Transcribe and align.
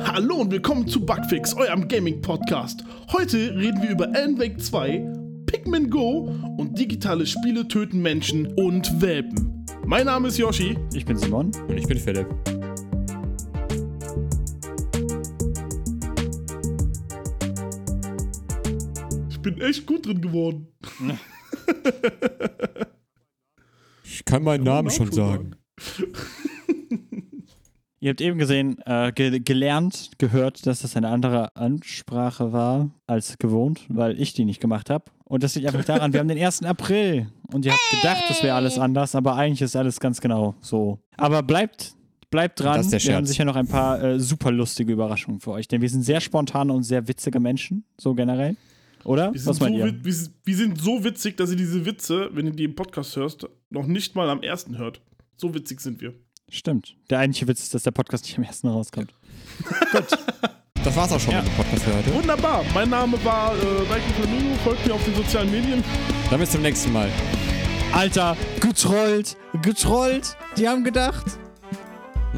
Hallo 0.00 0.36
und 0.36 0.50
willkommen 0.50 0.86
zu 0.86 1.04
Bugfix, 1.04 1.54
eurem 1.54 1.88
Gaming-Podcast. 1.88 2.84
Heute 3.12 3.56
reden 3.56 3.82
wir 3.82 3.90
über 3.90 4.06
Alan 4.14 4.38
Wake 4.38 4.60
2, 4.60 5.44
Pikmin 5.46 5.90
Go 5.90 6.30
und 6.56 6.78
digitale 6.78 7.26
Spiele 7.26 7.66
töten 7.66 8.00
Menschen 8.00 8.46
und 8.54 9.00
Welpen. 9.02 9.66
Mein 9.84 10.06
Name 10.06 10.28
ist 10.28 10.38
Yoshi. 10.38 10.78
Ich 10.94 11.04
bin 11.04 11.16
Simon. 11.16 11.50
Und 11.66 11.76
ich 11.76 11.86
bin 11.86 11.98
Philipp. 11.98 12.28
Ich 19.30 19.40
bin 19.40 19.60
echt 19.60 19.84
gut 19.84 20.06
drin 20.06 20.20
geworden. 20.20 20.68
Ich 24.04 24.24
kann 24.24 24.42
meinen 24.44 24.64
Namen 24.64 24.90
schon 24.90 25.06
schon 25.06 25.12
sagen. 25.12 25.56
Ihr 28.00 28.10
habt 28.10 28.20
eben 28.20 28.38
gesehen, 28.38 28.78
äh, 28.86 29.10
ge 29.12 29.40
gelernt, 29.40 30.10
gehört, 30.18 30.66
dass 30.66 30.82
das 30.82 30.96
eine 30.96 31.08
andere 31.08 31.56
Ansprache 31.56 32.52
war 32.52 32.90
als 33.08 33.38
gewohnt, 33.38 33.80
weil 33.88 34.20
ich 34.20 34.34
die 34.34 34.44
nicht 34.44 34.60
gemacht 34.60 34.88
habe. 34.88 35.06
Und 35.24 35.42
das 35.42 35.54
liegt 35.56 35.66
einfach 35.66 35.84
daran, 35.84 36.12
wir 36.12 36.20
haben 36.20 36.28
den 36.28 36.38
1. 36.38 36.62
April 36.62 37.26
und 37.52 37.66
ihr 37.66 37.72
habt 37.72 37.90
gedacht, 37.90 38.22
das 38.28 38.42
wäre 38.42 38.54
alles 38.54 38.78
anders, 38.78 39.14
aber 39.14 39.34
eigentlich 39.34 39.62
ist 39.62 39.74
alles 39.74 39.98
ganz 40.00 40.20
genau 40.20 40.54
so. 40.60 40.98
Aber 41.16 41.42
bleibt, 41.42 41.92
bleibt 42.30 42.60
dran, 42.60 42.76
Das 42.76 42.86
ist 42.86 42.92
der 42.92 43.02
wir 43.02 43.16
haben 43.16 43.26
sicher 43.26 43.44
noch 43.44 43.56
ein 43.56 43.66
paar 43.66 44.00
äh, 44.02 44.20
super 44.20 44.52
lustige 44.52 44.92
Überraschungen 44.92 45.40
für 45.40 45.50
euch, 45.50 45.66
denn 45.66 45.82
wir 45.82 45.90
sind 45.90 46.02
sehr 46.02 46.20
spontane 46.20 46.72
und 46.72 46.84
sehr 46.84 47.06
witzige 47.08 47.40
Menschen, 47.40 47.84
so 47.98 48.14
generell. 48.14 48.56
Oder? 49.04 49.32
Wir 49.32 49.40
sind, 49.40 49.48
Was 49.50 49.56
so, 49.58 49.64
meint 49.64 49.76
ihr? 49.76 49.84
wit- 49.86 50.04
wir, 50.04 50.12
sind- 50.12 50.32
wir 50.44 50.56
sind 50.56 50.80
so 50.80 51.02
witzig, 51.04 51.36
dass 51.36 51.50
ihr 51.50 51.56
diese 51.56 51.84
Witze, 51.84 52.30
wenn 52.32 52.46
ihr 52.46 52.52
die 52.52 52.64
im 52.64 52.74
Podcast 52.76 53.16
hörst, 53.16 53.44
noch 53.70 53.86
nicht 53.86 54.14
mal 54.14 54.30
am 54.30 54.42
ersten 54.42 54.78
hört. 54.78 55.00
So 55.36 55.52
witzig 55.54 55.80
sind 55.80 56.00
wir. 56.00 56.14
Stimmt. 56.48 56.96
Der 57.10 57.18
eigentliche 57.18 57.46
Witz 57.48 57.62
ist, 57.62 57.74
dass 57.74 57.82
der 57.82 57.90
Podcast 57.90 58.24
nicht 58.24 58.38
am 58.38 58.44
ersten 58.44 58.68
rauskommt. 58.68 59.12
Das 60.84 60.94
war's 60.96 61.10
auch 61.10 61.18
schon 61.18 61.32
Ja. 61.32 61.42
mit 61.42 61.50
dem 61.50 61.56
Podcast 61.56 61.82
für 61.82 61.94
heute. 61.94 62.14
Wunderbar. 62.14 62.64
Mein 62.72 62.88
Name 62.88 63.22
war 63.24 63.52
äh, 63.52 63.56
Michael 63.80 64.00
Flamingo. 64.20 64.54
Folgt 64.62 64.86
mir 64.86 64.94
auf 64.94 65.04
den 65.04 65.14
sozialen 65.16 65.50
Medien. 65.50 65.82
Dann 66.30 66.38
bis 66.38 66.52
zum 66.52 66.62
nächsten 66.62 66.92
Mal. 66.92 67.10
Alter, 67.92 68.36
getrollt, 68.60 69.36
getrollt. 69.60 70.36
Die 70.56 70.68
haben 70.68 70.84
gedacht. 70.84 71.26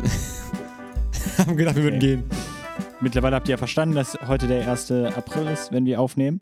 Haben 1.39 1.57
gedacht, 1.57 1.77
wir 1.77 1.83
würden 1.85 1.97
Okay. 1.99 2.17
gehen. 2.17 2.25
Mittlerweile 3.03 3.37
habt 3.37 3.47
ihr 3.49 3.53
ja 3.53 3.57
verstanden, 3.59 3.95
dass 3.95 4.19
heute 4.27 4.47
der 4.49 4.67
1. 4.69 4.91
April 4.91 5.47
ist, 5.49 5.71
wenn 5.71 5.85
wir 5.85 6.01
aufnehmen. 6.01 6.41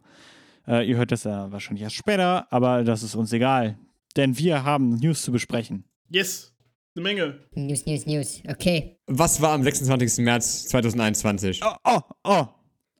Äh, 0.69 0.89
ihr 0.89 0.97
hört 0.97 1.11
das 1.13 1.25
ja 1.25 1.51
wahrscheinlich 1.51 1.83
erst 1.83 1.97
später, 1.97 2.47
aber 2.51 2.85
das 2.85 3.03
ist 3.03 3.17
uns 3.17 3.33
egal. 3.33 3.77
Denn 4.17 4.39
wir 4.39 4.65
haben 4.65 4.95
News 4.95 5.23
zu 5.23 5.33
besprechen. 5.33 5.85
Yes. 6.11 6.53
Eine 6.99 7.03
Menge. 7.15 7.39
News, 7.55 7.87
News, 7.87 8.07
News. 8.07 8.43
Okay. 8.49 8.97
Was 9.07 9.41
war 9.41 9.53
am 9.53 9.63
26. 9.63 10.25
März 10.25 10.65
2021? 10.67 11.61
Oh, 11.65 11.75
oh, 11.85 12.01
oh. 12.25 12.47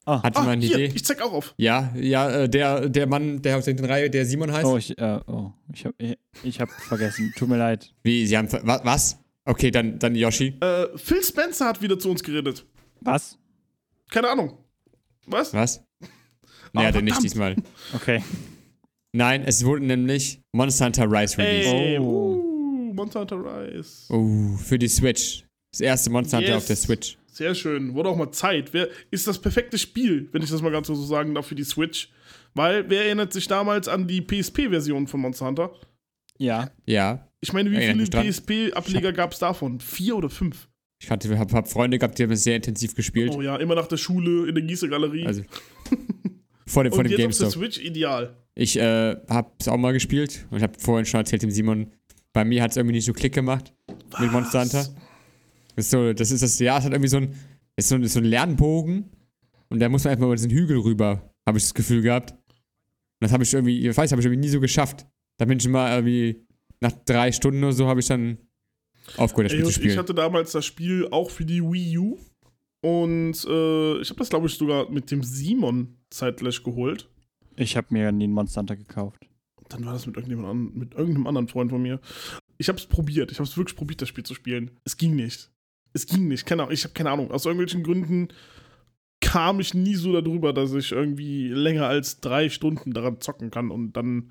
Hat 0.07 0.37
Ah, 0.37 0.41
jemand 0.41 0.49
eine 0.51 0.65
hier, 0.67 0.77
Idee? 0.79 0.93
ich 0.95 1.05
zeig 1.05 1.21
auch 1.21 1.33
auf. 1.33 1.55
Ja, 1.59 1.93
ja, 1.97 2.31
äh, 2.31 2.49
der, 2.49 2.89
der 2.89 3.07
Mann, 3.07 3.43
der 3.43 3.59
aus 3.59 3.65
der 3.67 3.77
Reihe, 3.89 4.09
der 4.09 4.25
Simon 4.25 4.51
heißt. 4.53 4.65
Oh, 4.65 4.77
ich, 4.79 4.97
äh, 4.97 5.21
oh, 5.27 5.51
ich 5.75 5.85
hab, 5.85 5.95
ich, 5.99 6.17
ich 6.45 6.61
hab 6.61 6.71
vergessen. 6.71 7.33
Tut 7.37 7.49
mir 7.49 7.59
leid. 7.59 7.93
Wie, 8.05 8.25
Sie 8.27 8.37
haben. 8.39 8.49
ver- 8.49 8.67
wa- 8.67 8.81
Was? 8.85 9.19
Okay, 9.45 9.71
dann, 9.71 9.99
dann 9.99 10.15
Yoshi. 10.15 10.55
Äh, 10.61 10.87
Phil 10.97 11.23
Spencer 11.23 11.67
hat 11.67 11.83
wieder 11.83 11.99
zu 11.99 12.11
uns 12.11 12.23
geredet. 12.23 12.65
Was? 13.01 13.37
Keine 14.11 14.31
Ahnung. 14.31 14.59
Was? 15.27 15.53
Was? 15.53 15.83
Ah, 16.75 16.81
Nee, 16.83 16.87
hat 16.87 16.95
er 16.97 17.03
nicht 17.03 17.23
diesmal. 17.23 17.57
Okay. 17.95 18.23
Nein, 19.13 19.43
es 19.47 19.65
wurde 19.65 19.87
nämlich 19.87 20.43
Monster 20.53 20.85
Hunter 20.85 21.11
Rise 21.11 21.39
released. 21.39 21.73
Ey, 21.73 21.99
Oh. 21.99 22.38
Monster 22.99 23.21
Hunter 23.21 23.37
Rise. 23.37 24.13
Oh, 24.13 24.57
für 24.59 24.79
die 24.79 24.89
Switch. 24.89 25.45
Das 25.73 25.81
erste 25.81 26.11
Monster 26.11 26.39
Hunter 26.39 26.51
Yes. 26.51 26.57
auf 26.63 26.67
der 26.67 26.77
Switch. 26.77 27.19
Sehr 27.27 27.55
schön. 27.55 27.95
Wurde 27.95 28.09
auch 28.11 28.17
mal 28.17 28.31
Zeit. 28.33 28.73
Wer 28.73 28.89
ist 29.11 29.27
das 29.27 29.39
perfekte 29.39 29.79
Spiel, 29.79 30.29
wenn 30.33 30.43
ich 30.43 30.51
das 30.51 30.61
mal 30.61 30.73
ganz 30.73 30.89
so 30.89 30.95
sagen 30.95 31.35
darf, 31.35 31.47
für 31.47 31.55
die 31.55 31.65
Switch? 31.65 32.11
Weil, 32.55 32.89
wer 32.91 33.05
erinnert 33.05 33.33
sich 33.33 33.47
damals 33.47 33.87
an 33.89 34.09
die 34.09 34.21
PSP-Version 34.21 35.07
von 35.07 35.21
Monster 35.21 35.47
Hunter? 35.47 35.71
Ja. 36.39 36.71
Ja. 36.87 37.29
Ich 37.41 37.53
meine, 37.53 37.71
wie 37.71 37.77
Erinnert 37.77 38.13
viele. 38.15 38.31
PSP-Ableger 38.33 39.13
gab 39.13 39.33
es 39.33 39.39
davon? 39.39 39.79
Vier 39.81 40.17
oder 40.17 40.29
fünf? 40.31 40.69
Ich 41.01 41.11
hatte, 41.11 41.39
hab, 41.39 41.53
hab 41.53 41.69
Freunde 41.69 41.99
gehabt, 41.99 42.19
die 42.19 42.25
haben 42.25 42.33
es 42.33 42.43
sehr 42.43 42.57
intensiv 42.57 42.95
gespielt. 42.97 43.33
Oh 43.33 43.41
ja, 43.41 43.57
immer 43.57 43.77
nach 43.77 43.87
der 43.87 43.99
Schule 43.99 44.49
in 44.49 44.55
der 44.57 44.65
Gießer-Galerie. 44.65 45.25
Also 45.27 45.43
vor 46.67 46.83
dem, 46.83 46.93
vor 46.93 47.05
Und 47.05 47.11
dem 47.11 47.13
jetzt 47.13 47.13
auf 47.13 47.19
der 47.19 47.19
GameStop. 47.27 47.51
Switch 47.53 47.79
ideal. 47.79 48.37
Ich 48.57 48.77
äh, 48.77 49.17
hab's 49.29 49.69
auch 49.69 49.77
mal 49.77 49.93
gespielt 49.93 50.47
und 50.51 50.57
ich 50.57 50.63
hab 50.65 50.81
vorhin 50.81 51.07
schon 51.07 51.21
erzählt 51.21 51.43
dem 51.43 51.53
Simon, 51.53 51.93
bei 52.33 52.45
mir 52.45 52.63
hat's 52.63 52.77
irgendwie 52.77 52.95
nicht 52.97 53.05
so 53.07 53.13
Klick 53.13 53.35
gemacht 53.35 53.73
mit 54.21 54.31
Monster 54.33 54.63
Hunter. 54.63 54.85
Das 55.77 55.85
ist 55.87 55.91
so, 55.91 56.13
das 56.13 56.31
ist 56.31 56.43
das, 56.43 56.59
ja, 56.59 56.79
es 56.79 56.85
hat 56.85 56.93
irgendwie 56.93 57.09
so 57.09 57.19
ein, 57.19 57.35
es 57.77 57.85
ist 57.85 57.89
so, 57.91 57.95
ein- 57.95 58.03
ist 58.03 58.13
so 58.15 58.21
ein 58.21 58.25
Lernbogen 58.25 59.11
und 59.69 59.81
da 59.81 59.89
muss 59.89 60.05
man 60.05 60.13
einfach 60.13 60.27
über 60.27 60.35
diesen 60.37 60.51
Hügel 60.51 60.79
rüber, 60.79 61.33
habe 61.47 61.59
ich 61.59 61.65
das 61.65 61.75
Gefühl 61.75 62.03
gehabt. 62.03 62.33
Und 62.33 62.39
das 63.21 63.33
habe 63.33 63.43
ich 63.45 63.53
irgendwie, 63.53 63.87
ich 63.89 63.97
weiß, 63.97 64.11
habe 64.13 64.21
ich 64.21 64.27
irgendwie 64.27 64.47
nie 64.47 64.49
so 64.53 64.61
geschafft. 64.61 65.07
Da 65.39 65.45
bin 65.45 65.59
ich 65.59 65.65
immer 65.67 65.91
irgendwie, 65.91 66.45
nach 66.81 66.93
drei 67.05 67.33
Stunden 67.33 67.63
oder 67.65 67.73
so 67.73 67.87
habe 67.89 68.01
ich 68.01 68.07
dann 68.07 68.39
aufgehört, 69.17 69.53
das 69.53 69.59
Ey, 69.59 69.59
Spiel 69.59 69.61
zu 69.61 69.67
und 69.67 69.69
ich 69.71 69.75
spielen. 69.93 69.99
hatte 69.99 70.15
damals 70.15 70.53
das 70.53 70.65
Spiel 70.67 71.09
auch 71.11 71.31
für 71.31 71.45
die 71.45 71.63
Wii 71.63 71.99
U. 71.99 72.19
Und 72.81 73.45
äh, 73.49 74.01
ich 74.01 74.11
habe 74.11 74.19
das, 74.19 74.31
glaube 74.31 74.47
ich, 74.47 74.55
sogar 74.55 74.89
mit 74.91 75.11
dem 75.11 75.23
Simon 75.25 75.97
zeitgleich 76.11 76.63
geholt. 76.63 77.09
Ich 77.57 77.77
habe 77.77 77.89
mir 77.91 78.13
nie 78.13 78.25
einen 78.25 78.33
Monster 78.33 78.61
Hunter 78.61 78.77
gekauft. 78.77 79.28
Dann 79.69 79.85
war 79.85 79.93
das 79.93 80.07
mit 80.07 80.17
irgendjemand 80.17 80.49
an, 80.49 80.73
mit 80.75 80.95
irgendeinem 80.95 81.27
anderen 81.27 81.49
Freund 81.49 81.71
von 81.71 81.83
mir. 81.83 82.01
Ich 82.59 82.69
habe 82.69 82.79
es 82.79 82.87
probiert. 82.87 83.31
Ich 83.31 83.39
habe 83.39 83.49
es 83.49 83.57
wirklich 83.57 83.77
probiert, 83.77 84.03
das 84.03 84.09
Spiel 84.09 84.25
zu 84.25 84.35
spielen. 84.35 84.71
Es 84.85 84.97
ging 84.97 85.15
nicht. 85.17 85.51
Es 85.93 86.07
ging 86.07 86.29
nicht. 86.29 86.47
Keine 86.47 86.63
Ahnung. 86.63 86.75
Ich 86.75 86.85
habe 86.85 86.95
keine 86.95 87.11
Ahnung. 87.11 87.31
Aus 87.31 87.45
irgendwelchen 87.47 87.83
Gründen 87.83 88.29
kam 89.21 89.61
ich 89.61 89.75
nie 89.75 89.95
so 89.95 90.19
darüber, 90.19 90.53
dass 90.53 90.73
ich 90.73 90.93
irgendwie 90.93 91.49
länger 91.49 91.87
als 91.87 92.21
drei 92.21 92.49
Stunden 92.49 92.93
daran 92.93 93.21
zocken 93.21 93.51
kann. 93.51 93.71
Und 93.71 93.93
dann 93.93 94.31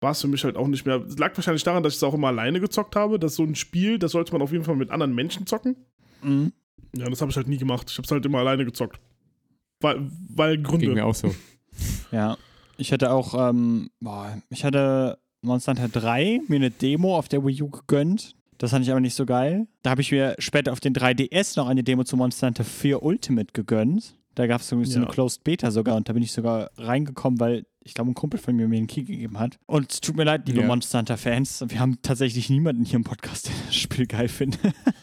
war 0.00 0.12
es 0.12 0.20
für 0.20 0.28
mich 0.28 0.44
halt 0.44 0.56
auch 0.56 0.68
nicht 0.68 0.86
mehr. 0.86 1.04
Es 1.06 1.18
lag 1.18 1.36
wahrscheinlich 1.36 1.62
daran, 1.62 1.82
dass 1.82 1.94
ich 1.94 1.98
es 1.98 2.02
auch 2.02 2.14
immer 2.14 2.28
alleine 2.28 2.60
gezockt 2.60 2.96
habe. 2.96 3.18
Das 3.18 3.32
ist 3.32 3.36
so 3.36 3.44
ein 3.44 3.54
Spiel, 3.54 3.98
das 3.98 4.12
sollte 4.12 4.32
man 4.32 4.42
auf 4.42 4.52
jeden 4.52 4.64
Fall 4.64 4.76
mit 4.76 4.90
anderen 4.90 5.14
Menschen 5.14 5.46
zocken. 5.46 5.76
Mhm. 6.22 6.52
Ja, 6.96 7.08
das 7.08 7.20
habe 7.20 7.30
ich 7.30 7.36
halt 7.36 7.48
nie 7.48 7.58
gemacht. 7.58 7.90
Ich 7.90 7.98
habe 7.98 8.06
es 8.06 8.10
halt 8.10 8.24
immer 8.24 8.38
alleine 8.38 8.64
gezockt. 8.64 9.00
Weil, 9.80 10.10
weil 10.28 10.60
Gründe. 10.60 10.86
Ging 10.86 10.94
mir 10.94 11.06
auch 11.06 11.14
so. 11.14 11.34
Ja. 12.12 12.36
Ich 12.80 12.92
hatte 12.92 13.12
auch, 13.12 13.34
ähm, 13.50 13.90
boah, 14.00 14.38
ich 14.48 14.64
hatte 14.64 15.18
Monster 15.42 15.72
Hunter 15.72 15.88
3 15.88 16.40
mir 16.48 16.56
eine 16.56 16.70
Demo 16.70 17.16
auf 17.16 17.28
der 17.28 17.44
Wii 17.44 17.62
U 17.62 17.68
gegönnt. 17.68 18.34
Das 18.58 18.70
fand 18.70 18.84
ich 18.84 18.90
aber 18.90 19.00
nicht 19.00 19.14
so 19.14 19.26
geil. 19.26 19.66
Da 19.82 19.90
habe 19.90 20.00
ich 20.00 20.10
mir 20.12 20.34
später 20.38 20.72
auf 20.72 20.80
den 20.80 20.94
3DS 20.94 21.56
noch 21.56 21.68
eine 21.68 21.82
Demo 21.82 22.04
zu 22.04 22.16
Monster 22.16 22.46
Hunter 22.46 22.64
4 22.64 23.02
Ultimate 23.02 23.48
gegönnt. 23.52 24.16
Da 24.34 24.46
gab 24.46 24.60
es 24.62 24.68
so 24.68 24.80
Ja. 24.80 24.96
eine 24.96 25.06
Closed 25.06 25.44
Beta 25.44 25.70
sogar 25.70 25.96
und 25.96 26.08
da 26.08 26.12
bin 26.14 26.22
ich 26.22 26.32
sogar 26.32 26.70
reingekommen, 26.76 27.38
weil 27.40 27.64
ich 27.82 27.94
glaube, 27.94 28.10
ein 28.10 28.14
Kumpel 28.14 28.38
von 28.38 28.54
mir 28.54 28.68
mir 28.68 28.76
einen 28.76 28.86
Key 28.86 29.02
gegeben 29.02 29.38
hat. 29.38 29.58
Und 29.66 29.90
es 29.92 30.00
tut 30.00 30.16
mir 30.16 30.24
leid, 30.24 30.46
liebe 30.46 30.60
Ja. 30.60 30.66
Monster 30.66 30.98
Hunter-Fans, 30.98 31.64
wir 31.68 31.80
haben 31.80 31.98
tatsächlich 32.02 32.48
niemanden 32.50 32.84
hier 32.84 32.96
im 32.96 33.04
Podcast, 33.04 33.48
der 33.48 33.54
das 33.66 33.74
Spiel 33.76 34.06
geil 34.06 34.28
findet. 34.28 34.60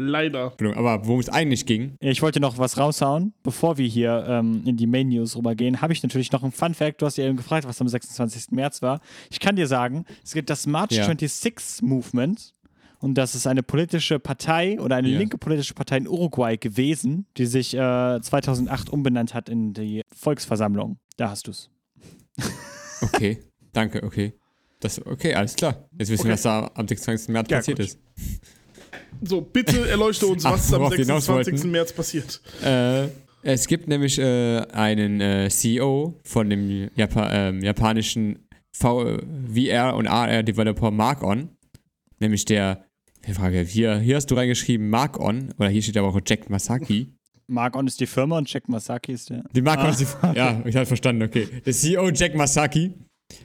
Leider. 0.00 0.52
Aber 0.76 1.06
worum 1.06 1.18
es 1.18 1.28
eigentlich 1.28 1.66
ging, 1.66 1.96
Ich 1.98 2.22
wollte 2.22 2.38
noch 2.38 2.56
was 2.56 2.78
raushauen. 2.78 3.32
Bevor 3.42 3.78
wir 3.78 3.86
hier 3.88 4.24
ähm, 4.28 4.62
in 4.64 4.76
die 4.76 4.86
Main 4.86 5.08
News 5.08 5.36
rübergehen, 5.36 5.80
habe 5.82 5.92
ich 5.92 6.02
natürlich 6.04 6.30
noch 6.30 6.44
einen 6.44 6.52
Fun 6.52 6.72
Fact. 6.72 7.02
Du 7.02 7.06
hast 7.06 7.16
ja 7.18 7.24
eben 7.24 7.36
gefragt, 7.36 7.66
was 7.66 7.80
am 7.80 7.88
26. 7.88 8.52
März 8.52 8.80
war. 8.80 9.00
Ich 9.28 9.40
kann 9.40 9.56
dir 9.56 9.66
sagen, 9.66 10.04
es 10.22 10.34
gibt 10.34 10.50
das 10.50 10.68
March 10.68 10.92
Ja. 10.92 11.04
26 11.04 11.82
Movement. 11.82 12.54
Und 13.00 13.14
das 13.14 13.34
ist 13.34 13.46
eine 13.48 13.62
politische 13.64 14.20
Partei 14.20 14.78
oder 14.80 14.94
eine 14.96 15.08
Ja. 15.08 15.18
linke 15.18 15.36
politische 15.38 15.74
Partei 15.74 15.96
in 15.98 16.06
Uruguay 16.08 16.56
gewesen, 16.56 17.26
die 17.36 17.46
sich 17.46 17.74
äh, 17.74 18.20
2008 18.20 18.90
umbenannt 18.90 19.34
hat 19.34 19.48
in 19.48 19.72
die 19.72 20.02
Volksversammlung. 20.14 20.98
Da 21.16 21.30
hast 21.30 21.48
du 21.48 21.50
es. 21.50 21.70
Okay, 23.00 23.38
danke, 23.72 24.02
okay. 24.02 24.32
Das, 24.80 25.04
okay, 25.04 25.34
alles 25.34 25.54
klar. 25.54 25.88
Jetzt 25.98 26.10
wissen 26.10 26.24
wir, 26.24 26.30
Okay. 26.30 26.34
was 26.34 26.42
da 26.42 26.70
am 26.74 26.86
26. 26.88 27.28
März 27.28 27.48
Ja, 27.50 27.58
passiert 27.58 27.78
gut. 27.78 27.86
ist. 27.86 27.98
So, 29.22 29.40
bitte 29.40 29.88
erleuchte 29.88 30.26
uns, 30.26 30.44
Ach, 30.44 30.52
was 30.54 30.66
ist 30.66 30.74
am 30.74 30.80
worauf 30.80 30.92
wir 30.92 30.98
hinaus 30.98 31.26
26. 31.26 31.54
wollten. 31.54 31.70
März 31.70 31.92
passiert. 31.92 32.40
Äh, 32.64 33.08
es 33.42 33.66
gibt 33.66 33.88
nämlich 33.88 34.18
äh, 34.18 34.60
einen 34.72 35.20
äh, 35.20 35.48
CEO 35.48 36.18
von 36.24 36.50
dem 36.50 36.90
Japa 36.96 37.32
ähm, 37.32 37.62
japanischen 37.62 38.48
v 38.72 39.18
VR 39.52 39.94
und 39.96 40.06
AR-Developer 40.06 40.90
Mark-On, 40.90 41.48
nämlich 42.20 42.44
der, 42.44 42.84
ich 43.26 43.34
frage, 43.34 43.60
hier, 43.60 43.98
hier 43.98 44.16
hast 44.16 44.30
du 44.30 44.34
reingeschrieben 44.34 44.88
Mark-On, 44.90 45.54
oder 45.58 45.68
hier 45.68 45.82
steht 45.82 45.96
aber 45.96 46.08
auch 46.08 46.20
Jack 46.24 46.50
Masaki. 46.50 47.14
Mark 47.50 47.76
On 47.76 47.86
ist 47.86 47.98
die 47.98 48.06
Firma 48.06 48.36
und 48.36 48.52
Jack 48.52 48.68
Masaki 48.68 49.12
ist 49.12 49.30
der. 49.30 49.42
Die 49.54 49.62
Mark-On 49.62 49.86
Ah, 49.86 49.90
ist 49.90 50.00
die, 50.00 50.36
ja, 50.36 50.62
ich 50.66 50.76
habe 50.76 50.84
verstanden, 50.86 51.22
okay. 51.22 51.48
Der 51.64 51.72
CEO 51.72 52.10
Jack 52.10 52.34
Masaki 52.34 52.92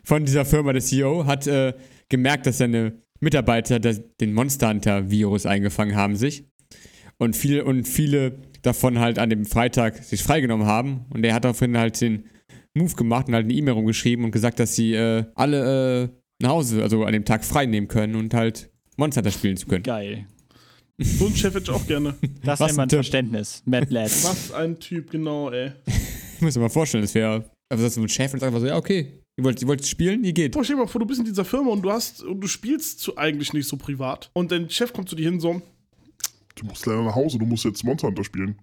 von 0.04 0.26
dieser 0.26 0.44
Firma, 0.44 0.74
der 0.74 0.82
CEO, 0.82 1.26
hat 1.26 1.48
äh, 1.48 1.74
gemerkt, 2.10 2.46
dass 2.46 2.58
seine 2.58 3.02
Mitarbeiter 3.24 3.80
das, 3.80 4.02
den 4.20 4.34
Monster 4.34 4.70
Hunter-Virus 4.70 5.46
eingefangen 5.46 5.96
haben 5.96 6.16
sich 6.16 6.46
und 7.18 7.36
viele, 7.36 7.66
und 7.66 7.88
viele 7.88 8.40
davon 8.62 9.00
halt 9.00 9.20
an 9.20 9.30
dem 9.30 9.46
Freitag 9.46 10.04
sich 10.04 10.24
freigenommen 10.24 10.68
haben 10.68 11.06
und 11.10 11.25
er 11.25 11.34
hat 11.34 11.44
daraufhin 11.44 11.78
halt 11.78 12.00
den 12.02 12.25
Move 12.75 12.96
gemacht 12.96 13.28
und 13.28 13.36
halt 13.36 13.46
eine 13.46 13.54
E-Mail 13.54 13.74
rumgeschrieben 13.75 14.25
und 14.25 14.31
gesagt, 14.31 14.60
dass 14.60 14.75
sie 14.75 14.94
äh, 14.94 15.25
alle 15.36 16.04
äh, 16.04 16.10
nach 16.42 16.52
Hause, 16.52 16.81
also 16.81 17.04
an 17.04 17.14
dem 17.14 17.25
Tag 17.25 17.46
frei 17.46 17.66
nehmen 17.66 17.88
können 17.88 18.16
und 18.16 18.34
halt 18.34 18.72
Monster 18.98 19.20
Hunter 19.20 19.31
spielen 19.31 19.58
zu 19.58 19.68
können. 19.68 19.84
Geil. 19.84 20.28
So 21.00 21.25
einen 21.25 21.36
Chef 21.36 21.56
hätte 21.56 21.72
ich 21.72 21.75
auch 21.75 21.88
gerne. 21.88 22.14
Das 22.44 22.60
man 22.60 22.81
ein 22.81 22.88
Typ. 22.88 22.98
Verständnis. 22.98 23.64
Mad 23.66 23.88
Lads. 23.90 24.25
Was 24.25 24.52
ein 24.52 24.80
Typ, 24.80 25.10
genau, 25.10 25.50
ey. 25.50 25.72
Ich 26.36 26.42
muss 26.42 26.56
mir 26.56 26.62
mal 26.62 26.70
vorstellen, 26.70 27.02
das 27.02 27.16
wäre 27.16 27.50
also 27.74 27.84
das 27.84 27.94
ist 27.94 27.96
so 27.96 28.02
ein 28.02 28.10
Chef 28.10 28.31
und 28.34 28.40
sagt 28.40 28.50
einfach 28.50 28.60
so, 28.60 28.68
ja, 28.68 28.78
okay, 28.78 29.23
ihr 29.38 29.44
wollt, 29.44 29.62
ihr 29.62 29.68
wollt 29.68 29.86
spielen, 29.86 30.24
ihr 30.24 30.34
geht. 30.34 30.52
Boah, 30.54 30.64
stell 30.64 30.76
dir 30.76 30.84
mal 30.84 30.88
vor, 30.88 31.00
du 31.00 31.06
bist 31.08 31.20
in 31.20 31.26
dieser 31.26 31.46
Firma 31.46 31.72
und 31.72 31.82
du 31.82 31.92
hast 31.92 32.24
und 32.24 32.42
du 32.42 32.48
spielst 32.48 33.00
zu 33.00 33.18
eigentlich 33.18 33.54
nicht 33.54 33.68
so 33.68 33.78
privat. 33.78 34.30
Und 34.34 34.52
dein 34.52 34.70
Chef 34.70 34.94
kommt 34.94 35.10
zu 35.10 35.16
dir 35.16 35.30
hin 35.30 35.40
so, 35.40 35.62
Du 36.56 36.66
musst 36.66 36.86
leider 36.86 37.02
nach 37.04 37.16
Hause, 37.16 37.40
du 37.40 37.46
musst 37.48 37.66
jetzt 37.66 37.84
Monster 37.84 38.08
Hunter 38.10 38.24
spielen. 38.24 38.60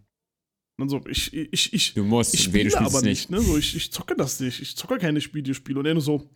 dann 0.79 0.89
so, 0.89 1.01
ich, 1.09 1.35
ich, 1.35 1.73
ich, 1.73 1.95
Du 1.95 2.05
musst, 2.05 2.35
ich 2.35 2.45
du 2.45 2.51
spiele 2.51 2.71
spielst 2.71 2.95
aber 2.95 3.03
nicht, 3.03 3.31
ne? 3.31 3.41
So, 3.41 3.59
ich, 3.59 3.75
ich 3.75 3.91
zocke 3.93 4.15
das 4.15 4.39
nicht. 4.39 4.61
Ich 4.63 4.77
zocke 4.77 4.99
keine 4.99 5.21
Videospiele. 5.21 5.81
Und 5.81 5.87
er 5.87 5.95
nur 5.95 6.03
so, 6.03 6.31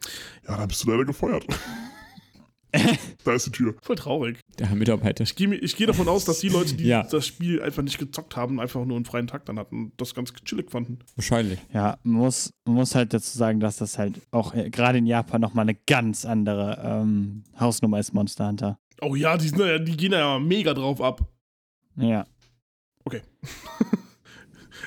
Ja, 0.49 0.57
dann 0.57 0.67
bist 0.69 0.83
du 0.85 0.91
leider 0.91 1.05
gefeuert. 1.05 1.47
Da 3.25 3.32
ist 3.32 3.47
die 3.47 3.50
Tür. 3.50 3.75
voll 3.82 3.97
traurig. 3.97 4.38
Der 4.59 4.69
Mitarbeiter. 4.71 5.25
Ich 5.25 5.35
gehe 5.37 5.49
geh 5.49 5.87
davon 5.87 6.09
aus, 6.09 6.25
dass 6.25 6.38
die 6.41 6.49
Leute, 6.49 6.75
die 6.75 6.85
Ja. 6.85 7.03
das 7.05 7.26
Spiel 7.26 7.62
einfach 7.62 7.82
nicht 7.82 7.99
gezockt 7.99 8.37
haben, 8.37 8.61
einfach 8.61 8.85
nur 8.85 8.97
einen 8.97 9.05
freien 9.05 9.26
Tag 9.26 9.44
dann 9.47 9.59
hatten 9.59 9.85
und 9.87 9.93
das 10.00 10.15
ganz 10.15 10.32
chillig 10.44 10.71
fanden. 10.71 10.99
Wahrscheinlich. 11.17 11.59
Ja, 11.73 11.99
man 12.03 12.23
muss, 12.23 12.50
man 12.67 12.76
muss 12.76 12.94
halt 12.94 13.12
dazu 13.15 13.37
sagen, 13.37 13.61
dass 13.61 13.76
das 13.76 13.99
halt 13.99 14.21
auch 14.31 14.55
äh, 14.55 14.71
gerade 14.71 14.99
in 14.99 15.06
Japan 15.06 15.41
nochmal 15.41 15.62
eine 15.65 15.75
ganz 15.87 16.25
andere 16.25 16.81
ähm, 16.85 17.44
Hausnummer 17.59 17.99
ist, 17.99 18.12
Monster 18.12 18.49
Hunter. 18.49 18.79
Oh 19.00 19.15
ja, 19.15 19.37
die, 19.37 19.49
sind, 19.49 19.59
die 19.88 19.97
gehen 19.97 20.12
ja 20.12 20.38
mega 20.38 20.73
drauf 20.75 21.00
ab. 21.00 21.29
Ja. 21.97 22.26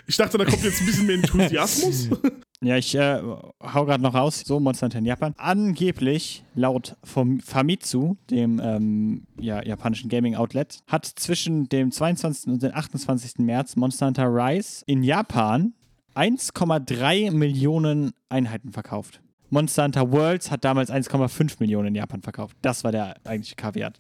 Ich 0.10 0.16
dachte, 0.16 0.38
da 0.38 0.45
kommt 0.45 0.63
jetzt 0.63 0.80
ein 0.80 0.86
bisschen 0.86 1.06
mehr 1.06 1.16
Enthusiasmus. 1.18 2.10
Ja, 2.63 2.75
ich 2.75 2.95
äh, 2.95 3.21
hau 3.21 3.86
gerade 3.86 4.01
noch 4.01 4.15
raus. 4.15 4.42
So, 4.45 4.59
Monster 4.59 4.86
Hunter 4.86 4.98
in 5.00 5.06
Japan. 5.06 5.36
Angeblich, 5.38 6.44
laut 6.56 6.95
Fam- 7.04 7.39
Famitsu, 7.39 8.15
dem 8.31 8.59
ähm, 8.63 9.27
ja, 9.39 9.63
japanischen 9.63 10.09
Gaming-Outlet, 10.09 10.80
hat 10.88 11.06
zwischen 11.06 11.69
dem 11.69 11.92
22. 11.92 12.51
und 12.51 12.63
dem 12.63 12.74
28. 12.74 13.39
März 13.45 13.75
Monster 13.75 14.07
Hunter 14.07 14.25
Rise 14.27 14.83
in 14.88 15.04
Japan 15.04 15.74
1,3 16.15 17.31
Millionen 17.31 18.13
Einheiten 18.30 18.71
verkauft. 18.71 19.21
Monster 19.50 19.83
Hunter 19.86 20.12
Worlds 20.12 20.50
hat 20.51 20.65
damals 20.65 20.92
1,5 20.92 21.57
Millionen 21.60 21.89
in 21.89 21.95
Japan 21.95 22.21
verkauft. 22.21 22.57
Das 22.62 22.83
war 22.83 22.92
der 22.92 23.15
eigentliche 23.24 23.56
Kaviar. 23.56 23.94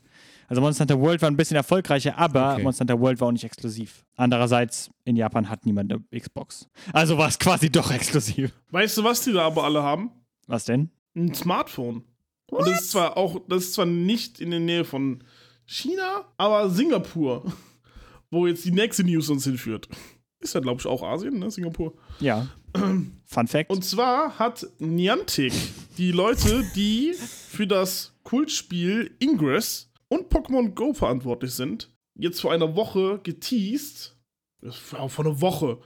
Also 0.47 0.61
Monster 0.61 0.83
Hunter 0.83 0.99
World 0.99 1.21
war 1.21 1.29
ein 1.29 1.37
bisschen 1.37 1.57
erfolgreicher, 1.57 2.17
aber 2.17 2.53
Okay. 2.53 2.63
Monster 2.63 2.83
Hunter 2.83 2.99
World 2.99 3.19
war 3.19 3.27
auch 3.27 3.31
nicht 3.33 3.43
exklusiv. 3.43 4.05
Andererseits, 4.15 4.89
in 5.03 5.15
Japan 5.15 5.49
hat 5.49 5.65
niemand 5.65 5.91
eine 5.91 6.01
Xbox. 6.19 6.67
Also 6.93 7.17
war 7.17 7.27
es 7.27 7.37
quasi 7.37 7.69
doch 7.69 7.91
exklusiv. 7.91 8.51
weißt 8.71 8.97
du, 8.97 9.03
was 9.03 9.21
die 9.21 9.33
da 9.33 9.45
aber 9.45 9.63
alle 9.65 9.83
haben? 9.83 10.11
Was 10.47 10.65
denn? 10.65 10.89
Ein 11.15 11.33
Smartphone. 11.33 12.03
Und 12.49 12.65
das 12.65 12.81
ist 12.81 12.91
zwar 12.91 13.17
auch, 13.17 13.41
das 13.49 13.63
ist 13.65 13.73
zwar 13.73 13.85
nicht 13.85 14.39
in 14.39 14.51
der 14.51 14.61
Nähe 14.61 14.85
von 14.85 15.21
China, 15.65 16.23
aber 16.37 16.69
Singapur, 16.69 17.43
wo 18.31 18.47
jetzt 18.47 18.63
die 18.63 18.71
nächste 18.71 19.03
News 19.03 19.29
uns 19.29 19.43
hinführt. 19.43 19.89
Ist 20.39 20.53
ja, 20.53 20.61
glaube 20.61 20.79
ich, 20.79 20.85
auch 20.85 21.03
Asien, 21.03 21.39
ne? 21.39 21.51
Singapur. 21.51 21.93
Ja. 22.19 22.47
Fun 23.25 23.47
Fact. 23.47 23.69
Und 23.71 23.83
zwar 23.83 24.37
hat 24.39 24.65
Niantic 24.79 25.51
die 25.97 26.11
Leute, 26.11 26.63
die 26.75 27.13
für 27.13 27.67
das 27.67 28.13
Kultspiel 28.23 29.15
Ingress 29.19 29.86
und 30.09 30.29
Pokémon 30.31 30.73
Go 30.73 30.93
verantwortlich 30.93 31.53
sind, 31.53 31.91
jetzt 32.17 32.41
vor 32.41 32.51
einer 32.53 32.75
Woche 32.75 33.19
geteased. 33.23 34.15
Vor 34.69 34.99
einer 35.25 35.39
Woche. 35.41 35.79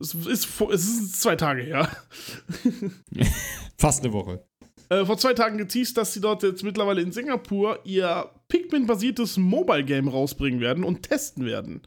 Es 0.00 0.14
ist, 0.14 0.46
vor- 0.46 0.72
es 0.72 0.86
ist 0.86 1.20
zwei 1.20 1.36
Tage 1.36 1.62
her. 1.62 1.88
Fast 3.78 4.04
eine 4.04 4.12
Woche. 4.12 4.44
Äh, 4.88 5.04
vor 5.04 5.18
zwei 5.18 5.34
Tagen 5.34 5.58
geteased, 5.58 5.96
dass 5.96 6.12
sie 6.12 6.20
dort 6.20 6.42
jetzt 6.42 6.64
mittlerweile 6.64 7.00
in 7.00 7.12
Singapur 7.12 7.78
ihr 7.84 8.30
Pikmin-basiertes 8.48 9.36
Mobile-Game 9.36 10.08
rausbringen 10.08 10.60
werden 10.60 10.84
und 10.84 11.02
testen 11.08 11.44
werden. 11.46 11.82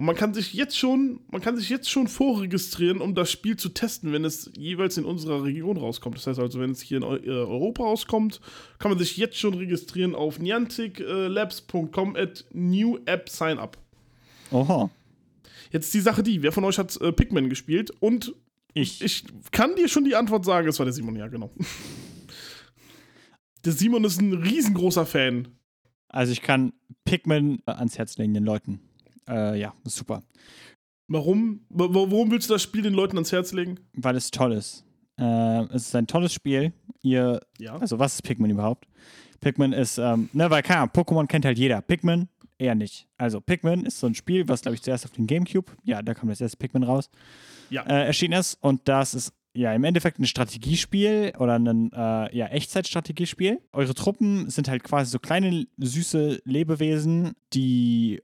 Und 0.00 0.06
man 0.06 0.16
kann 0.16 0.32
sich 0.32 0.54
jetzt 0.54 0.78
schon, 0.78 1.20
man 1.30 1.42
kann 1.42 1.58
sich 1.58 1.68
jetzt 1.68 1.90
schon 1.90 2.08
vorregistrieren, 2.08 3.02
um 3.02 3.14
das 3.14 3.30
Spiel 3.30 3.58
zu 3.58 3.68
testen, 3.68 4.14
wenn 4.14 4.24
es 4.24 4.50
jeweils 4.56 4.96
in 4.96 5.04
unserer 5.04 5.44
Region 5.44 5.76
rauskommt. 5.76 6.16
Das 6.16 6.26
heißt 6.26 6.38
also, 6.38 6.58
wenn 6.58 6.70
es 6.70 6.80
hier 6.80 6.96
in 6.96 7.02
äh, 7.02 7.28
Europa 7.28 7.82
rauskommt, 7.82 8.40
kann 8.78 8.90
man 8.90 8.98
sich 8.98 9.18
jetzt 9.18 9.36
schon 9.36 9.52
registrieren 9.52 10.14
auf 10.14 10.38
nianticlabs.com 10.38 12.16
at 12.16 12.46
new 12.54 12.98
app 13.04 13.28
sign 13.28 13.58
up. 13.58 13.76
Oha. 14.50 14.88
Jetzt 15.70 15.92
die 15.92 16.00
Sache 16.00 16.22
die, 16.22 16.42
wer 16.42 16.52
von 16.52 16.64
euch 16.64 16.78
hat 16.78 16.98
äh, 16.98 17.12
Pikmin 17.12 17.50
gespielt? 17.50 17.90
Und 18.00 18.34
Ich. 18.72 19.02
ich 19.02 19.24
kann 19.50 19.76
dir 19.76 19.86
schon 19.86 20.06
die 20.06 20.16
Antwort 20.16 20.46
sagen, 20.46 20.66
es 20.66 20.78
war 20.78 20.86
der 20.86 20.94
Simon, 20.94 21.16
ja, 21.16 21.28
genau. 21.28 21.50
Der 23.66 23.72
Simon 23.74 24.04
ist 24.04 24.18
ein 24.18 24.32
riesengroßer 24.32 25.04
Fan. 25.04 25.48
Also 26.08 26.32
ich 26.32 26.40
kann 26.40 26.72
Pikmin 27.04 27.60
äh, 27.66 27.72
ans 27.72 27.98
Herz 27.98 28.16
legen 28.16 28.32
den 28.32 28.44
Leuten. 28.44 28.80
Äh, 29.30 29.60
ja, 29.60 29.72
super. 29.84 30.22
Warum? 31.08 31.60
Wa- 31.68 31.88
wa- 31.88 32.10
Warum 32.10 32.30
willst 32.30 32.48
du 32.50 32.54
das 32.54 32.62
Spiel 32.62 32.82
den 32.82 32.94
Leuten 32.94 33.16
ans 33.16 33.32
Herz 33.32 33.52
legen? 33.52 33.80
Weil 33.94 34.16
es 34.16 34.30
toll 34.30 34.52
ist. 34.52 34.84
Äh, 35.18 35.64
es 35.74 35.86
ist 35.88 35.96
ein 35.96 36.06
tolles 36.06 36.32
Spiel. 36.32 36.72
Ihr, 37.02 37.40
Ja. 37.58 37.76
also 37.76 37.98
was 37.98 38.14
ist 38.14 38.22
Pikmin 38.22 38.50
überhaupt? 38.50 38.86
Pikmin 39.40 39.72
ist, 39.72 39.98
ähm, 39.98 40.28
ne, 40.32 40.50
weil 40.50 40.62
Ahnung, 40.68 40.90
Pokémon 40.90 41.26
kennt 41.26 41.44
halt 41.44 41.58
jeder. 41.58 41.80
Pikmin 41.80 42.28
eher 42.58 42.74
nicht. 42.74 43.08
Also 43.16 43.40
Pikmin 43.40 43.84
ist 43.86 43.98
so 44.00 44.06
ein 44.06 44.14
Spiel, 44.14 44.46
was 44.48 44.60
glaube 44.62 44.74
ich 44.74 44.82
zuerst 44.82 45.04
auf 45.06 45.12
den 45.12 45.26
Gamecube, 45.26 45.72
ja, 45.82 46.02
da 46.02 46.12
kam 46.14 46.28
das 46.28 46.40
erste 46.40 46.58
Pikmin 46.58 46.82
raus, 46.82 47.08
Ja. 47.70 47.82
äh, 47.84 48.06
erschienen 48.06 48.38
ist. 48.38 48.58
Und 48.60 48.86
das 48.86 49.14
ist 49.14 49.32
ja 49.54 49.72
im 49.74 49.82
Endeffekt 49.84 50.18
ein 50.18 50.26
Strategiespiel 50.26 51.32
oder 51.38 51.58
ein 51.58 51.90
äh, 51.92 52.36
ja, 52.36 52.46
Echtzeitstrategiespiel. 52.48 53.60
Eure 53.72 53.94
Truppen 53.94 54.48
sind 54.50 54.68
halt 54.68 54.84
quasi 54.84 55.10
so 55.10 55.18
kleine, 55.18 55.66
süße 55.78 56.42
Lebewesen, 56.44 57.32
die 57.54 58.20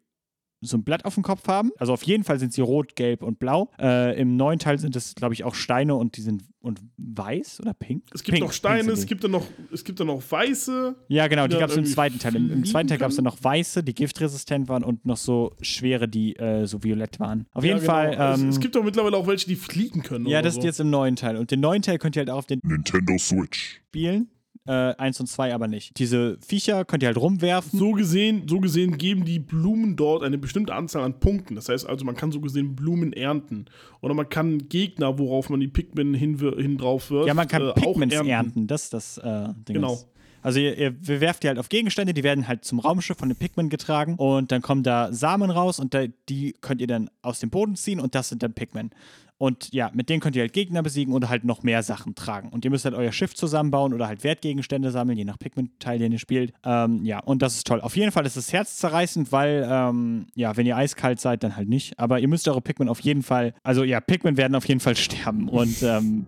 so 0.67 0.77
ein 0.77 0.85
Blatt 0.85 1.05
auf 1.05 1.15
dem 1.15 1.23
Kopf 1.23 1.47
haben. 1.49 1.71
Also 1.79 1.93
auf 1.93 2.03
jeden 2.03 2.25
Fall 2.25 2.39
sind 2.39 2.53
sie 2.53 2.61
rot, 2.61 2.97
gelb 2.97 3.23
und 3.23 3.39
blau. 3.39 3.71
Äh, 3.81 4.21
Im 4.21 4.37
neuen 4.37 4.59
Teil 4.59 4.79
sind 4.79 4.95
es, 4.97 5.15
glaube 5.15 5.35
ich, 5.35 5.45
auch 5.45 5.55
Steine 5.55 5.95
und 5.95 6.17
die 6.17 6.21
sind 6.23 6.43
und 6.61 6.81
weiß 6.97 7.61
oder 7.61 7.75
pink? 7.75 8.03
Es 8.13 8.25
gibt 8.25 8.35
Pink, 8.35 8.45
noch 8.45 8.53
Steine, 8.53 8.91
es 8.91 9.07
gibt 9.07 9.23
dann 9.23 9.31
noch, 9.31 9.47
es 9.73 9.85
gibt 9.85 10.01
dann 10.01 10.09
noch 10.09 10.21
weiße. 10.29 10.97
Ja, 11.07 11.29
genau, 11.29 11.47
die 11.47 11.55
die 11.55 11.61
gab 11.61 11.71
es 11.71 11.77
im 11.77 11.85
zweiten 11.85 12.19
Teil. 12.19 12.35
Im, 12.35 12.51
im 12.51 12.65
zweiten 12.65 12.89
Teil 12.89 12.99
gab 12.99 13.11
es 13.11 13.17
dann 13.17 13.25
noch 13.25 13.39
weiße, 13.41 13.85
die 13.85 13.95
giftresistent 13.95 14.69
waren 14.69 14.83
und 14.83 15.07
noch 15.07 15.17
so 15.17 15.55
schwere, 15.61 16.09
die 16.09 16.35
äh, 16.37 16.67
so 16.67 16.83
violett 16.83 17.21
waren. 17.21 17.47
Auf 17.53 17.63
jeden 17.63 17.77
Ja, 17.85 18.03
genau. 18.05 18.19
Fall. 18.19 18.35
es, 18.35 18.41
Ähm, 18.43 18.49
es 18.49 18.59
gibt 18.61 18.75
doch 18.75 18.83
mittlerweile 18.83 19.17
auch 19.17 19.29
welche, 19.29 19.47
die 19.47 19.55
fliegen 19.55 20.03
können. 20.03 20.27
ja, 20.27 20.39
oder 20.39 20.43
das 20.47 20.55
so. 20.55 20.61
ist 20.61 20.65
jetzt 20.67 20.81
im 20.81 20.91
neuen 20.91 21.15
Teil. 21.15 21.37
Und 21.37 21.53
den 21.53 21.61
neuen 21.61 21.83
Teil 21.83 21.99
könnt 21.99 22.17
ihr 22.17 22.21
halt 22.21 22.31
auch 22.31 22.39
auf 22.39 22.47
den 22.47 22.59
Nintendo 22.65 23.17
Switch. 23.17 23.81
spielen. 23.89 24.29
Äh, 24.67 24.95
eins 24.97 25.21
und 25.21 25.27
zwei 25.27 25.55
aber 25.55 25.69
nicht. 25.69 25.99
Diese 25.99 26.39
Viecher 26.47 26.85
könnt 26.85 27.03
ihr 27.03 27.07
halt 27.07 27.19
rumwerfen. 27.19 27.79
So 27.79 27.93
gesehen, 27.93 28.49
so 28.49 28.61
gesehen 28.61 28.99
geben 28.99 29.25
die 29.25 29.39
Blumen 29.39 29.97
dort 29.97 30.23
eine 30.23 30.39
bestimmte 30.39 30.75
Anzahl 30.75 31.05
an 31.05 31.21
Punkten. 31.21 31.55
Das 31.55 31.69
heißt 31.69 31.89
also, 31.89 32.05
man 32.05 32.17
kann 32.17 32.33
so 32.33 32.41
gesehen 32.41 32.75
Blumen 32.75 33.13
ernten. 33.13 33.67
Oder 34.01 34.15
man 34.15 34.29
kann 34.29 34.69
Gegner, 34.69 35.19
worauf 35.19 35.51
man 35.51 35.61
die 35.61 35.69
Pikmin 35.69 36.15
hin, 36.15 36.39
hin 36.39 36.79
drauf 36.79 37.11
wirft, 37.11 37.29
Ja, 37.29 37.35
man 37.35 37.49
kann 37.49 37.63
äh, 37.63 37.71
auch 37.71 37.75
Pikmins 37.75 38.15
ernten. 38.15 38.67
Das 38.67 38.85
ist 38.85 38.95
das 38.95 39.19
äh, 39.19 39.49
Ding. 39.69 39.75
Genau. 39.75 39.95
Ist. 39.95 40.09
Also 40.47 40.61
ihr, 40.61 40.79
ihr 40.79 40.95
ihr 41.09 41.21
werft 41.21 41.43
die 41.43 41.49
halt 41.49 41.59
auf 41.59 41.69
Gegenstände, 41.69 42.15
die 42.15 42.23
werden 42.23 42.47
halt 42.47 42.65
zum 42.65 42.79
Raumschiff 42.79 43.19
von 43.19 43.29
den 43.29 43.37
Pikmin 43.37 43.69
getragen 43.69 44.15
und 44.15 44.53
dann 44.53 44.63
kommen 44.63 44.85
da 44.85 45.13
Samen 45.13 45.51
raus 45.51 45.81
und 45.81 45.93
da, 45.93 46.05
die 46.29 46.55
könnt 46.61 46.81
ihr 46.81 46.87
dann 46.87 47.11
aus 47.21 47.41
dem 47.41 47.51
Boden 47.51 47.75
ziehen 47.75 47.99
und 47.99 48.15
das 48.15 48.29
sind 48.29 48.45
dann 48.45 48.53
Pikmin. 48.53 48.91
Und 49.39 49.73
ja, 49.73 49.91
mit 49.93 50.09
denen 50.09 50.21
könnt 50.21 50.37
ihr 50.37 50.43
halt 50.43 50.53
Gegner 50.53 50.83
besiegen 50.83 51.13
oder 51.13 51.29
halt 51.29 51.45
noch 51.45 51.63
mehr 51.63 51.83
Sachen 51.83 52.15
tragen. 52.15 52.49
Und 52.49 52.65
ihr 52.65 52.71
müsst 52.71 52.85
halt 52.85 52.95
euer 52.95 53.13
Schiff 53.13 53.35
zusammenbauen 53.35 53.93
oder 53.93 54.07
halt 54.07 54.25
Wertgegenstände 54.25 54.91
sammeln, 54.91 55.19
je 55.19 55.25
nach 55.25 55.39
Pikmin-Teil, 55.39 55.99
den 55.99 56.13
ihr 56.13 56.19
spielt. 56.19 56.53
Ähm, 56.65 57.05
ja, 57.05 57.21
und 57.21 57.43
das 57.43 57.57
ist 57.57 57.67
toll. 57.67 57.81
Auf 57.81 57.97
jeden 57.97 58.13
Fall 58.13 58.25
ist 58.25 58.37
es 58.37 58.53
herzzerreißend, 58.53 59.33
weil, 59.33 59.67
ähm, 59.71 60.27
ja, 60.35 60.57
wenn 60.57 60.67
ihr 60.67 60.77
eiskalt 60.77 61.21
seid, 61.21 61.43
dann 61.43 61.57
halt 61.57 61.69
nicht. 61.69 61.99
Aber 61.99 62.19
ihr 62.21 62.29
müsst 62.29 62.49
eure 62.49 62.61
Pikmin 62.61 62.89
auf 62.89 63.01
jeden 63.01 63.23
Fall, 63.23 63.55
also 63.63 63.85
ja, 63.85 64.01
Pikmin 64.01 64.37
werden 64.37 64.55
auf 64.55 64.67
jeden 64.67 64.81
Fall 64.81 64.97
sterben. 64.97 65.49
Und 65.49 65.83
ähm, 65.83 66.27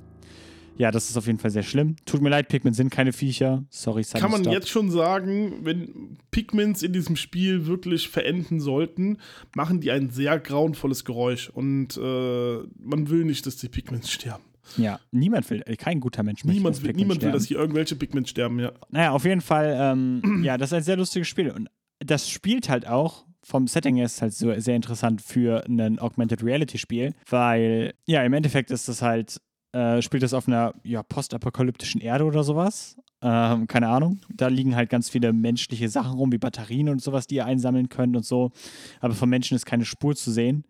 ja, 0.78 0.90
das 0.92 1.10
ist 1.10 1.16
auf 1.16 1.26
jeden 1.26 1.38
Fall 1.38 1.50
sehr 1.50 1.64
schlimm. 1.64 1.96
Tut 2.06 2.22
mir 2.22 2.28
leid, 2.28 2.48
Pikmin 2.48 2.72
sind 2.72 2.90
keine 2.90 3.12
Viecher. 3.12 3.64
Sorry, 3.68 4.04
Sunny 4.04 4.22
Kann 4.22 4.30
man 4.30 4.42
Stop. 4.42 4.52
jetzt 4.52 4.68
schon 4.68 4.90
sagen, 4.90 5.64
wenn 5.64 6.18
Pigments 6.30 6.82
in 6.82 6.92
diesem 6.92 7.16
Spiel 7.16 7.66
wirklich 7.66 8.08
verenden 8.08 8.60
sollten, 8.60 9.18
machen 9.54 9.80
die 9.80 9.90
ein 9.90 10.10
sehr 10.10 10.38
grauenvolles 10.38 11.04
Geräusch. 11.04 11.50
Und 11.50 11.96
äh, 11.96 12.58
man 12.78 13.10
will 13.10 13.24
nicht, 13.24 13.44
dass 13.46 13.56
die 13.56 13.68
Pigments 13.68 14.10
sterben. 14.10 14.44
Ja, 14.76 15.00
niemand 15.10 15.48
will, 15.50 15.62
äh, 15.66 15.76
kein 15.76 15.98
guter 15.98 16.22
Mensch 16.22 16.44
möchte, 16.44 16.58
Niemand, 16.58 16.82
will, 16.82 16.92
niemand 16.92 17.22
will, 17.22 17.32
dass 17.32 17.46
hier 17.46 17.58
irgendwelche 17.58 17.96
Pigments 17.96 18.30
sterben, 18.30 18.60
ja. 18.60 18.72
Naja, 18.90 19.10
auf 19.10 19.24
jeden 19.24 19.40
Fall, 19.40 19.76
ähm, 19.78 20.42
ja, 20.44 20.58
das 20.58 20.70
ist 20.70 20.74
ein 20.74 20.82
sehr 20.82 20.96
lustiges 20.96 21.26
Spiel. 21.26 21.50
Und 21.50 21.68
das 22.00 22.28
spielt 22.28 22.68
halt 22.68 22.86
auch, 22.86 23.24
vom 23.42 23.66
Setting 23.66 23.96
her 23.96 24.04
ist 24.04 24.20
halt 24.20 24.34
so, 24.34 24.52
sehr 24.60 24.76
interessant 24.76 25.22
für 25.22 25.64
ein 25.66 25.98
Augmented 25.98 26.44
Reality 26.44 26.78
Spiel, 26.78 27.14
weil, 27.28 27.94
ja, 28.06 28.22
im 28.22 28.32
Endeffekt 28.32 28.70
ist 28.70 28.88
das 28.88 29.00
halt, 29.00 29.40
äh, 29.72 30.02
spielt 30.02 30.22
das 30.22 30.34
auf 30.34 30.48
einer 30.48 30.74
ja, 30.82 31.02
postapokalyptischen 31.02 32.00
Erde 32.00 32.24
oder 32.24 32.42
sowas. 32.42 32.96
Ähm, 33.20 33.66
keine 33.66 33.88
Ahnung. 33.88 34.20
Da 34.32 34.48
liegen 34.48 34.76
halt 34.76 34.90
ganz 34.90 35.10
viele 35.10 35.32
menschliche 35.32 35.88
Sachen 35.88 36.12
rum, 36.12 36.32
wie 36.32 36.38
Batterien 36.38 36.88
und 36.88 37.02
sowas, 37.02 37.26
die 37.26 37.36
ihr 37.36 37.46
einsammeln 37.46 37.88
könnt 37.88 38.16
und 38.16 38.24
so. 38.24 38.52
Aber 39.00 39.14
von 39.14 39.28
Menschen 39.28 39.56
ist 39.56 39.66
keine 39.66 39.84
Spur 39.84 40.14
zu 40.14 40.30
sehen. 40.30 40.64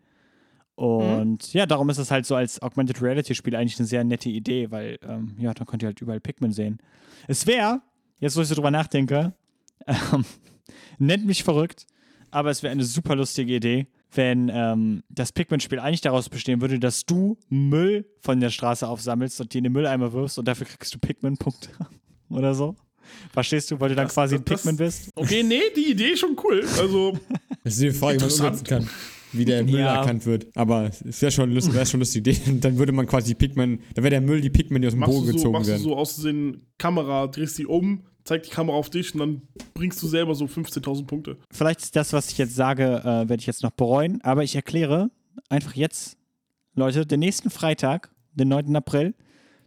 Und 0.75 1.51
ja, 1.53 1.65
darum 1.65 1.89
ist 1.89 1.97
es 1.97 2.09
halt 2.09 2.25
so 2.25 2.35
als 2.35 2.61
Augmented 2.61 3.01
Reality 3.01 3.35
Spiel 3.35 3.55
eigentlich 3.55 3.77
eine 3.79 3.87
sehr 3.87 4.05
nette 4.05 4.29
Idee, 4.29 4.71
weil, 4.71 4.97
ähm, 5.03 5.35
ja, 5.37 5.53
dann 5.53 5.67
könnt 5.67 5.83
ihr 5.83 5.87
halt 5.87 5.99
überall 5.99 6.21
Pikmin 6.21 6.53
sehen. 6.53 6.79
Es 7.27 7.45
wäre, 7.45 7.81
jetzt 8.19 8.37
wo 8.37 8.41
ich 8.41 8.47
so 8.47 8.55
drüber 8.55 8.71
nachdenke, 8.71 9.33
ähm, 9.87 10.23
nennt 10.97 11.25
mich 11.25 11.43
verrückt, 11.43 11.85
aber 12.31 12.49
es 12.49 12.63
wäre 12.63 12.71
eine 12.71 12.85
super 12.85 13.17
lustige 13.17 13.55
Idee, 13.55 13.87
wenn 14.13 14.49
ähm, 14.53 15.03
das 15.09 15.31
Pikmin-Spiel 15.31 15.79
eigentlich 15.79 16.01
daraus 16.01 16.29
bestehen 16.29 16.61
würde, 16.61 16.79
dass 16.79 17.05
du 17.05 17.37
Müll 17.49 18.05
von 18.21 18.39
der 18.39 18.49
Straße 18.49 18.87
aufsammelst 18.87 19.39
und 19.41 19.53
die 19.53 19.59
in 19.59 19.65
den 19.65 19.73
Mülleimer 19.73 20.13
wirfst 20.13 20.39
und 20.39 20.47
dafür 20.47 20.65
kriegst 20.67 20.93
du 20.95 20.99
Pikmin-Punkte 20.99 21.69
oder 22.29 22.53
so. 22.55 22.75
Verstehst 23.31 23.71
du, 23.71 23.79
weil 23.79 23.89
du 23.89 23.95
dann 23.95 24.05
Das- 24.05 24.13
quasi 24.13 24.35
ein 24.35 24.45
das- 24.45 24.61
Pikmin 24.61 24.77
bist? 24.77 25.09
Okay, 25.15 25.43
nee, 25.43 25.61
die 25.75 25.91
Idee 25.91 26.09
ist 26.11 26.19
schon 26.19 26.35
cool. 26.43 26.63
Also, 26.79 27.13
Das 27.63 27.73
ist 27.73 27.81
die 27.81 27.91
Frage, 27.91 28.17
wie 28.19 28.23
man 28.23 28.31
umsetzen 28.31 28.63
kann. 28.65 28.89
Wie 29.31 29.45
der 29.45 29.63
Müll 29.63 29.79
Ja. 29.79 29.97
erkannt 29.99 30.25
wird. 30.25 30.47
Aber 30.55 30.89
es 31.07 31.21
wäre 31.21 31.31
schon, 31.31 31.51
lust- 31.51 31.71
wär 31.71 31.85
schon 31.85 31.97
eine 31.99 32.01
lustige 32.05 32.31
Idee. 32.31 32.49
Und 32.51 32.65
dann 32.65 32.77
würde 32.79 32.91
man 32.91 33.05
quasi 33.05 33.29
die 33.29 33.35
Pikmin, 33.35 33.79
dann 33.93 34.03
wäre 34.03 34.09
der 34.11 34.21
Müll 34.21 34.41
die 34.41 34.49
Pikmin, 34.49 34.81
die 34.81 34.87
aus 34.87 34.93
dem 34.93 35.01
machst 35.01 35.13
Bogen 35.13 35.25
du 35.27 35.31
so, 35.31 35.37
gezogen 35.37 35.53
machst 35.53 35.67
du 35.67 35.71
werden. 35.71 35.83
so 35.83 35.95
aus 35.95 36.25
Kamera, 36.79 37.27
drehst 37.27 37.57
die 37.59 37.67
um, 37.67 38.03
zeigt 38.29 38.45
die 38.45 38.51
Kamera 38.51 38.77
auf 38.77 38.89
dich 38.91 39.13
und 39.13 39.19
dann 39.19 39.41
bringst 39.73 40.01
du 40.03 40.07
selber 40.07 40.35
so 40.35 40.45
15.000 40.45 41.07
Punkte. 41.07 41.37
Vielleicht 41.51 41.81
ist 41.81 41.95
das, 41.95 42.13
was 42.13 42.29
ich 42.31 42.37
jetzt 42.37 42.55
sage, 42.55 42.99
äh, 42.99 43.27
werde 43.27 43.37
ich 43.37 43.47
jetzt 43.47 43.63
noch 43.63 43.71
bereuen, 43.71 44.21
aber 44.21 44.43
ich 44.43 44.55
erkläre 44.55 45.09
einfach 45.49 45.73
jetzt, 45.73 46.15
Leute, 46.75 47.07
den 47.07 47.19
nächsten 47.19 47.49
Freitag, 47.49 48.11
den 48.33 48.49
9. 48.49 48.75
April, 48.75 49.15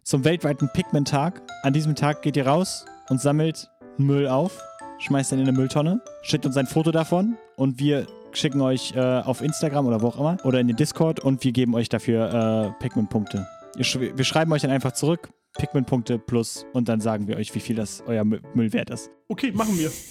zum 0.03 0.23
weltweiten 0.23 0.69
Pikmin-Tag. 0.73 1.41
An 1.63 1.73
diesem 1.73 1.95
Tag 1.95 2.21
geht 2.21 2.37
ihr 2.37 2.47
raus 2.47 2.85
und 3.09 3.19
sammelt 3.19 3.69
Müll 3.97 4.27
auf, 4.27 4.61
schmeißt 4.99 5.33
ihn 5.33 5.39
in 5.39 5.47
eine 5.49 5.57
Mülltonne, 5.57 6.01
schickt 6.21 6.45
uns 6.45 6.55
ein 6.55 6.65
Foto 6.65 6.91
davon 6.91 7.37
und 7.57 7.79
wir 7.79 8.07
schicken 8.31 8.61
euch 8.61 8.93
äh, 8.95 8.99
auf 8.99 9.41
Instagram 9.41 9.87
oder 9.87 10.01
wo 10.01 10.07
auch 10.07 10.19
immer 10.19 10.37
oder 10.45 10.61
in 10.61 10.67
den 10.67 10.77
Discord 10.77 11.19
und 11.19 11.43
wir 11.43 11.51
geben 11.51 11.75
euch 11.75 11.89
dafür 11.89 12.73
äh, 12.79 12.81
Pikmin-Punkte. 12.81 13.45
Ihr 13.77 13.83
sch 13.83 13.99
wir 13.99 14.23
schreiben 14.23 14.53
euch 14.53 14.61
dann 14.61 14.71
einfach 14.71 14.93
zurück, 14.93 15.29
Pikmin-Punkte 15.57 16.17
plus 16.19 16.65
und 16.73 16.89
dann 16.89 16.99
sagen 16.99 17.27
wir 17.27 17.37
euch, 17.37 17.53
wie 17.55 17.59
viel 17.59 17.75
das 17.75 18.03
euer 18.07 18.23
Mü- 18.23 18.41
Müll 18.53 18.73
wert 18.73 18.89
ist. 18.89 19.11
Okay, 19.27 19.51
machen 19.51 19.77
wir. 19.77 19.91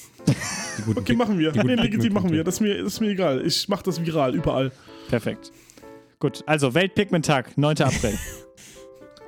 Okay, 0.97 1.15
machen 1.17 1.39
wir. 1.39 1.53
Nee, 1.65 1.75
legitim 1.83 2.13
machen 2.15 2.31
wir. 2.31 2.45
Das 2.45 2.55
ist 2.55 2.61
mir, 2.61 2.79
das 2.83 2.95
ist 2.95 3.01
mir 3.01 3.09
egal. 3.11 3.45
Ich 3.45 3.69
mach 3.69 3.83
das 3.83 4.01
viral, 4.05 4.35
überall. 4.35 4.71
Perfekt. 5.09 5.51
Gut, 6.21 6.43
also 6.47 6.73
Welt-Pikmin-Tag, 6.75 7.59
9. 7.59 7.83
April. 7.83 8.19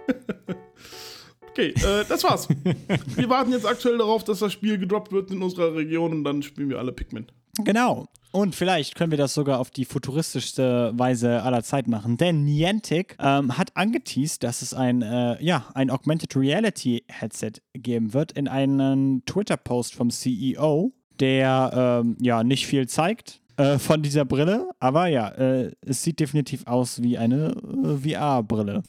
Okay, 1.50 1.68
äh, 1.68 2.04
das 2.08 2.24
war's. 2.24 2.48
wir 2.48 3.28
warten 3.28 3.52
jetzt 3.52 3.64
aktuell 3.64 3.96
darauf, 3.98 4.24
dass 4.24 4.40
das 4.40 4.52
Spiel 4.52 4.76
gedroppt 4.76 5.12
wird 5.12 5.30
in 5.30 5.40
unserer 5.40 5.72
Region 5.76 6.10
und 6.12 6.24
dann 6.24 6.42
spielen 6.42 6.68
wir 6.68 6.78
alle 6.80 6.90
Pikmin. 6.90 7.26
Genau. 7.58 8.06
Und 8.34 8.56
vielleicht 8.56 8.96
können 8.96 9.12
wir 9.12 9.18
das 9.18 9.32
sogar 9.32 9.60
auf 9.60 9.70
die 9.70 9.84
futuristischste 9.84 10.90
Weise 10.96 11.42
aller 11.44 11.62
Zeit 11.62 11.86
machen. 11.86 12.16
Denn 12.16 12.44
Niantic 12.44 13.16
ähm, 13.20 13.56
hat 13.56 13.76
angeteased, 13.76 14.42
dass 14.42 14.60
es 14.60 14.74
ein, 14.74 15.02
äh, 15.02 15.40
ja, 15.40 15.66
ein 15.74 15.88
Augmented 15.88 16.34
Reality 16.34 17.04
Headset 17.08 17.52
geben 17.74 18.12
wird 18.12 18.32
in 18.32 18.48
einem 18.48 19.22
Twitter-Post 19.26 19.94
vom 19.94 20.10
CEO, 20.10 20.92
der 21.20 22.02
ähm, 22.02 22.16
ja 22.20 22.42
nicht 22.42 22.66
viel 22.66 22.88
zeigt 22.88 23.40
äh, 23.56 23.78
von 23.78 24.02
dieser 24.02 24.24
Brille. 24.24 24.68
Aber 24.80 25.06
ja, 25.06 25.28
äh, 25.28 25.70
es 25.82 26.02
sieht 26.02 26.18
definitiv 26.18 26.66
aus 26.66 27.02
wie 27.02 27.16
eine 27.16 27.54
äh, 27.84 28.14
VR-Brille. 28.14 28.82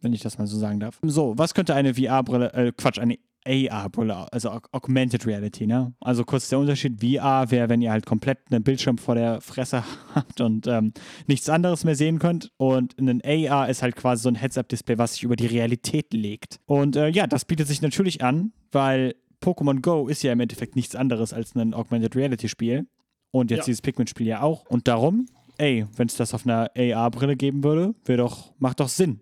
Wenn 0.00 0.14
ich 0.14 0.22
das 0.22 0.38
mal 0.38 0.46
so 0.46 0.56
sagen 0.56 0.80
darf. 0.80 0.98
So, 1.02 1.34
was 1.36 1.52
könnte 1.52 1.74
eine 1.74 1.92
VR-Brille, 1.92 2.54
äh, 2.54 2.72
Quatsch, 2.74 2.98
eine 2.98 3.18
AR-Brille, 3.48 4.32
also 4.32 4.50
Aug- 4.50 4.68
Augmented 4.72 5.26
Reality, 5.26 5.66
ne? 5.66 5.94
Also 6.00 6.24
kurz 6.24 6.48
der 6.48 6.58
Unterschied, 6.58 7.00
VR 7.00 7.50
wäre, 7.50 7.68
wenn 7.68 7.80
ihr 7.80 7.90
halt 7.90 8.04
komplett 8.06 8.38
einen 8.50 8.62
Bildschirm 8.62 8.98
vor 8.98 9.14
der 9.14 9.40
Fresse 9.40 9.82
habt 10.14 10.40
und 10.40 10.66
ähm, 10.66 10.92
nichts 11.26 11.48
anderes 11.48 11.84
mehr 11.84 11.94
sehen 11.96 12.18
könnt. 12.18 12.52
Und 12.58 12.96
ein 12.98 13.22
AR 13.24 13.68
ist 13.68 13.82
halt 13.82 13.96
quasi 13.96 14.22
so 14.22 14.28
ein 14.28 14.34
Heads-Up-Display, 14.34 14.98
was 14.98 15.14
sich 15.14 15.22
über 15.24 15.36
die 15.36 15.46
Realität 15.46 16.12
legt. 16.12 16.60
Und 16.66 16.96
äh, 16.96 17.08
ja, 17.08 17.26
das 17.26 17.44
bietet 17.44 17.66
sich 17.68 17.80
natürlich 17.82 18.22
an, 18.22 18.52
weil 18.72 19.14
Pokémon 19.42 19.80
Go 19.80 20.08
ist 20.08 20.22
ja 20.22 20.32
im 20.32 20.40
Endeffekt 20.40 20.76
nichts 20.76 20.94
anderes 20.94 21.32
als 21.32 21.54
ein 21.54 21.72
Augmented 21.74 22.14
Reality-Spiel. 22.16 22.86
Und 23.30 23.50
jetzt 23.50 23.60
Ja. 23.60 23.64
dieses 23.66 23.82
Pikmin-Spiel 23.82 24.26
ja 24.26 24.42
auch. 24.42 24.64
Und 24.66 24.88
darum, 24.88 25.26
ey, 25.58 25.86
wenn 25.96 26.08
es 26.08 26.16
das 26.16 26.34
auf 26.34 26.46
einer 26.46 26.70
AR-Brille 26.76 27.36
geben 27.36 27.62
würde, 27.62 27.94
wäre 28.04 28.18
doch, 28.18 28.52
macht 28.58 28.80
doch 28.80 28.88
Sinn. 28.88 29.20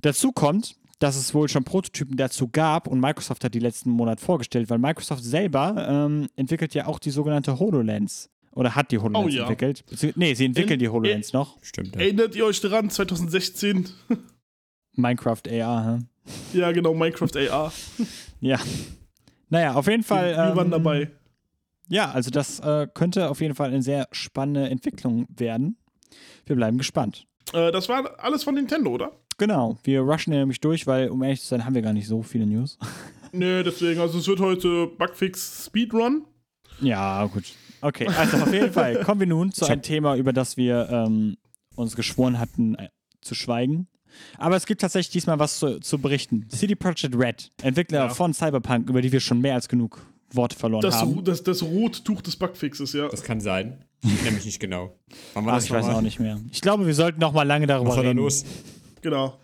Dazu 0.00 0.32
kommt, 0.32 0.76
dass 1.02 1.16
es 1.16 1.34
wohl 1.34 1.48
schon 1.48 1.64
Prototypen 1.64 2.16
dazu 2.16 2.48
gab 2.48 2.86
und 2.86 3.00
Microsoft 3.00 3.44
hat 3.44 3.54
die 3.54 3.58
letzten 3.58 3.90
Monat 3.90 4.20
vorgestellt, 4.20 4.70
weil 4.70 4.78
Microsoft 4.78 5.24
selber 5.24 5.86
ähm, 5.88 6.28
entwickelt 6.36 6.74
ja 6.74 6.86
auch 6.86 6.98
die 6.98 7.10
sogenannte 7.10 7.58
HoloLens. 7.58 8.28
Oder 8.52 8.74
hat 8.74 8.90
die 8.92 8.98
HoloLens 8.98 9.32
Oh 9.32 9.36
ja. 9.36 9.42
entwickelt. 9.42 9.84
Bezieh- 9.90 10.12
Nee, 10.14 10.34
sie 10.34 10.44
entwickeln 10.44 10.74
In- 10.74 10.78
die 10.80 10.88
HoloLens 10.88 11.32
noch. 11.32 11.56
Stimmt. 11.62 11.94
Ja. 11.96 12.02
Erinnert 12.02 12.36
ihr 12.36 12.44
euch 12.46 12.60
daran, 12.60 12.90
2016? 12.90 13.88
Minecraft 14.94 15.40
AR, 15.48 15.98
hä? 15.98 16.58
ja, 16.58 16.70
genau, 16.72 16.94
Minecraft 16.94 17.30
AR. 17.50 17.72
Ja. 18.40 18.58
Naja, 19.48 19.74
auf 19.74 19.86
jeden 19.86 20.02
Fall. 20.02 20.32
wir 20.32 20.56
waren 20.56 20.66
ähm, 20.66 20.70
dabei. 20.72 21.10
Ja, 21.88 22.10
also 22.10 22.30
das 22.30 22.58
äh, 22.60 22.88
könnte 22.92 23.28
auf 23.30 23.40
jeden 23.40 23.54
Fall 23.54 23.68
eine 23.68 23.82
sehr 23.82 24.08
spannende 24.12 24.68
Entwicklung 24.68 25.26
werden. 25.36 25.76
Wir 26.46 26.56
bleiben 26.56 26.76
gespannt. 26.78 27.26
Äh, 27.52 27.70
das 27.70 27.88
war 27.88 28.18
alles 28.18 28.42
von 28.44 28.54
Nintendo, 28.54 28.90
oder? 28.90 29.12
Genau, 29.38 29.78
wir 29.84 30.00
rushen 30.00 30.32
nämlich 30.32 30.60
durch, 30.60 30.86
weil, 30.86 31.08
um 31.08 31.22
ehrlich 31.22 31.40
zu 31.40 31.46
sein, 31.48 31.64
haben 31.64 31.74
wir 31.74 31.82
gar 31.82 31.92
nicht 31.92 32.06
so 32.08 32.22
viele 32.22 32.46
News. 32.46 32.78
Nö, 33.32 33.62
deswegen, 33.64 34.00
also 34.00 34.18
es 34.18 34.26
wird 34.28 34.40
heute 34.40 34.86
Bugfix 34.98 35.64
Speedrun. 35.66 36.24
Ja, 36.80 37.24
gut. 37.26 37.44
Okay, 37.80 38.06
also 38.06 38.36
auf 38.36 38.52
jeden 38.52 38.72
Fall 38.72 39.02
kommen 39.04 39.20
wir 39.20 39.26
nun 39.26 39.52
zu 39.52 39.66
einem 39.66 39.82
Thema, 39.82 40.16
über 40.16 40.32
das 40.32 40.56
wir 40.56 40.88
ähm, 40.90 41.36
uns 41.74 41.96
geschworen 41.96 42.38
hatten 42.38 42.74
äh, 42.76 42.88
zu 43.20 43.34
schweigen. 43.34 43.88
Aber 44.36 44.56
es 44.56 44.66
gibt 44.66 44.82
tatsächlich 44.82 45.10
diesmal 45.12 45.38
was 45.38 45.58
zu, 45.58 45.80
zu 45.80 45.98
berichten. 45.98 46.46
CD 46.50 46.74
Projekt 46.74 47.16
Red, 47.16 47.50
Entwickler 47.62 47.98
Ja. 48.06 48.08
von 48.10 48.34
Cyberpunk, 48.34 48.88
über 48.90 49.00
die 49.00 49.10
wir 49.10 49.20
schon 49.20 49.40
mehr 49.40 49.54
als 49.54 49.68
genug 49.68 50.04
Worte 50.32 50.56
verloren 50.56 50.82
Das, 50.82 50.96
haben. 51.00 51.24
das, 51.24 51.42
das 51.42 51.62
Rottuch 51.62 52.20
des 52.22 52.36
Bugfixes, 52.36 52.92
ja. 52.92 53.08
Das 53.08 53.22
kann 53.22 53.40
sein. 53.40 53.84
Ich 54.04 54.22
nämlich 54.24 54.44
nicht 54.44 54.60
genau. 54.60 54.94
Wann 55.34 55.46
war 55.46 55.52
Ach, 55.54 55.56
das 55.56 55.64
ich 55.64 55.70
weiß 55.70 55.86
auch 55.86 56.00
nicht 56.02 56.20
mehr. 56.20 56.38
Ich 56.50 56.60
glaube, 56.60 56.86
wir 56.86 56.94
sollten 56.94 57.20
noch 57.20 57.32
mal 57.32 57.44
lange 57.44 57.66
darüber 57.66 57.90
Was 57.90 57.96
war 57.96 58.02
da 58.02 58.10
reden. 58.10 58.20
los? 58.20 58.44
Genau. 59.02 59.40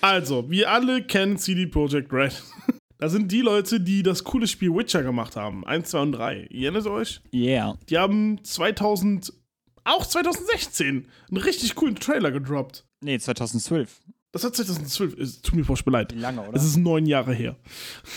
Also, 0.00 0.48
wir 0.50 0.70
alle 0.70 1.02
kennen 1.02 1.38
CD 1.38 1.66
Projekt 1.66 2.12
Red. 2.12 2.42
Das 3.00 3.12
sind 3.12 3.30
die 3.30 3.42
Leute, 3.42 3.80
die 3.80 4.02
das 4.02 4.24
coole 4.24 4.48
Spiel 4.48 4.74
Witcher 4.74 5.04
gemacht 5.04 5.36
haben. 5.36 5.64
1, 5.64 5.90
2 5.90 6.00
und 6.00 6.12
3. 6.12 6.48
Ihr 6.50 6.64
erinnert 6.64 6.88
euch? 6.88 7.20
Yeah. 7.32 7.78
Die 7.88 7.96
haben 7.96 8.42
2000, 8.42 9.32
auch 9.84 10.04
2016, 10.04 11.06
einen 11.30 11.36
richtig 11.40 11.76
coolen 11.76 11.94
Trailer 11.94 12.32
gedroppt. 12.32 12.84
Nee, 13.00 13.16
2012. 13.20 14.00
Das 14.32 14.42
hat 14.42 14.56
2012, 14.56 15.16
es 15.16 15.40
tut 15.42 15.54
mir 15.54 15.64
furchtbar 15.64 15.92
leid. 15.92 16.12
Lange, 16.12 16.40
oder? 16.40 16.56
Es 16.56 16.64
ist 16.64 16.76
neun 16.76 17.06
Jahre 17.06 17.32
her. 17.32 17.54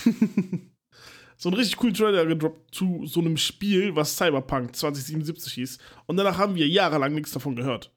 so 1.36 1.48
einen 1.48 1.58
richtig 1.58 1.76
coolen 1.76 1.94
Trailer 1.94 2.26
gedroppt 2.26 2.74
zu 2.74 3.06
so 3.06 3.20
einem 3.20 3.36
Spiel, 3.36 3.94
was 3.94 4.16
Cyberpunk 4.16 4.74
2077 4.74 5.52
hieß. 5.52 5.78
Und 6.06 6.16
danach 6.16 6.38
haben 6.38 6.56
wir 6.56 6.66
jahrelang 6.66 7.14
nichts 7.14 7.30
davon 7.30 7.54
gehört. 7.54 7.92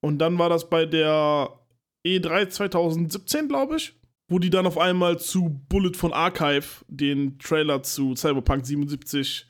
Und 0.00 0.18
dann 0.18 0.38
war 0.38 0.48
das 0.48 0.68
bei 0.68 0.86
der 0.86 1.59
E3 2.06 2.48
2017, 2.48 3.48
glaube 3.48 3.76
ich, 3.76 3.94
wo 4.28 4.38
die 4.38 4.50
dann 4.50 4.66
auf 4.66 4.78
einmal 4.78 5.18
zu 5.18 5.60
Bullet 5.68 5.94
von 5.94 6.12
Archive 6.12 6.66
den 6.88 7.38
Trailer 7.38 7.82
zu 7.82 8.14
Cyberpunk 8.16 8.64
77, 8.66 9.46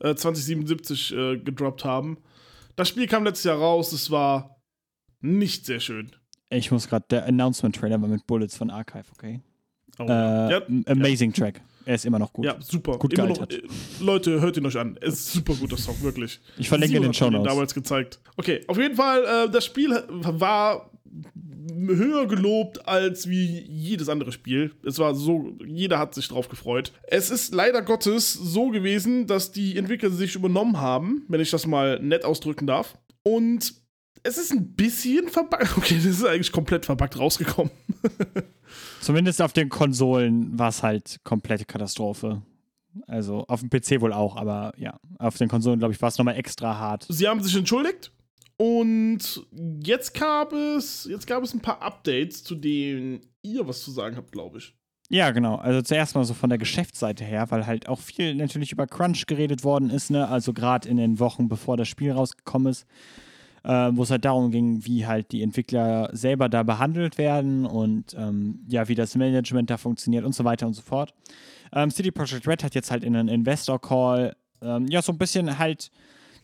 äh, 0.00 0.14
2077 0.14 1.12
äh, 1.16 1.36
gedroppt 1.38 1.84
haben. 1.84 2.18
Das 2.76 2.88
Spiel 2.88 3.06
kam 3.06 3.24
letztes 3.24 3.44
Jahr 3.44 3.58
raus, 3.58 3.92
es 3.92 4.10
war 4.10 4.60
nicht 5.20 5.64
sehr 5.66 5.80
schön. 5.80 6.10
ich 6.50 6.70
muss 6.70 6.88
gerade, 6.88 7.06
der 7.10 7.24
Announcement-Trailer 7.26 8.00
war 8.02 8.08
mit 8.08 8.26
Bullets 8.26 8.56
von 8.56 8.70
Archive, 8.70 9.04
okay? 9.12 9.40
Oh, 9.98 10.04
Äh, 10.04 10.50
ja, 10.50 10.62
amazing 10.86 11.32
Track. 11.32 11.60
Er 11.86 11.94
ist 11.94 12.04
immer 12.06 12.18
noch 12.18 12.32
gut. 12.32 12.46
Ja, 12.46 12.56
super. 12.60 12.98
Gut 12.98 13.12
Immer 13.14 13.28
noch, 13.28 13.36
gealtert. 13.46 13.62
äh, 13.62 14.02
Leute, 14.04 14.40
hört 14.40 14.56
ihn 14.56 14.64
euch 14.66 14.76
an. 14.78 14.98
Es 15.02 15.14
ist 15.14 15.32
super 15.32 15.54
guter 15.54 15.76
Song, 15.76 15.94
wirklich. 16.02 16.40
Ich 16.58 16.68
verlinke 16.68 16.96
in 16.96 17.02
den 17.02 17.12
Simon 17.12 17.26
hat 17.26 17.32
mir 17.32 17.36
Shownotes. 17.38 17.52
damals 17.54 17.74
gezeigt. 17.74 18.20
Okay, 18.36 18.64
auf 18.66 18.78
jeden 18.78 18.96
Fall, 18.96 19.22
äh, 19.46 19.50
das 19.50 19.64
Spiel 19.66 19.90
war 20.08 20.90
höher 21.86 22.26
gelobt 22.26 22.86
als 22.88 23.28
wie 23.28 23.60
jedes 23.60 24.08
andere 24.08 24.32
Spiel. 24.32 24.72
Es 24.84 24.98
war 24.98 25.14
so, 25.14 25.56
jeder 25.64 25.98
hat 25.98 26.14
sich 26.14 26.28
drauf 26.28 26.48
gefreut. 26.48 26.92
Es 27.04 27.30
ist 27.30 27.54
leider 27.54 27.82
Gottes 27.82 28.32
so 28.32 28.68
gewesen, 28.68 29.26
dass 29.26 29.52
die 29.52 29.76
Entwickler 29.76 30.10
sich 30.10 30.34
übernommen 30.34 30.80
haben, 30.80 31.24
wenn 31.28 31.40
ich 31.40 31.50
das 31.50 31.66
mal 31.66 32.00
nett 32.00 32.24
ausdrücken 32.24 32.66
darf. 32.66 32.98
Und 33.22 33.74
es 34.22 34.38
ist 34.38 34.52
ein 34.52 34.74
bisschen 34.74 35.28
verbuggt. 35.28 35.68
Okay, 35.76 35.96
das 35.96 36.06
ist 36.06 36.24
eigentlich 36.24 36.52
komplett 36.52 36.86
verbuggt 36.86 37.18
rausgekommen. 37.18 37.72
Zumindest 39.00 39.42
auf 39.42 39.52
den 39.52 39.68
Konsolen 39.68 40.58
war 40.58 40.68
es 40.68 40.82
halt 40.82 41.20
komplette 41.24 41.64
Katastrophe. 41.64 42.42
Also 43.06 43.44
auf 43.48 43.60
dem 43.60 43.70
PC 43.70 44.00
wohl 44.00 44.12
auch, 44.12 44.36
aber 44.36 44.72
ja, 44.76 44.98
auf 45.18 45.36
den 45.36 45.48
Konsolen, 45.48 45.78
glaube 45.78 45.92
ich, 45.92 46.00
war 46.00 46.08
es 46.08 46.18
nochmal 46.18 46.36
extra 46.36 46.78
hart. 46.78 47.06
Sie 47.08 47.26
haben 47.26 47.42
sich 47.42 47.54
entschuldigt 47.56 48.12
und 48.56 49.46
jetzt 49.82 50.14
gab 50.14 50.52
es, 50.52 51.06
jetzt 51.10 51.26
gab 51.26 51.42
es 51.42 51.54
ein 51.54 51.60
paar 51.60 51.82
Updates, 51.82 52.44
zu 52.44 52.54
denen 52.54 53.20
ihr 53.42 53.66
was 53.66 53.82
zu 53.82 53.90
sagen 53.90 54.16
habt, 54.16 54.32
glaube 54.32 54.58
ich. 54.58 54.74
Ja, 55.10 55.32
genau. 55.32 55.56
Also 55.56 55.82
zuerst 55.82 56.14
mal 56.14 56.24
so 56.24 56.34
von 56.34 56.48
der 56.48 56.58
Geschäftsseite 56.58 57.24
her, 57.24 57.50
weil 57.50 57.66
halt 57.66 57.88
auch 57.88 58.00
viel 58.00 58.34
natürlich 58.34 58.72
über 58.72 58.86
Crunch 58.86 59.26
geredet 59.26 59.62
worden 59.62 59.90
ist, 59.90 60.10
ne? 60.10 60.28
Also 60.28 60.52
gerade 60.52 60.88
in 60.88 60.96
den 60.96 61.18
Wochen, 61.18 61.48
bevor 61.48 61.76
das 61.76 61.88
Spiel 61.88 62.12
rausgekommen 62.12 62.68
ist, 62.68 62.86
äh, 63.64 63.90
wo 63.92 64.02
es 64.02 64.10
halt 64.10 64.24
darum 64.24 64.50
ging, 64.50 64.84
wie 64.86 65.06
halt 65.06 65.32
die 65.32 65.42
Entwickler 65.42 66.08
selber 66.12 66.48
da 66.48 66.62
behandelt 66.62 67.18
werden 67.18 67.66
und 67.66 68.14
ähm, 68.14 68.64
ja, 68.66 68.88
wie 68.88 68.94
das 68.94 69.14
Management 69.14 69.68
da 69.68 69.76
funktioniert 69.76 70.24
und 70.24 70.34
so 70.34 70.44
weiter 70.44 70.66
und 70.66 70.74
so 70.74 70.82
fort. 70.82 71.12
Ähm, 71.72 71.90
CD 71.90 72.10
Projekt 72.10 72.48
Red 72.48 72.64
hat 72.64 72.74
jetzt 72.74 72.90
halt 72.90 73.04
in 73.04 73.14
einem 73.14 73.28
Investor 73.28 73.80
Call 73.80 74.34
ähm, 74.62 74.86
ja 74.88 75.02
so 75.02 75.12
ein 75.12 75.18
bisschen 75.18 75.58
halt 75.58 75.90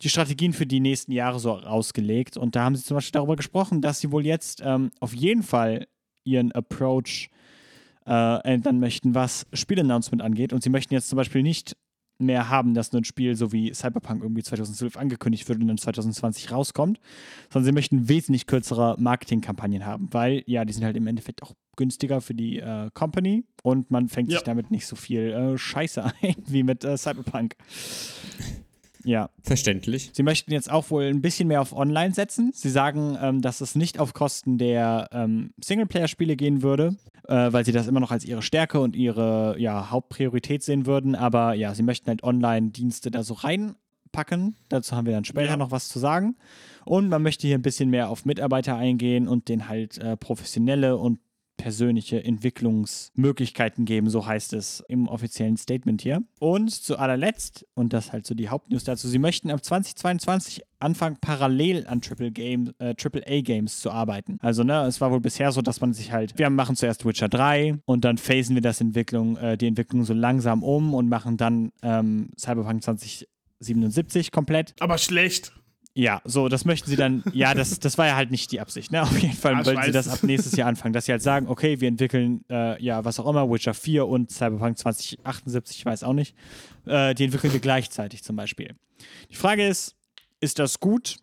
die 0.02 0.09
Strategien 0.09 0.52
für 0.52 0.66
die 0.66 0.80
nächsten 0.80 1.12
Jahre 1.12 1.38
so 1.38 1.52
ausgelegt. 1.52 2.37
Und 2.37 2.57
da 2.57 2.64
haben 2.64 2.76
sie 2.76 2.85
zum 2.85 2.97
Beispiel 2.97 3.12
darüber 3.12 3.37
gesprochen, 3.37 3.80
dass 3.83 4.00
sie 4.00 4.11
wohl 4.12 4.25
jetzt 4.26 4.62
ähm, 4.64 4.90
auf 5.00 5.14
jeden 5.14 5.42
Fall 5.42 5.87
ihren 6.25 6.52
Approach 6.52 7.28
äh, 8.07 8.42
ändern 8.45 8.80
möchten, 8.80 9.14
was 9.14 9.47
Spielannouncement 9.52 10.23
angeht. 10.23 10.52
Und 10.52 10.62
sie 10.62 10.71
möchten 10.71 10.95
jetzt 10.95 11.09
zum 11.09 11.16
Beispiel 11.16 11.42
nicht 11.42 11.76
mehr 12.19 12.50
haben, 12.50 12.75
dass 12.75 12.92
nur 12.92 13.00
ein 13.00 13.04
Spiel 13.04 13.35
so 13.35 13.50
wie 13.50 13.73
Cyberpunk 13.73 14.23
irgendwie 14.23 14.42
2012 14.42 14.99
angekündigt 14.99 15.49
wird 15.49 15.59
und 15.59 15.69
dann 15.69 15.78
2020 15.78 16.52
rauskommt, 16.52 17.00
sondern 17.50 17.64
sie 17.64 17.73
möchten 17.73 18.11
wesentlich 18.11 18.47
kürzere 18.47 18.95
Marketingkampagnen 18.99 19.87
haben, 19.87 20.09
weil 20.12 20.42
ja, 20.47 20.66
die 20.66 20.75
sind 20.75 20.85
halt 20.85 20.99
im 20.99 21.07
Endeffekt 21.07 21.42
auch 21.42 21.54
günstiger 21.76 22.21
für 22.21 22.35
die 22.35 22.59
äh, 22.59 22.90
Company 22.92 23.45
und 23.62 23.90
man 23.90 24.09
fängt 24.09 24.30
Ja. 24.30 24.37
sich 24.37 24.45
damit 24.45 24.71
nicht 24.71 24.87
so 24.87 24.97
viel 24.97 25.30
äh, 25.30 25.57
Scheiße 25.57 26.04
ein 26.23 26.35
wie 26.47 26.62
mit 26.62 26.85
äh, 26.85 26.99
Cyberpunk. 26.99 27.57
Ja, 29.04 29.30
Verständlich. 29.42 30.11
Sie 30.12 30.23
möchten 30.23 30.52
jetzt 30.52 30.71
auch 30.71 30.90
wohl 30.90 31.04
ein 31.04 31.23
bisschen 31.23 31.49
mehr 31.49 31.61
auf 31.62 31.73
Online 31.75 32.12
setzen. 32.14 32.50
Sie 32.54 32.69
sagen, 32.71 33.16
ähm, 33.21 33.40
dass 33.40 33.61
es 33.61 33.75
nicht 33.75 33.99
auf 33.99 34.12
Kosten 34.12 34.59
der 34.59 35.09
ähm, 35.12 35.52
Singleplayer-Spiele 35.64 36.37
gehen 36.37 36.62
würde, 36.62 36.97
äh, 37.26 37.52
weil 37.52 37.64
sie 37.64 37.73
das 37.73 37.87
immer 37.87 38.00
noch 38.00 38.11
als 38.11 38.25
ihre 38.25 38.42
Stärke 38.42 38.78
und 38.80 38.95
ihre 38.97 39.57
ja, 39.59 39.90
Hauptpriorität 39.90 40.62
sehen 40.62 40.85
würden. 40.87 41.14
Aber 41.14 41.54
ja, 41.54 41.75
sie 41.75 41.83
möchten 41.83 42.09
halt 42.09 42.23
Online-Dienste 42.23 43.11
da 43.11 43.23
so 43.23 43.35
reinpacken. 43.35 44.57
Dazu 44.69 44.95
haben 44.97 45.07
wir 45.07 45.14
dann 45.14 45.25
später 45.25 45.50
Ja. 45.52 45.57
noch 45.57 45.71
was 45.71 45.88
zu 45.88 45.99
sagen. 45.99 46.37
Und 46.85 47.09
man 47.09 47.23
möchte 47.23 47.47
hier 47.47 47.57
ein 47.59 47.62
bisschen 47.62 47.90
mehr 47.90 48.09
auf 48.11 48.25
Mitarbeiter 48.25 48.76
eingehen 48.76 49.28
und 49.28 49.49
denen 49.49 49.69
halt 49.69 49.99
äh, 49.99 50.16
professionelle 50.16 50.97
und 50.99 51.21
persönliche 51.61 52.25
Entwicklungsmöglichkeiten 52.25 53.85
geben, 53.85 54.09
so 54.09 54.25
heißt 54.25 54.55
es 54.55 54.83
im 54.88 55.09
offiziellen 55.09 55.59
Statement 55.59 56.00
hier. 56.00 56.23
Und 56.38 56.71
zu 56.71 56.99
allerletzt, 56.99 57.67
und 57.75 57.93
das 57.93 58.12
halt 58.12 58.26
so 58.26 58.35
die 58.35 58.49
Hauptnews 58.49 58.85
dazu, 58.85 59.09
sie 59.09 59.19
möchten 59.19 59.50
ab 59.50 59.62
2022 59.62 60.62
anfangen, 60.79 61.19
parallel 61.21 61.87
an 61.87 62.00
Triple 62.00 62.31
Game, 62.31 62.73
äh, 62.79 62.95
AAA-Games 62.99 63.81
zu 63.81 63.90
arbeiten. 63.90 64.38
Also, 64.40 64.64
ne, 64.64 64.87
es 64.87 65.02
war 65.02 65.11
wohl 65.11 65.21
bisher 65.21 65.52
so, 65.52 65.61
dass 65.61 65.83
man 65.83 65.93
sich 65.93 66.12
halt, 66.12 66.38
wir 66.38 66.49
machen 66.49 66.76
zuerst 66.76 67.05
Witcher 67.05 67.29
3 67.29 67.79
und 67.85 68.07
dann 68.07 68.17
phasen 68.17 68.55
wir 68.55 68.62
das 68.62 68.81
Entwicklung, 68.81 69.37
äh, 69.37 69.59
die 69.59 69.67
Entwicklung 69.67 70.05
so 70.05 70.14
langsam 70.14 70.62
um 70.62 70.95
und 70.95 71.11
machen 71.11 71.37
dann 71.37 71.73
ähm, 71.83 72.31
Cyberpunk 72.38 72.83
2077 72.83 74.33
komplett. 74.33 74.75
Aber 74.81 74.97
schlecht. 74.97 75.52
Ja, 75.93 76.23
so, 76.25 76.49
das 76.49 76.65
möchten 76.65 76.89
sie 76.89 76.97
dann, 76.97 77.25
ja, 77.33 77.53
das, 77.53 77.81
das 77.81 77.99
war 77.99 78.07
ja 78.07 78.15
halt 78.15 78.31
nicht 78.31 78.53
die 78.53 78.61
Absicht, 78.61 78.93
ne? 78.93 79.03
Auf 79.03 79.19
jeden 79.19 79.35
Fall 79.35 79.55
Ja, 79.55 79.61
ich 79.61 79.67
wollten 79.67 79.83
sie 79.83 79.91
das 79.93 80.09
ab 80.09 80.23
nächstes 80.23 80.55
Jahr 80.57 80.69
anfangen, 80.69 80.93
dass 80.93 81.07
sie 81.07 81.13
halt 81.13 81.23
sagen, 81.23 81.49
okay, 81.49 81.81
wir 81.81 81.89
entwickeln, 81.89 82.45
äh, 82.49 82.81
ja, 82.83 83.05
was 83.05 83.19
auch 83.19 83.29
immer, 83.29 83.51
Witcher 83.51 83.75
4 83.75 84.07
und 84.07 84.31
Cyberpunk 84.31 84.79
2078, 84.79 85.79
ich 85.79 85.85
weiß 85.85 86.05
auch 86.05 86.13
nicht, 86.13 86.37
äh, 86.87 87.15
die 87.15 87.25
entwickeln 87.25 87.53
wir 87.53 87.61
gleichzeitig 87.61 88.23
zum 88.23 88.37
Beispiel. 88.37 88.77
Die 89.31 89.37
Frage 89.37 89.67
ist, 89.67 89.97
ist 90.41 90.61
das 90.61 90.79
gut 90.79 91.17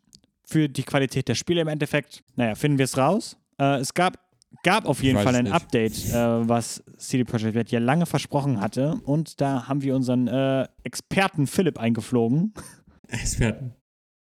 für 0.43 0.67
die 0.67 0.83
Qualität 0.83 1.29
der 1.29 1.35
Spiele 1.35 1.61
im 1.61 1.67
Endeffekt? 1.69 2.23
Naja, 2.35 2.55
finden 2.55 2.77
wir 2.77 2.85
es 2.85 2.97
raus. 2.97 3.37
Äh, 3.59 3.77
es 3.77 3.93
gab, 3.93 4.19
gab 4.63 4.85
auf 4.85 5.01
jeden 5.01 5.19
Fall 5.19 5.35
ein 5.35 5.45
nicht. 5.45 5.53
Update, 5.53 6.09
äh, 6.09 6.47
was 6.47 6.83
CD 6.97 7.23
Projekt 7.23 7.55
Red 7.55 7.71
ja 7.71 7.79
lange 7.79 8.05
versprochen 8.05 8.59
hatte 8.59 8.99
und 9.05 9.39
da 9.39 9.67
haben 9.69 9.81
wir 9.81 9.95
unseren 9.95 10.27
äh, 10.27 10.67
Experten 10.83 11.47
Philipp 11.47 11.79
eingeflogen. 11.79 12.53
Experten. 13.07 13.73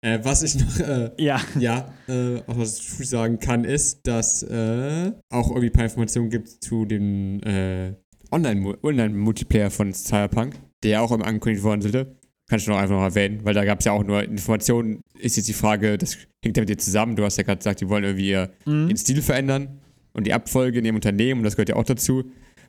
Äh, 0.02 0.20
was 0.24 0.44
ich 0.44 0.56
noch, 0.56 0.80
äh, 0.80 1.12
Ja, 1.18 1.42
ja, 1.60 1.94
äh, 2.08 2.38
auch 2.48 2.58
was 2.58 2.80
ich 3.00 3.10
sagen 3.10 3.40
kann, 3.40 3.64
ist, 3.64 4.06
dass 4.08 4.44
äh, 4.44 5.12
auch 5.30 5.50
irgendwie 5.50 5.68
ein 5.68 5.72
paar 5.74 5.86
Informationen 5.86 6.30
gibt 6.30 6.48
zu 6.50 6.86
dem 6.86 7.40
äh, 7.44 7.94
Online- 8.32 8.78
Online-Multiplayer 8.84 9.72
von 9.72 9.94
Cyberpunk, 9.94 10.56
der 10.84 11.02
auch 11.02 11.12
immer 11.12 11.26
angekündigt 11.26 11.64
worden 11.64 11.82
sollte. 11.82 12.18
Kann 12.48 12.60
ich 12.60 12.68
noch 12.68 12.78
einfach 12.78 12.96
noch 12.96 13.04
erwähnen, 13.04 13.40
weil 13.44 13.56
da 13.56 13.66
gab 13.66 13.80
es 13.80 13.86
ja 13.86 13.92
auch 13.94 14.04
nur 14.04 14.22
Informationen. 14.24 15.02
Ist 15.18 15.38
jetzt 15.38 15.48
die 15.48 15.54
Frage, 15.54 15.98
das 15.98 16.16
hängt 16.44 16.56
ja 16.58 16.62
mit 16.62 16.70
dir 16.70 16.78
zusammen. 16.78 17.16
Du 17.16 17.24
hast 17.24 17.38
ja 17.38 17.44
gerade 17.44 17.58
gesagt, 17.58 17.82
die 17.82 17.90
wollen 17.90 18.04
irgendwie 18.04 18.30
ihr, 18.30 18.52
Mhm. 18.66 18.88
den 18.90 18.98
Stil 18.98 19.22
verändern 19.24 19.80
und 20.14 20.28
die 20.28 20.34
Abfolge 20.34 20.78
in 20.80 20.86
ihrem 20.86 20.96
Unternehmen, 20.96 21.40
und 21.40 21.44
das 21.46 21.56
gehört 21.56 21.70
ja 21.70 21.76
auch 21.76 21.84
dazu, 21.84 22.26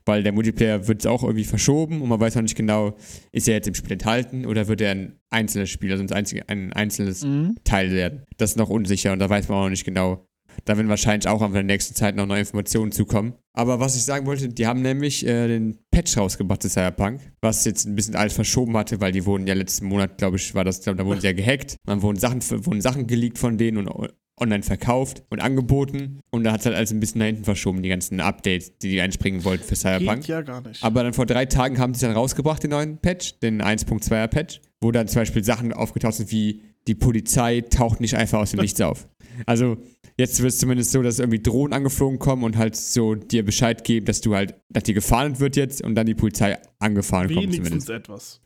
weil 0.07 0.23
der 0.23 0.33
Multiplayer 0.33 0.89
wird 0.89 1.07
auch 1.07 1.23
irgendwie 1.23 1.45
verschoben 1.45 2.01
und 2.01 2.09
man 2.09 2.21
weiß 2.21 2.37
noch 2.37 2.43
nicht 2.43 2.57
genau, 2.57 2.97
ist 3.33 3.49
er 3.49 3.55
jetzt 3.55 3.69
im 3.69 3.75
Spiel 3.75 3.93
enthalten 3.93 4.47
oder 4.47 4.69
wird 4.69 4.81
er 4.81 4.93
ein 4.93 5.19
einzelnes 5.31 5.69
Spiel, 5.69 5.91
also 5.93 6.03
ein, 6.05 6.13
einzig, 6.13 6.45
ein 6.49 6.73
einzelnes 6.73 7.25
Mhm. 7.25 7.57
Teil 7.65 7.91
werden. 7.91 8.23
Das 8.39 8.51
ist 8.51 8.57
noch 8.57 8.71
unsicher 8.71 9.13
und 9.13 9.19
da 9.19 9.29
weiß 9.29 9.49
man 9.49 9.59
auch 9.59 9.63
noch 9.65 9.71
nicht 9.71 9.85
genau. 9.85 10.25
Da 10.65 10.77
werden 10.77 10.89
wahrscheinlich 10.89 11.29
auch 11.29 11.43
in 11.43 11.53
der 11.53 11.63
nächsten 11.65 11.95
Zeit 11.95 12.17
noch 12.17 12.25
neue 12.25 12.41
Informationen 12.41 12.91
zukommen. 12.91 13.35
Aber 13.53 13.79
was 13.79 13.95
ich 13.95 14.05
sagen 14.05 14.25
wollte, 14.27 14.49
die 14.49 14.67
haben 14.67 14.81
nämlich 14.81 15.27
äh, 15.27 15.49
den 15.49 15.79
Patch 15.91 16.17
rausgebracht 16.17 16.63
zu 16.63 16.71
Cyberpunk, 16.71 17.21
was 17.43 17.65
jetzt 17.67 17.85
ein 17.87 17.95
bisschen 17.95 18.17
alles 18.17 18.33
verschoben 18.33 18.75
hatte, 18.77 19.01
weil 19.01 19.13
die 19.13 19.27
wurden 19.27 19.47
ja 19.47 19.55
letzten 19.55 19.87
Monat, 19.87 20.17
glaube 20.17 20.39
ich, 20.39 20.55
war 20.55 20.65
das, 20.65 20.81
glaub, 20.83 20.97
da 20.97 21.05
wurden 21.05 21.21
sie 21.21 21.27
ja 21.27 21.35
gehackt. 21.35 21.77
Man 21.87 22.01
wurden 22.01 22.19
Sachen, 22.19 22.41
wurden 22.65 22.81
Sachen 22.81 23.07
geleakt 23.07 23.39
von 23.39 23.59
denen 23.59 23.87
und 23.87 24.11
online 24.39 24.63
verkauft 24.63 25.23
und 25.31 25.41
angeboten. 25.41 26.21
Und 26.31 26.45
da 26.45 26.53
hat 26.53 26.61
es 26.61 26.67
halt 26.67 26.77
alles 26.77 26.93
ein 26.93 27.01
bisschen 27.01 27.21
nach 27.21 27.27
hinten 27.27 27.45
verschoben, 27.45 27.83
die 27.83 27.89
ganzen 27.89 28.21
Updates, 28.21 28.79
die 28.79 28.91
die 28.91 29.01
einspringen 29.01 29.45
wollten 29.45 29.65
für 29.65 29.77
Cyberpunk. 29.77 30.21
Geht 30.21 30.29
ja 30.29 30.43
gar 30.43 30.61
nicht. 30.67 30.83
Aber 30.83 31.03
dann 31.03 31.13
vor 31.13 31.27
drei 31.27 31.47
Tagen 31.47 31.79
haben 31.79 31.95
sie 31.95 32.07
dann 32.07 32.15
rausgebracht, 32.15 32.63
den 32.63 32.71
neuen 32.71 32.99
Patch, 32.99 33.39
den 33.41 33.63
1.2er 33.63 34.29
Patch, 34.29 34.61
wo 34.81 34.93
dann 34.93 35.09
zum 35.09 35.23
Beispiel 35.23 35.43
Sachen 35.43 35.73
aufgetaucht 35.73 36.15
sind 36.15 36.31
wie 36.31 36.63
die 36.87 36.95
Polizei 36.95 37.63
taucht 37.63 38.01
nicht 38.01 38.15
einfach 38.15 38.41
aus 38.41 38.53
dem 38.53 38.61
Nichts 38.61 38.81
auf. 38.81 39.09
Also 39.45 39.77
jetzt 40.17 40.41
wird 40.41 40.51
es 40.51 40.59
zumindest 40.59 40.93
so, 40.93 41.03
dass 41.03 41.19
irgendwie 41.19 41.43
Drohnen 41.43 41.75
angeflogen 41.75 42.19
kommen 42.19 42.43
und 42.43 42.57
halt 42.57 42.75
so 42.75 43.15
dir 43.15 43.45
Bescheid 43.45 43.85
geben, 43.85 44.07
dass 44.07 44.23
du 44.23 44.35
halt, 44.35 44.55
dass 44.71 44.85
dir 44.85 44.95
gefahndet 44.95 45.41
wird 45.41 45.57
jetzt 45.57 45.83
und 45.83 45.95
dann 45.95 46.07
die 46.07 46.15
Polizei 46.15 46.57
angefahren 46.79 47.27
kommt 47.29 47.53
Wenigstens 47.53 47.85
zumindest. 47.85 47.91
etwas. 47.91 48.41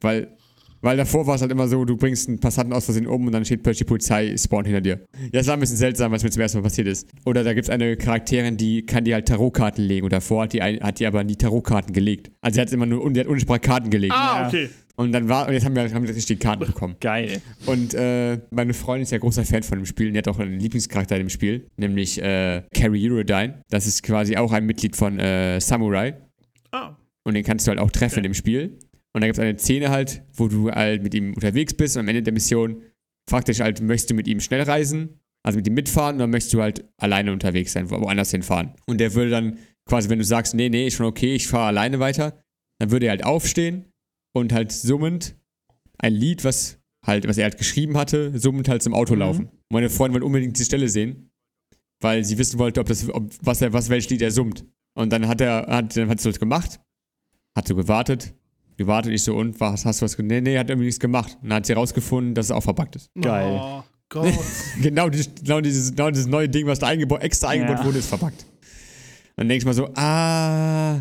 Weil, 0.00 0.36
weil 0.82 0.96
davor 0.98 1.26
war 1.26 1.36
es 1.36 1.40
halt 1.40 1.50
immer 1.50 1.66
so, 1.68 1.84
du 1.84 1.96
bringst 1.96 2.28
einen 2.28 2.38
Passanten 2.40 2.72
aus 2.74 2.84
Versehen 2.84 3.06
um 3.06 3.24
und 3.26 3.32
dann 3.32 3.44
steht 3.44 3.62
plötzlich 3.62 3.86
die 3.86 3.88
Polizei 3.88 4.36
spawnt 4.36 4.66
hinter 4.66 4.80
dir. 4.82 5.00
Ja, 5.22 5.28
das 5.32 5.46
war 5.46 5.54
ein 5.54 5.60
bisschen 5.60 5.76
seltsam, 5.78 6.12
was 6.12 6.22
mir 6.22 6.30
zum 6.30 6.42
ersten 6.42 6.58
Mal 6.58 6.64
passiert 6.64 6.88
ist. 6.88 7.08
Oder 7.24 7.44
da 7.44 7.54
gibt 7.54 7.64
es 7.64 7.70
eine 7.70 7.96
Charakterin, 7.96 8.56
die 8.58 8.84
kann 8.84 9.04
dir 9.04 9.14
halt 9.14 9.26
Tarotkarten 9.28 9.82
legen 9.84 10.04
und 10.04 10.12
davor 10.12 10.42
hat 10.42 10.52
die, 10.52 10.60
ein, 10.60 10.80
hat 10.80 10.98
die 11.00 11.06
aber 11.06 11.24
nie 11.24 11.36
Tarotkarten 11.36 11.94
gelegt. 11.94 12.30
Also 12.42 12.56
sie 12.56 12.60
hat 12.60 12.72
immer 12.72 12.86
nur, 12.86 13.10
die 13.12 13.20
hat 13.20 13.26
unsichtbare 13.26 13.60
Karten 13.60 13.88
gelegt. 13.88 14.12
Ah, 14.14 14.48
okay. 14.48 14.68
Und 14.94 15.12
dann 15.12 15.26
war, 15.28 15.46
und 15.48 15.54
jetzt 15.54 15.64
haben 15.64 15.74
wir, 15.74 15.82
haben 15.92 16.02
wir 16.02 16.10
richtig 16.14 16.26
die 16.26 16.36
Karten 16.36 16.66
bekommen. 16.66 16.96
Geil. 17.00 17.40
Und 17.64 17.94
äh, 17.94 18.38
meine 18.50 18.74
Freundin 18.74 19.04
ist 19.04 19.10
ja 19.10 19.16
großer 19.18 19.44
Fan 19.44 19.62
von 19.62 19.78
dem 19.78 19.86
Spiel 19.86 20.08
und 20.08 20.12
die 20.12 20.18
hat 20.18 20.28
auch 20.28 20.38
einen 20.38 20.60
Lieblingscharakter 20.60 21.16
in 21.16 21.22
dem 21.24 21.30
Spiel, 21.30 21.66
nämlich 21.78 22.20
äh, 22.22 22.62
Carrie 22.74 23.10
Eurodyne. 23.10 23.62
Das 23.70 23.86
ist 23.86 24.02
quasi 24.02 24.36
auch 24.36 24.52
ein 24.52 24.66
Mitglied 24.66 24.94
von 24.94 25.18
äh, 25.18 25.60
Samurai. 25.60 26.14
Ah, 26.72 26.96
Und 27.24 27.34
den 27.34 27.42
kannst 27.42 27.66
du 27.66 27.70
halt 27.70 27.78
auch 27.80 27.90
treffen 27.90 28.12
Okay. 28.14 28.18
in 28.20 28.22
dem 28.24 28.34
Spiel. 28.34 28.78
Und 29.14 29.20
da 29.20 29.26
gibt 29.26 29.38
es 29.38 29.42
eine 29.42 29.58
Szene 29.58 29.90
halt, 29.90 30.22
wo 30.34 30.48
du 30.48 30.70
halt 30.70 31.02
mit 31.02 31.14
ihm 31.14 31.34
unterwegs 31.34 31.74
bist 31.74 31.96
und 31.96 32.00
am 32.00 32.08
Ende 32.08 32.22
der 32.22 32.32
Mission 32.32 32.82
fragt 33.28 33.48
dich 33.48 33.60
halt, 33.60 33.80
möchtest 33.82 34.10
du 34.10 34.14
mit 34.14 34.26
ihm 34.26 34.40
schnell 34.40 34.62
reisen, 34.62 35.20
also 35.44 35.56
mit 35.58 35.66
ihm 35.66 35.74
mitfahren, 35.74 36.16
oder 36.16 36.26
möchtest 36.26 36.54
du 36.54 36.62
halt 36.62 36.84
alleine 36.96 37.32
unterwegs 37.32 37.72
sein, 37.72 37.90
wo- 37.90 38.00
woanders 38.00 38.30
hinfahren. 38.30 38.72
Und 38.86 38.98
der 38.98 39.14
würde 39.14 39.30
dann 39.30 39.58
quasi, 39.86 40.08
wenn 40.08 40.18
du 40.18 40.24
sagst, 40.24 40.54
nee, 40.54 40.68
nee, 40.68 40.86
ist 40.86 40.94
schon 40.94 41.06
okay, 41.06 41.34
ich 41.34 41.46
fahre 41.48 41.66
alleine 41.66 41.98
weiter, 41.98 42.42
dann 42.78 42.90
würde 42.90 43.06
er 43.06 43.10
halt 43.10 43.24
aufstehen 43.24 43.84
und 44.34 44.52
halt 44.52 44.72
summend 44.72 45.36
ein 45.98 46.14
Lied, 46.14 46.42
was 46.44 46.78
halt, 47.04 47.28
was 47.28 47.36
er 47.38 47.44
halt 47.44 47.58
geschrieben 47.58 47.96
hatte, 47.98 48.38
summend 48.38 48.68
halt 48.68 48.82
zum 48.82 48.94
Auto 48.94 49.14
Mhm. 49.14 49.20
laufen. 49.20 49.48
Meine 49.70 49.90
Freundin 49.90 50.14
wollte 50.14 50.26
unbedingt 50.26 50.58
die 50.58 50.64
Stelle 50.64 50.88
sehen, 50.88 51.30
weil 52.00 52.24
sie 52.24 52.38
wissen 52.38 52.58
wollte, 52.58 52.80
ob 52.80 52.86
das, 52.86 53.08
ob, 53.10 53.30
was 53.42 53.60
er, 53.60 53.72
was 53.72 53.88
welches 53.88 54.10
Lied 54.10 54.22
er 54.22 54.30
summt. 54.30 54.64
Und 54.94 55.12
dann 55.12 55.26
hat 55.28 55.40
er, 55.40 55.66
hat, 55.68 55.96
dann 55.96 56.08
hat 56.08 56.20
sie 56.20 56.28
das 56.30 56.38
gemacht, 56.40 56.80
hat 57.56 57.66
so 57.68 57.74
gewartet, 57.74 58.34
gewartet, 58.82 59.12
ich 59.12 59.22
so, 59.22 59.34
und 59.36 59.58
was 59.60 59.84
hast 59.84 60.00
du 60.00 60.04
was 60.04 60.16
Nee, 60.18 60.40
nee, 60.40 60.58
hat 60.58 60.68
irgendwie 60.70 60.86
nichts 60.86 61.00
gemacht. 61.00 61.36
Und 61.42 61.48
dann 61.50 61.56
hat 61.58 61.66
sie 61.66 61.72
rausgefunden, 61.72 62.34
dass 62.34 62.46
es 62.46 62.50
auch 62.52 62.62
verbuggt 62.62 62.96
ist. 62.96 63.10
Geil. 63.20 63.58
Oh 63.60 63.82
Gott. 64.08 64.32
Genau, 64.82 65.08
dieses, 65.08 65.30
genau, 65.42 65.60
dieses, 65.60 65.90
genau 65.90 66.10
dieses 66.10 66.26
neue 66.26 66.48
Ding, 66.48 66.66
was 66.66 66.78
da 66.78 66.86
eingebaut, 66.88 67.22
extra 67.22 67.48
eingebaut 67.48 67.78
Ja. 67.80 67.84
wurde, 67.86 67.98
ist 67.98 68.08
verbuggt. 68.08 68.44
Dann 69.36 69.48
denkst 69.48 69.64
du 69.64 69.68
mal 69.68 69.74
so, 69.74 69.88
ah, 69.94 71.00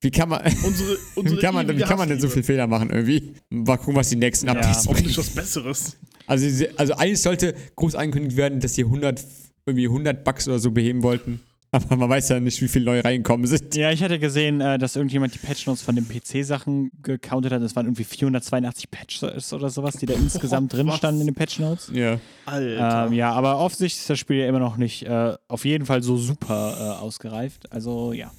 wie 0.00 0.10
kann 0.10 0.28
man, 0.30 0.40
Unsere, 0.64 0.96
unsere 1.14 1.36
wie 1.36 1.40
kann 1.42 1.54
man, 1.54 1.68
wie 1.68 1.82
kann 1.82 1.98
man 1.98 2.08
denn 2.08 2.18
so 2.18 2.26
Hassliebe. 2.26 2.44
viel 2.46 2.54
Fehler 2.54 2.66
machen 2.66 2.90
irgendwie? 2.90 3.34
Mal 3.50 3.76
gucken, 3.76 3.94
was 3.96 4.08
die 4.08 4.16
nächsten 4.16 4.46
Ja, 4.46 4.54
Updates 4.54 4.86
Hoffentlich 4.88 5.14
bringen. 5.14 5.26
was 5.28 5.34
Besseres. 5.34 5.96
Also, 6.26 6.66
also 6.76 6.94
eigentlich 6.94 7.20
sollte 7.22 7.54
groß 7.76 7.94
angekündigt 7.94 8.36
werden, 8.36 8.60
dass 8.60 8.74
sie 8.74 8.84
100, 8.84 9.22
irgendwie 9.66 9.86
100 9.86 10.24
Bugs 10.24 10.48
oder 10.48 10.58
so 10.58 10.70
beheben 10.70 11.02
wollten. 11.02 11.40
Aber 11.74 11.96
man 11.96 12.10
weiß 12.10 12.28
ja 12.28 12.38
nicht, 12.38 12.60
wie 12.60 12.68
viele 12.68 12.84
neue 12.84 13.02
reingekommen 13.02 13.46
sind. 13.46 13.74
Ja, 13.74 13.90
ich 13.90 14.02
hatte 14.02 14.18
gesehen, 14.18 14.60
äh, 14.60 14.76
dass 14.76 14.94
irgendjemand 14.94 15.34
die 15.34 15.38
Patchnotes 15.38 15.80
von 15.80 15.96
den 15.96 16.06
PC-Sachen 16.06 16.90
gecountet 17.02 17.50
hat. 17.50 17.62
Es 17.62 17.74
waren 17.74 17.86
irgendwie 17.86 18.04
482 18.04 18.90
Patches 18.90 19.52
oder 19.54 19.70
sowas, 19.70 19.96
die 19.96 20.04
da 20.04 20.12
insgesamt 20.22 20.74
drin 20.74 20.86
was? 20.88 20.98
standen 20.98 21.22
in 21.22 21.28
den 21.28 21.34
Patchnotes. 21.34 21.90
Ja. 21.94 22.20
Alter. 22.44 23.06
Ähm, 23.06 23.14
ja, 23.14 23.32
aber 23.32 23.58
offensichtlich 23.58 24.02
ist 24.02 24.10
das 24.10 24.18
Spiel 24.18 24.36
ja 24.36 24.48
immer 24.48 24.58
noch 24.58 24.76
nicht 24.76 25.04
äh, 25.04 25.34
auf 25.48 25.64
jeden 25.64 25.86
Fall 25.86 26.02
so 26.02 26.18
super 26.18 26.76
äh, 26.78 27.02
ausgereift. 27.02 27.72
Also 27.72 28.12
ja. 28.12 28.30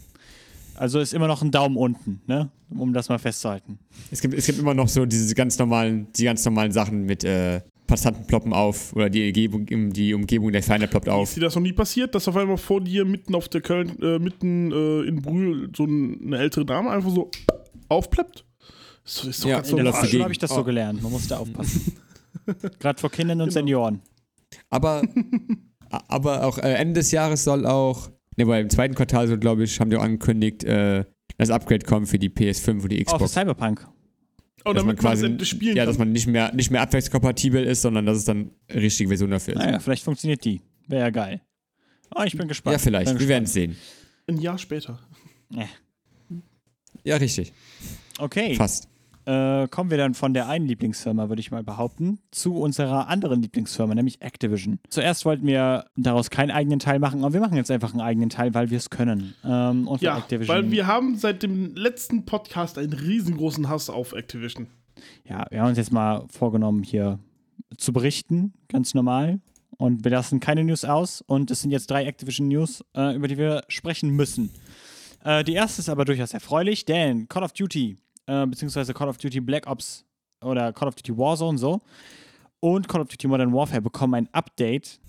Also 0.75 0.99
ist 0.99 1.13
immer 1.13 1.27
noch 1.27 1.41
ein 1.41 1.49
Daumen 1.49 1.75
unten, 1.75 2.21
ne? 2.27 2.49
Um 2.69 2.93
das 2.93 3.09
mal 3.09 3.19
festzuhalten. 3.19 3.79
Es 4.11 4.21
gibt, 4.21 4.33
es 4.35 4.45
gibt 4.45 4.59
immer 4.59 4.73
noch 4.73 4.87
so 4.87 5.05
diese 5.05 5.33
ganz 5.33 5.57
normalen, 5.57 6.07
die 6.15 6.23
ganz 6.23 6.43
normalen 6.45 6.71
Sachen 6.71 7.05
mit 7.05 7.23
äh, 7.23 7.61
Passanten 7.93 8.25
ploppen 8.25 8.53
auf 8.53 8.91
oder 8.95 9.07
die 9.11 9.27
Umgebung, 9.27 9.93
die 9.93 10.15
Umgebung 10.15 10.51
der 10.51 10.63
Feinde 10.63 10.87
ploppt 10.87 11.05
Ist 11.07 11.13
auf. 11.13 11.33
dir 11.35 11.41
das 11.41 11.53
noch 11.53 11.61
nie 11.61 11.73
passiert, 11.73 12.15
dass 12.15 12.27
auf 12.27 12.35
einmal 12.35 12.57
vor 12.57 12.81
dir 12.81 13.05
mitten 13.05 13.35
auf 13.35 13.49
der 13.49 13.61
Köln, 13.61 14.01
äh, 14.01 14.17
mitten 14.17 14.71
äh, 14.71 15.01
in 15.03 15.21
Brühl 15.21 15.69
so 15.75 15.83
ein- 15.85 16.19
eine 16.25 16.39
ältere 16.39 16.65
Dame 16.65 16.89
einfach 16.89 17.11
so 17.11 17.29
aufploppt? 17.89 18.45
Ist, 19.05 19.25
ist 19.25 19.43
doch 19.43 19.49
Ja, 19.49 19.57
ganz 19.57 19.69
in 19.69 19.77
der 19.77 19.93
Schule 19.93 20.23
habe 20.23 20.31
ich 20.31 20.39
das 20.39 20.49
Oh. 20.51 20.55
so 20.55 20.63
gelernt. 20.63 21.03
Man 21.03 21.11
muss 21.11 21.27
da 21.27 21.37
aufpassen. 21.39 21.93
Gerade 22.79 22.99
vor 22.99 23.11
Kindern 23.11 23.41
und 23.41 23.49
Genau. 23.49 23.53
Senioren. 23.59 24.01
Aber, 24.71 25.03
aber 25.89 26.45
auch 26.45 26.57
äh, 26.57 26.73
Ende 26.73 26.99
des 27.01 27.11
Jahres 27.11 27.43
soll 27.43 27.67
auch, 27.67 28.09
ne, 28.37 28.47
weil 28.47 28.63
im 28.63 28.69
zweiten 28.71 28.95
Quartal 28.95 29.27
so, 29.27 29.37
glaube 29.37 29.63
ich, 29.65 29.79
haben 29.79 29.91
die 29.91 29.97
auch 29.97 30.03
angekündigt, 30.03 30.63
äh, 30.63 31.05
das 31.37 31.51
Upgrade 31.51 31.85
kommen 31.85 32.07
für 32.07 32.17
die 32.17 32.29
PS5 32.29 32.81
und 32.83 32.91
die 32.91 33.03
Oh, 33.05 33.09
für 33.11 33.15
Xbox. 33.17 33.33
Cyberpunk. 33.33 33.87
Oh, 34.65 34.71
dass 34.71 34.83
man 34.83 34.95
damit 34.95 35.03
man 35.03 35.13
es 35.13 35.19
quasi, 35.19 35.25
endlich 35.25 35.49
spielen 35.49 35.75
ja, 35.75 35.83
kann. 35.83 35.89
dass 35.89 35.97
man 35.97 36.11
nicht 36.11 36.27
mehr, 36.27 36.53
nicht 36.53 36.71
mehr 36.71 36.81
abwärtskompatibel 36.81 37.63
ist, 37.63 37.81
sondern 37.81 38.05
dass 38.05 38.17
es 38.17 38.25
dann 38.25 38.51
eine 38.67 38.81
richtige 38.81 39.09
Version 39.09 39.31
dafür 39.31 39.55
ist. 39.55 39.59
Naja, 39.59 39.79
vielleicht 39.79 40.03
funktioniert 40.03 40.43
die. 40.45 40.61
Wäre 40.87 41.01
ja 41.01 41.09
geil. 41.09 41.41
Oh, 42.15 42.23
ich 42.23 42.37
bin 42.37 42.47
gespannt. 42.47 42.73
Ja, 42.73 42.79
vielleicht. 42.79 43.09
Bin 43.11 43.19
Wir 43.19 43.27
werden 43.27 43.43
es 43.45 43.53
sehen. 43.53 43.75
Ein 44.27 44.37
Jahr 44.37 44.57
später. 44.57 44.99
Ja, 47.03 47.17
richtig. 47.17 47.51
Okay. 48.17 48.55
Fast. 48.55 48.87
Äh, 49.25 49.67
kommen 49.69 49.89
wir 49.89 49.97
dann 49.97 50.13
von 50.13 50.33
der 50.33 50.47
einen 50.49 50.65
Lieblingsfirma, 50.67 51.29
würde 51.29 51.39
ich 51.39 51.51
mal 51.51 51.63
behaupten, 51.63 52.19
zu 52.31 52.55
unserer 52.55 53.07
anderen 53.07 53.41
Lieblingsfirma, 53.41 53.95
nämlich 53.95 54.21
Activision. 54.21 54.79
Zuerst 54.89 55.23
wollten 55.25 55.47
wir 55.47 55.85
daraus 55.95 56.29
keinen 56.29 56.51
eigenen 56.51 56.79
Teil 56.79 56.99
machen, 56.99 57.23
aber 57.23 57.33
wir 57.33 57.39
machen 57.41 57.55
jetzt 57.55 57.71
einfach 57.71 57.91
einen 57.93 58.01
eigenen 58.01 58.29
Teil, 58.29 58.53
weil 58.53 58.69
wir 58.69 58.77
es 58.77 58.89
können. 58.89 59.33
Ähm, 59.45 59.87
und 59.87 60.01
Ja, 60.01 60.17
Activision. 60.17 60.55
weil 60.55 60.71
wir 60.71 60.87
haben 60.87 61.15
seit 61.17 61.41
dem 61.43 61.73
letzten 61.75 62.25
Podcast 62.25 62.77
einen 62.77 62.93
riesengroßen 62.93 63.69
Hass 63.69 63.89
auf 63.89 64.11
Activision. 64.13 64.67
ja, 65.27 65.45
wir 65.49 65.61
haben 65.61 65.69
uns 65.69 65.77
jetzt 65.77 65.91
mal 65.93 66.25
vorgenommen, 66.29 66.83
hier 66.83 67.19
zu 67.77 67.93
berichten, 67.93 68.53
ganz 68.67 68.93
normal. 68.93 69.39
Und 69.77 70.03
wir 70.03 70.11
lassen 70.11 70.39
keine 70.39 70.63
News 70.63 70.85
aus. 70.85 71.21
Und 71.21 71.49
es 71.49 71.61
sind 71.61 71.71
jetzt 71.71 71.89
drei 71.89 72.05
Activision 72.05 72.47
News, 72.47 72.83
äh, 72.95 73.15
über 73.15 73.27
die 73.27 73.37
wir 73.37 73.63
sprechen 73.69 74.11
müssen. 74.11 74.51
Äh, 75.25 75.43
die 75.43 75.53
erste 75.53 75.79
ist 75.81 75.89
aber 75.89 76.05
durchaus 76.05 76.33
erfreulich, 76.33 76.85
denn 76.85 77.27
Call 77.27 77.43
of 77.43 77.53
Duty, 77.53 77.97
äh, 78.27 78.45
beziehungsweise 78.45 78.93
Call 78.93 79.09
of 79.09 79.17
Duty 79.17 79.41
Black 79.41 79.67
Ops 79.67 80.05
oder 80.41 80.73
Call 80.73 80.87
of 80.87 80.95
Duty 80.95 81.17
Warzone 81.17 81.57
so 81.57 81.81
und 82.59 82.87
Call 82.87 83.01
of 83.01 83.09
Duty 83.09 83.27
Modern 83.27 83.53
Warfare 83.53 83.81
bekommen 83.81 84.13
ein 84.13 84.29
Update, 84.31 84.99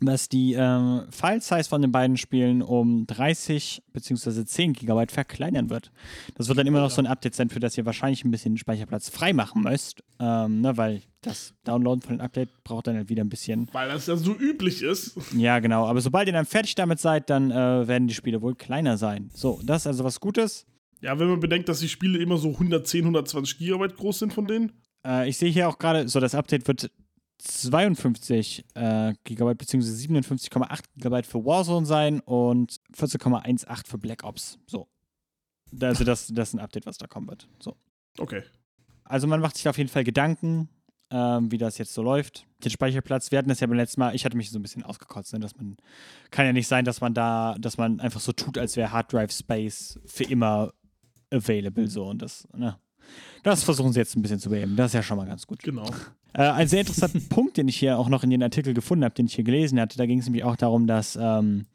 was 0.00 0.28
die 0.28 0.54
ähm, 0.54 1.02
File-Size 1.10 1.64
von 1.68 1.82
den 1.82 1.92
beiden 1.92 2.16
Spielen 2.16 2.62
um 2.62 3.06
30 3.06 3.82
bzw. 3.92 4.44
10 4.44 4.72
GB 4.72 5.06
verkleinern 5.08 5.70
wird. 5.70 5.92
Das 6.34 6.48
wird 6.48 6.58
dann 6.58 6.66
immer 6.66 6.80
noch 6.80 6.90
so 6.90 7.02
ein 7.02 7.06
Update 7.06 7.34
sein, 7.34 7.50
für 7.50 7.60
das 7.60 7.76
ihr 7.76 7.84
wahrscheinlich 7.84 8.24
ein 8.24 8.30
bisschen 8.30 8.56
Speicherplatz 8.56 9.10
freimachen 9.10 9.62
müsst, 9.62 10.02
ähm, 10.18 10.62
ne, 10.62 10.76
weil 10.76 11.02
das 11.20 11.52
Downloaden 11.64 12.00
von 12.02 12.16
dem 12.16 12.20
Update 12.22 12.48
braucht 12.64 12.86
dann 12.86 12.96
halt 12.96 13.10
wieder 13.10 13.22
ein 13.22 13.28
bisschen. 13.28 13.68
Weil 13.72 13.90
das 13.90 14.06
ja 14.06 14.16
so 14.16 14.34
üblich 14.34 14.82
ist. 14.82 15.16
Ja, 15.36 15.60
genau. 15.60 15.86
Aber 15.86 16.00
sobald 16.00 16.26
ihr 16.26 16.32
dann 16.32 16.46
fertig 16.46 16.74
damit 16.74 16.98
seid, 16.98 17.30
dann 17.30 17.50
äh, 17.50 17.86
werden 17.86 18.08
die 18.08 18.14
Spiele 18.14 18.42
wohl 18.42 18.54
kleiner 18.54 18.96
sein. 18.96 19.30
So, 19.34 19.60
das 19.62 19.82
ist 19.82 19.88
also 19.88 20.04
was 20.04 20.20
Gutes. 20.20 20.66
Ja, 21.02 21.18
wenn 21.18 21.28
man 21.28 21.40
bedenkt, 21.40 21.68
dass 21.68 21.80
die 21.80 21.88
Spiele 21.88 22.18
immer 22.18 22.38
so 22.38 22.50
110, 22.50 23.00
120 23.00 23.58
Gigabyte 23.58 23.96
groß 23.96 24.20
sind 24.20 24.32
von 24.32 24.46
denen. 24.46 24.72
Äh, 25.04 25.28
ich 25.28 25.36
sehe 25.36 25.50
hier 25.50 25.68
auch 25.68 25.78
gerade, 25.78 26.08
so 26.08 26.20
das 26.20 26.34
Update 26.34 26.66
wird 26.68 26.90
52 27.38 28.64
äh, 28.74 29.12
Gigabyte 29.24 29.58
bzw. 29.58 29.84
57,8 29.84 30.84
Gigabyte 30.94 31.26
für 31.26 31.44
Warzone 31.44 31.86
sein 31.86 32.20
und 32.20 32.80
14,18 32.96 33.86
für 33.86 33.98
Black 33.98 34.22
Ops. 34.22 34.58
So. 34.66 34.88
Also 35.80 36.04
das, 36.04 36.28
das 36.28 36.50
ist 36.50 36.54
ein 36.54 36.60
Update, 36.60 36.86
was 36.86 36.98
da 36.98 37.08
kommen 37.08 37.28
wird. 37.28 37.48
So. 37.58 37.76
Okay. 38.18 38.42
Also 39.04 39.26
man 39.26 39.40
macht 39.40 39.56
sich 39.56 39.68
auf 39.68 39.78
jeden 39.78 39.90
Fall 39.90 40.04
Gedanken, 40.04 40.68
ähm, 41.10 41.50
wie 41.50 41.58
das 41.58 41.78
jetzt 41.78 41.94
so 41.94 42.02
läuft. 42.02 42.46
Den 42.62 42.70
Speicherplatz, 42.70 43.32
wir 43.32 43.38
hatten 43.38 43.48
das 43.48 43.58
ja 43.58 43.66
beim 43.66 43.76
letzten 43.76 44.00
Mal, 44.00 44.14
ich 44.14 44.24
hatte 44.24 44.36
mich 44.36 44.50
so 44.50 44.58
ein 44.58 44.62
bisschen 44.62 44.84
ausgekotzt, 44.84 45.32
ne, 45.32 45.40
dass 45.40 45.56
man, 45.56 45.76
kann 46.30 46.46
ja 46.46 46.52
nicht 46.52 46.68
sein, 46.68 46.84
dass 46.84 47.00
man 47.00 47.12
da, 47.12 47.56
dass 47.58 47.76
man 47.76 47.98
einfach 47.98 48.20
so 48.20 48.30
tut, 48.30 48.56
als 48.56 48.76
wäre 48.76 48.92
Hard 48.92 49.12
Drive 49.12 49.32
Space 49.32 49.98
für 50.06 50.24
immer 50.24 50.72
available 51.32 51.88
so 51.88 52.06
und 52.06 52.22
das, 52.22 52.46
ne. 52.56 52.76
Das 53.42 53.64
versuchen 53.64 53.92
sie 53.92 53.98
jetzt 53.98 54.16
ein 54.16 54.22
bisschen 54.22 54.38
zu 54.38 54.50
beheben. 54.50 54.76
Das 54.76 54.88
ist 54.88 54.94
ja 54.94 55.02
schon 55.02 55.16
mal 55.16 55.26
ganz 55.26 55.46
gut. 55.46 55.62
Genau. 55.62 55.86
Äh, 56.32 56.42
ein 56.42 56.68
sehr 56.68 56.80
interessanter 56.80 57.20
Punkt, 57.28 57.56
den 57.56 57.68
ich 57.68 57.76
hier 57.76 57.98
auch 57.98 58.08
noch 58.08 58.22
in 58.22 58.30
den 58.30 58.42
Artikel 58.42 58.72
gefunden 58.74 59.04
habe, 59.04 59.14
den 59.14 59.26
ich 59.26 59.34
hier 59.34 59.44
gelesen 59.44 59.80
hatte, 59.80 59.98
da 59.98 60.06
ging 60.06 60.20
es 60.20 60.26
nämlich 60.26 60.44
auch 60.44 60.56
darum, 60.56 60.86
dass 60.86 61.18
ähm, 61.20 61.66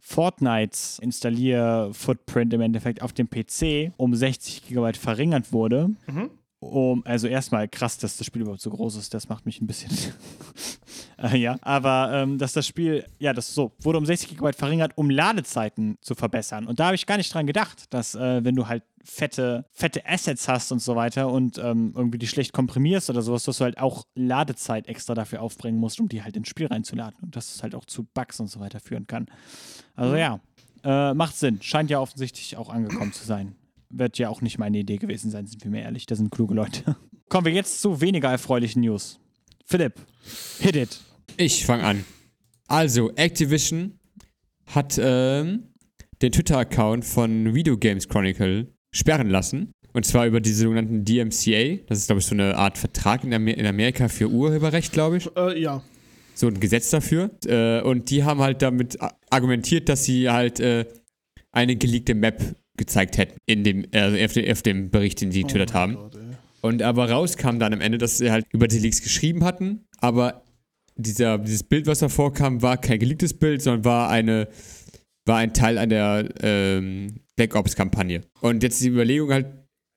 Fortnites 0.00 0.98
Installier-Footprint 1.00 2.52
im 2.52 2.60
Endeffekt 2.60 3.02
auf 3.02 3.12
dem 3.12 3.28
PC 3.28 3.92
um 3.96 4.14
60 4.14 4.68
GB 4.68 4.92
verringert 4.94 5.52
wurde. 5.52 5.90
Mhm. 6.06 6.30
Um, 6.58 7.02
also 7.04 7.26
erstmal 7.26 7.68
krass, 7.68 7.98
dass 7.98 8.16
das 8.16 8.26
Spiel 8.26 8.42
überhaupt 8.42 8.62
so 8.62 8.70
groß 8.70 8.96
ist, 8.96 9.12
das 9.12 9.28
macht 9.28 9.44
mich 9.44 9.60
ein 9.60 9.66
bisschen. 9.66 9.90
äh, 11.18 11.36
ja, 11.36 11.56
aber 11.60 12.10
ähm, 12.14 12.38
dass 12.38 12.54
das 12.54 12.66
Spiel, 12.66 13.04
ja, 13.18 13.34
das 13.34 13.52
so, 13.52 13.72
wurde 13.80 13.98
um 13.98 14.06
60 14.06 14.38
GB 14.38 14.52
verringert, 14.54 14.92
um 14.94 15.10
Ladezeiten 15.10 15.98
zu 16.00 16.14
verbessern. 16.14 16.66
Und 16.66 16.80
da 16.80 16.86
habe 16.86 16.94
ich 16.94 17.04
gar 17.04 17.18
nicht 17.18 17.32
dran 17.32 17.46
gedacht, 17.46 17.92
dass 17.92 18.14
äh, 18.14 18.42
wenn 18.42 18.56
du 18.56 18.68
halt 18.68 18.84
fette, 19.04 19.66
fette 19.70 20.06
Assets 20.06 20.48
hast 20.48 20.72
und 20.72 20.80
so 20.80 20.96
weiter 20.96 21.30
und 21.30 21.58
ähm, 21.58 21.92
irgendwie 21.94 22.18
die 22.18 22.26
schlecht 22.26 22.54
komprimierst 22.54 23.10
oder 23.10 23.20
sowas, 23.20 23.44
dass 23.44 23.58
du 23.58 23.64
halt 23.64 23.78
auch 23.78 24.04
Ladezeit 24.14 24.88
extra 24.88 25.14
dafür 25.14 25.42
aufbringen 25.42 25.78
musst, 25.78 26.00
um 26.00 26.08
die 26.08 26.22
halt 26.22 26.36
ins 26.36 26.48
Spiel 26.48 26.68
reinzuladen. 26.68 27.18
Und 27.20 27.36
dass 27.36 27.54
es 27.54 27.62
halt 27.62 27.74
auch 27.74 27.84
zu 27.84 28.04
Bugs 28.14 28.40
und 28.40 28.48
so 28.48 28.60
weiter 28.60 28.80
führen 28.80 29.06
kann. 29.06 29.26
Also 29.94 30.16
ja, 30.16 30.40
äh, 30.84 31.12
macht 31.12 31.36
Sinn. 31.36 31.60
Scheint 31.60 31.90
ja 31.90 32.00
offensichtlich 32.00 32.56
auch 32.56 32.70
angekommen 32.70 33.12
zu 33.12 33.26
sein. 33.26 33.56
Wird 33.90 34.18
ja 34.18 34.28
auch 34.28 34.40
nicht 34.42 34.58
meine 34.58 34.78
Idee 34.78 34.96
gewesen 34.96 35.30
sein, 35.30 35.46
sind 35.46 35.62
wir 35.64 35.70
mir 35.70 35.82
ehrlich. 35.82 36.06
Da 36.06 36.16
sind 36.16 36.30
kluge 36.30 36.54
Leute. 36.54 36.96
Kommen 37.28 37.46
wir 37.46 37.52
jetzt 37.52 37.80
zu 37.80 38.00
weniger 38.00 38.30
erfreulichen 38.30 38.82
News. 38.82 39.18
Philipp, 39.64 39.94
hit 40.60 40.76
it. 40.76 41.00
Ich 41.36 41.64
fange 41.66 41.84
an. 41.84 42.04
Also, 42.68 43.12
Activision 43.14 43.98
hat 44.66 44.98
ähm, 45.00 45.74
den 46.22 46.32
Twitter-Account 46.32 47.04
von 47.04 47.54
Video 47.54 47.76
Games 47.76 48.08
Chronicle 48.08 48.72
sperren 48.92 49.28
lassen. 49.28 49.72
Und 49.92 50.04
zwar 50.04 50.26
über 50.26 50.40
diese 50.40 50.62
sogenannten 50.62 51.04
DMCA. 51.04 51.84
Das 51.86 51.98
ist, 51.98 52.06
glaube 52.06 52.20
ich, 52.20 52.26
so 52.26 52.34
eine 52.34 52.56
Art 52.56 52.76
Vertrag 52.76 53.24
in, 53.24 53.32
Amer 53.32 53.56
in 53.56 53.66
Amerika 53.66 54.08
für 54.08 54.28
Urheberrecht, 54.28 54.92
glaube 54.92 55.16
ich. 55.16 55.28
Äh, 55.36 55.60
ja. 55.60 55.82
So 56.34 56.48
ein 56.48 56.60
Gesetz 56.60 56.90
dafür. 56.90 57.30
Äh, 57.46 57.80
und 57.80 58.10
die 58.10 58.22
haben 58.22 58.40
halt 58.40 58.60
damit 58.60 58.98
argumentiert, 59.30 59.88
dass 59.88 60.04
sie 60.04 60.28
halt 60.28 60.60
äh, 60.60 60.84
eine 61.50 61.76
geleakte 61.76 62.14
Map 62.14 62.56
gezeigt 62.76 63.18
hätten 63.18 63.38
in 63.46 63.64
dem, 63.64 63.86
also 63.92 64.16
auf, 64.16 64.32
dem, 64.32 64.50
auf 64.50 64.62
dem 64.62 64.90
Bericht, 64.90 65.20
den 65.20 65.32
sie 65.32 65.42
getwittert 65.42 65.70
Oh 65.72 65.74
haben. 65.74 65.94
Gott. 65.94 66.18
Und 66.62 66.82
aber 66.82 67.10
rauskam 67.10 67.58
dann 67.58 67.72
am 67.72 67.80
Ende, 67.80 67.98
dass 67.98 68.18
sie 68.18 68.30
halt 68.30 68.46
über 68.52 68.66
die 68.66 68.78
Leaks 68.78 69.02
geschrieben 69.02 69.44
hatten, 69.44 69.86
aber 70.00 70.42
dieser, 70.96 71.38
dieses 71.38 71.62
Bild, 71.62 71.86
was 71.86 72.00
da 72.00 72.08
vorkam, 72.08 72.62
war 72.62 72.78
kein 72.78 72.98
geleaktes 72.98 73.34
Bild, 73.34 73.62
sondern 73.62 73.84
war 73.84 74.08
eine, 74.08 74.48
war 75.26 75.38
ein 75.38 75.52
Teil 75.52 75.78
einer 75.78 76.28
ähm, 76.42 77.20
Black 77.36 77.54
Ops-Kampagne. 77.54 78.22
Und 78.40 78.62
jetzt 78.62 78.82
die 78.82 78.88
Überlegung 78.88 79.32
halt, 79.32 79.46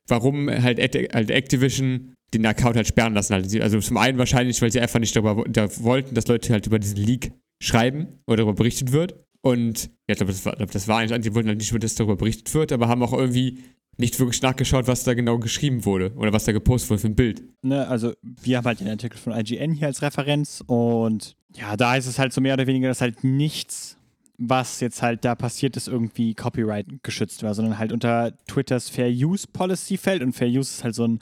warum 0.07 0.49
halt, 0.49 0.79
halt 0.79 1.31
Activision 1.31 2.13
den 2.33 2.45
Account 2.45 2.75
halt 2.75 2.87
sperren 2.87 3.13
lassen. 3.13 3.33
Halt. 3.33 3.61
Also 3.61 3.79
zum 3.79 3.97
einen 3.97 4.17
wahrscheinlich, 4.17 4.61
weil 4.61 4.71
sie 4.71 4.81
einfach 4.81 4.99
nicht 4.99 5.15
darüber 5.15 5.43
da 5.47 5.67
wollten, 5.79 6.15
dass 6.15 6.27
Leute 6.27 6.53
halt 6.53 6.67
über 6.67 6.79
diesen 6.79 6.97
Leak 6.97 7.31
schreiben 7.61 8.19
oder 8.27 8.37
darüber 8.37 8.53
berichtet 8.55 8.91
wird. 8.91 9.15
Und 9.41 9.85
ja, 9.85 9.89
ich 10.07 10.17
glaube, 10.17 10.31
das 10.31 10.45
war, 10.45 10.55
glaub, 10.55 10.71
das 10.71 10.87
war 10.87 10.99
eigentlich, 10.99 11.23
sie 11.23 11.33
wollten 11.33 11.47
halt 11.47 11.59
nicht, 11.59 11.83
dass 11.83 11.95
darüber 11.95 12.15
berichtet 12.17 12.53
wird, 12.53 12.71
aber 12.71 12.87
haben 12.87 13.03
auch 13.03 13.13
irgendwie 13.13 13.59
nicht 13.99 14.17
wirklich 14.19 14.41
nachgeschaut, 14.41 14.87
was 14.87 15.03
da 15.03 15.13
genau 15.13 15.39
geschrieben 15.39 15.83
wurde 15.83 16.13
oder 16.15 16.31
was 16.31 16.45
da 16.45 16.53
gepostet 16.53 16.89
wurde 16.89 17.01
für 17.01 17.07
ein 17.07 17.15
Bild. 17.15 17.43
Ne, 17.61 17.85
also 17.87 18.13
wir 18.23 18.57
haben 18.57 18.65
halt 18.65 18.79
den 18.79 18.87
Artikel 18.87 19.17
von 19.17 19.33
IGN 19.33 19.73
hier 19.73 19.87
als 19.87 20.01
Referenz 20.01 20.63
und 20.65 21.35
ja, 21.55 21.75
da 21.75 21.91
heißt 21.91 22.07
es 22.07 22.17
halt 22.17 22.31
so 22.31 22.39
mehr 22.39 22.53
oder 22.53 22.65
weniger, 22.65 22.87
dass 22.87 23.01
halt 23.01 23.23
nichts, 23.23 23.97
was 24.37 24.79
jetzt 24.79 25.01
halt 25.01 25.25
da 25.25 25.35
passiert 25.35 25.75
ist, 25.75 25.89
irgendwie 25.89 26.33
Copyright 26.33 27.03
geschützt 27.03 27.43
war, 27.43 27.53
sondern 27.53 27.77
halt 27.77 27.91
unter 27.91 28.31
Twitters 28.47 28.87
Fair 28.87 29.09
Use 29.09 29.45
Policy 29.51 29.97
fällt 29.97 30.23
und 30.23 30.31
Fair 30.31 30.47
Use 30.47 30.71
ist 30.77 30.83
halt 30.85 30.95
so 30.95 31.05
ein, 31.05 31.19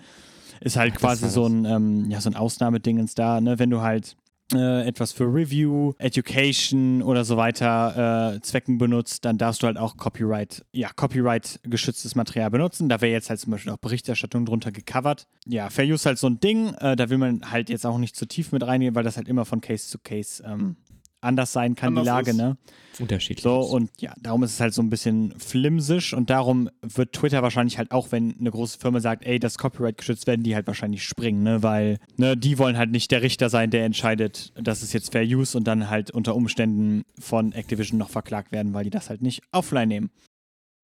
ist 0.61 0.75
halt 0.75 0.93
Ach, 0.97 0.99
quasi 0.99 1.29
so 1.29 1.47
ein, 1.47 1.65
ähm, 1.65 2.11
ja, 2.11 2.21
so 2.21 2.29
ein 2.29 2.35
Ausnahmedingens 2.35 3.15
da, 3.15 3.41
ne, 3.41 3.57
wenn 3.57 3.71
du 3.71 3.81
halt 3.81 4.15
äh, 4.53 4.87
etwas 4.87 5.11
für 5.11 5.25
Review, 5.25 5.93
Education 5.97 7.01
oder 7.01 7.25
so 7.25 7.37
weiter 7.37 8.35
äh, 8.35 8.41
Zwecken 8.41 8.77
benutzt, 8.77 9.25
dann 9.25 9.37
darfst 9.37 9.61
du 9.61 9.67
halt 9.67 9.77
auch 9.77 9.97
Copyright, 9.97 10.65
ja, 10.71 10.89
Copyright 10.95 11.59
geschütztes 11.63 12.15
Material 12.15 12.49
benutzen. 12.49 12.89
Da 12.89 13.01
wäre 13.01 13.11
jetzt 13.11 13.29
halt 13.29 13.39
zum 13.39 13.51
Beispiel 13.51 13.71
auch 13.71 13.77
Berichterstattung 13.77 14.45
drunter 14.45 14.71
gecovert. 14.71 15.27
Ja, 15.45 15.69
Fair 15.69 15.85
Use 15.85 16.05
halt 16.05 16.17
so 16.17 16.27
ein 16.27 16.39
Ding, 16.39 16.73
äh, 16.75 16.95
da 16.95 17.09
will 17.09 17.17
man 17.17 17.51
halt 17.51 17.69
jetzt 17.69 17.85
auch 17.85 17.97
nicht 17.97 18.15
zu 18.15 18.25
tief 18.25 18.51
mit 18.51 18.65
reingehen, 18.65 18.95
weil 18.95 19.03
das 19.03 19.17
halt 19.17 19.27
immer 19.27 19.45
von 19.45 19.61
Case 19.61 19.87
zu 19.87 19.99
Case 19.99 20.43
ähm, 20.45 20.77
anders 21.21 21.53
sein 21.53 21.75
kann, 21.75 21.93
die 21.93 21.99
Anders 21.99 22.05
Lage, 22.13 22.31
ist. 22.31 22.37
ne? 22.37 22.57
Unterschiedlich. 22.99 23.43
So, 23.43 23.59
und 23.59 23.91
ja, 23.99 24.13
darum 24.21 24.43
ist 24.43 24.53
es 24.53 24.59
halt 24.59 24.73
so 24.73 24.81
ein 24.81 24.89
bisschen 24.89 25.33
flimsisch 25.39 26.13
und 26.13 26.29
darum 26.29 26.69
wird 26.81 27.13
Twitter 27.13 27.43
wahrscheinlich 27.43 27.77
halt 27.77 27.91
auch, 27.91 28.11
wenn 28.11 28.35
eine 28.39 28.49
große 28.49 28.79
Firma 28.79 28.99
sagt, 28.99 29.25
ey, 29.25 29.39
das 29.39 29.57
Copyright 29.57 29.97
geschützt, 29.97 30.25
werden 30.27 30.43
die 30.43 30.55
halt 30.55 30.67
wahrscheinlich 30.67 31.03
springen, 31.03 31.43
ne? 31.43 31.61
Weil, 31.63 31.99
ne, 32.17 32.35
die 32.35 32.57
wollen 32.57 32.77
halt 32.77 32.91
nicht 32.91 33.11
der 33.11 33.21
Richter 33.21 33.49
sein, 33.49 33.69
der 33.69 33.85
entscheidet, 33.85 34.51
das 34.55 34.81
ist 34.83 34.93
jetzt 34.93 35.11
Fair 35.11 35.23
Use 35.23 35.57
und 35.57 35.65
dann 35.65 35.89
halt 35.89 36.11
unter 36.11 36.35
Umständen 36.35 37.03
von 37.19 37.51
Activision 37.51 37.99
noch 37.99 38.09
verklagt 38.09 38.51
werden, 38.51 38.73
weil 38.73 38.83
die 38.83 38.89
das 38.89 39.09
halt 39.09 39.21
nicht 39.21 39.41
offline 39.51 39.89
nehmen. 39.89 40.09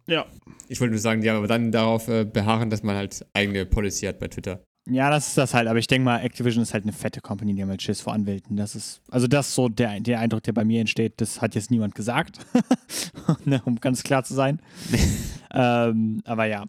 Ja. 0.07 0.25
Ich 0.67 0.79
wollte 0.81 0.91
nur 0.91 0.99
sagen, 0.99 1.21
die 1.21 1.29
aber 1.29 1.47
dann 1.47 1.71
darauf 1.71 2.07
äh, 2.07 2.25
beharren, 2.25 2.69
dass 2.69 2.83
man 2.83 2.95
halt 2.95 3.25
eigene 3.33 3.65
Policy 3.65 4.05
hat 4.05 4.19
bei 4.19 4.27
Twitter. 4.27 4.63
Ja, 4.89 5.09
das 5.09 5.29
ist 5.29 5.37
das 5.37 5.53
halt, 5.53 5.67
aber 5.67 5.79
ich 5.79 5.87
denke 5.87 6.03
mal, 6.03 6.19
Activision 6.19 6.61
ist 6.61 6.73
halt 6.73 6.83
eine 6.83 6.91
fette 6.91 7.21
Company, 7.21 7.55
die 7.55 7.61
haben 7.61 7.69
halt 7.69 7.81
Schiss 7.81 8.01
vor 8.01 8.13
Anwälten. 8.13 8.57
Das 8.57 8.75
ist, 8.75 9.01
also 9.09 9.27
das 9.27 9.47
ist 9.47 9.55
so 9.55 9.69
der, 9.69 9.99
der 10.01 10.19
Eindruck, 10.19 10.43
der 10.43 10.51
bei 10.51 10.65
mir 10.65 10.81
entsteht, 10.81 11.21
das 11.21 11.41
hat 11.41 11.55
jetzt 11.55 11.71
niemand 11.71 11.95
gesagt, 11.95 12.39
ne, 13.45 13.61
um 13.65 13.79
ganz 13.79 14.03
klar 14.03 14.23
zu 14.23 14.33
sein. 14.33 14.61
ähm, 15.53 16.21
aber 16.25 16.45
ja. 16.45 16.65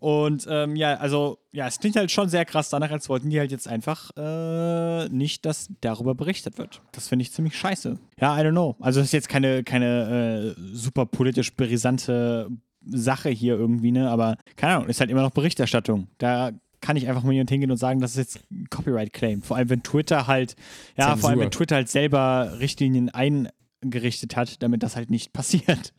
Und 0.00 0.46
ähm, 0.48 0.76
ja, 0.76 0.94
also, 0.94 1.38
ja, 1.50 1.66
es 1.66 1.80
klingt 1.80 1.96
halt 1.96 2.10
schon 2.12 2.28
sehr 2.28 2.44
krass 2.44 2.68
danach, 2.68 2.90
als 2.90 3.08
wollten 3.08 3.30
die 3.30 3.40
halt 3.40 3.50
jetzt 3.50 3.66
einfach 3.66 4.10
äh, 4.16 5.08
nicht, 5.08 5.44
dass 5.44 5.68
darüber 5.80 6.14
berichtet 6.14 6.58
wird. 6.58 6.82
Das 6.92 7.08
finde 7.08 7.24
ich 7.24 7.32
ziemlich 7.32 7.56
scheiße. 7.56 7.98
Ja, 8.20 8.38
I 8.38 8.42
don't 8.42 8.52
know. 8.52 8.76
Also, 8.78 9.00
das 9.00 9.08
ist 9.08 9.12
jetzt 9.12 9.28
keine, 9.28 9.64
keine 9.64 10.54
äh, 10.56 10.60
super 10.72 11.04
politisch 11.06 11.52
brisante 11.56 12.48
Sache 12.84 13.30
hier 13.30 13.56
irgendwie, 13.56 13.90
ne? 13.90 14.08
Aber 14.08 14.36
keine 14.54 14.76
Ahnung, 14.76 14.88
ist 14.88 15.00
halt 15.00 15.10
immer 15.10 15.22
noch 15.22 15.32
Berichterstattung. 15.32 16.06
Da 16.18 16.52
kann 16.80 16.96
ich 16.96 17.08
einfach 17.08 17.22
mal 17.22 17.32
jemand 17.32 17.50
hingehen 17.50 17.70
und 17.70 17.76
sagen, 17.76 18.00
das 18.00 18.12
ist 18.12 18.16
jetzt 18.16 18.50
ein 18.50 18.66
Copyright-Claim. 18.70 19.42
Vor 19.42 19.56
allem, 19.56 19.70
wenn 19.70 19.82
Twitter 19.82 20.26
halt, 20.26 20.56
ja, 20.96 21.06
Zensur. 21.06 21.20
vor 21.20 21.30
allem, 21.30 21.40
wenn 21.40 21.50
Twitter 21.50 21.76
halt 21.76 21.88
selber 21.88 22.56
Richtlinien 22.60 23.10
eingerichtet 23.10 24.36
hat, 24.36 24.62
damit 24.62 24.82
das 24.82 24.96
halt 24.96 25.10
nicht 25.10 25.32
passiert. 25.32 25.92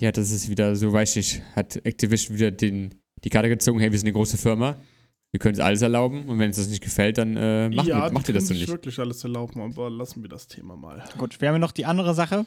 Ja, 0.00 0.12
das 0.12 0.30
ist 0.30 0.48
wieder 0.48 0.74
so, 0.76 0.92
weiß 0.92 1.16
ich, 1.16 1.40
hat 1.54 1.76
Activision 1.84 2.36
wieder 2.36 2.50
den, 2.50 2.94
die 3.22 3.30
Karte 3.30 3.48
gezogen, 3.48 3.78
hey, 3.78 3.92
wir 3.92 3.98
sind 3.98 4.08
eine 4.08 4.14
große 4.14 4.36
Firma, 4.36 4.76
wir 5.30 5.40
können 5.40 5.54
es 5.54 5.60
alles 5.60 5.82
erlauben 5.82 6.24
und 6.24 6.38
wenn 6.38 6.50
es 6.50 6.56
das 6.56 6.68
nicht 6.68 6.82
gefällt, 6.82 7.18
dann 7.18 7.36
äh, 7.36 7.70
macht, 7.70 7.86
ja, 7.86 8.10
macht 8.10 8.28
ihr 8.28 8.34
das 8.34 8.48
so 8.48 8.54
nicht. 8.54 8.68
wirklich 8.68 8.98
alles 8.98 9.22
erlauben, 9.24 9.60
aber 9.60 9.90
lassen 9.90 10.22
wir 10.22 10.28
das 10.28 10.48
Thema 10.48 10.76
mal. 10.76 11.04
Gut, 11.16 11.40
wir 11.40 11.48
haben 11.48 11.54
ja 11.54 11.58
noch 11.60 11.72
die 11.72 11.86
andere 11.86 12.14
Sache, 12.14 12.44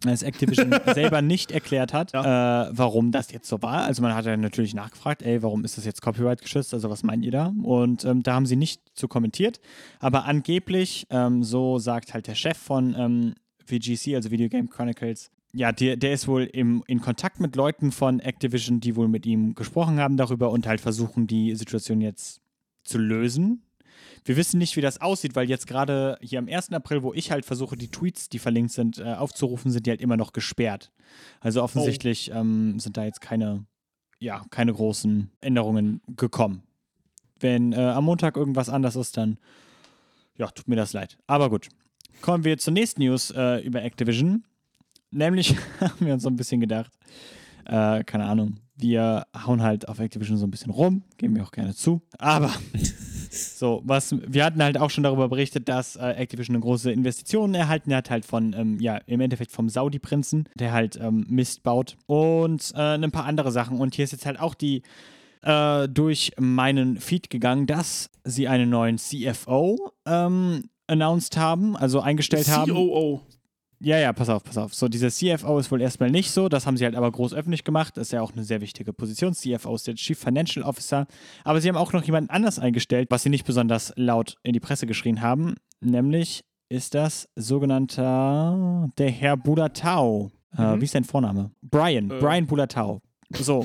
dass 0.00 0.22
Activision 0.22 0.74
selber 0.94 1.22
nicht 1.22 1.50
erklärt 1.50 1.92
hat, 1.92 2.14
äh, 2.14 2.18
warum 2.18 3.12
das 3.12 3.32
jetzt 3.32 3.48
so 3.48 3.62
war. 3.62 3.84
Also 3.84 4.02
man 4.02 4.14
hat 4.14 4.24
ja 4.24 4.36
natürlich 4.36 4.74
nachgefragt, 4.74 5.22
ey, 5.22 5.42
warum 5.42 5.64
ist 5.64 5.76
das 5.76 5.84
jetzt 5.84 6.02
Copyright 6.02 6.40
geschützt? 6.40 6.72
Also 6.72 6.90
was 6.90 7.02
meint 7.02 7.24
ihr 7.24 7.32
da? 7.32 7.52
Und 7.62 8.04
ähm, 8.04 8.22
da 8.22 8.34
haben 8.34 8.46
sie 8.46 8.56
nicht 8.56 8.80
zu 8.94 9.08
kommentiert. 9.08 9.60
Aber 9.98 10.24
angeblich, 10.24 11.06
ähm, 11.10 11.42
so 11.42 11.78
sagt 11.78 12.14
halt 12.14 12.26
der 12.26 12.34
Chef 12.34 12.56
von 12.56 12.94
ähm, 12.96 13.34
VGC, 13.66 14.14
also 14.14 14.30
Video 14.30 14.48
Game 14.48 14.70
Chronicles, 14.70 15.30
ja, 15.52 15.72
der, 15.72 15.96
der 15.96 16.12
ist 16.12 16.28
wohl 16.28 16.44
im, 16.44 16.84
in 16.86 17.00
Kontakt 17.00 17.40
mit 17.40 17.56
Leuten 17.56 17.90
von 17.90 18.20
Activision, 18.20 18.80
die 18.80 18.94
wohl 18.94 19.08
mit 19.08 19.26
ihm 19.26 19.54
gesprochen 19.54 19.98
haben 19.98 20.16
darüber 20.16 20.50
und 20.50 20.66
halt 20.66 20.80
versuchen, 20.80 21.26
die 21.26 21.54
Situation 21.56 22.00
jetzt 22.00 22.40
zu 22.84 22.98
lösen. 22.98 23.62
Wir 24.24 24.36
wissen 24.36 24.58
nicht, 24.58 24.76
wie 24.76 24.80
das 24.80 25.00
aussieht, 25.00 25.34
weil 25.34 25.48
jetzt 25.48 25.66
gerade 25.66 26.18
hier 26.20 26.38
am 26.38 26.48
1. 26.48 26.72
April, 26.72 27.02
wo 27.02 27.14
ich 27.14 27.30
halt 27.30 27.44
versuche, 27.44 27.76
die 27.76 27.88
Tweets, 27.88 28.28
die 28.28 28.38
verlinkt 28.38 28.72
sind, 28.72 28.98
äh, 28.98 29.14
aufzurufen, 29.14 29.70
sind 29.70 29.86
die 29.86 29.90
halt 29.90 30.00
immer 30.00 30.16
noch 30.16 30.32
gesperrt. 30.32 30.90
Also 31.40 31.62
offensichtlich 31.62 32.30
ähm, 32.32 32.78
sind 32.78 32.96
da 32.96 33.04
jetzt 33.04 33.20
keine, 33.20 33.64
ja, 34.18 34.44
keine 34.50 34.72
großen 34.72 35.30
Änderungen 35.40 36.02
gekommen. 36.16 36.62
Wenn 37.38 37.72
äh, 37.72 37.76
am 37.76 38.04
Montag 38.04 38.36
irgendwas 38.36 38.68
anders 38.68 38.96
ist, 38.96 39.16
dann, 39.16 39.38
ja, 40.36 40.48
tut 40.48 40.68
mir 40.68 40.76
das 40.76 40.92
leid. 40.92 41.16
Aber 41.26 41.48
gut. 41.48 41.68
Kommen 42.20 42.44
wir 42.44 42.58
zur 42.58 42.74
nächsten 42.74 43.02
News 43.02 43.30
äh, 43.30 43.64
über 43.64 43.82
Activision. 43.82 44.44
Nämlich 45.10 45.56
haben 45.80 46.06
wir 46.06 46.14
uns 46.14 46.22
so 46.22 46.28
ein 46.28 46.36
bisschen 46.36 46.60
gedacht, 46.60 46.92
äh, 47.64 48.04
keine 48.04 48.24
Ahnung, 48.24 48.56
wir 48.76 49.26
hauen 49.46 49.62
halt 49.62 49.88
auf 49.88 49.98
Activision 49.98 50.36
so 50.36 50.46
ein 50.46 50.50
bisschen 50.50 50.72
rum, 50.72 51.02
geben 51.16 51.36
wir 51.36 51.44
auch 51.44 51.52
gerne 51.52 51.74
zu. 51.74 52.02
Aber 52.18 52.52
so, 53.30 53.80
was, 53.84 54.14
wir 54.26 54.44
hatten 54.44 54.62
halt 54.62 54.76
auch 54.76 54.90
schon 54.90 55.04
darüber 55.04 55.28
berichtet, 55.28 55.68
dass 55.68 55.96
äh, 55.96 56.10
Activision 56.10 56.56
eine 56.56 56.62
große 56.62 56.90
Investition 56.90 57.54
erhalten 57.54 57.94
hat, 57.94 58.10
halt 58.10 58.24
von, 58.24 58.52
ähm, 58.52 58.80
ja, 58.80 58.96
im 59.06 59.20
Endeffekt 59.20 59.52
vom 59.52 59.68
Saudi-Prinzen, 59.68 60.48
der 60.56 60.72
halt 60.72 60.98
ähm, 61.00 61.26
Mist 61.28 61.62
baut 61.62 61.96
und 62.06 62.72
äh, 62.74 62.94
ein 62.94 63.12
paar 63.12 63.24
andere 63.24 63.52
Sachen. 63.52 63.78
Und 63.78 63.94
hier 63.94 64.04
ist 64.04 64.12
jetzt 64.12 64.26
halt 64.26 64.40
auch 64.40 64.54
die 64.54 64.82
äh, 65.42 65.88
durch 65.88 66.32
meinen 66.38 66.98
Feed 66.98 67.30
gegangen, 67.30 67.66
dass 67.66 68.10
sie 68.24 68.48
einen 68.48 68.68
neuen 68.68 68.98
CFO 68.98 69.92
ähm, 70.06 70.64
announced 70.86 71.36
haben, 71.36 71.76
also 71.76 72.00
eingestellt 72.00 72.48
haben. 72.48 72.72
COO. 72.72 73.20
Ja, 73.82 73.96
ja, 73.98 74.12
pass 74.12 74.28
auf, 74.28 74.44
pass 74.44 74.58
auf. 74.58 74.74
So, 74.74 74.88
dieser 74.88 75.08
CFO 75.10 75.58
ist 75.58 75.70
wohl 75.70 75.80
erstmal 75.80 76.10
nicht 76.10 76.30
so. 76.30 76.50
Das 76.50 76.66
haben 76.66 76.76
sie 76.76 76.84
halt 76.84 76.94
aber 76.94 77.10
groß 77.10 77.32
öffentlich 77.32 77.64
gemacht. 77.64 77.96
Das 77.96 78.08
ist 78.08 78.12
ja 78.12 78.20
auch 78.20 78.32
eine 78.32 78.44
sehr 78.44 78.60
wichtige 78.60 78.92
Position. 78.92 79.32
CFO 79.34 79.74
ist 79.74 79.86
der 79.86 79.94
Chief 79.94 80.18
Financial 80.18 80.62
Officer. 80.64 81.06
Aber 81.44 81.60
sie 81.62 81.68
haben 81.70 81.76
auch 81.76 81.94
noch 81.94 82.02
jemanden 82.04 82.28
anders 82.28 82.58
eingestellt, 82.58 83.08
was 83.10 83.22
sie 83.22 83.30
nicht 83.30 83.46
besonders 83.46 83.92
laut 83.96 84.36
in 84.42 84.52
die 84.52 84.60
Presse 84.60 84.86
geschrien 84.86 85.22
haben. 85.22 85.54
Nämlich 85.80 86.44
ist 86.68 86.94
das 86.94 87.28
sogenannter 87.36 88.90
der 88.98 89.10
Herr 89.10 89.36
Bulatau. 89.36 90.30
Äh, 90.56 90.62
Mhm. 90.76 90.80
wie 90.80 90.84
ist 90.84 90.92
sein 90.92 91.04
Vorname? 91.04 91.50
Brian. 91.62 92.10
Äh. 92.10 92.18
Brian 92.20 92.46
Bulatau. 92.46 93.00
So. 93.38 93.64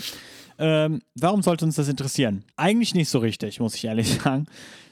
ähm, 0.60 1.01
warum 1.15 1.41
sollte 1.41 1.65
uns 1.65 1.75
das 1.75 1.89
interessieren? 1.89 2.43
Eigentlich 2.56 2.93
nicht 2.93 3.10
so 3.10 3.19
richtig, 3.19 3.60
muss 3.60 3.75
ich 3.75 3.84
ehrlich 3.86 4.08
sagen. 4.23 4.45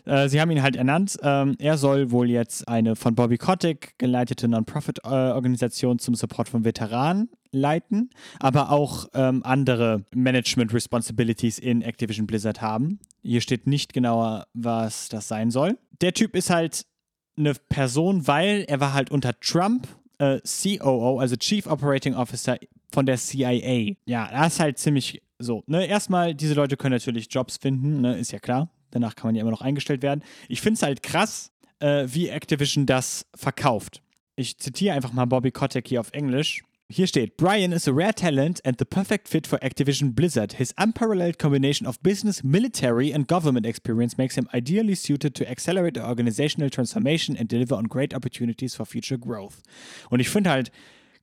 Äh, 0.05 0.29
sie 0.29 0.41
haben 0.41 0.51
ihn 0.51 0.61
halt 0.61 0.75
ernannt. 0.75 1.17
Ähm, 1.21 1.55
er 1.59 1.77
soll 1.77 2.11
wohl 2.11 2.29
jetzt 2.29 2.67
eine 2.67 2.95
von 2.95 3.15
Bobby 3.15 3.37
Kotick 3.37 3.97
geleitete 3.97 4.47
Non-Profit-Organisation 4.47 5.99
zum 5.99 6.15
Support 6.15 6.49
von 6.49 6.65
Veteranen 6.65 7.29
leiten, 7.51 8.09
aber 8.39 8.71
auch 8.71 9.07
ähm, 9.13 9.43
andere 9.43 10.05
Management-Responsibilities 10.13 11.59
in 11.59 11.81
Activision 11.81 12.27
Blizzard 12.27 12.61
haben. 12.61 12.99
Hier 13.21 13.41
steht 13.41 13.67
nicht 13.67 13.93
genauer, 13.93 14.47
was 14.53 15.09
das 15.09 15.27
sein 15.27 15.51
soll. 15.51 15.77
Der 16.01 16.13
Typ 16.13 16.35
ist 16.35 16.49
halt 16.49 16.85
eine 17.37 17.53
Person, 17.53 18.27
weil 18.27 18.65
er 18.67 18.79
war 18.79 18.93
halt 18.93 19.11
unter 19.11 19.39
Trump 19.39 19.87
äh, 20.17 20.39
COO, 20.43 21.19
also 21.19 21.35
Chief 21.35 21.65
Operating 21.67 22.15
Officer 22.15 22.57
von 22.91 23.05
der 23.05 23.17
CIA. 23.17 23.95
Ja, 24.05 24.29
das 24.31 24.53
ist 24.53 24.59
halt 24.59 24.77
ziemlich 24.77 25.21
so. 25.39 25.63
Ne? 25.67 25.85
Erstmal, 25.85 26.35
diese 26.35 26.53
Leute 26.53 26.77
können 26.77 26.93
natürlich 26.93 27.27
Jobs 27.29 27.57
finden, 27.57 28.01
ne? 28.01 28.17
ist 28.17 28.31
ja 28.31 28.39
klar. 28.39 28.69
Danach 28.93 29.15
kann 29.15 29.27
man 29.27 29.35
ja 29.35 29.41
immer 29.41 29.51
noch 29.51 29.61
eingestellt 29.61 30.03
werden. 30.03 30.23
Ich 30.47 30.61
finde 30.61 30.75
es 30.75 30.83
halt 30.83 31.01
krass, 31.01 31.51
äh, 31.79 32.05
wie 32.07 32.29
Activision 32.29 32.85
das 32.85 33.25
verkauft. 33.35 34.01
Ich 34.35 34.57
zitiere 34.57 34.95
einfach 34.95 35.13
mal 35.13 35.25
Bobby 35.25 35.51
Kotick 35.51 35.87
hier 35.87 35.99
auf 35.99 36.11
Englisch. 36.13 36.63
Hier 36.89 37.07
steht, 37.07 37.37
Brian 37.37 37.71
is 37.71 37.87
a 37.87 37.91
rare 37.91 38.13
talent 38.13 38.63
and 38.65 38.77
the 38.77 38.85
perfect 38.85 39.27
fit 39.27 39.47
for 39.47 39.57
Activision 39.63 40.13
Blizzard. 40.13 40.53
His 40.53 40.75
unparalleled 40.77 41.39
combination 41.39 41.87
of 41.87 41.99
business, 42.03 42.43
military 42.43 43.11
and 43.11 43.27
government 43.27 43.65
experience 43.65 44.15
makes 44.15 44.35
him 44.35 44.47
ideally 44.53 44.93
suited 44.93 45.33
to 45.35 45.49
accelerate 45.49 45.95
the 45.95 46.05
organizational 46.05 46.69
transformation 46.69 47.35
and 47.35 47.49
deliver 47.49 47.75
on 47.75 47.85
great 47.85 48.13
opportunities 48.13 48.75
for 48.75 48.85
future 48.85 49.17
growth. 49.17 49.63
Und 50.11 50.19
ich 50.19 50.29
finde 50.29 50.51
halt 50.51 50.71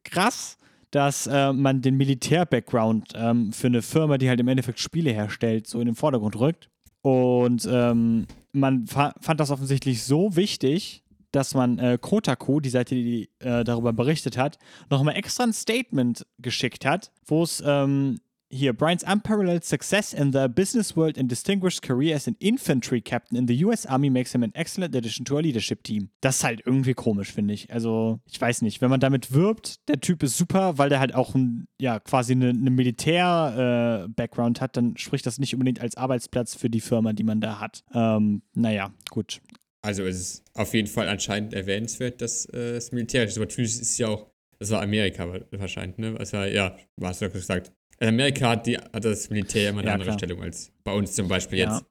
krass, 0.02 0.56
dass 0.90 1.26
äh, 1.28 1.52
man 1.52 1.82
den 1.82 1.96
Militär-Background 1.96 3.12
ähm, 3.14 3.52
für 3.52 3.68
eine 3.68 3.82
Firma, 3.82 4.18
die 4.18 4.28
halt 4.28 4.40
im 4.40 4.48
Endeffekt 4.48 4.80
Spiele 4.80 5.12
herstellt, 5.12 5.66
so 5.66 5.78
in 5.80 5.86
den 5.86 5.94
Vordergrund 5.94 6.36
rückt. 6.36 6.68
Und 7.02 7.68
ähm, 7.70 8.26
man 8.52 8.86
fa 8.86 9.14
fand 9.20 9.40
das 9.40 9.50
offensichtlich 9.50 10.02
so 10.04 10.36
wichtig, 10.36 11.02
dass 11.32 11.54
man 11.54 11.78
äh, 11.78 11.98
Kotaku, 12.00 12.60
die 12.60 12.70
Seite, 12.70 12.94
die 12.94 13.30
äh, 13.38 13.64
darüber 13.64 13.92
berichtet 13.92 14.36
hat, 14.36 14.58
nochmal 14.90 15.16
extra 15.16 15.44
ein 15.44 15.52
Statement 15.52 16.26
geschickt 16.38 16.84
hat, 16.84 17.12
wo 17.24 17.42
es 17.42 17.62
ähm, 17.64 18.18
hier 18.52 18.72
Brian's 18.72 19.04
unparalleled 19.04 19.64
success 19.64 20.12
in 20.12 20.32
the 20.32 20.48
business 20.48 20.96
world 20.96 21.16
and 21.16 21.30
distinguished 21.30 21.82
career 21.82 22.16
as 22.16 22.26
an 22.26 22.34
infantry 22.40 23.00
captain 23.00 23.36
in 23.38 23.46
the 23.46 23.64
US 23.64 23.86
Army 23.86 24.10
makes 24.10 24.32
him 24.34 24.42
an 24.42 24.52
excellent 24.54 24.94
addition 24.96 25.24
to 25.24 25.36
our 25.36 25.42
leadership 25.42 25.84
team. 25.84 26.10
Das 26.20 26.38
ist 26.38 26.44
halt 26.44 26.62
irgendwie 26.66 26.94
komisch, 26.94 27.32
finde 27.32 27.54
ich. 27.54 27.72
Also, 27.72 28.18
ich 28.26 28.40
weiß 28.40 28.62
nicht, 28.62 28.80
wenn 28.80 28.90
man 28.90 28.98
damit 29.00 29.32
wirbt, 29.32 29.88
der 29.88 30.00
Typ 30.00 30.22
ist 30.24 30.36
super, 30.36 30.78
weil 30.78 30.88
der 30.88 30.98
halt 31.00 31.14
auch 31.14 31.34
ein, 31.34 31.68
ja, 31.80 32.00
quasi 32.00 32.32
eine, 32.32 32.48
eine 32.50 32.70
Militär-Background 32.70 34.60
hat, 34.60 34.76
dann 34.76 34.96
spricht 34.96 35.26
das 35.26 35.38
nicht 35.38 35.54
unbedingt 35.54 35.80
als 35.80 35.96
Arbeitsplatz 35.96 36.54
für 36.54 36.70
die 36.70 36.80
Firma, 36.80 37.12
die 37.12 37.24
man 37.24 37.40
da 37.40 37.60
hat. 37.60 37.84
Ähm, 37.94 38.42
naja, 38.54 38.92
gut. 39.10 39.40
Also 39.82 40.02
es 40.04 40.20
ist 40.20 40.44
auf 40.54 40.74
jeden 40.74 40.88
Fall 40.88 41.08
anscheinend 41.08 41.54
erwähnenswert, 41.54 42.20
dass 42.20 42.44
äh, 42.46 42.74
das 42.74 42.92
Militär 42.92 43.24
ist. 43.24 43.36
Aber 43.36 43.46
natürlich 43.46 43.70
ist 43.72 43.82
es 43.82 43.98
ja 43.98 44.08
auch, 44.08 44.26
das 44.58 44.70
war 44.70 44.82
Amerika 44.82 45.26
wa- 45.32 45.40
wahrscheinlich, 45.52 45.96
ne? 45.96 46.16
Also 46.18 46.36
ja, 46.38 46.76
hast 47.00 47.20
du 47.22 47.24
ja 47.26 47.30
gesagt. 47.30 47.72
Also 48.00 48.08
Amerika 48.14 48.48
hat, 48.50 48.66
die, 48.66 48.76
hat 48.78 49.04
das 49.04 49.30
Militär 49.30 49.70
immer 49.70 49.80
eine 49.80 49.88
Ja, 49.88 49.94
andere 49.94 50.08
klar. 50.08 50.18
Stellung 50.18 50.42
als 50.42 50.72
bei 50.84 50.92
uns 50.92 51.12
zum 51.14 51.28
Beispiel 51.28 51.58
Ja. 51.60 51.74
jetzt. 51.74 51.84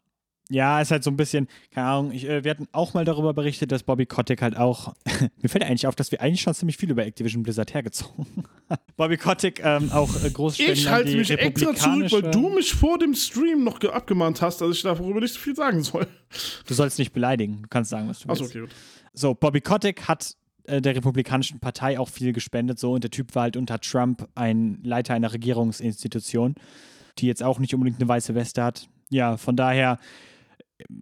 Ja, 0.51 0.81
ist 0.81 0.89
halt 0.89 1.03
so 1.03 1.11
ein 1.11 1.15
bisschen, 1.15 1.47
keine 1.69 1.85
Ahnung, 1.85 2.11
ich, 2.11 2.27
äh, 2.27 2.43
wir 2.43 2.49
hatten 2.49 2.67
auch 2.71 2.95
mal 2.95 3.05
darüber 3.05 3.35
berichtet, 3.35 3.71
dass 3.71 3.83
Bobby 3.83 4.07
Kotick 4.07 4.41
halt 4.41 4.57
auch, 4.57 4.95
mir 5.43 5.47
fällt 5.47 5.63
eigentlich 5.63 5.85
auf, 5.85 5.93
dass 5.93 6.11
wir 6.11 6.21
eigentlich 6.21 6.41
schon 6.41 6.55
ziemlich 6.55 6.75
viel 6.75 6.89
über 6.89 7.05
Activision 7.05 7.43
Blizzard 7.43 7.71
hergezogen 7.75 8.25
haben. 8.67 8.79
Bobby 8.97 9.17
Kotick 9.17 9.61
ähm, 9.63 9.91
auch 9.91 10.09
äh, 10.23 10.29
Großspenden 10.31 10.73
Ich 10.73 10.89
halte 10.89 11.15
mich 11.15 11.29
extra 11.29 11.75
zurück, 11.75 12.11
weil 12.11 12.31
du 12.31 12.49
mich 12.49 12.73
vor 12.73 12.97
dem 12.97 13.13
Stream 13.13 13.63
noch 13.63 13.77
ge- 13.79 13.91
abgemahnt 13.91 14.41
hast, 14.41 14.61
dass 14.61 14.75
ich 14.75 14.81
darüber 14.81 15.19
nicht 15.19 15.35
so 15.35 15.39
viel 15.39 15.55
sagen 15.55 15.83
soll. 15.83 16.07
Du 16.65 16.73
sollst 16.73 16.97
nicht 16.97 17.13
beleidigen, 17.13 17.61
du 17.61 17.67
kannst 17.69 17.91
sagen, 17.91 18.09
was 18.09 18.17
du 18.21 18.29
willst. 18.29 18.41
Achso, 18.41 18.49
okay, 18.51 18.61
gut. 18.61 18.69
So, 19.13 19.35
Bobby 19.35 19.61
Kotick 19.61 20.07
hat 20.07 20.33
äh, 20.69 20.81
der 20.81 20.95
Republikanischen 20.95 21.59
Partei 21.59 21.99
auch 21.99 22.09
viel 22.09 22.33
gespendet, 22.33 22.79
so, 22.79 22.93
und 22.93 23.03
der 23.03 23.11
Typ 23.11 23.35
war 23.35 23.43
halt 23.43 23.57
unter 23.57 23.79
Trump 23.79 24.27
ein 24.35 24.79
Leiter 24.83 25.13
einer 25.13 25.33
Regierungsinstitution, 25.33 26.55
die 27.17 27.27
jetzt 27.27 27.43
auch 27.43 27.59
nicht 27.59 27.73
unbedingt 27.73 27.99
eine 27.99 28.07
weiße 28.07 28.35
Weste 28.35 28.63
hat. 28.63 28.87
Ja, 29.09 29.37
von 29.37 29.55
daher 29.55 29.97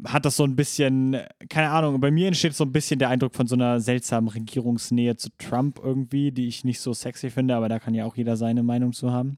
hat 0.08 0.26
das 0.26 0.36
so 0.38 0.44
ein 0.44 0.56
bisschen, 0.56 1.14
äh, 1.14 1.28
keine 1.50 1.70
Ahnung, 1.70 2.00
bei 2.00 2.10
mir 2.10 2.28
entsteht 2.28 2.56
so 2.56 2.64
ein 2.64 2.72
bisschen 2.72 2.98
der 2.98 3.10
Eindruck 3.10 3.36
von 3.36 3.46
so 3.46 3.56
einer 3.56 3.80
seltsamen 3.80 4.28
Regierungsnähe 4.30 5.18
zu 5.18 5.30
Trump 5.38 5.80
irgendwie, 5.84 6.32
die 6.32 6.48
ich 6.48 6.64
nicht 6.64 6.80
so 6.80 6.94
sexy 6.94 7.30
finde, 7.30 7.56
aber 7.56 7.70
da 7.70 7.78
kann 7.78 7.94
ja 7.94 8.06
auch 8.06 8.16
jeder 8.16 8.38
seine 8.38 8.64
Meinung 8.64 8.94
zu 8.94 9.12
haben. 9.12 9.38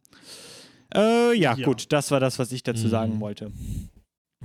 Äh, 0.96 1.38
ja, 1.38 1.56
Ja. 1.56 1.66
gut, 1.66 1.92
das 1.92 2.10
war 2.12 2.20
das, 2.22 2.40
was 2.40 2.52
ich 2.54 2.64
dazu 2.64 2.86
Mhm. 2.88 2.90
sagen 2.90 3.20
wollte. 3.20 3.52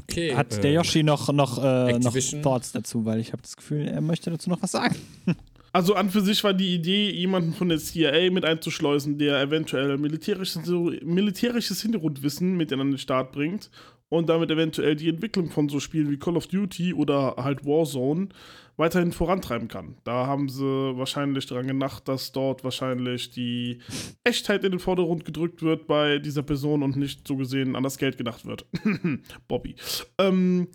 Okay. 0.03 0.35
Hat 0.35 0.53
äh, 0.59 0.61
der 0.63 0.73
Yoshi 0.73 1.05
noch, 1.05 1.33
noch, 1.33 1.63
äh, 1.63 1.99
noch? 2.01 2.13
Thoughts 2.43 2.73
dazu, 2.73 3.05
weil 3.05 3.21
ich 3.21 3.33
habe 3.33 3.43
das 3.43 3.57
Gefühl, 3.57 3.87
er 3.87 4.01
möchte 4.01 4.31
dazu 4.31 4.51
noch 4.51 4.61
was 4.63 4.73
sagen. 4.73 4.97
Also 5.75 5.97
an 5.97 6.09
für 6.09 6.21
sich 6.21 6.45
war 6.45 6.55
die 6.55 6.73
Idee, 6.73 7.11
jemanden 7.11 7.53
von 7.53 7.69
der 7.69 7.79
CIA 7.79 8.31
mit 8.31 8.45
einzuschleusen, 8.45 9.19
der 9.19 9.43
eventuell 9.43 9.99
militärisches, 9.99 10.69
militärisches 11.03 11.83
Hintergrundwissen 11.83 12.57
mit 12.57 12.71
in 12.71 12.79
den 12.79 12.97
Start 12.97 13.33
bringt 13.33 13.73
und 14.09 14.29
damit 14.29 14.53
eventuell 14.53 14.95
die 14.95 15.09
Entwicklung 15.09 15.51
von 15.51 15.69
so 15.69 15.81
Spielen 15.81 16.13
wie 16.13 16.17
Call 16.17 16.37
of 16.37 16.47
Duty 16.47 16.95
oder 16.95 17.35
halt 17.39 17.67
Warzone 17.67 18.29
weiterhin 18.77 19.11
vorantreiben 19.11 19.67
kann. 19.67 19.97
Da 20.05 20.29
haben 20.29 20.49
sie 20.49 20.63
wahrscheinlich 20.63 21.47
daran 21.47 21.67
gedacht, 21.67 22.07
dass 22.07 22.31
dort 22.31 22.63
wahrscheinlich 22.63 23.31
die 23.31 23.81
Echtheit 24.23 24.63
in 24.63 24.71
den 24.71 24.81
Vordergrund 24.81 25.25
gedrückt 25.25 25.61
wird 25.61 25.89
bei 25.89 26.21
dieser 26.21 26.45
Person 26.45 26.85
und 26.85 26.95
nicht 26.95 27.27
so 27.27 27.37
gesehen 27.37 27.75
an 27.75 27.83
das 27.83 27.99
Geld 27.99 28.17
gedacht 28.17 28.47
wird. 28.47 28.65
Bobby. 29.49 29.75
Ähm, 30.19 30.69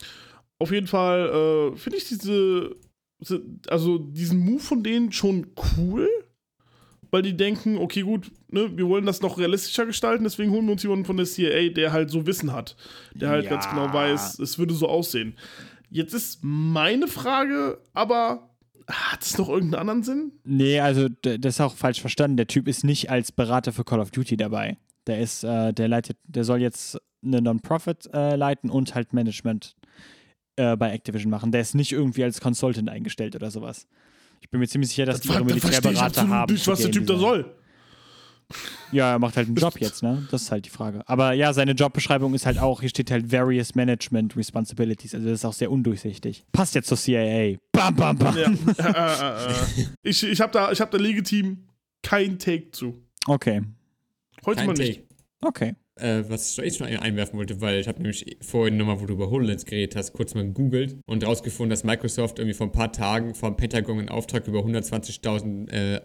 auf 0.57 0.71
jeden 0.73 0.87
Fall 0.87 1.29
äh, 1.73 1.77
finde 1.77 1.97
ich 1.97 2.09
diese, 2.09 2.75
also 3.69 3.97
diesen 3.97 4.39
Move 4.39 4.59
von 4.59 4.83
denen 4.83 5.11
schon 5.11 5.47
cool, 5.77 6.07
weil 7.11 7.21
die 7.21 7.35
denken, 7.35 7.77
okay, 7.77 8.01
gut, 8.01 8.31
ne, 8.49 8.75
wir 8.77 8.87
wollen 8.87 9.05
das 9.05 9.21
noch 9.21 9.37
realistischer 9.37 9.85
gestalten, 9.85 10.23
deswegen 10.23 10.51
holen 10.51 10.65
wir 10.65 10.73
uns 10.73 10.83
jemanden 10.83 11.05
von 11.05 11.17
der 11.17 11.25
CIA, 11.25 11.69
der 11.69 11.91
halt 11.91 12.09
so 12.11 12.25
Wissen 12.27 12.53
hat, 12.53 12.75
der 13.15 13.29
halt 13.29 13.45
Ja. 13.45 13.49
ganz 13.51 13.69
genau 13.69 13.91
weiß, 13.91 14.39
es 14.39 14.57
würde 14.59 14.73
so 14.73 14.87
aussehen. 14.87 15.35
Jetzt 15.89 16.13
ist 16.13 16.39
meine 16.43 17.07
Frage, 17.07 17.79
aber 17.93 18.49
hat 18.87 19.23
es 19.23 19.37
noch 19.37 19.49
irgendeinen 19.49 19.81
anderen 19.81 20.03
Sinn? 20.03 20.31
Nee, 20.43 20.79
also 20.79 21.09
das 21.09 21.55
ist 21.55 21.61
auch 21.61 21.75
falsch 21.75 21.99
verstanden. 22.01 22.37
Der 22.37 22.47
Typ 22.47 22.67
ist 22.67 22.83
nicht 22.83 23.09
als 23.09 23.31
Berater 23.31 23.71
für 23.73 23.83
Call 23.83 23.99
of 23.99 24.11
Duty 24.11 24.37
dabei. 24.37 24.77
Der 25.07 25.19
ist, 25.19 25.43
äh, 25.43 25.73
der 25.73 25.87
leitet, 25.87 26.17
der 26.25 26.43
soll 26.43 26.61
jetzt 26.61 26.97
eine 27.23 27.41
Non-Profit 27.41 28.09
äh, 28.13 28.35
leiten 28.35 28.69
und 28.69 28.93
halt 28.95 29.13
Management 29.13 29.75
äh, 30.59 30.75
bei 30.75 30.91
Activision 30.91 31.31
machen. 31.31 31.51
Der 31.51 31.61
ist 31.61 31.73
nicht 31.73 31.91
irgendwie 31.93 32.23
als 32.23 32.41
Consultant 32.41 32.89
eingestellt 32.89 33.35
oder 33.35 33.49
sowas. 33.49 33.87
Ich 34.41 34.49
bin 34.49 34.59
mir 34.59 34.67
ziemlich 34.67 34.89
sicher, 34.89 35.05
dass 35.05 35.21
die 35.21 35.29
ihre 35.29 35.45
Militärberater 35.45 36.27
haben. 36.27 36.53
nicht, 36.53 36.67
was 36.67 36.81
der 36.81 36.91
Typ 36.91 37.07
da 37.07 37.17
soll. 37.17 37.55
Ja, 38.91 39.11
er 39.11 39.19
macht 39.19 39.37
halt 39.37 39.47
einen 39.47 39.55
Job 39.55 39.79
jetzt, 39.79 40.01
ne? 40.01 40.27
Das 40.31 40.41
ist 40.41 40.51
halt 40.51 40.65
die 40.65 40.71
Frage. 40.71 41.07
Aber 41.07 41.33
ja, 41.33 41.53
seine 41.53 41.73
Jobbeschreibung 41.73 42.33
ist 42.33 42.47
halt 42.47 42.57
auch, 42.57 42.79
hier 42.81 42.89
steht 42.89 43.11
halt 43.11 43.31
Various 43.31 43.75
Management 43.75 44.35
Responsibilities. 44.35 45.13
Also 45.13 45.27
das 45.29 45.39
ist 45.39 45.45
auch 45.45 45.53
sehr 45.53 45.71
undurchsichtig. 45.71 46.43
Passt 46.51 46.73
jetzt 46.73 46.87
zur 46.87 46.97
CIA. 46.97 47.57
Bam, 47.71 47.95
bam, 47.95 48.17
bam. 48.17 48.35
Ja. 48.35 48.47
äh, 48.47 49.49
äh, 49.49 49.51
äh. 49.51 49.85
Ich, 50.01 50.23
ich 50.23 50.41
habe 50.41 50.51
da, 50.51 50.71
ich 50.71 50.81
hab 50.81 50.89
da 50.89 50.97
legitim 50.97 51.67
kein 52.01 52.39
Take 52.39 52.71
zu. 52.71 53.03
Okay. 53.27 53.61
Heute 54.45 54.65
mal 54.65 54.73
Kein 54.73 54.85
nicht. 54.85 55.01
Take. 55.01 55.07
Okay. 55.41 55.75
Äh, 55.99 56.29
was 56.29 56.57
ich 56.57 56.75
schon 56.77 56.87
ein- 56.87 56.97
einwerfen 56.99 57.37
wollte, 57.37 57.59
weil 57.61 57.79
ich 57.79 57.87
habe 57.87 58.01
nämlich 58.01 58.37
vorhin 58.41 58.77
nochmal, 58.77 58.99
wo 59.01 59.05
du 59.05 59.13
über 59.13 59.29
HoloLens 59.29 59.65
geredet 59.65 59.95
hast, 59.95 60.13
kurz 60.13 60.33
mal 60.33 60.45
gegoogelt 60.45 60.97
und 61.05 61.25
rausgefunden, 61.25 61.69
dass 61.69 61.83
Microsoft 61.83 62.39
irgendwie 62.39 62.53
vor 62.55 62.67
ein 62.67 62.71
paar 62.71 62.91
Tagen 62.91 63.35
vom 63.35 63.55
Pentagon 63.57 63.99
einen 63.99 64.09
Auftrag 64.09 64.47
über 64.47 64.59
120.000 64.59 65.69
äh, 65.71 66.01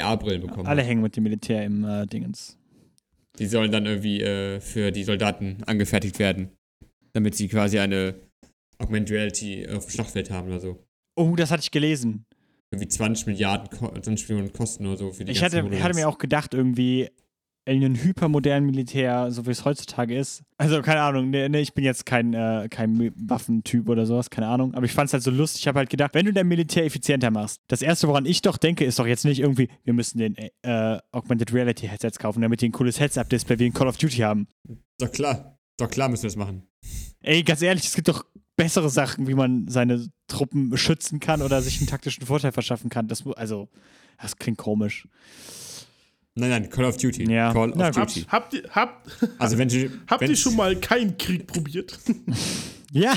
AR-Brillen 0.00 0.40
bekommen 0.42 0.66
Alle 0.66 0.82
hat. 0.82 0.88
hängen 0.88 1.02
mit 1.02 1.16
dem 1.16 1.24
Militär 1.24 1.64
im 1.64 1.84
äh, 1.84 2.06
Dingens. 2.06 2.58
Die 3.38 3.46
sollen 3.46 3.70
dann 3.70 3.84
irgendwie 3.86 4.22
äh, 4.22 4.60
für 4.60 4.90
die 4.90 5.04
Soldaten 5.04 5.58
angefertigt 5.66 6.18
werden, 6.18 6.50
damit 7.12 7.34
sie 7.34 7.48
quasi 7.48 7.78
eine 7.78 8.14
Augmented 8.78 9.14
Reality 9.14 9.66
auf 9.68 9.84
dem 9.86 9.90
Schlachtfeld 9.90 10.30
haben 10.30 10.48
oder 10.48 10.60
so. 10.60 10.78
Oh, 11.16 11.34
das 11.36 11.50
hatte 11.50 11.60
ich 11.62 11.70
gelesen. 11.70 12.24
Irgendwie 12.70 12.88
20 12.88 13.26
Milliarden, 13.26 13.68
Ko 13.78 13.88
20 13.88 14.28
Millionen 14.28 14.52
kosten 14.52 14.86
oder 14.86 14.96
so 14.96 15.12
für 15.12 15.24
die 15.24 15.32
Ich 15.32 15.42
hatte, 15.42 15.66
ich 15.70 15.82
hatte 15.82 15.94
mir 15.94 16.08
auch 16.08 16.18
gedacht, 16.18 16.52
irgendwie 16.54 17.08
in 17.66 17.84
einem 17.84 17.96
hypermodernen 17.96 18.64
Militär, 18.64 19.30
so 19.32 19.44
wie 19.46 19.50
es 19.50 19.64
heutzutage 19.64 20.16
ist. 20.16 20.44
Also, 20.56 20.80
keine 20.82 21.00
Ahnung, 21.00 21.30
ne, 21.30 21.48
ne, 21.48 21.60
ich 21.60 21.74
bin 21.74 21.84
jetzt 21.84 22.06
kein, 22.06 22.32
äh, 22.32 22.68
kein 22.70 23.12
Waffentyp 23.16 23.88
oder 23.88 24.06
sowas, 24.06 24.30
keine 24.30 24.46
Ahnung. 24.46 24.72
Aber 24.74 24.86
ich 24.86 24.92
fand 24.92 25.08
es 25.08 25.12
halt 25.12 25.24
so 25.24 25.32
lustig. 25.32 25.62
Ich 25.62 25.68
habe 25.68 25.80
halt 25.80 25.90
gedacht, 25.90 26.14
wenn 26.14 26.26
du 26.26 26.32
dein 26.32 26.46
Militär 26.46 26.84
effizienter 26.84 27.32
machst, 27.32 27.60
das 27.66 27.82
erste, 27.82 28.06
woran 28.06 28.24
ich 28.24 28.40
doch 28.40 28.56
denke, 28.56 28.84
ist 28.84 29.00
doch 29.00 29.06
jetzt 29.06 29.24
nicht 29.24 29.40
irgendwie, 29.40 29.68
wir 29.82 29.92
müssen 29.94 30.18
den 30.18 30.36
äh, 30.62 30.98
Augmented 31.10 31.52
Reality 31.52 31.88
Headsets 31.88 32.20
kaufen, 32.20 32.40
damit 32.40 32.60
die 32.60 32.68
ein 32.68 32.72
cooles 32.72 33.00
Heads-Up-Display 33.00 33.58
wie 33.58 33.66
in 33.66 33.72
Call 33.72 33.88
of 33.88 33.98
Duty 33.98 34.18
haben. 34.18 34.46
Doch 34.98 35.10
klar, 35.10 35.58
doch 35.76 35.90
klar 35.90 36.08
müssen 36.08 36.22
wir 36.22 36.28
das 36.28 36.36
machen. 36.36 36.62
Ey, 37.20 37.42
ganz 37.42 37.62
ehrlich, 37.62 37.84
es 37.86 37.94
gibt 37.94 38.06
doch 38.06 38.24
bessere 38.54 38.90
Sachen, 38.90 39.26
wie 39.26 39.34
man 39.34 39.66
seine 39.66 40.06
Truppen 40.28 40.76
schützen 40.78 41.18
kann 41.18 41.42
oder 41.42 41.60
sich 41.62 41.78
einen 41.78 41.88
taktischen 41.88 42.24
Vorteil 42.24 42.52
verschaffen 42.52 42.90
kann. 42.90 43.08
Das, 43.08 43.26
also, 43.26 43.68
das 44.22 44.36
klingt 44.36 44.58
komisch. 44.58 45.08
Nein, 46.38 46.50
nein, 46.50 46.68
Call 46.68 46.84
of 46.84 46.98
Duty. 46.98 47.32
Ja. 47.32 47.50
Call 47.50 47.72
Na 47.74 47.88
of 47.88 47.96
gut. 47.96 48.08
Duty. 48.08 48.26
Habt, 48.28 48.52
habt, 48.52 48.54
ihr, 48.54 48.62
habt, 48.70 49.10
Also 49.38 49.56
wenn 49.56 49.68
du, 49.68 49.90
habt 50.06 50.20
wenn 50.20 50.30
ihr 50.30 50.36
schon 50.36 50.54
mal 50.54 50.76
keinen 50.76 51.16
Krieg 51.18 51.46
probiert? 51.46 51.98
Ja, 52.92 53.12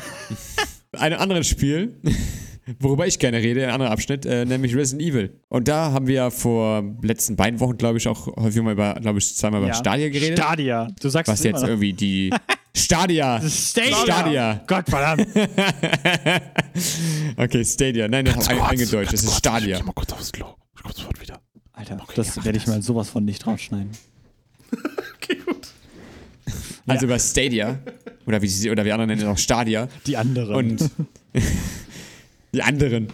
ein 0.93 1.13
anderes 1.13 1.47
Spiel, 1.47 2.01
worüber 2.79 3.05
ich 3.07 3.19
gerne 3.19 3.37
rede, 3.37 3.65
ein 3.65 3.69
anderer 3.69 3.91
Abschnitt, 3.91 4.25
äh, 4.25 4.43
nämlich 4.43 4.75
Resident 4.75 5.07
Evil. 5.07 5.39
Und 5.47 5.67
da 5.67 5.91
haben 5.91 6.07
wir 6.07 6.15
ja 6.15 6.29
vor 6.31 6.83
letzten 7.01 7.35
beiden 7.35 7.59
Wochen, 7.61 7.77
glaube 7.77 7.99
ich, 7.99 8.07
auch 8.07 8.27
häufig 8.35 8.61
mal 8.61 8.73
über, 8.73 8.95
glaube 8.95 9.19
ich, 9.19 9.35
zweimal 9.35 9.61
über 9.61 9.69
ja. 9.69 9.75
Stadia 9.75 10.09
geredet. 10.09 10.39
Stadia. 10.39 10.87
Du 10.99 11.07
sagst 11.07 11.31
was 11.31 11.39
es 11.39 11.45
jetzt 11.45 11.63
irgendwie 11.63 11.93
die 11.93 12.33
Stadia. 12.75 13.39
Stadia. 13.47 13.95
Stadia. 14.03 14.63
Gott 14.67 14.89
verdammt. 14.89 15.27
okay, 17.37 17.63
Stadia. 17.63 18.07
Nein, 18.07 18.25
ich 18.25 18.49
eingedeutscht. 18.49 19.13
Das 19.13 19.23
ist 19.23 19.37
Stadia. 19.37 19.77
Ich 19.77 19.85
mal 19.85 19.93
kurz 19.93 20.11
aufs 20.11 20.31
Klo. 20.31 20.55
Ich 20.75 20.81
komm 20.81 20.91
sofort 20.93 21.21
wieder. 21.21 21.28
Alter, 21.79 21.97
das 22.13 22.43
werde 22.43 22.57
ich 22.57 22.67
mal 22.67 22.81
sowas 22.81 23.09
von 23.09 23.23
nicht 23.25 23.47
rausschneiden. 23.47 23.91
Okay, 25.15 25.37
gut. 25.45 25.67
Also 26.87 27.05
über 27.05 27.19
Stadia. 27.19 27.79
Oder 28.25 28.41
wie 28.41 28.47
sie, 28.47 28.69
oder 28.71 28.83
wie 28.83 28.91
andere 28.91 29.07
nennen 29.07 29.21
es 29.21 29.27
auch 29.27 29.37
Stadia. 29.37 29.87
Die 30.05 30.17
anderen. 30.17 30.55
Und 30.55 30.91
die 32.53 32.61
anderen. 32.63 33.07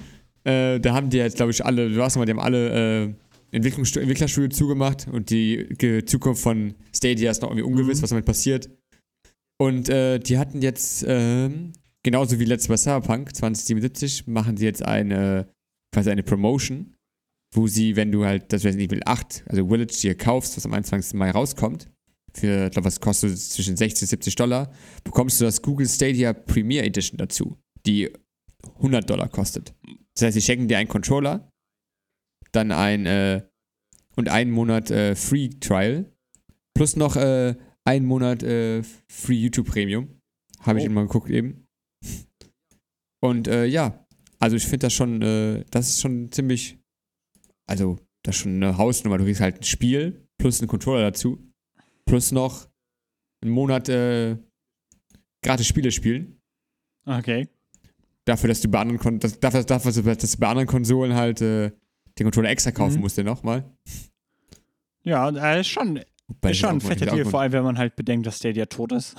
Äh, 0.45 0.79
da 0.79 0.93
haben 0.93 1.09
die 1.09 1.17
jetzt, 1.17 1.35
glaube 1.37 1.51
ich, 1.51 1.63
alle, 1.63 1.89
du 1.89 1.97
weißt 1.97 2.17
mal, 2.17 2.25
die 2.25 2.31
haben 2.31 2.39
alle 2.39 3.03
äh, 3.03 3.13
Entwicklungsstu 3.51 3.99
Entwicklerstudio 3.99 4.49
zugemacht 4.49 5.07
und 5.11 5.29
die 5.29 5.67
Ge 5.77 6.05
Zukunft 6.05 6.41
von 6.41 6.73
Stadia 6.95 7.31
ist 7.31 7.41
noch 7.41 7.49
irgendwie 7.49 7.69
ungewiss, 7.69 8.01
was 8.01 8.09
damit 8.09 8.25
passiert. 8.25 8.69
Und 9.57 9.89
äh, 9.89 10.19
die 10.19 10.37
hatten 10.37 10.61
jetzt, 10.61 11.05
ähm, 11.07 11.73
genauso 12.03 12.39
wie 12.39 12.45
letztes 12.45 12.69
bei 12.69 12.77
Cyberpunk 12.77 13.35
2077, 13.35 14.27
machen 14.27 14.57
sie 14.57 14.65
jetzt 14.65 14.83
eine, 14.83 15.47
quasi 15.93 16.09
eine 16.09 16.23
Promotion, 16.23 16.94
wo 17.55 17.67
sie, 17.67 17.95
wenn 17.95 18.11
du 18.11 18.25
halt 18.25 18.51
das 18.51 18.63
Resident 18.63 18.91
Evil 18.91 19.01
8, 19.05 19.43
also 19.47 19.67
Village, 19.67 19.93
dir 20.01 20.15
kaufst, 20.15 20.57
was 20.57 20.65
am 20.65 20.73
21. 20.73 21.13
Mai 21.13 21.31
rauskommt, 21.31 21.87
für, 22.33 22.65
ich 22.65 22.71
glaube, 22.71 22.85
was 22.85 22.99
kostet 22.99 23.31
es 23.31 23.51
zwischen 23.51 23.77
60 23.77 24.03
und 24.03 24.09
70 24.09 24.35
Dollar, 24.35 24.71
bekommst 25.03 25.39
du 25.39 25.45
das 25.45 25.61
Google 25.61 25.87
Stadia 25.87 26.33
Premier 26.33 26.83
Edition 26.83 27.17
dazu, 27.17 27.57
die 27.85 28.11
100 28.77 29.09
Dollar 29.09 29.29
kostet. 29.29 29.73
Das 30.15 30.25
heißt, 30.25 30.33
sie 30.33 30.41
schenken 30.41 30.67
dir 30.67 30.77
einen 30.77 30.89
Controller, 30.89 31.49
dann 32.51 32.71
ein 32.71 33.05
äh, 33.05 33.41
und 34.17 34.29
einen 34.29 34.51
Monat 34.51 34.91
äh, 34.91 35.15
Free 35.15 35.49
Trial, 35.59 36.11
plus 36.73 36.95
noch 36.95 37.15
äh, 37.15 37.55
einen 37.85 38.05
Monat 38.05 38.43
äh, 38.43 38.81
Free 39.07 39.35
YouTube 39.35 39.67
Premium. 39.67 40.09
Habe 40.61 40.79
ich 40.79 40.85
Oh. 40.85 40.87
immer 40.87 41.03
geguckt 41.03 41.29
eben. 41.29 41.67
Und 43.21 43.47
äh, 43.47 43.65
ja, 43.65 44.05
also 44.39 44.55
ich 44.55 44.63
finde 44.63 44.87
das 44.87 44.93
schon, 44.93 45.21
äh, 45.21 45.63
das 45.71 45.89
ist 45.89 46.01
schon 46.01 46.31
ziemlich, 46.31 46.77
also 47.67 47.99
das 48.23 48.35
ist 48.35 48.41
schon 48.41 48.55
eine 48.55 48.77
Hausnummer. 48.77 49.17
Du 49.17 49.23
kriegst 49.25 49.41
halt 49.41 49.59
ein 49.59 49.63
Spiel 49.63 50.27
plus 50.37 50.59
einen 50.59 50.67
Controller 50.67 51.01
dazu, 51.03 51.39
plus 52.05 52.31
noch 52.31 52.67
einen 53.41 53.51
Monat 53.51 53.89
äh, 53.89 54.37
gratis 55.43 55.67
Spiele 55.67 55.91
spielen 55.91 56.41
okay. 57.05 57.47
dafür, 58.25 58.47
dass 58.47 58.61
du 58.61 58.67
bei 58.69 58.79
anderen, 58.79 58.99
Kon 58.99 59.19
das, 59.19 59.39
dafür, 59.39 59.63
dafür, 59.63 60.15
dass 60.15 60.31
du 60.31 60.37
bei 60.39 60.47
anderen 60.47 60.67
Konsolen 60.67 61.13
halt 61.13 61.41
äh, 61.41 61.71
den 62.17 62.25
Controller 62.25 62.49
extra 62.49 62.71
kaufen 62.71 62.95
Mhm. 62.95 63.01
musst, 63.01 63.17
den 63.17 63.25
nochmal. 63.25 63.63
Ja, 65.03 65.29
äh, 65.29 65.61
ist 65.61 65.67
schon, 65.67 65.99
Bei 66.41 66.51
ist 66.51 66.57
schon 66.57 66.71
ein 66.71 66.81
fetter 66.81 67.05
Deal, 67.05 67.25
vor 67.25 67.41
allem 67.41 67.51
wenn 67.51 67.63
man 67.63 67.77
halt 67.77 67.95
bedenkt, 67.95 68.25
dass 68.25 68.37
Stadia 68.37 68.65
tot 68.65 68.91
ist. 68.93 69.15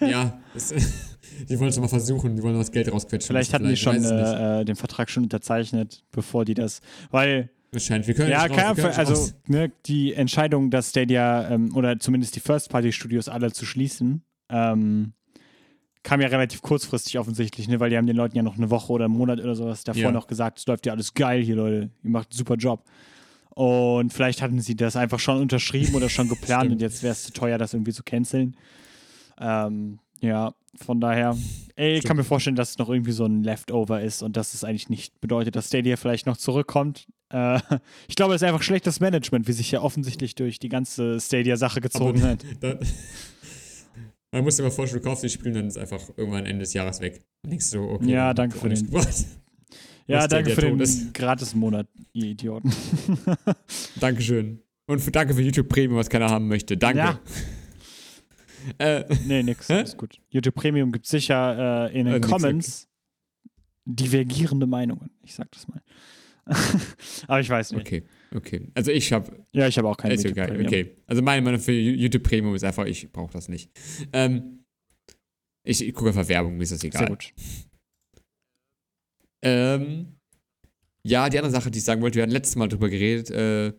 Ja, 0.00 0.40
das, 0.54 0.72
die 1.48 1.58
wollen 1.58 1.70
es 1.70 1.78
mal 1.78 1.88
versuchen, 1.88 2.36
die 2.36 2.42
wollen 2.42 2.56
das 2.56 2.72
Geld 2.72 2.90
rausquetschen. 2.92 3.28
Vielleicht 3.28 3.52
hatten 3.52 3.66
die 3.66 3.74
ich 3.74 3.80
schon 3.80 4.02
äh, 4.04 4.60
äh, 4.60 4.64
den 4.64 4.76
Vertrag 4.76 5.10
schon 5.10 5.24
unterzeichnet, 5.24 6.04
bevor 6.12 6.44
die 6.44 6.54
das. 6.54 6.80
Weil, 7.10 7.50
Wahrscheinlich, 7.72 8.08
wir 8.08 8.14
können 8.14 8.30
ja, 8.30 8.44
nicht 8.44 8.50
raus, 8.52 8.56
keine 8.56 8.76
wir 8.76 8.98
also 8.98 9.32
ne, 9.46 9.72
die 9.86 10.14
Entscheidung, 10.14 10.70
dass 10.70 10.90
Stadia 10.90 11.50
ähm, 11.50 11.74
oder 11.76 11.98
zumindest 11.98 12.36
die 12.36 12.40
First-Party-Studios 12.40 13.28
alle 13.28 13.52
zu 13.52 13.66
schließen, 13.66 14.22
ähm, 14.48 15.12
kam 16.02 16.20
ja 16.20 16.28
relativ 16.28 16.62
kurzfristig 16.62 17.18
offensichtlich, 17.18 17.66
ne, 17.68 17.80
weil 17.80 17.90
die 17.90 17.96
haben 17.96 18.06
den 18.06 18.16
Leuten 18.16 18.36
ja 18.36 18.42
noch 18.42 18.56
eine 18.56 18.70
Woche 18.70 18.92
oder 18.92 19.06
einen 19.06 19.14
Monat 19.14 19.40
oder 19.40 19.56
sowas 19.56 19.82
davor 19.84 20.02
Ja. 20.02 20.12
noch 20.12 20.28
gesagt, 20.28 20.60
es 20.60 20.66
läuft 20.66 20.86
ja 20.86 20.92
alles 20.92 21.14
geil 21.14 21.42
hier, 21.42 21.56
Leute, 21.56 21.90
ihr 22.02 22.10
macht 22.10 22.30
einen 22.30 22.38
super 22.38 22.54
Job. 22.54 22.84
Und 23.50 24.12
vielleicht 24.12 24.42
hatten 24.42 24.60
sie 24.60 24.76
das 24.76 24.96
einfach 24.96 25.18
schon 25.18 25.40
unterschrieben 25.40 25.94
oder 25.94 26.08
schon 26.08 26.28
geplant 26.28 26.70
und 26.70 26.80
jetzt 26.80 27.02
wäre 27.02 27.12
es 27.12 27.24
zu 27.24 27.32
teuer, 27.32 27.58
das 27.58 27.74
irgendwie 27.74 27.92
zu 27.92 28.02
canceln. 28.04 28.54
Ähm, 29.40 29.98
ja, 30.20 30.54
von 30.76 31.00
daher, 31.00 31.36
ey, 31.76 31.96
ich 31.96 32.04
kann 32.04 32.16
mir 32.16 32.24
vorstellen, 32.24 32.56
dass 32.56 32.70
es 32.70 32.78
noch 32.78 32.88
irgendwie 32.88 33.12
so 33.12 33.24
ein 33.24 33.42
Leftover 33.42 34.00
ist 34.02 34.22
und 34.22 34.36
dass 34.36 34.54
es 34.54 34.64
eigentlich 34.64 34.88
nicht 34.88 35.20
bedeutet, 35.20 35.56
dass 35.56 35.68
Stadia 35.68 35.96
vielleicht 35.96 36.26
noch 36.26 36.36
zurückkommt. 36.36 37.06
Äh, 37.30 37.60
ich 38.08 38.16
glaube, 38.16 38.34
es 38.34 38.42
ist 38.42 38.48
einfach 38.48 38.62
schlechtes 38.62 39.00
Management, 39.00 39.48
wie 39.48 39.52
sich 39.52 39.70
ja 39.70 39.80
offensichtlich 39.80 40.34
durch 40.34 40.58
die 40.58 40.68
ganze 40.68 41.20
Stadia-Sache 41.20 41.80
gezogen 41.80 42.20
Aber- 42.22 42.30
hat. 42.30 42.44
Da, 42.60 42.78
man 44.32 44.44
muss 44.44 44.56
sich 44.56 44.64
mal 44.64 44.70
vorstellen, 44.70 45.02
du 45.02 45.08
kaufst 45.08 45.24
die 45.24 45.30
Spiele 45.30 45.50
und 45.50 45.56
dann 45.56 45.66
ist 45.68 45.78
einfach 45.78 46.00
irgendwann 46.16 46.44
Ende 46.44 46.60
des 46.60 46.74
Jahres 46.74 47.00
weg. 47.00 47.22
Und 47.42 47.50
denkst 47.52 47.70
du, 47.70 47.88
okay. 47.88 48.10
Ja, 48.10 48.34
danke 48.34 48.58
für 48.58 48.68
den-. 48.68 48.88
Ja, 50.08 50.26
danke 50.28 50.50
für 50.50 50.60
den. 50.60 51.12
Gratis-Monat, 51.14 51.86
ihr 52.12 52.26
Idioten. 52.26 52.70
Dankeschön. 53.98 54.60
Und 54.86 55.00
für, 55.00 55.10
danke 55.10 55.32
für 55.32 55.42
YouTube 55.42 55.68
Premium, 55.68 55.96
was 55.96 56.10
keiner 56.10 56.28
haben 56.28 56.48
möchte. 56.48 56.76
Danke. 56.76 56.98
Ja. 56.98 57.20
Äh, 58.78 59.04
Nee, 59.26 59.42
nix. 59.42 59.68
Hä? 59.68 59.82
Ist 59.82 59.96
gut. 59.96 60.20
YouTube 60.28 60.54
Premium 60.54 60.92
gibt 60.92 61.06
sicher 61.06 61.88
äh, 61.90 61.98
in 61.98 62.06
den 62.06 62.16
Äh, 62.16 62.20
Comments 62.20 62.88
divergierende 63.84 64.66
Meinungen. 64.66 65.10
Ich 65.22 65.34
sag 65.34 65.50
das 65.52 65.68
mal. 65.68 65.80
Aber 67.26 67.40
ich 67.40 67.48
weiß 67.50 67.72
nicht. 67.72 67.80
okay, 67.80 68.04
okay. 68.34 68.68
Also 68.74 68.90
ich 68.92 69.12
habe 69.12 69.44
Ja, 69.52 69.66
ich 69.66 69.76
habe 69.78 69.88
auch 69.88 69.96
keine 69.96 70.14
Ist 70.14 70.22
YouTube 70.24 70.36
egal, 70.36 70.48
Premium. 70.48 70.66
okay. 70.68 70.96
Also 71.06 71.22
meine 71.22 71.42
Meinung 71.42 71.60
für 71.60 71.72
YouTube 71.72 72.22
Premium 72.22 72.54
ist 72.54 72.64
einfach, 72.64 72.84
ich 72.86 73.10
brauche 73.10 73.32
das 73.32 73.48
nicht. 73.48 73.70
Ähm, 74.12 74.64
ich, 75.64 75.84
ich 75.86 75.92
gucke 75.94 76.08
einfach 76.10 76.28
Werbung, 76.28 76.56
mir 76.56 76.62
ist 76.62 76.72
das 76.72 76.80
Sehr 76.80 76.88
egal. 76.90 77.08
gut. 77.08 77.32
Ähm, 79.42 80.16
ja, 81.04 81.28
die 81.28 81.38
andere 81.38 81.52
Sache, 81.52 81.70
die 81.70 81.78
ich 81.78 81.84
sagen 81.84 82.02
wollte, 82.02 82.16
wir 82.16 82.22
hatten 82.22 82.32
letztes 82.32 82.56
Mal 82.56 82.68
drüber 82.68 82.88
geredet, 82.88 83.30
äh, 83.30 83.72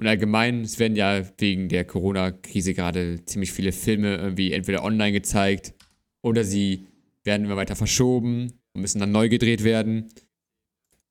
und 0.00 0.06
allgemein, 0.06 0.62
es 0.62 0.78
werden 0.78 0.96
ja 0.96 1.22
wegen 1.36 1.68
der 1.68 1.84
Corona-Krise 1.84 2.72
gerade 2.72 3.22
ziemlich 3.26 3.52
viele 3.52 3.70
Filme 3.70 4.16
irgendwie 4.16 4.52
entweder 4.52 4.82
online 4.82 5.12
gezeigt 5.12 5.74
oder 6.22 6.42
sie 6.42 6.86
werden 7.22 7.44
immer 7.44 7.56
weiter 7.56 7.76
verschoben 7.76 8.50
und 8.74 8.80
müssen 8.80 8.98
dann 8.98 9.12
neu 9.12 9.28
gedreht 9.28 9.62
werden. 9.62 10.10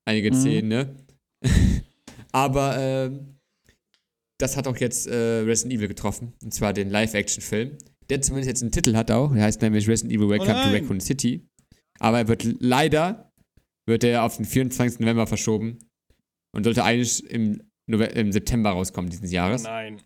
Einige 0.04 0.32
Mhm. 0.32 0.36
Szenen, 0.36 0.68
ne? 0.68 0.96
Aber 2.32 2.76
ähm, 2.78 3.36
das 4.38 4.56
hat 4.56 4.66
auch 4.66 4.76
jetzt 4.78 5.06
äh, 5.06 5.14
Resident 5.14 5.78
Evil 5.78 5.86
getroffen, 5.88 6.32
und 6.42 6.52
zwar 6.52 6.72
den 6.72 6.90
Live-Action-Film, 6.90 7.78
der 8.08 8.22
zumindest 8.22 8.48
jetzt 8.48 8.62
einen 8.62 8.72
Titel 8.72 8.96
hat 8.96 9.12
auch, 9.12 9.32
der 9.32 9.44
heißt 9.44 9.62
nämlich 9.62 9.86
Resident 9.86 10.12
Evil 10.12 10.30
Welcome 10.30 10.50
to 10.50 10.54
nein. 10.54 10.74
Raccoon 10.82 11.00
City. 11.00 11.46
Aber 12.00 12.18
er 12.18 12.28
wird 12.28 12.42
leider, 12.58 13.32
wird 13.86 14.02
er 14.02 14.24
auf 14.24 14.36
den 14.36 14.46
24. 14.46 14.98
November 14.98 15.28
verschoben 15.28 15.78
und 16.52 16.64
sollte 16.64 16.82
eigentlich 16.82 17.24
im, 17.30 17.62
im 17.92 18.32
September 18.32 18.70
rauskommen 18.70 19.10
dieses 19.10 19.30
Jahres. 19.32 19.62
Nein. 19.64 20.00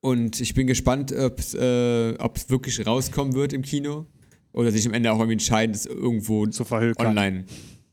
Und 0.00 0.40
ich 0.40 0.54
bin 0.54 0.66
gespannt, 0.66 1.12
ob 1.12 1.38
es 1.38 1.54
äh, 1.54 2.14
ob's 2.18 2.48
wirklich 2.48 2.86
rauskommen 2.86 3.34
wird 3.34 3.52
im 3.52 3.62
Kino 3.62 4.06
oder 4.52 4.72
sich 4.72 4.86
am 4.86 4.94
Ende 4.94 5.12
auch 5.12 5.16
irgendwie 5.18 5.34
entscheiden, 5.34 5.74
es 5.74 5.86
irgendwo 5.86 6.46
Zu 6.46 6.64
online 6.70 7.44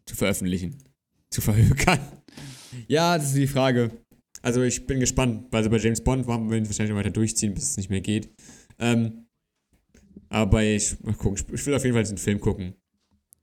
zu 0.06 0.16
veröffentlichen. 0.16 0.76
Zu 1.30 1.42
verhökern. 1.42 2.00
Ja, 2.88 3.18
das 3.18 3.28
ist 3.28 3.36
die 3.38 3.48
Frage. 3.48 3.90
Also 4.44 4.62
ich 4.62 4.86
bin 4.86 5.00
gespannt. 5.00 5.46
Also 5.52 5.70
bei 5.70 5.78
James 5.78 6.02
Bond 6.04 6.28
werden 6.28 6.50
wir 6.50 6.58
ihn 6.58 6.66
wahrscheinlich 6.68 6.92
noch 6.92 7.00
weiter 7.00 7.10
durchziehen, 7.10 7.54
bis 7.54 7.64
es 7.72 7.78
nicht 7.78 7.90
mehr 7.90 8.02
geht. 8.02 8.30
Ähm, 8.78 9.26
aber 10.30 10.64
ich, 10.64 11.00
mal 11.02 11.16
gucken, 11.16 11.44
ich 11.54 11.66
will 11.66 11.74
auf 11.74 11.84
jeden 11.84 11.96
Fall 11.96 12.04
diesen 12.04 12.18
Film 12.20 12.40
gucken. 12.40 12.76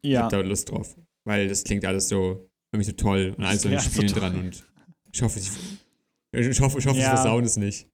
Ich 0.02 0.12
Ja. 0.12 0.22
hab 0.22 0.30
da 0.30 0.40
Lust 0.40 0.70
drauf. 0.70 0.94
Weil 1.24 1.48
das 1.48 1.64
klingt 1.64 1.84
alles 1.84 2.08
so, 2.08 2.48
irgendwie 2.72 2.90
so 2.90 2.96
toll 2.96 3.34
und 3.36 3.44
alles 3.44 3.62
so 3.62 3.68
in 3.68 3.74
Ja, 3.74 3.80
den 3.80 3.84
so 3.84 3.90
Spielen 3.90 4.08
toll. 4.12 4.20
dran 4.20 4.38
und 4.38 4.64
ich 5.14 5.22
hoffe, 5.22 5.38
ich, 5.38 5.48
ich 6.32 6.60
hoffe, 6.60 6.78
ich 6.78 6.86
hoffe, 6.86 6.98
Ja. 6.98 7.04
sie 7.10 7.16
versauen 7.22 7.44
es 7.44 7.56
nicht. 7.56 7.86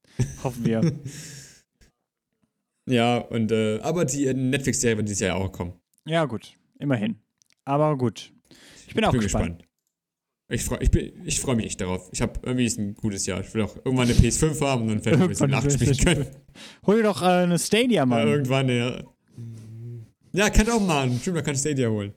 Hoffen 0.43 0.64
wir. 0.64 0.81
Ja, 2.89 3.18
und 3.18 3.53
äh, 3.53 3.79
aber 3.83 4.05
die 4.05 4.27
äh, 4.27 4.35
Netflix-Serie 4.35 4.97
wird 4.97 5.09
dieses 5.09 5.21
Jahr 5.21 5.37
auch 5.37 5.53
kommen. 5.53 5.75
Ja, 6.07 6.25
gut. 6.25 6.55
Immerhin. 6.81 7.16
Aber 7.64 7.97
gut. 7.97 8.33
Ich 8.89 8.95
bin 8.95 9.05
auch 9.05 9.12
bin 9.12 9.21
gespannt. 9.21 9.59
gespannt. 9.59 9.68
Ich 10.49 10.64
freue 10.64 10.79
ich 10.83 10.91
bin- 10.91 11.12
ich 11.25 11.39
freu 11.41 11.55
mich 11.55 11.66
echt 11.66 11.81
darauf. 11.81 12.09
Ich 12.11 12.21
habe 12.21 12.41
irgendwie 12.43 12.64
ist 12.64 12.79
ein 12.79 12.95
gutes 12.95 13.27
Jahr. 13.27 13.41
Ich 13.43 13.55
will 13.55 13.62
auch 13.62 13.77
irgendwann 13.77 14.09
eine 14.11 14.14
PS5 14.14 14.61
haben 14.62 14.83
und 14.83 14.89
dann 14.89 15.03
vielleicht 15.03 15.23
ein 15.23 15.29
bisschen 15.29 15.51
nachspielen 15.51 15.97
können. 15.99 16.27
Hol 16.87 16.97
dir 16.97 17.03
doch 17.05 17.23
äh, 17.23 17.27
eine 17.27 17.59
Stadia, 17.61 17.89
Ja, 17.99 18.07
Mann. 18.07 18.27
irgendwann, 18.27 18.68
ja. 18.68 19.05
Ja, 20.33 20.51
kann 20.51 20.68
auch 20.71 20.81
machen. 20.81 21.16
Stimmt, 21.21 21.37
man 21.37 21.45
kann 21.45 21.55
Stadia 21.57 21.89
holen. 21.89 22.12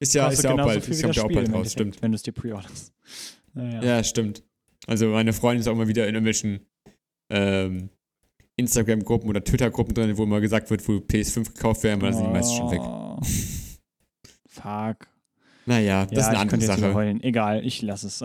Ist 0.00 0.14
ja, 0.14 0.28
ist 0.28 0.42
ja 0.42 0.52
auch 0.52 0.56
bald, 0.56 0.88
ist 0.88 1.02
ja 1.02 1.10
auch 1.10 1.28
bald 1.30 1.52
raus, 1.52 1.72
stimmt. 1.72 2.00
Wenn 2.00 2.12
du 2.12 2.16
es 2.16 2.22
dir 2.22 2.32
pre-orderst. 2.32 2.94
Naja. 3.58 3.82
Ja, 3.82 4.04
stimmt. 4.04 4.44
Also 4.86 5.08
meine 5.08 5.32
Freundin 5.32 5.60
ist 5.60 5.68
auch 5.68 5.72
immer 5.72 5.88
wieder 5.88 6.06
in 6.06 6.14
irgendwelchen 6.14 6.60
ähm, 7.28 7.90
Instagram-Gruppen 8.56 9.28
oder 9.28 9.42
Twitter-Gruppen 9.42 9.94
drin, 9.94 10.16
wo 10.16 10.22
immer 10.22 10.40
gesagt 10.40 10.70
wird, 10.70 10.86
wo 10.88 10.92
PS5 10.92 11.54
gekauft 11.54 11.82
werden, 11.82 12.00
weil 12.00 12.12
dann 12.12 12.18
sind 12.18 12.28
die 12.28 12.32
meisten 12.32 12.56
schon 12.56 12.70
weg. 12.70 12.80
Oh. 12.80 13.18
Fuck. 14.48 15.08
Naja, 15.66 16.06
das 16.06 16.12
ja, 16.12 16.20
ist 16.20 16.28
eine 16.28 16.38
andere 16.38 16.60
Sache. 16.60 16.94
heulen. 16.94 17.22
Egal, 17.22 17.66
ich 17.66 17.82
lasse 17.82 18.06
es. 18.06 18.24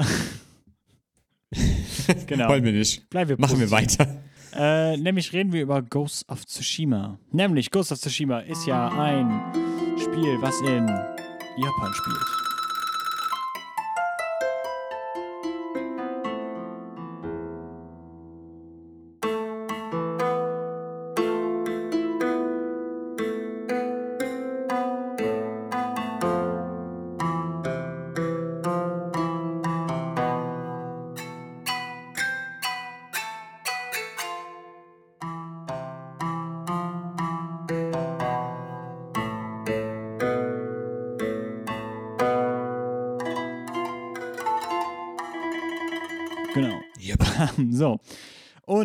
genau. 2.28 2.48
Wollen 2.50 2.64
wir 2.64 2.72
nicht. 2.72 3.10
Bleiben 3.10 3.30
wir 3.30 3.40
Machen 3.40 3.60
wir 3.60 3.72
weiter. 3.72 4.22
Äh, 4.56 4.98
nämlich 4.98 5.34
reden 5.34 5.52
wir 5.52 5.64
über 5.64 5.82
Ghost 5.82 6.30
of 6.30 6.46
Tsushima. 6.46 7.18
Nämlich 7.32 7.72
Ghost 7.72 7.92
of 7.92 8.00
Tsushima 8.00 8.40
ist 8.42 8.68
ja 8.68 8.88
ein 8.88 9.98
Spiel, 9.98 10.38
was 10.42 10.62
in 10.62 10.88
Japan 11.58 11.94
spielt. 11.94 12.53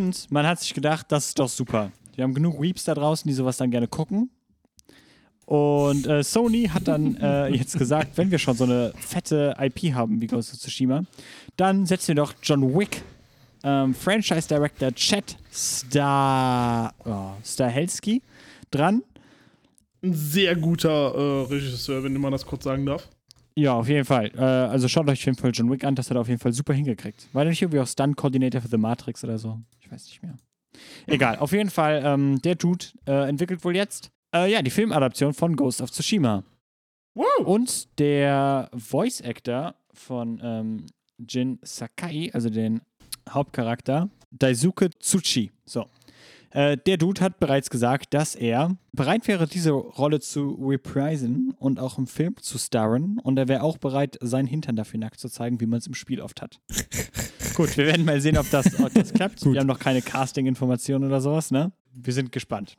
Und 0.08 0.30
man 0.30 0.46
hat 0.46 0.58
sich 0.58 0.72
gedacht, 0.72 1.04
das 1.10 1.26
ist 1.26 1.38
doch 1.38 1.50
super. 1.50 1.92
Wir 2.14 2.24
haben 2.24 2.32
genug 2.32 2.62
Weeps 2.62 2.84
da 2.84 2.94
draußen, 2.94 3.28
die 3.28 3.34
sowas 3.34 3.58
dann 3.58 3.70
gerne 3.70 3.88
gucken. 3.88 4.30
Und 5.44 6.06
äh, 6.06 6.22
Sony 6.22 6.64
hat 6.72 6.88
dann 6.88 7.16
äh, 7.20 7.48
jetzt 7.48 7.76
gesagt, 7.76 8.16
wenn 8.16 8.30
wir 8.30 8.38
schon 8.38 8.56
so 8.56 8.64
eine 8.64 8.94
fette 8.96 9.54
IP 9.58 9.92
haben 9.92 10.18
wie 10.22 10.26
Ghost 10.26 10.54
of 10.54 10.60
Tsushima, 10.60 11.04
dann 11.56 11.84
setzen 11.84 12.08
wir 12.08 12.14
doch 12.14 12.32
John 12.42 12.74
Wick, 12.74 13.02
ähm, 13.62 13.94
Franchise 13.94 14.48
Director 14.48 14.94
Chad 14.94 15.36
Star, 15.52 16.94
oh, 17.04 17.32
Stahelski 17.44 18.22
dran. 18.70 19.02
Ein 20.02 20.14
sehr 20.14 20.56
guter 20.56 21.14
äh, 21.14 21.52
Regisseur, 21.52 22.02
wenn 22.02 22.18
man 22.18 22.32
das 22.32 22.46
kurz 22.46 22.64
sagen 22.64 22.86
darf. 22.86 23.10
Ja, 23.58 23.74
auf 23.74 23.88
jeden 23.88 24.04
Fall. 24.04 24.30
Äh, 24.36 24.40
also 24.40 24.86
schaut 24.86 25.08
euch 25.08 25.18
auf 25.18 25.26
jeden 25.26 25.36
Fall 25.36 25.50
John 25.52 25.68
Wick 25.68 25.82
an, 25.82 25.96
das 25.96 26.10
hat 26.10 26.16
er 26.16 26.20
auf 26.20 26.28
jeden 26.28 26.38
Fall 26.38 26.52
super 26.52 26.72
hingekriegt. 26.72 27.26
War 27.32 27.42
der 27.42 27.50
nicht 27.50 27.60
irgendwie 27.60 27.80
auch 27.80 27.88
Stunt 27.88 28.16
Coordinator 28.16 28.60
für 28.60 28.68
The 28.68 28.76
Matrix 28.76 29.24
oder 29.24 29.36
so? 29.36 29.58
Ich 29.80 29.90
weiß 29.90 30.04
nicht 30.04 30.22
mehr. 30.22 30.36
Egal, 31.08 31.38
auf 31.38 31.50
jeden 31.50 31.70
Fall, 31.70 32.00
ähm, 32.04 32.40
der 32.42 32.54
Dude 32.54 32.84
äh, 33.04 33.28
entwickelt 33.28 33.64
wohl 33.64 33.74
jetzt 33.74 34.12
äh, 34.32 34.48
ja, 34.52 34.62
die 34.62 34.70
Filmadaption 34.70 35.34
von 35.34 35.56
Ghost 35.56 35.82
of 35.82 35.90
Tsushima. 35.90 36.44
Wow. 37.14 37.46
Und 37.46 37.98
der 37.98 38.70
Voice 38.76 39.20
Actor 39.22 39.74
von 39.92 40.38
ähm, 40.40 40.86
Jin 41.28 41.58
Sakai, 41.62 42.30
also 42.32 42.50
den 42.50 42.80
Hauptcharakter, 43.28 44.08
Daisuke 44.30 44.90
Tsuchi. 45.00 45.50
So. 45.64 45.86
Äh, 46.50 46.76
der 46.78 46.96
Dude 46.96 47.20
hat 47.20 47.40
bereits 47.40 47.70
gesagt, 47.70 48.14
dass 48.14 48.34
er 48.34 48.76
bereit 48.92 49.28
wäre, 49.28 49.46
diese 49.46 49.70
Rolle 49.70 50.20
zu 50.20 50.50
reprisen 50.60 51.54
und 51.58 51.78
auch 51.78 51.98
im 51.98 52.06
Film 52.06 52.36
zu 52.40 52.58
starren. 52.58 53.18
Und 53.22 53.38
er 53.38 53.48
wäre 53.48 53.62
auch 53.62 53.78
bereit, 53.78 54.18
seinen 54.20 54.46
Hintern 54.46 54.76
dafür 54.76 55.00
nackt 55.00 55.20
zu 55.20 55.28
zeigen, 55.28 55.60
wie 55.60 55.66
man 55.66 55.78
es 55.78 55.86
im 55.86 55.94
Spiel 55.94 56.20
oft 56.20 56.40
hat. 56.40 56.60
Gut, 57.54 57.76
wir 57.76 57.86
werden 57.86 58.04
mal 58.04 58.20
sehen, 58.20 58.38
ob 58.38 58.48
das, 58.50 58.78
ob 58.80 58.94
das 58.94 59.12
klappt. 59.12 59.44
Wir 59.44 59.60
haben 59.60 59.66
noch 59.66 59.80
keine 59.80 60.00
Casting-Informationen 60.00 61.04
oder 61.04 61.20
sowas, 61.20 61.50
ne? 61.50 61.72
Wir 61.92 62.12
sind 62.12 62.32
gespannt. 62.32 62.76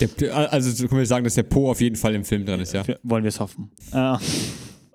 Der, 0.00 0.52
also 0.52 0.70
so 0.70 0.88
können 0.88 1.00
wir 1.00 1.06
sagen, 1.06 1.24
dass 1.24 1.34
der 1.34 1.42
Po 1.42 1.70
auf 1.70 1.80
jeden 1.80 1.96
Fall 1.96 2.14
im 2.14 2.24
Film 2.24 2.46
drin 2.46 2.60
ist, 2.60 2.72
ja. 2.72 2.84
Wollen 3.02 3.24
wir 3.24 3.28
es 3.28 3.40
hoffen. 3.40 3.70
Äh, 3.92 4.16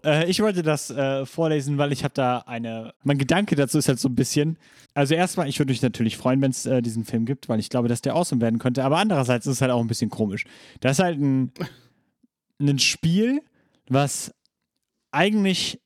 äh, 0.03 0.29
ich 0.29 0.41
wollte 0.41 0.63
das 0.63 0.89
äh, 0.89 1.25
vorlesen, 1.25 1.77
weil 1.77 1.91
ich 1.91 2.03
habe 2.03 2.13
da 2.13 2.39
eine. 2.39 2.93
Mein 3.03 3.17
Gedanke 3.17 3.55
dazu 3.55 3.77
ist 3.77 3.87
halt 3.87 3.99
so 3.99 4.09
ein 4.09 4.15
bisschen. 4.15 4.57
Also 4.93 5.15
erstmal, 5.15 5.47
ich 5.47 5.57
würde 5.59 5.71
mich 5.71 5.81
natürlich 5.81 6.17
freuen, 6.17 6.41
wenn 6.41 6.51
es 6.51 6.65
äh, 6.65 6.81
diesen 6.81 7.05
Film 7.05 7.25
gibt, 7.25 7.47
weil 7.49 7.59
ich 7.59 7.69
glaube, 7.69 7.87
dass 7.87 8.01
der 8.01 8.15
awesome 8.15 8.41
werden 8.41 8.59
könnte. 8.59 8.83
Aber 8.83 8.97
andererseits 8.97 9.45
ist 9.47 9.53
es 9.55 9.61
halt 9.61 9.71
auch 9.71 9.79
ein 9.81 9.87
bisschen 9.87 10.09
komisch. 10.09 10.45
Das 10.81 10.93
ist 10.93 11.03
halt 11.03 11.19
ein, 11.19 11.51
ein 12.59 12.79
Spiel, 12.79 13.41
was 13.89 14.33
eigentlich 15.11 15.79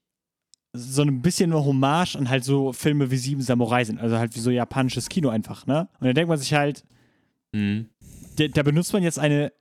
so 0.73 1.03
ein 1.03 1.21
bisschen 1.21 1.51
eine 1.53 1.63
Hommage 1.63 2.15
an 2.17 2.29
halt 2.29 2.43
so 2.43 2.73
Filme 2.73 3.09
wie 3.11 3.17
Sieben 3.17 3.41
Samurai 3.41 3.83
sind. 3.85 3.99
Also 3.99 4.17
halt 4.17 4.35
wie 4.35 4.39
so 4.41 4.51
japanisches 4.51 5.07
Kino 5.09 5.29
einfach, 5.29 5.65
ne? 5.67 5.87
Und 5.99 6.07
da 6.07 6.13
denkt 6.13 6.29
man 6.29 6.37
sich 6.37 6.53
halt, 6.53 6.83
Mhm. 7.53 7.87
da, 8.35 8.47
da 8.49 8.63
benutzt 8.63 8.91
man 8.91 9.01
jetzt 9.03 9.17
eine, 9.17 9.53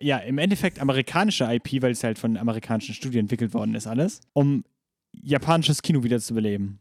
ja, 0.00 0.18
im 0.18 0.38
Endeffekt 0.38 0.78
amerikanische 0.78 1.44
IP, 1.44 1.82
weil 1.82 1.92
es 1.92 2.02
halt 2.04 2.18
von 2.18 2.36
amerikanischen 2.36 2.94
Studien 2.94 3.20
entwickelt 3.20 3.54
worden 3.54 3.74
ist, 3.74 3.86
alles, 3.86 4.20
um 4.32 4.64
japanisches 5.12 5.82
Kino 5.82 6.02
wieder 6.02 6.20
zu 6.20 6.34
beleben. 6.34 6.78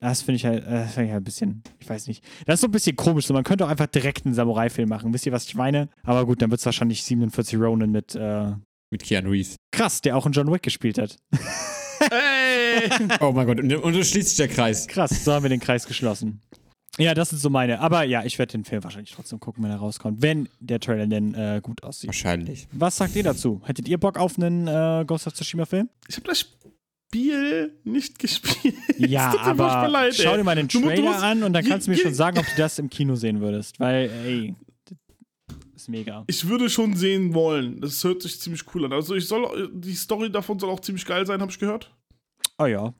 Das 0.00 0.22
finde 0.22 0.36
ich 0.36 0.46
halt, 0.46 0.66
das 0.66 0.94
find 0.94 1.06
ich 1.06 1.12
halt 1.12 1.22
ein 1.22 1.24
bisschen, 1.24 1.62
ich 1.78 1.88
weiß 1.88 2.06
nicht. 2.06 2.24
Das 2.46 2.54
ist 2.54 2.60
so 2.62 2.68
ein 2.68 2.70
bisschen 2.70 2.96
komisch. 2.96 3.26
So, 3.26 3.34
man 3.34 3.44
könnte 3.44 3.66
auch 3.66 3.68
einfach 3.68 3.86
direkt 3.86 4.24
einen 4.24 4.34
Samurai-Film 4.34 4.88
machen. 4.88 5.12
Wisst 5.12 5.26
ihr, 5.26 5.32
was 5.32 5.44
ich 5.46 5.54
meine? 5.54 5.90
Aber 6.04 6.24
gut, 6.24 6.40
dann 6.40 6.50
wird 6.50 6.60
es 6.60 6.64
wahrscheinlich 6.64 7.04
47 7.04 7.58
Ronin 7.58 7.90
mit, 7.90 8.14
äh, 8.14 8.52
Mit 8.90 9.02
Keanu 9.02 9.30
Reeves. 9.30 9.56
Krass, 9.72 10.00
der 10.00 10.16
auch 10.16 10.24
in 10.24 10.32
John 10.32 10.50
Wick 10.50 10.62
gespielt 10.62 10.96
hat. 10.98 11.18
Ey! 12.10 12.88
Oh 13.20 13.32
mein 13.32 13.46
Gott, 13.46 13.60
und, 13.60 13.74
und 13.74 13.92
so 13.92 14.02
schließt 14.02 14.28
sich 14.28 14.36
der 14.38 14.48
Kreis. 14.48 14.86
Krass, 14.86 15.22
so 15.22 15.32
haben 15.32 15.42
wir 15.42 15.50
den 15.50 15.60
Kreis 15.60 15.86
geschlossen. 15.86 16.40
Ja, 17.00 17.14
das 17.14 17.30
sind 17.30 17.38
so 17.38 17.50
meine. 17.50 17.80
Aber 17.80 18.02
ja, 18.04 18.24
ich 18.24 18.38
werde 18.38 18.52
den 18.52 18.64
Film 18.64 18.84
wahrscheinlich 18.84 19.12
trotzdem 19.12 19.40
gucken, 19.40 19.64
wenn 19.64 19.70
er 19.70 19.78
rauskommt. 19.78 20.22
Wenn 20.22 20.48
der 20.60 20.80
Trailer 20.80 21.06
denn 21.06 21.34
äh, 21.34 21.60
gut 21.62 21.82
aussieht. 21.82 22.08
Wahrscheinlich. 22.08 22.68
Was 22.72 22.96
sagt 22.98 23.16
ihr 23.16 23.22
dazu? 23.22 23.60
Hättet 23.64 23.88
ihr 23.88 23.98
Bock 23.98 24.18
auf 24.18 24.38
einen 24.38 24.66
äh, 24.68 25.04
Ghost 25.06 25.26
of 25.26 25.32
Tsushima-Film? 25.34 25.88
Ich 26.08 26.16
habe 26.16 26.26
das 26.28 26.40
Spiel 27.10 27.72
nicht 27.84 28.18
gespielt. 28.18 28.74
Ja, 28.98 29.34
aber 29.40 29.88
leid, 29.88 30.14
schau 30.14 30.36
dir 30.36 30.44
mal 30.44 30.54
den 30.54 30.68
Du 30.68 30.80
mu- 30.80 30.86
du 30.88 30.94
Trailer 30.94 31.10
musst- 31.10 31.22
an 31.24 31.42
und 31.42 31.52
dann 31.52 31.64
Je- 31.64 31.70
kannst 31.70 31.86
du 31.86 31.90
mir 31.90 31.96
schon 31.96 32.14
sagen, 32.14 32.38
ob 32.38 32.44
du 32.44 32.52
das 32.56 32.78
im 32.78 32.88
Kino 32.90 33.16
sehen 33.16 33.40
würdest. 33.40 33.80
Weil, 33.80 34.10
ey, 34.24 34.54
das 35.72 35.82
ist 35.84 35.88
mega. 35.88 36.22
Ich 36.26 36.46
würde 36.46 36.68
schon 36.68 36.94
sehen 36.94 37.32
wollen. 37.34 37.80
Das 37.80 38.04
hört 38.04 38.22
sich 38.22 38.38
ziemlich 38.40 38.62
cool 38.74 38.84
an. 38.84 38.92
Also 38.92 39.14
ich 39.14 39.26
soll, 39.26 39.70
die 39.74 39.94
Story 39.94 40.30
davon 40.30 40.58
soll 40.58 40.70
auch 40.70 40.80
ziemlich 40.80 41.04
geil 41.06 41.26
sein, 41.26 41.40
habe 41.40 41.50
ich 41.50 41.58
gehört. 41.58 41.90
Oh 42.58 42.66
ja, 42.66 42.92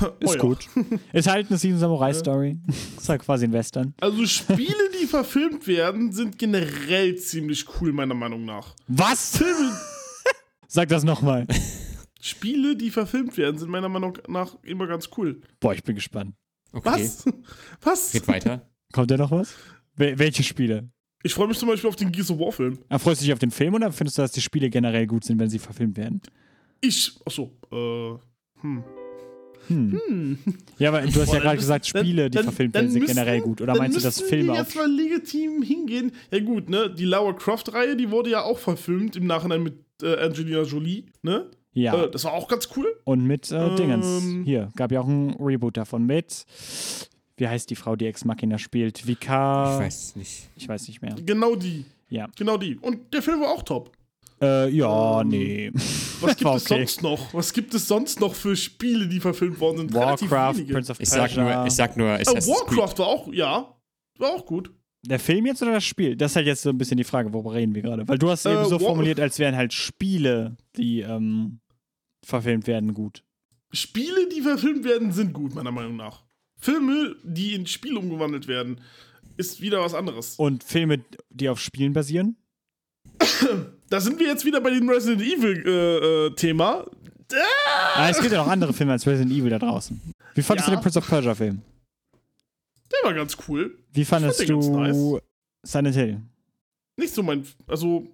Oh 0.00 0.12
ist 0.20 0.34
ja. 0.34 0.40
gut. 0.40 0.66
Ist 1.12 1.28
halt 1.28 1.48
eine 1.48 1.58
Sieben 1.58 1.78
Samurai-Story. 1.78 2.58
ist 2.96 3.08
halt 3.08 3.22
quasi 3.22 3.44
ein 3.44 3.52
Western. 3.52 3.94
Also 4.00 4.24
Spiele, 4.26 4.90
die 5.00 5.06
verfilmt 5.06 5.66
werden, 5.66 6.12
sind 6.12 6.38
generell 6.38 7.16
ziemlich 7.16 7.66
cool, 7.80 7.92
meiner 7.92 8.14
Meinung 8.14 8.44
nach. 8.44 8.74
Was? 8.88 9.42
Sag 10.68 10.88
das 10.88 11.04
nochmal. 11.04 11.46
Spiele, 12.20 12.76
die 12.76 12.90
verfilmt 12.90 13.36
werden, 13.36 13.58
sind 13.58 13.70
meiner 13.70 13.88
Meinung 13.88 14.18
nach 14.28 14.56
immer 14.62 14.86
ganz 14.86 15.10
cool. 15.16 15.40
Boah, 15.58 15.74
ich 15.74 15.82
bin 15.82 15.94
gespannt. 15.94 16.34
Okay. 16.72 16.88
Was? 16.88 17.24
Was? 17.80 18.12
Geht 18.12 18.28
weiter. 18.28 18.68
Kommt 18.92 19.10
da 19.10 19.16
noch 19.16 19.30
was? 19.30 19.54
Wel 19.96 20.18
welche 20.18 20.42
Spiele? 20.42 20.90
Ich 21.22 21.34
freue 21.34 21.48
mich 21.48 21.58
zum 21.58 21.68
Beispiel 21.68 21.88
auf 21.88 21.96
den 21.96 22.10
Gears 22.12 22.30
of 22.30 22.38
War 22.38 22.52
Film. 22.52 22.78
Ah, 22.88 22.98
freust 22.98 23.20
du 23.20 23.24
dich 23.24 23.32
auf 23.32 23.38
den 23.38 23.50
Film 23.50 23.74
oder 23.74 23.92
findest 23.92 24.16
du, 24.16 24.22
dass 24.22 24.32
die 24.32 24.40
Spiele 24.40 24.70
generell 24.70 25.06
gut 25.06 25.24
sind, 25.24 25.38
wenn 25.38 25.50
sie 25.50 25.58
verfilmt 25.58 25.96
werden? 25.96 26.22
Ich, 26.80 27.18
achso, 27.26 27.52
äh, 27.70 28.62
hm. 28.62 28.84
Hm. 29.68 30.38
Ja, 30.78 30.88
aber 30.88 31.00
du 31.02 31.06
hast 31.08 31.14
Boah, 31.14 31.24
ja 31.26 31.32
dann 31.34 31.42
gerade 31.42 31.56
gesagt, 31.58 31.86
Spiele, 31.86 32.30
die 32.30 32.36
dann- 32.36 32.44
verfilmt 32.44 32.74
dann 32.74 32.82
werden, 32.84 32.92
sind 32.92 33.02
müssen- 33.02 33.14
generell 33.14 33.40
gut. 33.40 33.60
Oder 33.60 33.72
dann 33.74 33.78
meinst 33.82 33.96
du, 33.96 34.00
dass 34.02 34.20
Filme 34.20 34.52
die 34.52 34.58
jetzt 34.58 34.74
mal 34.76 34.90
legitim 34.90 35.62
hingehen? 35.62 36.12
Ja 36.30 36.40
gut, 36.40 36.68
ne, 36.70 36.90
die 36.90 37.04
Lara 37.04 37.32
Croft-Reihe, 37.32 37.96
die 37.96 38.10
wurde 38.10 38.30
ja 38.30 38.42
auch 38.42 38.58
verfilmt 38.58 39.16
im 39.16 39.26
Nachhinein 39.26 39.62
mit 39.62 39.74
äh, 40.02 40.16
Angelina 40.16 40.62
Jolie, 40.62 41.04
ne? 41.22 41.50
Ja. 41.72 42.04
Äh, 42.04 42.10
das 42.10 42.24
war 42.24 42.32
auch 42.32 42.48
ganz 42.48 42.68
cool. 42.76 42.96
Und 43.04 43.24
mit 43.26 43.50
äh, 43.52 43.74
Dingens. 43.76 44.06
Ähm. 44.24 44.42
Hier, 44.44 44.70
gab 44.76 44.90
ja 44.90 45.00
auch 45.00 45.06
ein 45.08 45.36
Reboot 45.38 45.76
davon 45.76 46.04
mit. 46.04 46.44
Wie 47.36 47.46
heißt 47.48 47.70
die 47.70 47.76
Frau, 47.76 47.96
die 47.96 48.06
Ex 48.06 48.24
Machina 48.24 48.58
spielt? 48.58 49.06
Vika. 49.06 49.74
Ich 49.78 49.80
weiß 49.86 50.02
es 50.04 50.16
nicht. 50.16 50.48
Ich 50.56 50.68
weiß 50.68 50.88
nicht 50.88 51.00
mehr. 51.00 51.14
Genau 51.24 51.54
die. 51.54 51.84
Ja. 52.08 52.28
Genau 52.36 52.56
die. 52.56 52.76
Und 52.76 53.14
der 53.14 53.22
Film 53.22 53.40
war 53.40 53.50
auch 53.50 53.62
top. 53.62 53.92
Äh, 54.42 54.70
ja, 54.70 55.20
Ähm, 55.20 55.28
nee. 55.28 55.70
Was 56.20 56.30
gibt 56.36 56.44
War 56.44 56.56
es 56.56 56.64
okay. 56.70 56.78
sonst 56.86 57.02
noch? 57.02 57.34
Was 57.34 57.52
gibt 57.52 57.74
es 57.74 57.86
sonst 57.88 58.20
noch 58.20 58.34
für 58.34 58.56
Spiele, 58.56 59.06
die 59.06 59.20
verfilmt 59.20 59.60
worden 59.60 59.78
sind? 59.78 59.94
Warcraft. 59.94 60.64
Prince 60.66 60.90
of 60.92 61.00
Ich 61.00 61.08
sag 61.10 61.32
Persia. 61.32 61.56
nur, 61.58 61.66
ich 61.66 61.72
sag 61.74 61.96
nur, 61.96 62.08
Oh. 62.08 62.32
Warcraft 62.48 62.98
war 62.98 63.06
auch, 63.06 63.32
ja, 63.32 63.76
war 64.18 64.30
auch 64.30 64.46
gut. 64.46 64.72
Der 65.02 65.18
Film 65.18 65.46
jetzt 65.46 65.62
oder 65.62 65.72
das 65.72 65.84
Spiel? 65.84 66.14
Das 66.16 66.32
ist 66.32 66.36
halt 66.36 66.46
jetzt 66.46 66.62
so 66.62 66.68
ein 66.70 66.76
bisschen 66.78 66.96
die 66.98 67.04
Frage, 67.04 67.32
worüber 67.32 67.54
reden 67.54 67.74
wir 67.74 67.82
gerade? 67.82 68.06
Weil 68.06 68.18
du 68.18 68.28
hast 68.30 68.44
Äh, 68.46 68.52
eben 68.54 68.64
so 68.66 68.72
War- 68.72 68.80
formuliert, 68.80 69.18
als 69.20 69.38
wären 69.38 69.56
halt 69.56 69.72
Spiele, 69.72 70.56
die 70.76 71.00
ähm, 71.00 71.60
verfilmt 72.24 72.66
werden, 72.66 72.92
gut. 72.94 73.24
Spiele, 73.72 74.28
die 74.28 74.42
verfilmt 74.42 74.84
werden, 74.84 75.12
sind 75.12 75.32
gut, 75.32 75.54
meiner 75.54 75.70
Meinung 75.72 75.96
nach. 75.96 76.24
Filme, 76.58 77.16
die 77.24 77.54
in 77.54 77.66
Spiele 77.66 77.98
umgewandelt 77.98 78.46
werden, 78.46 78.80
ist 79.38 79.62
wieder 79.62 79.80
was 79.80 79.94
anderes. 79.94 80.34
Und 80.36 80.64
Filme, 80.64 81.02
die 81.30 81.48
auf 81.48 81.60
Spielen 81.60 81.94
basieren? 81.94 82.36
Da 83.88 84.00
sind 84.00 84.18
wir 84.18 84.26
jetzt 84.28 84.44
wieder 84.44 84.60
bei 84.60 84.70
dem 84.70 84.88
Resident 84.88 85.22
Evil-Thema. 85.22 86.86
Ah, 87.94 88.08
es 88.08 88.18
gibt 88.20 88.32
ja 88.32 88.38
noch 88.38 88.50
andere 88.50 88.72
Filme 88.72 88.92
als 88.92 89.06
Resident 89.06 89.32
Evil 89.32 89.50
da 89.50 89.58
draußen. 89.58 90.00
Wie 90.34 90.42
fandest 90.42 90.68
Ja. 90.68 90.74
du 90.74 90.78
den 90.78 90.82
Prince 90.82 90.98
of 90.98 91.06
Persia 91.08 91.34
Film? 91.34 91.62
der 92.92 92.98
war 93.08 93.14
ganz 93.14 93.36
cool. 93.48 93.78
Wie 93.92 94.04
fandest 94.04 94.38
ganz 94.46 94.66
du 94.66 94.78
nice. 94.78 95.22
Silent 95.62 95.94
Hill? 95.96 96.20
Nicht 96.96 97.14
so 97.14 97.22
mein. 97.22 97.46
Also, 97.66 98.06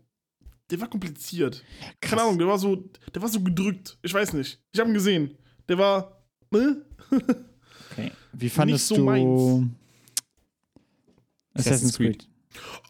der 0.70 0.80
war 0.80 0.88
kompliziert. 0.88 1.62
Krass. 2.00 2.10
Keine 2.10 2.22
Ahnung, 2.22 2.38
der 2.38 2.46
war 2.48 2.58
so. 2.58 2.76
Der 3.14 3.22
war 3.22 3.28
so 3.28 3.40
gedrückt. 3.40 3.96
Ich 4.02 4.12
weiß 4.12 4.32
nicht. 4.34 4.60
Ich 4.72 4.78
habe 4.80 4.90
ihn 4.90 4.94
gesehen. 4.94 5.36
Der 5.68 5.78
war. 5.78 6.22
Ne? 6.50 6.82
Okay. 7.92 8.12
Wie 8.34 8.50
fandest 8.50 8.88
so 8.88 8.96
du 8.96 9.04
meins. 9.04 9.70
Assassin's 11.54 11.96
Creed? 11.96 12.28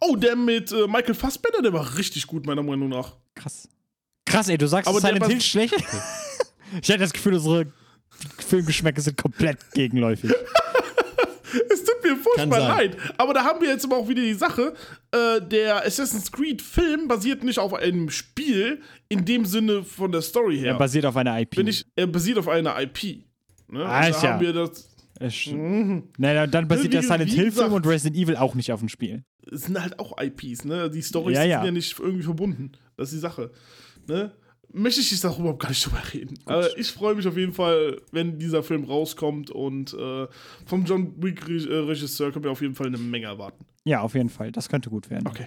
Oh, 0.01 0.17
der 0.17 0.37
mit 0.37 0.73
äh, 0.73 0.87
Michael 0.87 1.15
Fassbender, 1.15 1.63
der 1.63 1.73
war 1.73 1.97
richtig 1.97 2.27
gut, 2.27 2.47
meiner 2.47 2.63
Meinung 2.63 2.89
nach. 2.89 3.15
Krass. 3.35 3.69
Krass, 4.25 4.49
ey, 4.49 4.59
du 4.59 4.67
sagst 4.67 4.89
Aber 4.89 5.01
der 5.01 5.11
Silent 5.11 5.31
Hill 5.31 5.41
schlecht? 5.41 5.75
ich 6.83 6.89
hatte 6.91 6.99
das 7.01 7.13
Gefühl, 7.13 7.35
unsere 7.35 7.67
Filmgeschmäcke 8.39 9.01
sind 9.01 9.17
komplett 9.17 9.59
gegenläufig. 9.73 10.33
Es 11.71 11.85
tut 11.85 12.03
mir 12.03 12.17
furchtbar 12.17 12.59
leid. 12.59 12.97
Aber 13.17 13.33
da 13.33 13.45
haben 13.45 13.61
wir 13.61 13.69
jetzt 13.69 13.85
aber 13.85 13.97
auch 13.97 14.09
wieder 14.09 14.21
die 14.21 14.35
Sache: 14.35 14.75
äh, 15.13 15.41
der 15.41 15.87
Assassin's 15.87 16.31
Creed-Film 16.31 17.09
basiert 17.09 17.45
nicht 17.45 17.59
auf 17.59 17.73
einem 17.73 18.11
Spiel 18.11 18.83
in 19.09 19.25
dem 19.25 19.45
Sinne 19.45 19.83
von 19.83 20.13
der 20.13 20.23
Story 20.23 20.59
her. 20.59 20.73
Er 20.73 20.79
basiert 20.79 21.07
auf 21.07 21.17
einer 21.17 21.41
IP. 21.41 21.57
Wenn 21.57 21.69
ich, 21.69 21.87
er 21.95 22.09
basiert 22.09 22.39
auf 22.39 22.49
einer 22.49 22.79
IP. 22.81 23.25
Ne? 23.69 23.85
Ah, 23.85 24.03
da 24.03 24.09
ja- 24.09 24.23
haben 24.23 24.41
wir 24.41 24.53
das. 24.53 24.89
Mhm. 25.47 26.09
Na, 26.19 26.47
dann 26.47 26.69
basiert 26.69 26.89
Wie- 26.89 26.91
der 26.91 27.03
Silent 27.03 27.31
Hill-Film 27.31 27.73
und 27.73 27.87
Resident 27.87 28.17
Evil 28.17 28.37
auch 28.37 28.55
nicht 28.55 28.71
auf 28.73 28.81
dem 28.81 28.89
Spiel. 28.91 29.25
Es 29.51 29.63
sind 29.63 29.81
halt 29.81 29.99
auch 29.99 30.17
IPs, 30.21 30.65
ne? 30.65 30.91
Die 30.91 31.03
Storys 31.03 31.37
Ja, 31.37 31.45
ja. 31.45 31.59
sind 31.59 31.67
ja 31.67 31.73
nicht 31.73 31.99
irgendwie 31.99 32.23
verbunden. 32.25 32.73
Das 32.97 33.09
ist 33.09 33.15
die 33.17 33.21
Sache. 33.21 33.51
Ne? 34.09 34.33
Möchte 34.73 35.01
ich 35.01 35.11
jetzt 35.11 35.25
darüber 35.25 35.41
überhaupt 35.43 35.63
gar 35.63 35.69
nicht 35.71 35.87
drüber 35.87 36.03
reden. 36.13 36.39
Aber 36.45 36.77
ich 36.77 36.91
freue 36.91 37.15
mich 37.15 37.27
auf 37.27 37.37
jeden 37.37 37.53
Fall, 37.53 38.01
wenn 38.13 38.39
dieser 38.39 38.63
Film 38.63 38.85
rauskommt 38.85 39.51
und 39.51 39.95
äh, 39.95 40.27
vom 40.67 40.85
John 40.85 41.15
Wick-Regisseur 41.23 42.33
können 42.33 42.45
wir 42.45 42.51
auf 42.51 42.61
jeden 42.61 42.75
Fall 42.75 42.89
eine 42.89 42.99
Menge 42.99 43.27
erwarten. 43.27 43.65
Ja, 43.85 44.01
auf 44.01 44.15
jeden 44.17 44.29
Fall. 44.29 44.51
Das 44.51 44.69
könnte 44.69 44.91
gut 44.91 45.09
werden. 45.11 45.29
Okay. 45.29 45.47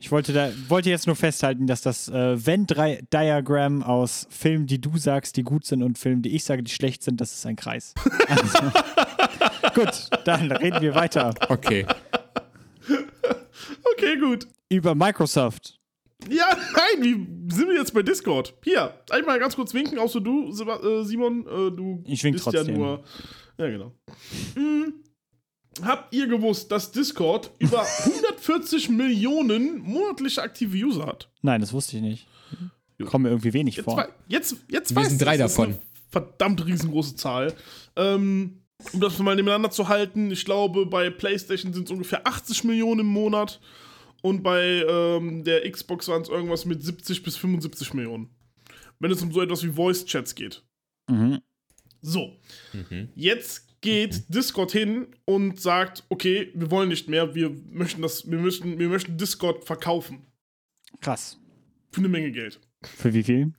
Ich 0.00 0.10
wollte, 0.10 0.32
da, 0.32 0.50
wollte 0.68 0.90
jetzt 0.90 1.06
nur 1.06 1.14
festhalten, 1.14 1.68
dass 1.68 1.80
das 1.80 2.08
äh, 2.08 2.44
Venn-Diagramm 2.44 3.84
aus 3.84 4.26
Filmen, 4.30 4.66
die 4.66 4.80
du 4.80 4.98
sagst, 4.98 5.36
die 5.36 5.44
gut 5.44 5.64
sind, 5.64 5.82
und 5.84 5.96
Filmen, 5.96 6.22
die 6.22 6.34
ich 6.34 6.42
sage, 6.44 6.64
die 6.64 6.72
schlecht 6.72 7.04
sind, 7.04 7.20
das 7.20 7.32
ist 7.32 7.46
ein 7.46 7.54
Kreis. 7.56 7.94
Also, 8.28 8.72
gut, 9.74 10.08
dann 10.24 10.50
reden 10.50 10.80
wir 10.80 10.94
weiter 10.96 11.32
Okay. 11.48 11.86
Okay, 13.96 14.18
gut. 14.18 14.46
über 14.70 14.94
Microsoft. 14.94 15.78
Ja, 16.28 16.46
nein, 16.76 17.02
wie 17.02 17.54
sind 17.54 17.68
wir 17.68 17.76
jetzt 17.76 17.92
bei 17.94 18.02
Discord? 18.02 18.54
Hier, 18.64 18.98
einmal 19.10 19.38
ganz 19.38 19.56
kurz 19.56 19.74
winken, 19.74 19.98
außer 19.98 20.20
du, 20.20 20.50
äh, 20.50 21.04
Simon. 21.04 21.40
Äh, 21.46 21.70
du 21.76 22.02
Ich 22.06 22.22
wink 22.24 22.34
bist 22.34 22.44
trotzdem. 22.44 22.68
ja 22.68 22.72
nur. 22.78 23.04
Ja, 23.58 23.68
genau. 23.68 23.92
Hm, 24.54 24.94
habt 25.82 26.14
ihr 26.14 26.26
gewusst, 26.26 26.70
dass 26.72 26.90
Discord 26.92 27.50
über 27.58 27.82
140 28.04 28.88
Millionen 28.88 29.78
monatliche 29.78 30.42
aktive 30.42 30.76
User 30.76 31.06
hat? 31.06 31.30
Nein, 31.42 31.60
das 31.60 31.72
wusste 31.72 31.96
ich 31.96 32.02
nicht. 32.02 32.26
Kommt 33.06 33.24
mir 33.24 33.30
irgendwie 33.30 33.52
wenig 33.52 33.76
Jetzt, 33.76 33.84
vor. 33.84 34.08
jetzt, 34.28 34.56
jetzt 34.68 34.90
Wir 34.90 34.96
weißt 34.96 35.10
sind 35.10 35.20
du, 35.20 35.24
drei 35.24 35.36
das 35.36 35.50
ist 35.50 35.58
davon. 35.58 35.74
eine 35.74 35.82
verdammt 36.10 36.64
riesengroße 36.64 37.16
Zahl. 37.16 37.52
Ähm, 37.96 38.62
um 38.92 39.00
das 39.00 39.18
mal 39.18 39.36
nebeneinander 39.36 39.70
zu 39.70 39.88
halten, 39.88 40.30
ich 40.30 40.44
glaube, 40.44 40.86
bei 40.86 41.10
PlayStation 41.10 41.72
sind 41.72 41.84
es 41.84 41.90
ungefähr 41.90 42.26
80 42.26 42.64
Millionen 42.64 43.00
im 43.00 43.06
Monat 43.06 43.60
und 44.22 44.42
bei 44.42 44.84
ähm, 44.88 45.44
der 45.44 45.70
Xbox 45.70 46.08
waren 46.08 46.22
es 46.22 46.28
irgendwas 46.28 46.64
mit 46.64 46.82
70 46.82 47.22
bis 47.22 47.36
75 47.36 47.94
Millionen. 47.94 48.30
Wenn 48.98 49.10
es 49.10 49.22
um 49.22 49.32
so 49.32 49.42
etwas 49.42 49.62
wie 49.62 49.68
Voice-Chats 49.68 50.34
geht. 50.34 50.62
Mhm. 51.10 51.40
So, 52.00 52.36
jetzt 53.14 53.80
geht 53.80 54.24
Discord 54.28 54.72
hin 54.72 55.08
und 55.24 55.60
sagt, 55.60 56.04
okay, 56.08 56.50
wir 56.54 56.70
wollen 56.70 56.88
nicht 56.88 57.08
mehr, 57.08 57.34
wir 57.34 57.50
möchten 57.70 58.02
das, 58.02 58.30
wir 58.30 58.38
möchten, 58.38 58.78
wir 58.78 58.88
möchten 58.88 59.16
Discord 59.16 59.64
verkaufen. 59.64 60.26
Krass. 61.00 61.38
Für 61.92 62.00
eine 62.00 62.08
Menge 62.08 62.30
Geld. 62.30 62.60
Für 62.82 63.12
wie 63.12 63.22
viel? 63.22 63.52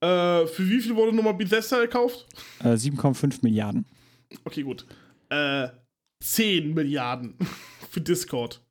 Äh, 0.00 0.46
für 0.46 0.68
wie 0.68 0.80
viel 0.80 0.94
wurde 0.94 1.14
nochmal 1.14 1.34
Bethesda 1.34 1.80
gekauft? 1.80 2.26
Äh, 2.60 2.74
7,5 2.74 3.38
Milliarden. 3.42 3.86
Okay, 4.44 4.62
gut. 4.62 4.86
Äh, 5.28 5.68
10 6.22 6.74
Milliarden 6.74 7.36
für 7.90 8.00
Discord. 8.00 8.62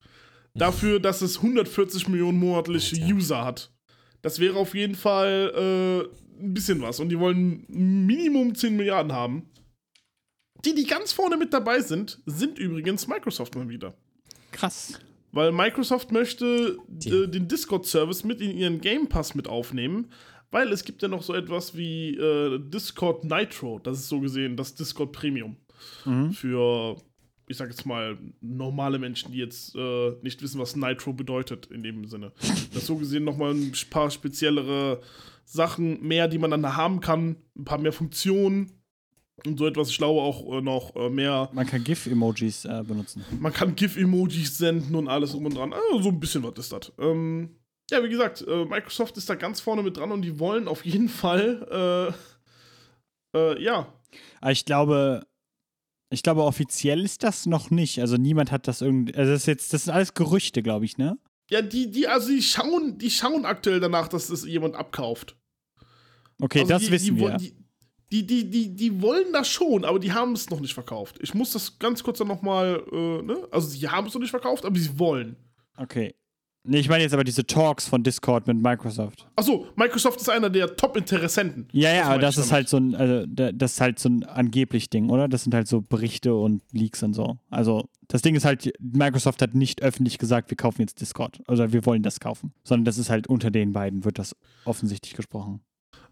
Dafür, 0.55 0.99
dass 0.99 1.21
es 1.21 1.37
140 1.37 2.07
Millionen 2.07 2.39
monatliche 2.39 3.01
Alter. 3.01 3.15
User 3.15 3.45
hat. 3.45 3.71
Das 4.21 4.39
wäre 4.39 4.57
auf 4.57 4.75
jeden 4.75 4.95
Fall 4.95 5.51
äh, 5.55 6.43
ein 6.43 6.53
bisschen 6.53 6.81
was. 6.81 6.99
Und 6.99 7.09
die 7.09 7.19
wollen 7.19 7.65
Minimum 7.67 8.55
10 8.55 8.75
Milliarden 8.75 9.11
haben. 9.11 9.49
Die, 10.65 10.73
die 10.73 10.85
ganz 10.85 11.11
vorne 11.11 11.37
mit 11.37 11.53
dabei 11.53 11.81
sind, 11.81 12.21
sind 12.25 12.57
übrigens 12.57 13.07
Microsoft 13.07 13.55
mal 13.55 13.67
wieder. 13.67 13.95
Krass. 14.51 14.99
Weil 15.31 15.51
Microsoft 15.51 16.11
möchte 16.11 16.77
äh, 17.05 17.27
den 17.27 17.47
Discord-Service 17.47 18.23
mit 18.23 18.39
in 18.39 18.55
ihren 18.55 18.79
Game 18.79 19.09
Pass 19.09 19.35
mit 19.35 19.47
aufnehmen, 19.47 20.11
weil 20.53 20.71
es 20.71 20.83
gibt 20.85 21.01
ja 21.01 21.07
noch 21.09 21.23
so 21.23 21.33
etwas 21.33 21.75
wie 21.75 22.15
äh, 22.15 22.59
Discord 22.59 23.25
Nitro. 23.25 23.79
Das 23.79 23.99
ist 23.99 24.07
so 24.07 24.21
gesehen 24.21 24.55
das 24.55 24.73
Discord 24.75 25.11
Premium 25.11 25.57
Mhm. 26.05 26.31
für 26.31 26.95
ich 27.49 27.57
sag 27.57 27.69
jetzt 27.69 27.85
mal, 27.85 28.17
normale 28.39 28.97
Menschen, 28.99 29.33
die 29.33 29.39
jetzt 29.39 29.75
äh, 29.75 30.11
nicht 30.21 30.41
wissen, 30.41 30.61
was 30.61 30.77
Nitro 30.77 31.11
bedeutet 31.11 31.65
in 31.67 31.83
dem 31.83 32.05
Sinne. 32.07 32.31
Das 32.73 32.85
so 32.87 32.95
gesehen 32.95 33.25
nochmal 33.25 33.51
ein 33.51 33.73
paar 33.89 34.09
speziellere 34.09 35.01
Sachen 35.43 36.01
mehr, 36.01 36.29
die 36.29 36.37
man 36.37 36.51
dann 36.51 36.75
haben 36.77 37.01
kann, 37.01 37.35
ein 37.57 37.65
paar 37.65 37.79
mehr 37.79 37.91
Funktionen 37.91 38.71
und 39.45 39.59
so 39.59 39.67
etwas. 39.67 39.89
Ich 39.89 39.97
glaube 39.97 40.21
auch 40.21 40.57
äh, 40.57 40.61
noch 40.61 40.95
äh, 40.95 41.09
mehr. 41.09 41.49
Man 41.53 41.67
kann 41.67 41.83
GIF-Emojis 41.83 42.63
äh, 42.65 42.81
benutzen. 42.87 43.25
Man 43.39 43.51
kann 43.51 43.75
GIF-Emojis 43.75 44.57
senden 44.57 44.95
und 44.95 45.09
alles 45.09 45.33
um 45.35 45.45
und 45.45 45.55
dran. 45.57 45.73
Also 45.73 46.03
so 46.03 46.09
ein 46.09 46.19
bisschen 46.21 46.43
was 46.43 46.53
ist 46.57 46.71
das. 46.71 46.93
Ähm, 46.97 47.49
ja, 47.91 48.03
wie 48.03 48.09
gesagt, 48.09 48.45
äh, 48.47 48.65
Microsoft 48.65 49.17
ist 49.17 49.29
da 49.29 49.35
ganz 49.35 49.59
vorne 49.59 49.83
mit 49.83 49.97
dran 49.97 50.11
und 50.11 50.21
die 50.21 50.39
wollen 50.39 50.67
auf 50.67 50.85
jeden 50.85 51.09
Fall, 51.09 52.13
äh, 53.33 53.37
äh, 53.37 53.63
ja, 53.63 53.93
ich 54.49 54.65
glaube, 54.65 55.25
ich 56.09 56.23
glaube, 56.23 56.43
offiziell 56.43 57.03
ist 57.03 57.23
das 57.23 57.45
noch 57.45 57.71
nicht. 57.71 57.99
Also 57.99 58.17
niemand 58.17 58.51
hat 58.51 58.67
das 58.67 58.81
irgendwie. 58.81 59.15
Also 59.15 59.31
das 59.31 59.41
ist 59.41 59.47
jetzt, 59.47 59.73
das 59.73 59.85
sind 59.85 59.93
alles 59.93 60.13
Gerüchte, 60.13 60.61
glaube 60.61 60.85
ich, 60.85 60.97
ne? 60.97 61.17
Ja, 61.49 61.61
die, 61.61 61.91
die, 61.91 62.07
also 62.07 62.29
die 62.29 62.41
schauen, 62.41 62.97
die 62.97 63.11
schauen 63.11 63.45
aktuell 63.45 63.79
danach, 63.79 64.07
dass 64.07 64.27
das 64.27 64.45
jemand 64.45 64.75
abkauft. 64.75 65.35
Okay, 66.41 66.61
also 66.61 66.69
das 66.73 66.83
die, 66.83 66.91
wissen 66.91 67.15
die, 67.15 67.21
wir. 67.21 67.37
die, 67.37 68.27
die, 68.27 68.49
die, 68.49 68.75
die 68.75 69.01
wollen 69.01 69.33
das 69.33 69.47
schon, 69.47 69.85
aber 69.85 69.99
die 69.99 70.13
haben 70.13 70.33
es 70.33 70.49
noch 70.49 70.59
nicht 70.59 70.73
verkauft. 70.73 71.17
Ich 71.19 71.33
muss 71.33 71.51
das 71.51 71.79
ganz 71.79 72.03
kurz 72.03 72.19
dann 72.19 72.27
nochmal, 72.27 72.83
äh, 72.91 73.21
ne? 73.23 73.47
Also 73.51 73.67
sie 73.67 73.87
haben 73.87 74.07
es 74.07 74.13
noch 74.13 74.21
nicht 74.21 74.31
verkauft, 74.31 74.65
aber 74.65 74.77
sie 74.77 74.97
wollen. 74.99 75.35
Okay. 75.77 76.15
Nee, 76.65 76.79
ich 76.79 76.87
meine 76.87 77.03
jetzt 77.03 77.13
aber 77.13 77.25
diese 77.25 77.45
Talks 77.45 77.87
von 77.87 78.03
Discord 78.03 78.47
mit 78.47 78.57
Microsoft. 78.57 79.27
Achso, 79.35 79.67
Microsoft 79.75 80.21
ist 80.21 80.29
einer 80.29 80.49
der 80.49 80.75
Top-Interessenten. 80.77 81.67
Ja, 81.73 81.93
ja, 81.93 82.05
aber 82.05 82.19
das 82.19 82.37
ist 82.37 82.53
halt 82.53 82.69
so 82.69 82.77
ein, 82.77 82.95
also, 82.95 83.25
da- 83.27 83.51
das 83.51 83.73
ist 83.73 83.81
halt 83.81 83.99
so 83.99 84.07
ein 84.07 84.23
angeblich 84.23 84.89
Ding, 84.89 85.09
oder? 85.09 85.27
Das 85.27 85.43
sind 85.43 85.53
halt 85.53 85.67
so 85.67 85.81
Berichte 85.81 86.33
und 86.35 86.61
Leaks 86.71 87.03
und 87.03 87.13
so. 87.15 87.37
Also, 87.49 87.89
das 88.07 88.21
Ding 88.21 88.35
ist 88.35 88.45
halt, 88.45 88.71
Microsoft 88.79 89.41
hat 89.41 89.55
nicht 89.55 89.81
öffentlich 89.83 90.17
gesagt, 90.19 90.49
wir 90.51 90.55
kaufen 90.57 90.81
jetzt 90.81 91.01
Discord. 91.01 91.39
Oder 91.49 91.73
wir 91.73 91.85
wollen 91.85 92.01
das 92.03 92.21
kaufen. 92.21 92.53
Sondern 92.63 92.85
das 92.85 92.97
ist 92.97 93.09
halt 93.09 93.27
unter 93.27 93.51
den 93.51 93.73
beiden, 93.73 94.05
wird 94.05 94.17
das 94.17 94.33
offensichtlich 94.63 95.15
gesprochen. 95.15 95.59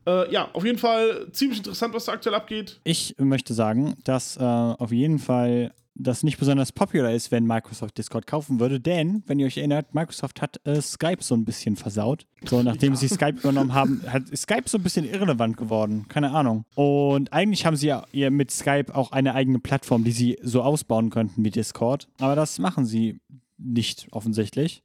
Äh, 0.05 0.33
ja, 0.33 0.49
auf 0.53 0.65
jeden 0.65 0.79
Fall 0.79 1.27
ziemlich 1.31 1.59
interessant, 1.59 1.93
was 1.93 2.05
da 2.05 2.13
aktuell 2.13 2.35
abgeht. 2.35 2.81
Ich 2.83 3.15
möchte 3.19 3.53
sagen, 3.53 3.93
dass 4.03 4.35
äh, 4.35 4.41
auf 4.41 4.91
jeden 4.91 5.19
Fall 5.19 5.71
das 6.03 6.23
nicht 6.23 6.37
besonders 6.37 6.71
popular 6.71 7.11
ist, 7.11 7.31
wenn 7.31 7.45
Microsoft 7.45 7.97
Discord 7.97 8.27
kaufen 8.27 8.59
würde, 8.59 8.79
denn, 8.79 9.23
wenn 9.27 9.39
ihr 9.39 9.45
euch 9.45 9.57
erinnert, 9.57 9.93
Microsoft 9.93 10.41
hat 10.41 10.59
äh, 10.65 10.81
Skype 10.81 11.21
so 11.21 11.35
ein 11.35 11.45
bisschen 11.45 11.75
versaut. 11.75 12.25
So, 12.45 12.63
nachdem 12.63 12.95
sie 12.95 13.07
Skype 13.07 13.39
übernommen 13.39 13.73
haben, 13.73 14.01
hat 14.07 14.23
Skype 14.35 14.63
so 14.65 14.77
ein 14.77 14.83
bisschen 14.83 15.05
irrelevant 15.05 15.57
geworden. 15.57 16.05
Keine 16.07 16.31
Ahnung. 16.31 16.65
Und 16.75 17.31
eigentlich 17.33 17.65
haben 17.65 17.75
sie 17.75 17.87
ja 17.87 18.05
ihr 18.11 18.31
mit 18.31 18.51
Skype 18.51 18.93
auch 18.93 19.11
eine 19.11 19.35
eigene 19.35 19.59
Plattform, 19.59 20.03
die 20.03 20.11
sie 20.11 20.37
so 20.41 20.61
ausbauen 20.61 21.09
könnten 21.09 21.43
wie 21.43 21.51
Discord. 21.51 22.07
Aber 22.19 22.35
das 22.35 22.59
machen 22.59 22.85
sie 22.85 23.19
nicht 23.57 24.07
offensichtlich. 24.11 24.83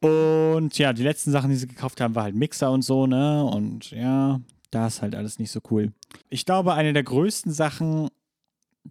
Und 0.00 0.76
ja, 0.78 0.92
die 0.92 1.02
letzten 1.02 1.30
Sachen, 1.30 1.50
die 1.50 1.56
sie 1.56 1.66
gekauft 1.66 2.00
haben, 2.00 2.14
war 2.14 2.24
halt 2.24 2.34
Mixer 2.34 2.70
und 2.70 2.82
so, 2.82 3.06
ne? 3.06 3.44
Und 3.44 3.90
ja, 3.90 4.40
da 4.70 4.86
ist 4.86 5.02
halt 5.02 5.14
alles 5.14 5.38
nicht 5.38 5.50
so 5.50 5.60
cool. 5.70 5.92
Ich 6.28 6.44
glaube, 6.44 6.74
eine 6.74 6.92
der 6.92 7.02
größten 7.02 7.52
Sachen, 7.52 8.08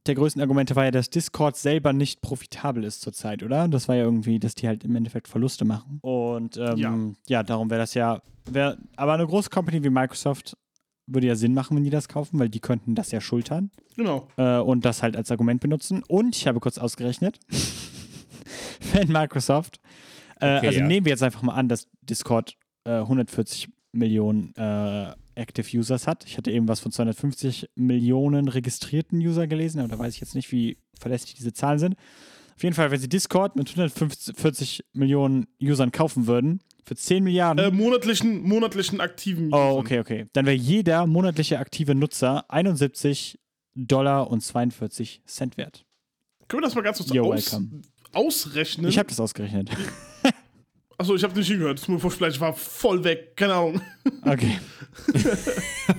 der 0.08 0.16
größten 0.16 0.42
Argumente 0.42 0.76
war 0.76 0.86
ja, 0.86 0.92
dass 0.92 1.10
Discord 1.10 1.56
selber 1.58 1.94
nicht 1.94 2.22
profitabel 2.22 2.84
ist 2.84 3.02
zurzeit, 3.02 3.44
oder? 3.44 3.68
Das 3.68 3.88
war 3.88 3.96
ja 3.96 4.04
irgendwie, 4.04 4.40
dass 4.40 4.56
die 4.56 4.68
halt 4.68 4.84
im 4.84 4.96
Endeffekt 4.96 5.28
Verluste 5.28 5.66
machen. 5.66 6.00
Und 6.02 6.58
ähm, 6.58 6.78
ja. 6.78 6.96
Ja. 7.28 7.44
darum 7.44 7.70
wäre 7.70 7.82
das 7.82 7.94
ja, 7.94 8.22
wär, 8.50 8.78
aber 8.96 9.14
eine 9.14 9.26
große 9.26 9.50
Company 9.50 9.84
wie 9.84 9.90
Microsoft 9.90 10.58
würde 11.08 11.28
ja 11.28 11.36
Sinn 11.36 11.54
machen, 11.54 11.78
wenn 11.78 11.84
die 11.84 11.90
das 11.92 12.08
kaufen, 12.08 12.40
weil 12.40 12.50
die 12.50 12.60
könnten 12.60 12.96
das 12.96 13.12
ja 13.12 13.22
schultern 13.22 13.70
Genau. 13.96 14.28
äh, 14.38 14.58
und 14.58 14.86
das 14.86 15.04
halt 15.04 15.16
als 15.16 15.30
Argument 15.32 15.62
benutzen. 15.62 16.02
Und 16.08 16.36
ich 16.36 16.48
habe 16.48 16.60
kurz 16.60 16.78
ausgerechnet, 16.80 17.40
wenn 18.94 19.08
Microsoft, 19.12 19.80
äh, 20.40 20.58
Okay, 20.58 20.68
also 20.68 20.80
ja. 20.80 20.88
nehmen 20.88 21.06
wir 21.06 21.12
jetzt 21.12 21.24
einfach 21.24 21.42
mal 21.44 21.54
an, 21.54 21.70
dass 21.70 21.88
Discord 22.02 22.56
äh, 22.86 22.92
140 22.92 23.70
Millionen 23.94 24.54
äh, 24.56 25.14
Active 25.36 25.78
Users 25.78 26.08
hat. 26.08 26.26
Ich 26.26 26.38
hatte 26.38 26.52
eben 26.52 26.68
was 26.68 26.80
von 26.80 26.92
250 26.92 27.70
Millionen 27.76 28.48
registrierten 28.48 29.20
User 29.20 29.48
gelesen, 29.48 29.80
aber 29.80 29.90
da 29.90 30.00
weiß 30.00 30.14
ich 30.16 30.22
jetzt 30.22 30.36
nicht, 30.36 30.52
wie 30.52 30.78
verlässlich 31.00 31.36
diese 31.36 31.54
Zahlen 31.54 31.80
sind. 31.80 31.96
Auf 32.56 32.64
jeden 32.64 32.76
Fall, 32.76 32.90
wenn 32.92 33.00
sie 33.02 33.10
Discord 33.10 33.56
mit 33.58 33.70
140 33.70 34.86
Millionen 34.94 35.48
Usern 35.62 35.92
kaufen 35.92 36.26
würden, 36.28 36.62
für 36.86 36.96
10 36.96 37.24
Milliarden. 37.24 37.64
Äh, 37.66 37.72
monatlichen, 37.72 38.44
monatlichen 38.44 39.02
aktiven 39.02 39.48
Oh, 39.52 39.58
Usern. 39.58 39.78
okay, 39.78 40.00
okay. 40.00 40.26
Dann 40.34 40.46
wäre 40.46 40.56
jeder 40.56 41.06
monatliche 41.08 41.60
aktive 41.60 41.96
Nutzer 41.96 42.46
71 42.50 43.40
Dollar 43.74 44.30
und 44.30 44.42
42 44.42 45.24
Cent 45.26 45.58
wert. 45.58 45.86
Können 46.48 46.62
wir 46.62 46.68
das 46.68 46.76
mal 46.76 46.82
ganz 46.82 47.00
kurz 47.00 47.10
You're 47.12 47.26
aus, 47.34 47.52
welcome. 47.52 47.82
ausrechnen? 48.14 48.88
Ich 48.88 48.98
habe 49.00 49.10
das 49.10 49.20
ausgerechnet. 49.20 49.70
Achso, 50.98 51.16
ich 51.16 51.24
habe 51.24 51.38
nicht 51.38 51.48
hingehört. 51.48 51.80
Vielleicht 51.80 52.40
war 52.40 52.54
voll 52.54 53.04
weg. 53.04 53.36
Keine 53.36 53.54
Ahnung. 53.54 53.82
Okay. 54.22 54.60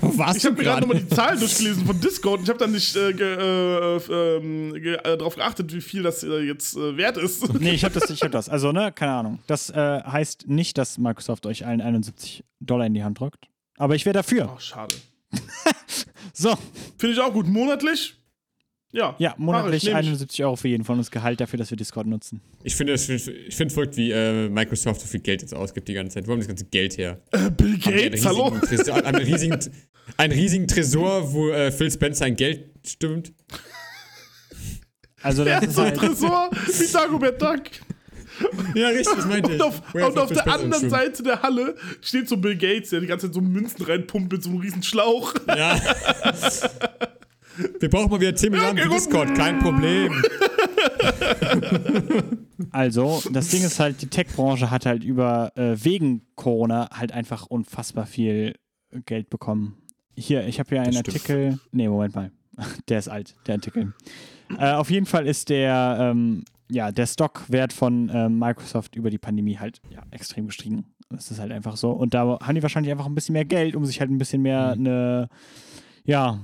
Wo 0.00 0.16
warst 0.18 0.38
Ich 0.38 0.46
habe 0.46 0.56
mir 0.56 0.64
gerade 0.64 0.80
nochmal 0.80 1.02
die 1.02 1.08
Zahlen 1.08 1.38
durchgelesen 1.38 1.84
von 1.84 2.00
Discord 2.00 2.38
und 2.38 2.44
ich 2.44 2.48
habe 2.48 2.58
dann 2.58 2.72
nicht 2.72 2.96
äh, 2.96 3.12
ge, 3.12 3.36
äh, 3.36 3.96
äh, 3.96 4.36
ähm, 4.36 4.72
ge, 4.72 4.94
äh, 4.94 5.16
darauf 5.18 5.36
geachtet, 5.36 5.72
wie 5.74 5.82
viel 5.82 6.02
das 6.02 6.22
äh, 6.22 6.40
jetzt 6.40 6.76
äh, 6.76 6.96
wert 6.96 7.18
ist. 7.18 7.46
Nee, 7.60 7.72
ich 7.72 7.84
habe 7.84 7.98
das, 7.98 8.08
ich 8.10 8.22
hab 8.22 8.32
das. 8.32 8.48
Also, 8.56 8.72
ne, 8.72 8.90
keine 8.92 9.12
Ahnung. 9.12 9.38
Das 9.46 9.70
äh, 9.70 10.02
heißt 10.02 10.48
nicht, 10.48 10.78
dass 10.78 10.98
Microsoft 10.98 11.44
euch 11.46 11.66
allen 11.66 11.80
71 11.80 12.44
Dollar 12.60 12.86
in 12.86 12.94
die 12.94 13.04
Hand 13.04 13.20
drückt. 13.20 13.48
Aber 13.76 13.94
ich 13.94 14.06
wäre 14.06 14.14
dafür. 14.14 14.50
Ach, 14.54 14.60
schade. 14.60 14.94
So, 16.32 16.54
Finde 16.98 17.14
ich 17.14 17.20
auch 17.20 17.32
gut. 17.32 17.46
Monatlich? 17.46 18.14
Ja. 18.92 19.14
ja, 19.18 19.34
monatlich 19.36 19.82
ich, 19.82 19.88
nehm 19.88 19.98
ich. 19.98 20.06
71 20.06 20.44
Euro 20.44 20.56
für 20.56 20.68
jeden 20.68 20.84
von 20.84 20.98
uns 20.98 21.10
Gehalt 21.10 21.40
dafür, 21.40 21.58
dass 21.58 21.70
wir 21.70 21.76
Discord 21.76 22.06
nutzen. 22.06 22.40
Ich 22.62 22.74
finde 22.76 22.94
es 22.94 23.08
ich 23.08 23.24
finde 23.24 23.66
es 23.66 23.74
verrückt, 23.74 23.96
wie 23.96 24.10
äh, 24.10 24.48
Microsoft 24.48 25.00
so 25.00 25.06
viel 25.06 25.20
Geld 25.20 25.42
jetzt 25.42 25.54
ausgibt 25.54 25.88
die 25.88 25.94
ganze 25.94 26.14
Zeit. 26.14 26.26
Wo 26.26 26.32
haben 26.32 26.38
das 26.38 26.48
ganze 26.48 26.64
Geld 26.66 26.96
her? 26.96 27.20
Äh, 27.32 27.50
Bill 27.50 27.78
Haben 27.80 27.96
Gates, 27.96 28.24
hallo? 28.24 28.50
Tresor, 28.60 29.04
einen, 29.04 29.22
riesigen, 29.22 29.58
einen 30.16 30.32
riesigen 30.32 30.68
Tresor, 30.68 31.32
wo 31.32 31.50
äh, 31.50 31.72
Phil 31.72 31.90
Spencer 31.90 32.26
ein 32.26 32.36
Geld 32.36 32.70
stimmt. 32.86 33.32
Also, 35.22 35.44
das 35.44 35.56
hat 35.56 35.64
ist 35.64 35.74
so 35.74 35.80
ein 35.82 35.88
halt, 35.88 35.98
Tresor 35.98 36.50
wie 36.52 36.92
Dagobert 36.92 37.42
Duck. 37.42 37.62
Ja, 38.74 38.88
richtig, 38.88 39.16
das 39.16 39.26
meinte 39.26 39.52
ich. 39.52 39.60
Und 39.60 39.62
auf, 39.62 39.82
er 39.94 40.08
und 40.08 40.18
auf 40.18 40.32
der 40.32 40.46
anderen. 40.46 40.90
Seite 40.90 41.22
der 41.22 41.42
Halle 41.42 41.74
steht 42.02 42.28
so 42.28 42.36
Bill 42.36 42.56
Gates, 42.56 42.90
der 42.90 43.00
die 43.00 43.06
ganze 43.06 43.26
Zeit 43.26 43.34
so 43.34 43.40
Münzen 43.40 43.84
reinpumpt 43.84 44.32
mit 44.32 44.42
so 44.42 44.50
einem 44.50 44.60
riesen 44.60 44.82
Schlauch. 44.82 45.34
Ja. 45.48 45.80
Wir 47.80 47.90
brauchen 47.90 48.10
mal 48.10 48.20
wieder 48.20 48.34
10 48.34 48.50
Milliarden 48.50 48.78
für 48.78 48.88
gut. 48.88 48.96
Discord, 48.96 49.34
kein 49.34 49.58
Problem. 49.58 50.12
also, 52.70 53.22
das 53.32 53.48
Ding 53.48 53.62
ist 53.62 53.80
halt, 53.80 54.02
die 54.02 54.08
Tech-Branche 54.08 54.70
hat 54.70 54.86
halt 54.86 55.04
über, 55.04 55.52
äh, 55.56 55.76
wegen 55.82 56.26
Corona 56.34 56.88
halt 56.92 57.12
einfach 57.12 57.46
unfassbar 57.46 58.06
viel 58.06 58.54
Geld 59.04 59.30
bekommen. 59.30 59.78
Hier, 60.14 60.46
ich 60.46 60.58
habe 60.58 60.70
hier 60.70 60.82
einen. 60.82 60.96
Artikel. 60.96 61.58
Nee, 61.72 61.88
Moment 61.88 62.14
mal. 62.14 62.30
Der 62.88 62.98
ist 62.98 63.08
alt, 63.08 63.36
der 63.46 63.56
Artikel. 63.56 63.92
äh, 64.58 64.72
auf 64.72 64.90
jeden 64.90 65.04
Fall 65.04 65.26
ist 65.26 65.50
der, 65.50 65.98
ähm, 66.00 66.44
ja, 66.70 66.90
der 66.90 67.06
Stockwert 67.06 67.74
von 67.74 68.10
ähm, 68.12 68.38
Microsoft 68.38 68.96
über 68.96 69.10
die 69.10 69.18
Pandemie 69.18 69.58
halt 69.58 69.82
ja, 69.90 70.02
extrem 70.10 70.46
gestiegen. 70.46 70.86
Das 71.10 71.30
ist 71.30 71.38
halt 71.38 71.52
einfach 71.52 71.76
so. 71.76 71.90
Und 71.90 72.14
da 72.14 72.38
haben 72.40 72.54
die 72.54 72.62
wahrscheinlich 72.62 72.90
einfach 72.90 73.06
ein 73.06 73.14
bisschen 73.14 73.34
mehr 73.34 73.44
Geld, 73.44 73.76
um 73.76 73.84
sich 73.84 74.00
halt 74.00 74.10
ein 74.10 74.18
bisschen 74.18 74.40
mehr 74.42 74.70
eine, 74.72 75.28
ja, 76.04 76.40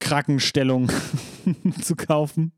Krakenstellung 0.00 0.90
zu 1.82 1.96
kaufen. 1.96 2.52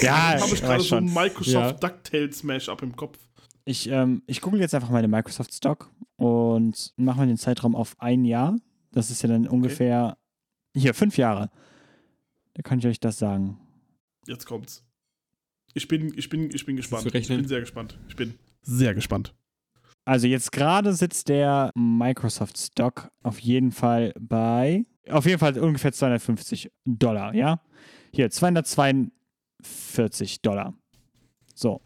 Ja, 0.00 0.40
habe 0.40 0.46
ich 0.46 0.52
ich 0.54 0.60
gerade 0.60 0.82
so 0.82 0.96
ein 0.96 1.08
schon. 1.08 1.14
Microsoft 1.14 1.82
DuckTales 1.82 2.38
Smash-Up 2.38 2.82
im 2.82 2.96
Kopf. 2.96 3.18
Ich, 3.64 3.88
ähm, 3.88 4.22
ich 4.26 4.40
google 4.40 4.60
jetzt 4.60 4.74
einfach 4.74 4.90
meine 4.90 5.08
Microsoft 5.08 5.54
Stock 5.54 5.90
und 6.16 6.92
mache 6.96 7.18
mal 7.18 7.26
den 7.26 7.38
Zeitraum 7.38 7.74
auf 7.74 7.94
ein 7.98 8.24
Jahr. 8.24 8.56
Das 8.92 9.10
ist 9.10 9.22
ja 9.22 9.28
dann 9.28 9.48
ungefähr, 9.48 10.16
hier, 10.74 10.94
fünf 10.94 11.16
Jahre. 11.16 11.50
Da 12.54 12.62
kann 12.62 12.78
ich 12.78 12.86
euch 12.86 13.00
das 13.00 13.18
sagen. 13.18 13.58
Jetzt 14.26 14.46
kommt's. 14.46 14.84
Ich 15.72 15.88
bin, 15.88 16.12
ich 16.16 16.28
bin, 16.28 16.50
ich 16.54 16.64
bin 16.66 16.76
gespannt. 16.76 17.12
Ich 17.12 17.28
bin 17.28 17.48
sehr 17.48 17.60
gespannt. 17.60 17.98
Ich 18.08 18.16
bin 18.16 18.34
sehr 18.62 18.94
gespannt. 18.94 19.34
Also 20.04 20.26
jetzt 20.26 20.52
gerade 20.52 20.92
sitzt 20.92 21.28
der 21.28 21.70
Microsoft 21.74 22.58
Stock 22.58 23.10
auf 23.22 23.40
jeden 23.40 23.72
Fall 23.72 24.12
bei, 24.20 24.84
auf 25.10 25.26
jeden 25.26 25.38
Fall 25.38 25.58
ungefähr 25.58 25.92
250 25.92 26.70
Dollar, 26.84 27.34
ja? 27.34 27.60
Hier, 28.12 28.30
242 28.30 30.42
Dollar. 30.42 30.74
So. 31.54 31.80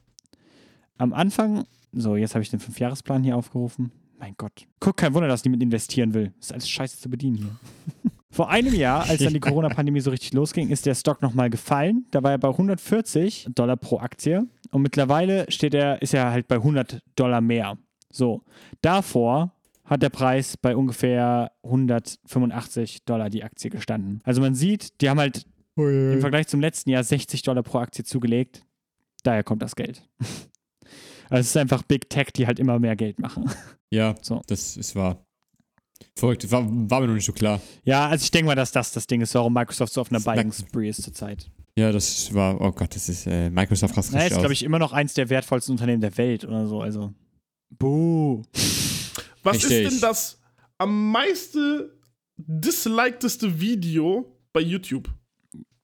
Am 0.99 1.13
Anfang, 1.13 1.65
so, 1.93 2.17
jetzt 2.17 2.35
habe 2.35 2.43
ich 2.43 2.51
den 2.51 2.61
Fünfjahresplan 2.61 3.23
hier 3.23 3.37
aufgerufen. 3.37 3.93
Mein 4.19 4.35
Gott. 4.37 4.67
Guck, 4.81 4.97
kein 4.97 5.15
Wunder, 5.15 5.29
dass 5.29 5.45
niemand 5.45 5.63
investieren 5.63 6.13
will. 6.13 6.33
Ist 6.41 6.53
alles 6.53 6.69
scheiße 6.69 6.99
zu 6.99 7.09
bedienen 7.09 7.37
hier. 7.37 7.57
Vor 8.31 8.51
einem 8.51 8.75
Jahr, 8.75 9.09
als 9.09 9.23
dann 9.23 9.33
die 9.33 9.41
Corona-Pandemie 9.41 10.01
so 10.01 10.11
richtig 10.11 10.33
losging, 10.33 10.69
ist 10.69 10.87
der 10.87 10.95
Stock 10.95 11.23
nochmal 11.23 11.51
gefallen. 11.51 12.07
Da 12.11 12.23
war 12.23 12.33
er 12.33 12.39
bei 12.39 12.49
140 12.49 13.49
Dollar 13.55 13.77
pro 13.77 13.99
Aktie. 13.99 14.47
Und 14.71 14.83
mittlerweile 14.83 15.51
steht 15.51 15.75
er, 15.75 16.03
ist 16.03 16.15
er 16.15 16.31
halt 16.31 16.47
bei 16.47 16.57
100 16.57 17.01
Dollar 17.17 17.41
mehr. 17.41 17.79
So. 18.11 18.43
Davor 18.83 19.53
hat 19.89 20.03
der 20.03 20.11
Preis 20.11 20.57
bei 20.57 20.77
ungefähr 20.77 21.53
185 21.65 23.05
Dollar 23.05 23.31
die 23.31 23.43
Aktie 23.43 23.71
gestanden. 23.71 24.21
Also 24.25 24.41
man 24.41 24.55
sieht, 24.55 25.01
die 25.01 25.09
haben 25.09 25.19
halt 25.19 25.47
im 25.77 26.21
Vergleich 26.21 26.49
zum 26.49 26.61
letzten 26.61 26.91
Jahr 26.91 27.05
60 27.05 27.43
Dollar 27.43 27.63
pro 27.63 27.79
Aktie 27.79 28.05
zugelegt. 28.05 28.65
Daher 29.23 29.43
kommt 29.45 29.63
das 29.63 29.77
Geld. 29.77 30.03
Also 31.31 31.41
es 31.41 31.47
ist 31.49 31.57
einfach 31.59 31.83
Big 31.83 32.09
Tech, 32.09 32.29
die 32.35 32.47
halt 32.47 32.59
immer 32.59 32.79
mehr 32.79 32.97
Geld 32.97 33.19
machen. 33.19 33.51
Ja, 33.91 34.15
So. 34.23 34.41
das 34.47 34.79
ist 34.79 34.97
wahr. 34.97 35.27
Verrückt, 36.17 36.51
war, 36.51 36.65
war 36.67 37.01
mir 37.01 37.09
noch 37.09 37.15
nicht 37.15 37.27
so 37.27 37.35
klar. 37.35 37.61
Ja, 37.85 38.09
also 38.09 38.23
ich 38.23 38.31
denke 38.31 38.47
mal, 38.47 38.55
dass 38.55 38.73
das 38.73 38.93
das 38.93 39.07
Ding 39.07 39.21
ist, 39.21 39.35
warum 39.35 39.53
Microsoft 39.53 39.93
so 39.93 40.01
auf 40.01 40.11
einer 40.11 40.21
Buying. 40.21 40.51
Spree 40.53 40.89
ist 40.89 41.03
zurzeit. 41.03 41.51
Ja, 41.77 41.93
das 41.93 42.33
war, 42.33 42.59
oh 42.61 42.73
Gott, 42.73 42.95
das 42.97 43.11
ist, 43.11 43.27
äh, 43.27 43.51
Microsoft 43.51 43.95
rastet 43.97 44.15
Naja, 44.15 44.29
ist, 44.29 44.39
glaube 44.39 44.55
ich, 44.55 44.65
immer 44.65 44.79
noch 44.79 44.93
eins 44.95 45.13
der 45.13 45.29
wertvollsten 45.29 45.73
Unternehmen 45.73 46.01
der 46.01 46.17
Welt 46.17 46.47
oder 46.47 46.67
so. 46.67 46.81
Also, 46.81 47.13
buh. 47.79 48.43
Was 49.43 49.57
Richtig. 49.57 49.85
ist 49.85 49.93
denn 49.93 50.01
das 50.01 50.41
am 50.79 51.11
meisten 51.11 51.91
dislikedeste 52.37 53.61
Video 53.61 54.37
bei 54.53 54.61
YouTube? 54.61 55.09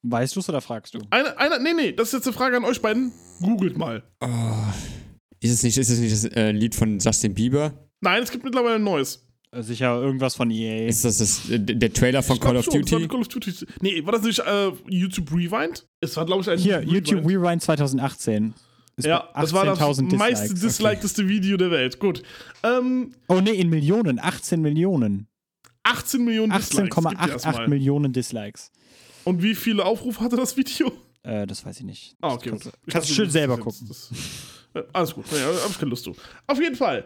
Weißt 0.03 0.35
du 0.35 0.39
es 0.39 0.49
oder 0.49 0.61
fragst 0.61 0.93
du? 0.93 0.99
Eine, 1.09 1.37
eine, 1.37 1.59
nee, 1.59 1.73
nee, 1.73 1.91
das 1.91 2.09
ist 2.09 2.13
jetzt 2.13 2.27
eine 2.27 2.33
Frage 2.33 2.57
an 2.57 2.65
euch 2.65 2.81
beiden. 2.81 3.11
Googelt 3.41 3.77
mal. 3.77 4.03
oh, 4.21 4.27
ist 5.41 5.51
es 5.51 5.63
nicht, 5.63 5.77
ist 5.77 5.89
es 5.89 5.99
nicht 5.99 6.13
das 6.13 6.25
äh, 6.25 6.51
Lied 6.51 6.75
von 6.75 6.99
Justin 6.99 7.33
Bieber? 7.33 7.73
Nein, 8.01 8.23
es 8.23 8.31
gibt 8.31 8.43
mittlerweile 8.43 8.75
ein 8.75 8.83
neues. 8.83 9.27
Äh, 9.51 9.63
Sicher 9.63 9.95
irgendwas 9.95 10.35
von 10.35 10.51
EA. 10.51 10.87
Ist 10.87 11.05
das, 11.05 11.17
das 11.17 11.49
äh, 11.49 11.59
der 11.59 11.91
Trailer 11.91 12.23
von 12.23 12.39
Call 12.39 12.57
of 12.57 12.65
schon, 12.65 12.81
Duty? 12.81 13.07
Call 13.07 13.21
of 13.21 13.27
Duty. 13.27 13.53
Nee, 13.81 14.05
war 14.05 14.13
das 14.13 14.23
nicht 14.23 14.39
äh, 14.39 14.71
YouTube 14.87 15.31
Rewind? 15.31 15.87
Es 16.01 16.15
war, 16.17 16.25
glaube 16.25 16.41
ich, 16.41 16.49
ein 16.49 16.57
Hier, 16.57 16.83
YouTube 16.83 17.25
Rewind. 17.25 17.43
Rewind 17.43 17.61
2018. 17.63 18.53
Ist 18.97 19.05
Ja, 19.05 19.29
das 19.35 19.51
war 19.53 19.65
das 19.65 19.79
18.000 19.79 20.15
meiste 20.15 20.43
Dislikes. 20.53 20.61
dislikedeste 20.61 21.27
Video 21.27 21.57
der 21.57 21.71
Welt. 21.71 21.99
Gut. 21.99 22.23
Ähm, 22.63 23.11
Oh 23.27 23.41
nee, 23.41 23.51
in 23.51 23.69
Millionen. 23.69 24.19
18 24.19 24.61
Millionen. 24.61 25.27
18 25.83 26.23
Millionen 26.23 26.51
Dislikes. 26.53 26.95
Gib 26.95 27.09
dir 27.09 27.19
erst 27.33 27.45
18,88 27.45 27.51
mal. 27.53 27.67
Millionen 27.67 28.13
Dislikes. 28.13 28.71
Und 29.25 29.43
wie 29.43 29.55
viele 29.55 29.83
Aufrufe 29.85 30.21
hatte 30.21 30.35
das 30.37 30.55
Video? 30.55 30.91
Äh, 31.23 31.45
das 31.47 31.65
weiß 31.65 31.77
ich 31.79 31.85
nicht. 31.85 32.15
Ah, 32.21 32.33
okay. 32.33 32.49
Kannst, 32.51 32.71
kannst 32.89 33.09
du 33.09 33.13
schön 33.13 33.29
selber 33.29 33.57
gucken. 33.57 33.87
Das, 33.87 34.11
äh, 34.75 34.83
alles 34.93 35.13
gut. 35.13 35.25
Naja, 35.31 35.47
hab 35.63 35.71
ich 35.71 35.77
keine 35.79 35.89
Lust 35.89 36.05
zu. 36.05 36.15
Auf 36.47 36.59
jeden 36.61 36.75
Fall. 36.75 37.05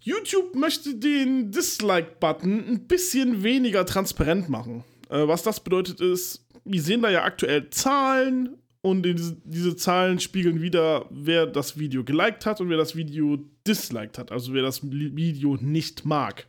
YouTube 0.00 0.54
möchte 0.54 0.94
den 0.94 1.50
Dislike-Button 1.52 2.64
ein 2.68 2.86
bisschen 2.88 3.42
weniger 3.42 3.84
transparent 3.84 4.48
machen. 4.48 4.82
Äh, 5.10 5.28
was 5.28 5.42
das 5.42 5.60
bedeutet 5.60 6.00
ist, 6.00 6.46
wir 6.64 6.82
sehen 6.82 7.02
da 7.02 7.10
ja 7.10 7.22
aktuell 7.24 7.68
Zahlen 7.70 8.56
und 8.82 9.02
diese, 9.02 9.36
diese 9.44 9.76
Zahlen 9.76 10.20
spiegeln 10.20 10.62
wieder, 10.62 11.06
wer 11.10 11.46
das 11.46 11.78
Video 11.78 12.02
geliked 12.04 12.46
hat 12.46 12.60
und 12.60 12.68
wer 12.70 12.78
das 12.78 12.96
Video 12.96 13.38
disliked 13.66 14.18
hat. 14.18 14.32
Also 14.32 14.54
wer 14.54 14.62
das 14.62 14.82
Video 14.82 15.56
nicht 15.56 16.04
mag. 16.04 16.46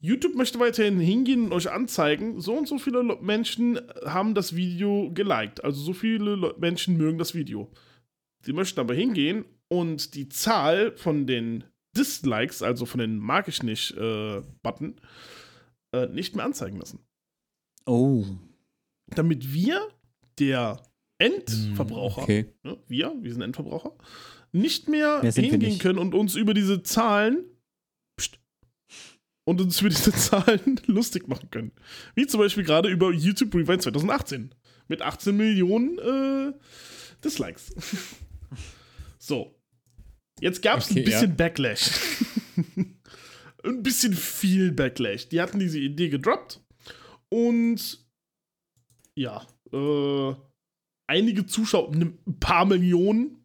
YouTube 0.00 0.36
möchte 0.36 0.60
weiterhin 0.60 1.00
hingehen 1.00 1.46
und 1.46 1.52
euch 1.52 1.70
anzeigen, 1.70 2.40
so 2.40 2.56
und 2.56 2.68
so 2.68 2.78
viele 2.78 3.02
Le- 3.02 3.18
Menschen 3.20 3.80
haben 4.04 4.34
das 4.34 4.54
Video 4.54 5.10
geliked. 5.12 5.64
Also 5.64 5.80
so 5.82 5.92
viele 5.92 6.36
Le 6.36 6.54
Menschen 6.58 6.96
mögen 6.96 7.18
das 7.18 7.34
Video. 7.34 7.68
Sie 8.44 8.52
möchten 8.52 8.78
aber 8.78 8.94
hingehen 8.94 9.44
und 9.66 10.14
die 10.14 10.28
Zahl 10.28 10.96
von 10.96 11.26
den 11.26 11.64
Dislikes, 11.96 12.62
also 12.62 12.86
von 12.86 13.00
den 13.00 13.18
mag 13.18 13.48
ich 13.48 13.64
nicht 13.64 13.96
äh, 13.96 14.40
Button, 14.62 15.00
äh, 15.92 16.06
nicht 16.06 16.36
mehr 16.36 16.44
anzeigen 16.44 16.78
lassen. 16.78 17.00
Oh. 17.86 18.24
Damit 19.08 19.52
wir, 19.52 19.88
der 20.38 20.80
Endverbraucher, 21.18 22.22
Okay. 22.22 22.46
ne, 22.62 22.78
wir, 22.86 23.14
wir 23.20 23.32
sind 23.32 23.42
Endverbraucher, 23.42 23.92
nicht 24.52 24.88
mehr 24.88 25.20
hingehen 25.22 25.58
nicht? 25.58 25.80
können 25.80 25.98
und 25.98 26.14
uns 26.14 26.34
über 26.36 26.54
diese 26.54 26.82
Zahlen 26.82 27.44
pst, 28.18 28.38
und 29.44 29.60
uns 29.60 29.80
über 29.80 29.90
diese 29.90 30.12
Zahlen 30.14 30.80
lustig 30.86 31.26
machen 31.28 31.50
können. 31.50 31.72
Wie 32.14 32.26
zum 32.26 32.40
Beispiel 32.40 32.64
gerade 32.64 32.88
über 32.88 33.12
YouTube 33.12 33.54
Rewind 33.54 33.82
2018 33.82 34.54
mit 34.88 35.02
18 35.02 35.36
Millionen 35.36 35.98
äh, 35.98 36.52
Dislikes. 37.24 37.74
so. 39.18 39.54
Jetzt 40.40 40.62
gab 40.62 40.78
es 40.78 40.90
Okay, 40.90 41.00
ein 41.00 41.04
bisschen 41.04 41.36
Backlash. 41.36 41.90
ein 43.64 43.82
bisschen 43.82 44.14
viel 44.14 44.70
Backlash. 44.70 45.28
Die 45.28 45.40
hatten 45.40 45.58
diese 45.58 45.80
Idee 45.80 46.08
gedroppt 46.10 46.60
und 47.28 48.06
ja, 49.16 49.44
äh, 49.72 50.34
einige 51.08 51.46
Zuschauer, 51.46 51.94
ne- 51.94 52.14
ein 52.26 52.38
paar 52.38 52.64
Millionen, 52.64 53.44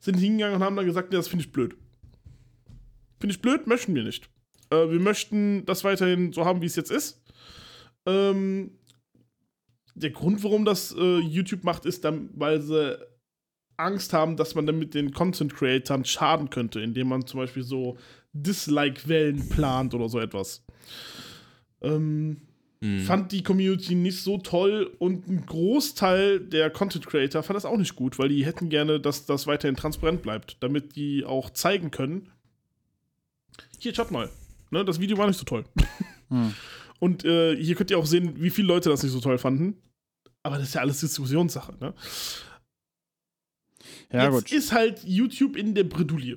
sind 0.00 0.16
hingegangen 0.18 0.56
und 0.56 0.62
haben 0.62 0.76
dann 0.76 0.86
gesagt, 0.86 1.12
ja, 1.12 1.18
das 1.18 1.28
finde 1.28 1.44
ich 1.44 1.52
blöd. 1.52 1.76
Finde 3.18 3.34
ich 3.34 3.42
blöd, 3.42 3.66
möchten 3.66 3.94
wir 3.94 4.04
nicht. 4.04 4.28
Äh, 4.70 4.90
wir 4.90 5.00
möchten 5.00 5.64
das 5.66 5.82
weiterhin 5.82 6.32
so 6.32 6.44
haben, 6.44 6.60
wie 6.60 6.66
es 6.66 6.76
jetzt 6.76 6.90
ist. 6.90 7.22
Ähm, 8.06 8.78
der 9.94 10.10
Grund, 10.10 10.44
warum 10.44 10.64
das 10.64 10.94
äh, 10.96 11.18
YouTube 11.20 11.64
macht, 11.64 11.86
ist 11.86 12.04
dann, 12.04 12.28
weil 12.34 12.60
sie 12.60 12.98
Angst 13.76 14.12
haben, 14.12 14.36
dass 14.36 14.54
man 14.54 14.66
damit 14.66 14.94
den 14.94 15.12
Content-Creatern 15.12 16.04
schaden 16.04 16.50
könnte, 16.50 16.80
indem 16.80 17.08
man 17.08 17.26
zum 17.26 17.40
Beispiel 17.40 17.62
so 17.62 17.96
Dislike-Wellen 18.32 19.48
plant 19.48 19.94
oder 19.94 20.08
so 20.08 20.20
etwas. 20.20 20.64
Ähm, 21.80 22.42
Hm. 22.84 23.00
fand 23.00 23.32
die 23.32 23.42
Community 23.42 23.94
nicht 23.94 24.22
so 24.22 24.36
toll 24.36 24.94
und 24.98 25.26
ein 25.26 25.46
Großteil 25.46 26.38
der 26.38 26.68
Content 26.68 27.06
Creator 27.06 27.42
fand 27.42 27.56
das 27.56 27.64
auch 27.64 27.78
nicht 27.78 27.96
gut, 27.96 28.18
weil 28.18 28.28
die 28.28 28.44
hätten 28.44 28.68
gerne, 28.68 29.00
dass 29.00 29.24
das 29.24 29.46
weiterhin 29.46 29.74
transparent 29.74 30.20
bleibt, 30.20 30.58
damit 30.60 30.94
die 30.94 31.24
auch 31.24 31.48
zeigen 31.48 31.90
können. 31.90 32.30
Hier, 33.78 33.94
schaut 33.94 34.10
mal. 34.10 34.28
Ne, 34.70 34.84
das 34.84 35.00
Video 35.00 35.16
war 35.16 35.26
nicht 35.26 35.38
so 35.38 35.46
toll. 35.46 35.64
Hm. 36.28 36.54
Und 37.00 37.24
äh, 37.24 37.56
hier 37.56 37.74
könnt 37.74 37.90
ihr 37.90 37.98
auch 37.98 38.04
sehen, 38.04 38.34
wie 38.42 38.50
viele 38.50 38.68
Leute 38.68 38.90
das 38.90 39.02
nicht 39.02 39.12
so 39.12 39.20
toll 39.20 39.38
fanden. 39.38 39.78
Aber 40.42 40.58
das 40.58 40.68
ist 40.68 40.74
ja 40.74 40.82
alles 40.82 41.00
Diskussionssache. 41.00 41.74
Ne? 41.80 41.94
Ja, 44.12 44.24
Jetzt 44.24 44.50
gut. 44.50 44.52
ist 44.52 44.72
halt 44.72 45.02
YouTube 45.04 45.56
in 45.56 45.74
der 45.74 45.84
Bredouille. 45.84 46.36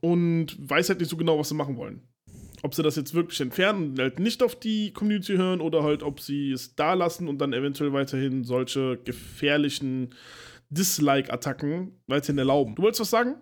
Und 0.00 0.56
weiß 0.58 0.88
halt 0.88 1.00
nicht 1.00 1.10
so 1.10 1.16
genau, 1.18 1.38
was 1.38 1.50
sie 1.50 1.54
machen 1.54 1.76
wollen. 1.76 2.00
Ob 2.66 2.74
sie 2.74 2.82
das 2.82 2.96
jetzt 2.96 3.14
wirklich 3.14 3.40
entfernen 3.40 3.94
halt 3.96 4.18
nicht 4.18 4.42
auf 4.42 4.56
die 4.58 4.92
Community 4.92 5.36
hören 5.36 5.60
oder 5.60 5.84
halt, 5.84 6.02
ob 6.02 6.18
sie 6.20 6.50
es 6.50 6.74
da 6.74 6.94
lassen 6.94 7.28
und 7.28 7.38
dann 7.40 7.52
eventuell 7.52 7.92
weiterhin 7.92 8.42
solche 8.42 8.98
gefährlichen 9.04 10.10
Dislike-Attacken 10.70 11.92
weiterhin 12.08 12.38
erlauben. 12.38 12.74
Du 12.74 12.82
wolltest 12.82 13.02
was 13.02 13.10
sagen? 13.10 13.36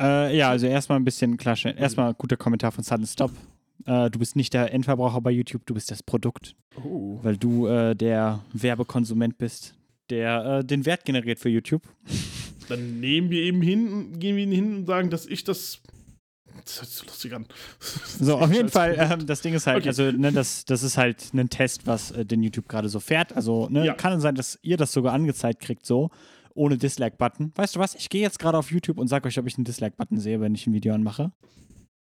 Äh, 0.00 0.34
ja, 0.38 0.48
also 0.48 0.66
erstmal 0.66 0.98
ein 0.98 1.04
bisschen 1.04 1.36
klarstellen. 1.36 1.76
Erstmal 1.76 2.14
guter 2.14 2.38
Kommentar 2.38 2.72
von 2.72 2.82
Sudden 2.82 3.06
Stop. 3.06 3.30
Äh, 3.84 4.08
du 4.08 4.18
bist 4.18 4.36
nicht 4.36 4.54
der 4.54 4.72
Endverbraucher 4.72 5.20
bei 5.20 5.30
YouTube, 5.30 5.66
du 5.66 5.74
bist 5.74 5.90
das 5.90 6.02
Produkt, 6.02 6.54
Oh. 6.82 7.18
weil 7.22 7.36
du 7.36 7.66
äh, 7.66 7.94
der 7.94 8.42
Werbekonsument 8.54 9.36
bist, 9.36 9.74
der 10.08 10.60
äh, 10.60 10.64
den 10.64 10.86
Wert 10.86 11.04
generiert 11.04 11.40
für 11.40 11.50
YouTube. 11.50 11.82
Dann 12.70 13.00
nehmen 13.00 13.28
wir 13.28 13.42
eben 13.42 13.60
hin, 13.60 14.18
gehen 14.18 14.36
wir 14.36 14.46
hin 14.46 14.76
und 14.78 14.86
sagen, 14.86 15.10
dass 15.10 15.26
ich 15.26 15.44
das. 15.44 15.82
Das 16.64 16.80
hört 16.80 16.88
sich 16.90 16.98
so 16.98 17.06
lustig 17.06 17.34
an. 17.34 17.46
So, 18.20 18.36
auf 18.38 18.52
jeden 18.52 18.68
Fall, 18.68 18.96
ähm, 18.98 19.26
das 19.26 19.40
Ding 19.42 19.54
ist 19.54 19.66
halt, 19.66 19.78
Okay. 19.78 19.88
also, 19.88 20.10
ne, 20.10 20.32
das, 20.32 20.64
das 20.64 20.82
ist 20.82 20.96
halt 20.98 21.32
ein 21.34 21.48
Test, 21.48 21.86
was 21.86 22.10
äh, 22.10 22.24
den 22.24 22.42
YouTube 22.42 22.68
gerade 22.68 22.88
so 22.88 23.00
fährt. 23.00 23.34
Also, 23.34 23.68
ne, 23.70 23.86
Ja. 23.86 23.94
kann 23.94 24.20
sein, 24.20 24.34
dass 24.34 24.58
ihr 24.62 24.76
das 24.76 24.92
sogar 24.92 25.12
angezeigt 25.14 25.60
kriegt, 25.60 25.86
so, 25.86 26.10
ohne 26.54 26.76
Dislike-Button. 26.76 27.52
Weißt 27.54 27.76
du 27.76 27.80
was? 27.80 27.94
Ich 27.94 28.08
gehe 28.10 28.22
jetzt 28.22 28.38
gerade 28.38 28.58
auf 28.58 28.70
YouTube 28.72 28.98
und 28.98 29.08
sag 29.08 29.24
euch, 29.26 29.38
ob 29.38 29.46
ich 29.46 29.56
einen 29.56 29.64
Dislike-Button 29.64 30.18
sehe, 30.18 30.40
wenn 30.40 30.54
ich 30.54 30.66
ein 30.66 30.72
Video 30.74 30.92
anmache. 30.94 31.30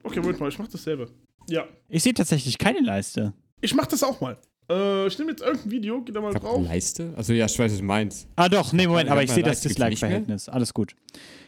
Okay, 0.03 0.19
Moment 0.21 0.39
mal, 0.39 0.49
ich 0.49 0.59
mach 0.59 0.67
dasselbe. 0.67 1.09
Ja. 1.49 1.65
Ich 1.89 2.03
sehe 2.03 2.13
tatsächlich 2.13 2.57
keine 2.57 2.79
Leiste. 2.79 3.33
Ich 3.61 3.73
mach 3.75 3.85
das 3.87 4.03
auch 4.03 4.21
mal. 4.21 4.37
Äh, 4.69 5.07
ich 5.07 5.19
nehme 5.19 5.31
jetzt 5.31 5.41
irgendein 5.43 5.71
Video, 5.71 6.01
geh 6.01 6.11
da 6.11 6.21
mal 6.21 6.33
Ich 6.33 6.39
glaub, 6.39 6.55
drauf. 6.55 6.63
Leiste? 6.65 7.13
Also 7.15 7.33
ja, 7.33 7.45
ich 7.45 7.57
weiß, 7.59 7.71
was 7.71 7.79
du 7.79 7.83
meinst. 7.85 8.27
Ah, 8.35 8.49
doch, 8.49 8.73
nee, 8.73 8.87
Moment, 8.87 9.09
aber 9.09 9.21
ich 9.23 9.31
sehe 9.31 9.43
das? 9.43 9.61
Dislike-Verhältnis. 9.61 10.49
Alles 10.49 10.73
gut. 10.73 10.95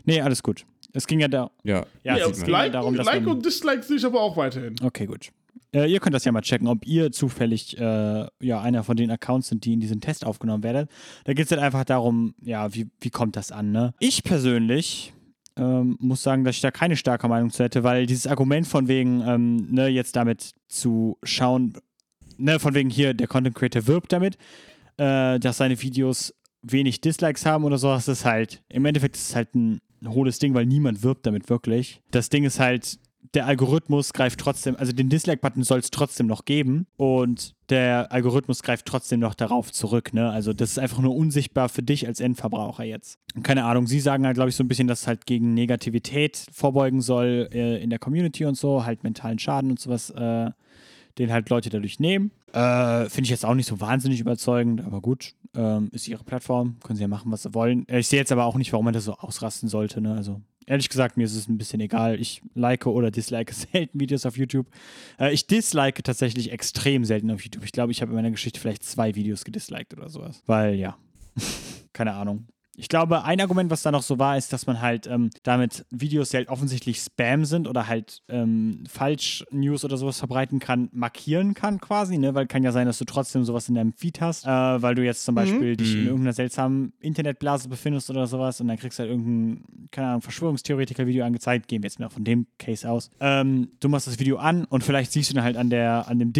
Nee, 0.05 0.21
alles 0.21 0.43
gut. 0.43 0.65
Es 0.93 1.07
ging 1.07 1.19
ja 1.19 1.27
da. 1.27 1.51
Ja. 1.63 1.85
Ja, 2.03 2.17
Ja, 2.17 2.27
es 2.27 2.37
ging 2.43 2.53
ja 2.53 2.59
Like, 2.59 2.71
darum, 2.73 2.95
dass 2.95 3.05
like 3.05 3.23
man, 3.23 3.35
und 3.35 3.45
Dislike 3.45 3.83
sehe 3.83 3.97
ich 3.97 4.05
aber 4.05 4.21
auch 4.21 4.37
weiterhin. 4.37 4.75
Okay, 4.81 5.05
gut. 5.05 5.31
Äh, 5.73 5.91
ihr 5.91 5.99
könnt 5.99 6.15
das 6.15 6.25
ja 6.25 6.31
mal 6.31 6.41
checken, 6.41 6.67
ob 6.67 6.85
ihr 6.85 7.11
zufällig 7.11 7.77
äh, 7.77 8.27
ja, 8.39 8.61
einer 8.61 8.83
von 8.83 8.95
den 8.95 9.11
Accounts 9.11 9.49
sind, 9.49 9.65
die 9.65 9.73
in 9.73 9.79
diesen 9.79 9.99
Test 10.01 10.25
aufgenommen 10.25 10.63
werden. 10.63 10.87
Da 11.25 11.33
geht 11.33 11.45
es 11.45 11.51
halt 11.51 11.61
einfach 11.61 11.83
darum, 11.83 12.35
ja, 12.41 12.73
wie, 12.73 12.87
wie 13.01 13.09
kommt 13.09 13.35
das 13.35 13.51
an, 13.51 13.71
ne? 13.71 13.93
Ich 13.99 14.23
persönlich 14.23 15.13
ähm, 15.57 15.97
muss 15.99 16.23
sagen, 16.23 16.43
dass 16.43 16.55
ich 16.55 16.61
da 16.61 16.71
keine 16.71 16.95
starke 16.95 17.27
Meinung 17.27 17.49
zu 17.49 17.63
hätte, 17.63 17.83
weil 17.83 18.05
dieses 18.05 18.27
Argument 18.27 18.67
von 18.67 18.87
wegen, 18.87 19.21
ähm, 19.21 19.67
ne, 19.71 19.87
jetzt 19.87 20.15
damit 20.15 20.53
zu 20.67 21.17
schauen, 21.23 21.73
ne, 22.37 22.59
von 22.59 22.73
wegen 22.73 22.89
hier, 22.89 23.13
der 23.13 23.27
Content 23.27 23.55
Creator 23.55 23.87
wirbt 23.87 24.13
damit, 24.13 24.37
äh, 24.97 25.39
dass 25.39 25.57
seine 25.57 25.81
Videos 25.81 26.33
wenig 26.61 27.01
Dislikes 27.01 27.45
haben 27.45 27.63
oder 27.65 27.77
so, 27.77 27.89
das 27.89 28.07
ist 28.07 28.25
halt, 28.25 28.61
im 28.69 28.85
Endeffekt 28.85 29.15
ist 29.15 29.29
es 29.29 29.35
halt 29.35 29.53
ein 29.55 29.79
hohles 30.05 30.39
Ding, 30.39 30.53
weil 30.53 30.65
niemand 30.65 31.03
wirbt 31.03 31.25
damit 31.25 31.49
wirklich. 31.49 32.01
Das 32.11 32.29
Ding 32.29 32.43
ist 32.43 32.59
halt, 32.59 32.99
der 33.33 33.45
Algorithmus 33.45 34.13
greift 34.13 34.39
trotzdem, 34.39 34.75
also 34.75 34.91
den 34.91 35.09
Dislike-Button 35.09 35.63
soll 35.63 35.79
es 35.79 35.91
trotzdem 35.91 36.27
noch 36.27 36.45
geben 36.45 36.87
und 36.95 37.55
der 37.69 38.11
Algorithmus 38.11 38.63
greift 38.63 38.85
trotzdem 38.85 39.19
noch 39.19 39.33
darauf 39.33 39.71
zurück, 39.71 40.13
ne? 40.13 40.29
Also 40.29 40.53
das 40.53 40.71
ist 40.71 40.79
einfach 40.79 40.99
nur 40.99 41.15
unsichtbar 41.15 41.69
für 41.69 41.83
dich 41.83 42.07
als 42.07 42.19
Endverbraucher 42.19 42.83
jetzt. 42.83 43.19
Keine 43.43 43.65
Ahnung, 43.65 43.87
sie 43.87 43.99
sagen 43.99 44.25
halt, 44.25 44.35
glaube 44.35 44.49
ich, 44.49 44.55
so 44.55 44.63
ein 44.63 44.67
bisschen, 44.67 44.87
dass 44.87 45.01
es 45.01 45.07
halt 45.07 45.25
gegen 45.25 45.53
Negativität 45.53 46.45
vorbeugen 46.51 47.01
soll 47.01 47.49
äh, 47.51 47.81
in 47.81 47.89
der 47.89 47.99
Community 47.99 48.45
und 48.45 48.55
so, 48.55 48.85
halt 48.85 49.03
mentalen 49.03 49.39
Schaden 49.39 49.71
und 49.71 49.79
sowas, 49.79 50.09
äh, 50.11 50.51
den 51.17 51.31
halt 51.31 51.49
Leute 51.49 51.69
dadurch 51.69 51.99
nehmen. 51.99 52.31
Äh, 52.53 53.09
Finde 53.09 53.23
ich 53.23 53.29
jetzt 53.29 53.45
auch 53.45 53.55
nicht 53.55 53.67
so 53.67 53.79
wahnsinnig 53.79 54.19
überzeugend, 54.19 54.81
aber 54.85 55.01
gut. 55.01 55.33
Ähm, 55.55 55.89
ist 55.91 56.07
ihre 56.07 56.23
Plattform, 56.23 56.77
können 56.83 56.97
sie 56.97 57.01
ja 57.01 57.07
machen, 57.07 57.31
was 57.31 57.43
sie 57.43 57.53
wollen. 57.53 57.87
Äh, 57.87 57.99
Ich 57.99 58.07
sehe 58.07 58.19
jetzt 58.19 58.31
aber 58.31 58.45
auch 58.45 58.55
nicht, 58.55 58.71
warum 58.73 58.85
man 58.85 58.93
das 58.93 59.05
so 59.05 59.13
ausrasten 59.13 59.69
sollte. 59.69 60.01
Ne? 60.01 60.13
Also, 60.13 60.41
ehrlich 60.67 60.89
gesagt, 60.89 61.17
mir 61.17 61.23
ist 61.23 61.35
es 61.35 61.47
ein 61.47 61.57
bisschen 61.57 61.79
egal. 61.79 62.19
Ich 62.19 62.41
like 62.53 62.85
oder 62.85 63.09
dislike 63.09 63.53
selten 63.73 63.99
Videos 63.99 64.25
auf 64.25 64.37
YouTube. 64.37 64.67
Äh, 65.19 65.33
ich 65.33 65.47
dislike 65.47 66.03
tatsächlich 66.03 66.51
extrem 66.51 67.05
selten 67.05 67.31
auf 67.31 67.41
YouTube. 67.43 67.63
Ich 67.63 67.71
glaube, 67.71 67.91
ich 67.91 68.01
habe 68.01 68.11
in 68.11 68.15
meiner 68.15 68.31
Geschichte 68.31 68.59
vielleicht 68.59 68.83
zwei 68.83 69.15
Videos 69.15 69.43
gedisliked 69.45 69.93
oder 69.97 70.09
sowas. 70.09 70.43
Weil, 70.45 70.75
ja, 70.75 70.97
keine 71.93 72.13
Ahnung. 72.13 72.47
Ich 72.79 72.89
glaube, 72.89 73.23
ein 73.23 73.41
Argument, 73.41 73.71
was 73.71 73.81
da 73.81 73.91
noch 73.91 74.03
so 74.03 74.19
war, 74.19 74.37
ist, 74.37 74.53
dass 74.53 74.67
man 74.67 74.81
halt 74.81 75.07
ähm, 75.07 75.31
damit 75.41 75.83
Videos, 75.89 76.29
die 76.29 76.37
halt 76.37 76.47
offensichtlich 76.49 76.99
Spam 76.99 77.43
sind 77.43 77.67
oder 77.67 77.87
halt 77.87 78.21
ähm, 78.29 78.83
Falsch-News 78.87 79.83
oder 79.83 79.97
sowas 79.97 80.19
verbreiten 80.19 80.59
kann, 80.59 80.87
markieren 80.91 81.55
kann 81.55 81.81
quasi, 81.81 82.19
ne? 82.19 82.35
Weil 82.35 82.45
kann 82.45 82.63
ja 82.63 82.71
sein, 82.71 82.85
dass 82.85 82.99
du 82.99 83.05
trotzdem 83.05 83.43
sowas 83.45 83.67
in 83.67 83.73
deinem 83.75 83.93
Feed 83.93 84.21
hast, 84.21 84.45
äh, 84.45 84.49
weil 84.49 84.93
du 84.93 85.03
jetzt 85.03 85.25
zum 85.25 85.33
Beispiel 85.33 85.75
dich 85.75 85.95
in 85.95 86.01
Mhm. 86.01 86.07
irgendeiner 86.07 86.33
seltsamen 86.33 86.93
Internetblase 86.99 87.67
befindest 87.67 88.11
oder 88.11 88.27
sowas 88.27 88.61
und 88.61 88.67
dann 88.67 88.77
kriegst 88.77 88.99
du 88.99 89.01
halt 89.03 89.11
irgendein, 89.11 89.63
keine 89.89 90.09
Ahnung, 90.09 90.21
Verschwörungstheoretiker-Video 90.21 91.25
angezeigt, 91.25 91.67
gehen 91.67 91.81
wir 91.81 91.87
jetzt 91.87 91.99
mal 91.99 92.09
von 92.09 92.23
dem 92.23 92.45
Case 92.59 92.87
aus. 92.89 93.09
Ähm, 93.19 93.69
du 93.79 93.89
machst 93.89 94.05
das 94.05 94.19
Video 94.19 94.37
an 94.37 94.65
und 94.65 94.83
vielleicht 94.83 95.11
siehst 95.11 95.31
du 95.31 95.33
dann 95.33 95.43
halt 95.43 95.57
an 95.57 95.71
der, 95.71 96.07
an 96.07 96.19
dem 96.19 96.31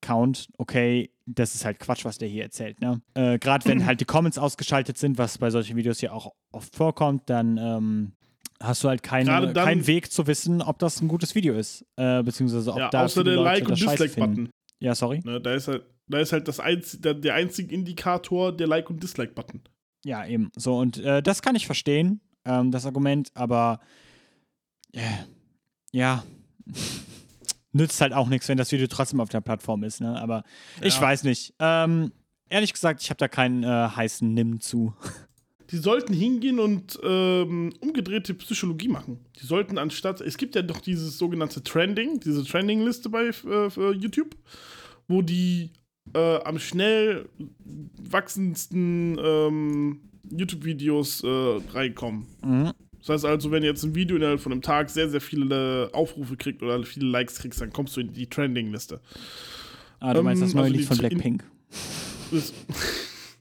Dislike-Count, 0.00 0.48
okay, 0.58 1.10
das 1.26 1.54
ist 1.54 1.64
halt 1.64 1.78
Quatsch, 1.78 2.04
was 2.04 2.18
der 2.18 2.28
hier 2.28 2.42
erzählt, 2.42 2.80
ne? 2.80 3.00
Äh, 3.14 3.38
Gerade 3.38 3.68
wenn 3.68 3.84
halt 3.86 4.00
die 4.00 4.04
Comments 4.04 4.36
ausgeschaltet 4.38 4.98
sind, 4.98 5.18
was 5.18 5.38
bei 5.38 5.50
solchen 5.50 5.76
Videos 5.76 6.00
ja 6.00 6.12
auch 6.12 6.32
oft 6.52 6.74
vorkommt, 6.74 7.28
dann 7.30 7.56
ähm, 7.58 8.12
hast 8.60 8.84
du 8.84 8.88
halt 8.88 9.02
keinen 9.02 9.86
Weg 9.86 10.10
zu 10.12 10.26
wissen, 10.26 10.62
ob 10.62 10.78
das 10.78 11.00
ein 11.00 11.08
gutes 11.08 11.34
Video 11.34 11.54
ist. 11.54 11.84
Äh, 11.96 12.22
beziehungsweise 12.22 12.72
ob 12.72 12.78
Ja, 12.78 12.88
da 12.90 13.04
außer 13.04 13.24
der 13.24 13.36
Like- 13.36 13.68
und. 13.68 13.80
Dislike-Button. 13.80 14.50
Ja, 14.80 14.94
sorry. 14.94 15.20
Ne, 15.24 15.40
da 15.40 15.54
ist 15.54 15.68
halt, 15.68 15.84
da 16.08 16.18
ist 16.18 16.32
halt 16.32 16.48
das 16.48 16.58
einz 16.58 17.00
der, 17.00 17.14
der 17.14 17.34
einzige 17.34 17.74
Indikator 17.74 18.54
der 18.56 18.66
Like- 18.66 18.90
und 18.90 19.02
Dislike-Button. 19.02 19.62
Ja, 20.04 20.26
eben. 20.26 20.50
So, 20.56 20.78
und 20.78 20.98
äh, 20.98 21.22
das 21.22 21.42
kann 21.42 21.54
ich 21.54 21.66
verstehen, 21.66 22.20
ähm, 22.46 22.70
das 22.70 22.86
Argument, 22.86 23.30
aber 23.34 23.80
äh, 24.92 25.00
ja, 25.92 26.24
nützt 27.72 28.00
halt 28.00 28.12
auch 28.12 28.28
nichts, 28.28 28.48
wenn 28.48 28.58
das 28.58 28.72
Video 28.72 28.86
trotzdem 28.86 29.20
auf 29.20 29.28
der 29.28 29.40
Plattform 29.40 29.82
ist, 29.84 30.00
ne? 30.00 30.20
Aber 30.20 30.42
ich 30.82 30.96
Ja. 30.96 31.02
weiß 31.02 31.24
nicht. 31.24 31.54
Ähm, 31.58 32.12
ehrlich 32.48 32.72
gesagt, 32.72 33.02
ich 33.02 33.10
habe 33.10 33.18
da 33.18 33.28
keinen 33.28 33.62
äh, 33.62 33.66
heißen 33.66 34.32
Nimm 34.32 34.60
zu. 34.60 34.92
Die 35.70 35.76
sollten 35.76 36.12
hingehen 36.12 36.58
und 36.58 36.98
ähm, 37.04 37.72
umgedrehte 37.80 38.34
Psychologie 38.34 38.88
machen. 38.88 39.20
Die 39.40 39.46
sollten 39.46 39.78
anstatt, 39.78 40.20
es 40.20 40.36
gibt 40.36 40.56
ja 40.56 40.62
doch 40.62 40.80
dieses 40.80 41.16
sogenannte 41.16 41.62
Trending, 41.62 42.18
diese 42.18 42.44
Trending-Liste 42.44 43.08
bei 43.08 43.26
äh, 43.26 43.70
für 43.70 43.94
YouTube, 43.94 44.34
wo 45.06 45.22
die 45.22 45.70
äh, 46.12 46.38
am 46.42 46.58
schnell 46.58 47.28
wachsendsten 48.10 49.16
ähm, 49.22 50.00
YouTube-Videos 50.28 51.22
äh, 51.22 51.28
reinkommen. 51.72 52.26
Mhm. 52.44 52.72
Das 53.00 53.08
heißt 53.08 53.24
also, 53.24 53.50
wenn 53.50 53.62
jetzt 53.62 53.82
ein 53.82 53.94
Video 53.94 54.16
innerhalb 54.16 54.40
von 54.40 54.52
einem 54.52 54.62
Tag 54.62 54.90
sehr, 54.90 55.08
sehr 55.08 55.20
viele 55.20 55.90
Aufrufe 55.92 56.36
kriegt 56.36 56.62
oder 56.62 56.82
viele 56.84 57.06
Likes 57.08 57.38
kriegst, 57.38 57.60
dann 57.60 57.72
kommst 57.72 57.96
du 57.96 58.00
in 58.00 58.12
die 58.12 58.28
Trending-Liste. 58.28 59.00
Ah, 60.00 60.14
du 60.14 60.22
meinst 60.22 60.42
Ähm, 60.42 60.48
das 60.48 60.54
neue 60.54 60.64
also 60.64 60.76
Lied 60.76 60.86
von 60.86 60.98
Blackpink. 60.98 61.44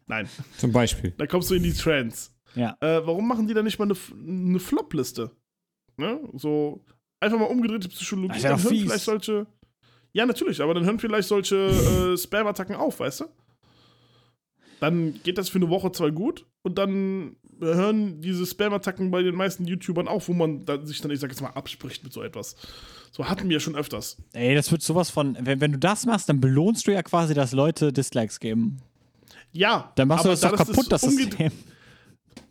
Nein, 0.07 0.27
Zum 0.57 0.71
Beispiel. 0.71 1.13
da 1.17 1.27
kommst 1.27 1.51
du 1.51 1.55
in 1.55 1.63
die 1.63 1.73
Trends. 1.73 2.33
Ja. 2.55 2.75
Äh, 2.79 3.05
warum 3.05 3.27
machen 3.27 3.47
die 3.47 3.53
da 3.53 3.61
nicht 3.61 3.77
mal 3.77 3.85
eine, 3.85 3.95
eine 4.27 4.59
Flop-Liste? 4.59 5.31
Ne? 5.97 6.19
So 6.33 6.83
einfach 7.19 7.37
mal 7.37 7.45
umgedrehte 7.45 7.89
Psychologie. 7.89 8.37
Ist 8.37 8.43
ja 8.43 8.51
dann 8.51 8.63
hören 8.63 8.69
fies. 8.73 8.83
vielleicht 8.83 9.05
solche. 9.05 9.47
Ja, 10.13 10.25
natürlich, 10.25 10.61
aber 10.61 10.73
dann 10.73 10.85
hören 10.85 10.99
vielleicht 10.99 11.27
solche 11.27 11.55
äh, 11.55 12.17
Spam-Attacken 12.17 12.75
auf, 12.75 12.99
weißt 12.99 13.21
du? 13.21 13.25
Dann 14.79 15.19
geht 15.23 15.37
das 15.37 15.49
für 15.49 15.59
eine 15.59 15.69
Woche 15.69 15.91
zwar 15.91 16.11
gut 16.11 16.47
und 16.63 16.77
dann 16.77 17.35
hören 17.59 18.21
diese 18.21 18.45
Spam-Attacken 18.45 19.11
bei 19.11 19.21
den 19.21 19.35
meisten 19.35 19.65
YouTubern 19.65 20.07
auf, 20.07 20.27
wo 20.27 20.33
man 20.33 20.65
dann 20.65 20.85
sich 20.85 21.01
dann, 21.01 21.11
ich 21.11 21.19
sag 21.19 21.29
jetzt 21.29 21.41
mal, 21.41 21.49
abspricht 21.49 22.03
mit 22.03 22.13
so 22.13 22.21
etwas. 22.21 22.55
So 23.11 23.27
hatten 23.27 23.49
wir 23.49 23.55
ja 23.55 23.59
schon 23.59 23.75
öfters. 23.75 24.17
Ey, 24.33 24.55
das 24.55 24.71
wird 24.71 24.81
sowas 24.81 25.09
von, 25.09 25.37
wenn, 25.39 25.61
wenn 25.61 25.71
du 25.71 25.79
das 25.79 26.05
machst, 26.05 26.29
dann 26.29 26.39
belohnst 26.39 26.87
du 26.87 26.91
ja 26.91 27.03
quasi, 27.03 27.33
dass 27.33 27.51
Leute 27.51 27.91
Dislikes 27.91 28.39
geben. 28.39 28.81
Ja, 29.51 29.91
Dann 29.95 30.07
machst 30.07 30.25
du 30.25 30.29
das 30.29 30.41
doch 30.41 30.51
da 30.51 30.57
kaputt, 30.57 30.91
das 30.91 31.01
System. 31.01 31.51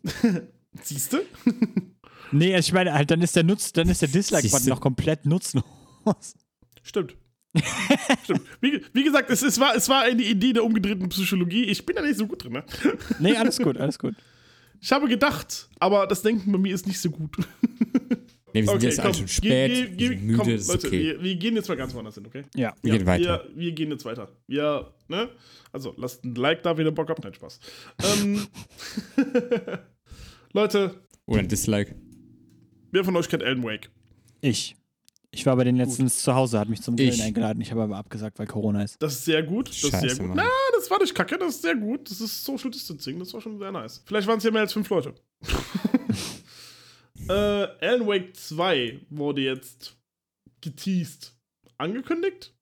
Siehst 0.83 1.13
du? 1.13 1.19
Nee, 2.31 2.55
also 2.55 2.69
ich 2.69 2.73
meine, 2.75 2.93
halt, 2.93 3.11
dann 3.11 3.23
ist 3.23 3.37
der 3.37 3.43
Nutz, 3.43 3.73
dann 3.73 3.89
ist 3.89 4.03
der 4.03 4.09
Dislike-Button 4.09 4.69
noch 4.69 4.83
komplett 4.83 5.25
nutzlos. 5.25 5.65
Stimmt. 6.83 7.17
Stimmt. 8.25 8.43
Wie, 8.61 8.83
wie 8.93 9.05
gesagt, 9.05 9.31
es, 9.31 9.43
es, 9.43 9.59
war, 9.59 9.75
es 9.75 9.89
war 9.89 10.03
eine 10.03 10.23
Idee 10.23 10.53
der 10.53 10.65
umgedrehten 10.65 11.09
Psychologie. 11.09 11.65
Ich 11.65 11.87
bin 11.87 11.97
da 11.97 12.03
nicht 12.03 12.19
so 12.19 12.27
gut 12.27 12.45
drin. 12.45 12.53
Ne? 12.53 12.65
Nee, 13.19 13.37
alles 13.37 13.59
gut, 13.59 13.79
alles 13.79 13.99
gut. 13.99 14.15
Ich 14.81 14.93
habe 14.93 15.09
gedacht, 15.09 15.69
aber 15.81 16.07
das 16.07 16.23
Denken 16.23 16.51
bei 16.53 16.59
mir 16.59 16.75
ist 16.75 16.87
nicht 16.87 17.01
so 17.01 17.11
gut. 17.11 17.37
Nee, 18.55 18.63
wir 18.63 18.69
sind 18.69 18.77
Okay, 18.77 18.87
jetzt 18.87 18.97
komm, 18.97 19.05
alle 19.09 19.15
schon 19.15 19.29
spät. 19.29 19.71
geh- 19.99 20.09
geh- 20.09 20.17
müde, 20.17 20.39
komm, 20.39 20.49
ist 20.49 20.69
Leute, 20.69 20.87
okay. 20.87 21.03
wir, 21.03 21.23
wir 21.23 21.37
gehen 21.37 21.55
jetzt 21.57 21.69
mal 21.69 21.77
ganz 21.77 21.93
woanders 21.93 22.15
hin, 22.15 22.25
okay? 22.27 22.45
Ja. 22.55 22.75
Wir 22.81 22.93
gehen 22.97 23.07
weiter. 23.07 23.45
Wir, 23.55 23.57
wir 23.61 23.73
gehen 23.73 23.91
jetzt 23.91 24.07
weiter. 24.07 24.33
Wir, 24.47 24.95
ne? 25.09 25.29
Also, 25.71 25.93
lasst 25.99 26.25
ein 26.25 26.35
Like 26.35 26.63
da, 26.63 26.75
wenn 26.79 26.87
ihr 26.87 26.91
Bock 26.93 27.11
habt. 27.11 27.23
Nein, 27.23 27.35
Spaß. 27.35 27.61
Ähm, 28.23 28.47
Leute, 30.55 31.03
Oder 31.27 31.41
ein 31.41 31.49
Dislike. 31.49 31.95
wer 32.91 33.05
von 33.05 33.15
euch 33.17 33.29
kennt 33.29 33.43
Alan 33.43 33.63
Wake? 33.63 33.91
Ich. 34.41 34.77
Ich 35.31 35.45
war 35.45 35.57
bei 35.57 35.65
den 35.65 35.77
letztens 35.77 36.23
zu 36.23 36.35
Hause, 36.35 36.59
hat 36.59 36.69
mich 36.69 36.81
zum 36.81 36.97
Grillen 36.97 37.21
eingeladen. 37.21 37.61
Ich 37.61 37.71
habe 37.71 37.83
aber 37.83 37.97
abgesagt, 37.97 38.39
weil 38.39 38.47
Corona 38.47 38.83
ist. 38.83 38.97
Das 39.01 39.13
ist 39.13 39.25
sehr 39.27 39.43
gut. 39.43 39.69
Das 39.69 39.77
ist 39.77 39.91
Scheiße, 39.91 40.09
sehr 40.09 40.17
gut. 40.17 40.29
Mann. 40.29 40.37
Na, 40.39 40.51
das 40.77 40.91
war 40.91 40.99
nicht 41.01 41.15
kacke, 41.15 41.37
das 41.37 41.57
ist 41.57 41.63
sehr 41.63 41.77
gut. 41.77 42.11
Das 42.11 42.21
ist 42.21 42.45
Social 42.45 42.71
Distancing, 42.71 43.19
das 43.19 43.35
war 43.35 43.41
schon 43.41 43.59
sehr 43.59 43.71
nice. 43.71 44.03
Vielleicht 44.07 44.27
waren 44.27 44.39
es 44.39 44.45
ja 44.45 44.51
mehr 44.51 44.63
als 44.63 44.73
fünf 44.73 44.89
Leute. 44.89 45.15
äh, 47.29 47.33
Alan 47.33 48.07
Wake 48.07 48.35
2 48.35 49.01
wurde 49.11 49.43
jetzt 49.43 49.97
geteased. 50.61 51.35
Angekündigt? 51.77 52.55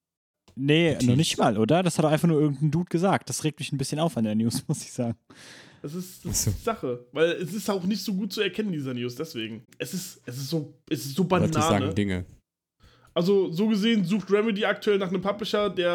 Nee, 0.56 0.96
Tief. 0.96 1.08
noch 1.08 1.16
nicht 1.16 1.38
mal, 1.38 1.58
oder? 1.58 1.82
Das 1.82 1.98
hat 1.98 2.04
doch 2.04 2.10
einfach 2.10 2.28
nur 2.28 2.40
irgendein 2.40 2.70
Dude 2.70 2.88
gesagt. 2.88 3.28
Das 3.28 3.44
regt 3.44 3.60
mich 3.60 3.72
ein 3.72 3.78
bisschen 3.78 4.00
auf 4.00 4.16
an 4.16 4.24
der 4.24 4.34
News, 4.34 4.64
muss 4.68 4.82
ich 4.82 4.92
sagen. 4.92 5.16
Das 5.82 5.94
ist, 5.94 6.24
das 6.24 6.44
so. 6.44 6.50
ist 6.50 6.58
die 6.58 6.64
Sache. 6.64 7.06
Weil 7.12 7.32
es 7.32 7.52
ist 7.52 7.70
auch 7.70 7.84
nicht 7.84 8.02
so 8.02 8.14
gut 8.14 8.32
zu 8.32 8.40
erkennen, 8.40 8.72
dieser 8.72 8.94
News, 8.94 9.14
deswegen. 9.14 9.64
Es 9.78 9.94
ist, 9.94 10.20
es 10.26 10.38
ist 10.38 10.50
so, 10.50 10.74
es 10.90 11.04
ist 11.04 11.14
so 11.14 11.22
Leute 11.22 11.48
Banane. 11.48 11.52
sagen 11.52 11.94
Dinge. 11.94 12.24
Also, 13.16 13.50
so 13.50 13.66
gesehen 13.66 14.04
sucht 14.04 14.30
Remedy 14.30 14.66
aktuell 14.66 14.98
nach 14.98 15.08
einem 15.08 15.22
Publisher, 15.22 15.70
der 15.70 15.88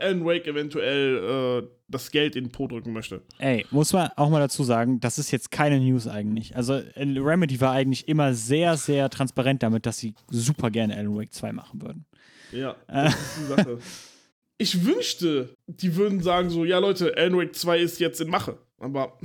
äh, 0.00 0.02
Alan 0.02 0.24
Wake 0.24 0.48
eventuell 0.48 1.62
äh, 1.62 1.68
das 1.86 2.10
Geld 2.10 2.34
in 2.34 2.46
den 2.46 2.50
Po 2.50 2.66
drücken 2.66 2.92
möchte. 2.92 3.22
Ey, 3.38 3.64
muss 3.70 3.92
man 3.92 4.10
auch 4.16 4.28
mal 4.28 4.40
dazu 4.40 4.64
sagen, 4.64 4.98
das 4.98 5.16
ist 5.16 5.30
jetzt 5.30 5.52
keine 5.52 5.78
News 5.78 6.08
eigentlich. 6.08 6.56
Also 6.56 6.74
äh, 6.74 7.04
Remedy 7.16 7.60
war 7.60 7.70
eigentlich 7.70 8.08
immer 8.08 8.34
sehr, 8.34 8.76
sehr 8.76 9.08
transparent 9.08 9.62
damit, 9.62 9.86
dass 9.86 9.98
sie 9.98 10.16
super 10.30 10.68
gerne 10.72 10.96
Alan 10.96 11.16
Wake 11.16 11.32
2 11.32 11.52
machen 11.52 11.80
würden. 11.80 12.06
Ja, 12.50 12.74
das 12.88 13.14
ist 13.14 13.38
die 13.38 13.54
Sache. 13.54 13.78
Ich 14.58 14.84
wünschte, 14.84 15.54
die 15.68 15.94
würden 15.94 16.24
sagen 16.24 16.50
so, 16.50 16.64
ja 16.64 16.80
Leute, 16.80 17.16
Alan 17.16 17.38
Wake 17.38 17.54
2 17.54 17.78
ist 17.78 18.00
jetzt 18.00 18.20
in 18.20 18.28
Mache. 18.28 18.58
Aber 18.78 19.16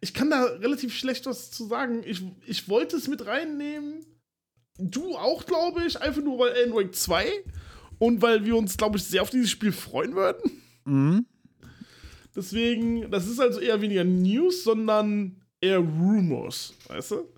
ich 0.00 0.14
kann 0.14 0.30
da 0.30 0.44
relativ 0.44 0.96
schlecht 0.96 1.26
was 1.26 1.50
zu 1.50 1.66
sagen. 1.66 2.00
Ich, 2.06 2.22
ich 2.46 2.70
wollte 2.70 2.96
es 2.96 3.06
mit 3.06 3.26
reinnehmen. 3.26 4.06
Du 4.80 5.16
auch, 5.16 5.44
glaube 5.44 5.84
ich, 5.86 6.00
einfach 6.00 6.22
nur 6.22 6.38
weil 6.38 6.52
Alan 6.52 6.74
Wake 6.74 6.94
2 6.94 7.26
und 7.98 8.22
weil 8.22 8.44
wir 8.44 8.56
uns, 8.56 8.76
glaube 8.76 8.96
ich, 8.96 9.04
sehr 9.04 9.22
auf 9.22 9.30
dieses 9.30 9.50
Spiel 9.50 9.72
freuen 9.72 10.14
würden. 10.14 10.50
Mhm. 10.84 11.26
Deswegen, 12.34 13.10
das 13.10 13.26
ist 13.26 13.40
also 13.40 13.60
eher 13.60 13.80
weniger 13.80 14.04
News, 14.04 14.64
sondern 14.64 15.36
eher 15.60 15.78
Rumors, 15.78 16.74
weißt 16.88 17.10
du? 17.12 17.28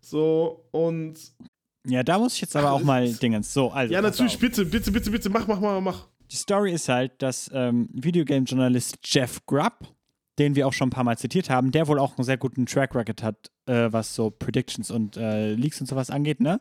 So, 0.00 0.64
und 0.70 1.14
Ja, 1.86 2.02
da 2.02 2.18
muss 2.18 2.34
ich 2.34 2.40
jetzt 2.40 2.56
aber 2.56 2.72
auch 2.72 2.82
mal 2.82 3.12
Dingens. 3.12 3.52
So, 3.52 3.70
also. 3.70 3.92
ja, 3.92 4.00
natürlich, 4.00 4.38
bitte, 4.38 4.64
bitte, 4.64 4.90
bitte, 4.90 5.10
bitte, 5.10 5.28
mach, 5.28 5.46
mach, 5.46 5.60
mach, 5.60 5.80
mach. 5.80 6.06
Die 6.30 6.36
Story 6.36 6.72
ist 6.72 6.88
halt, 6.88 7.20
dass 7.20 7.50
ähm, 7.52 7.88
Videogame-Journalist 7.92 8.98
Jeff 9.04 9.44
Grubb, 9.46 9.86
den 10.38 10.54
wir 10.54 10.66
auch 10.66 10.72
schon 10.72 10.88
ein 10.88 10.92
paar 10.92 11.04
Mal 11.04 11.18
zitiert 11.18 11.50
haben, 11.50 11.70
der 11.70 11.88
wohl 11.88 11.98
auch 11.98 12.16
einen 12.16 12.24
sehr 12.24 12.36
guten 12.36 12.66
Track 12.66 12.94
Record 12.94 13.22
hat, 13.22 13.50
äh, 13.66 13.92
was 13.92 14.14
so 14.14 14.30
Predictions 14.30 14.90
und 14.90 15.16
äh, 15.16 15.54
Leaks 15.54 15.80
und 15.80 15.86
sowas 15.86 16.10
angeht, 16.10 16.40
ne? 16.40 16.60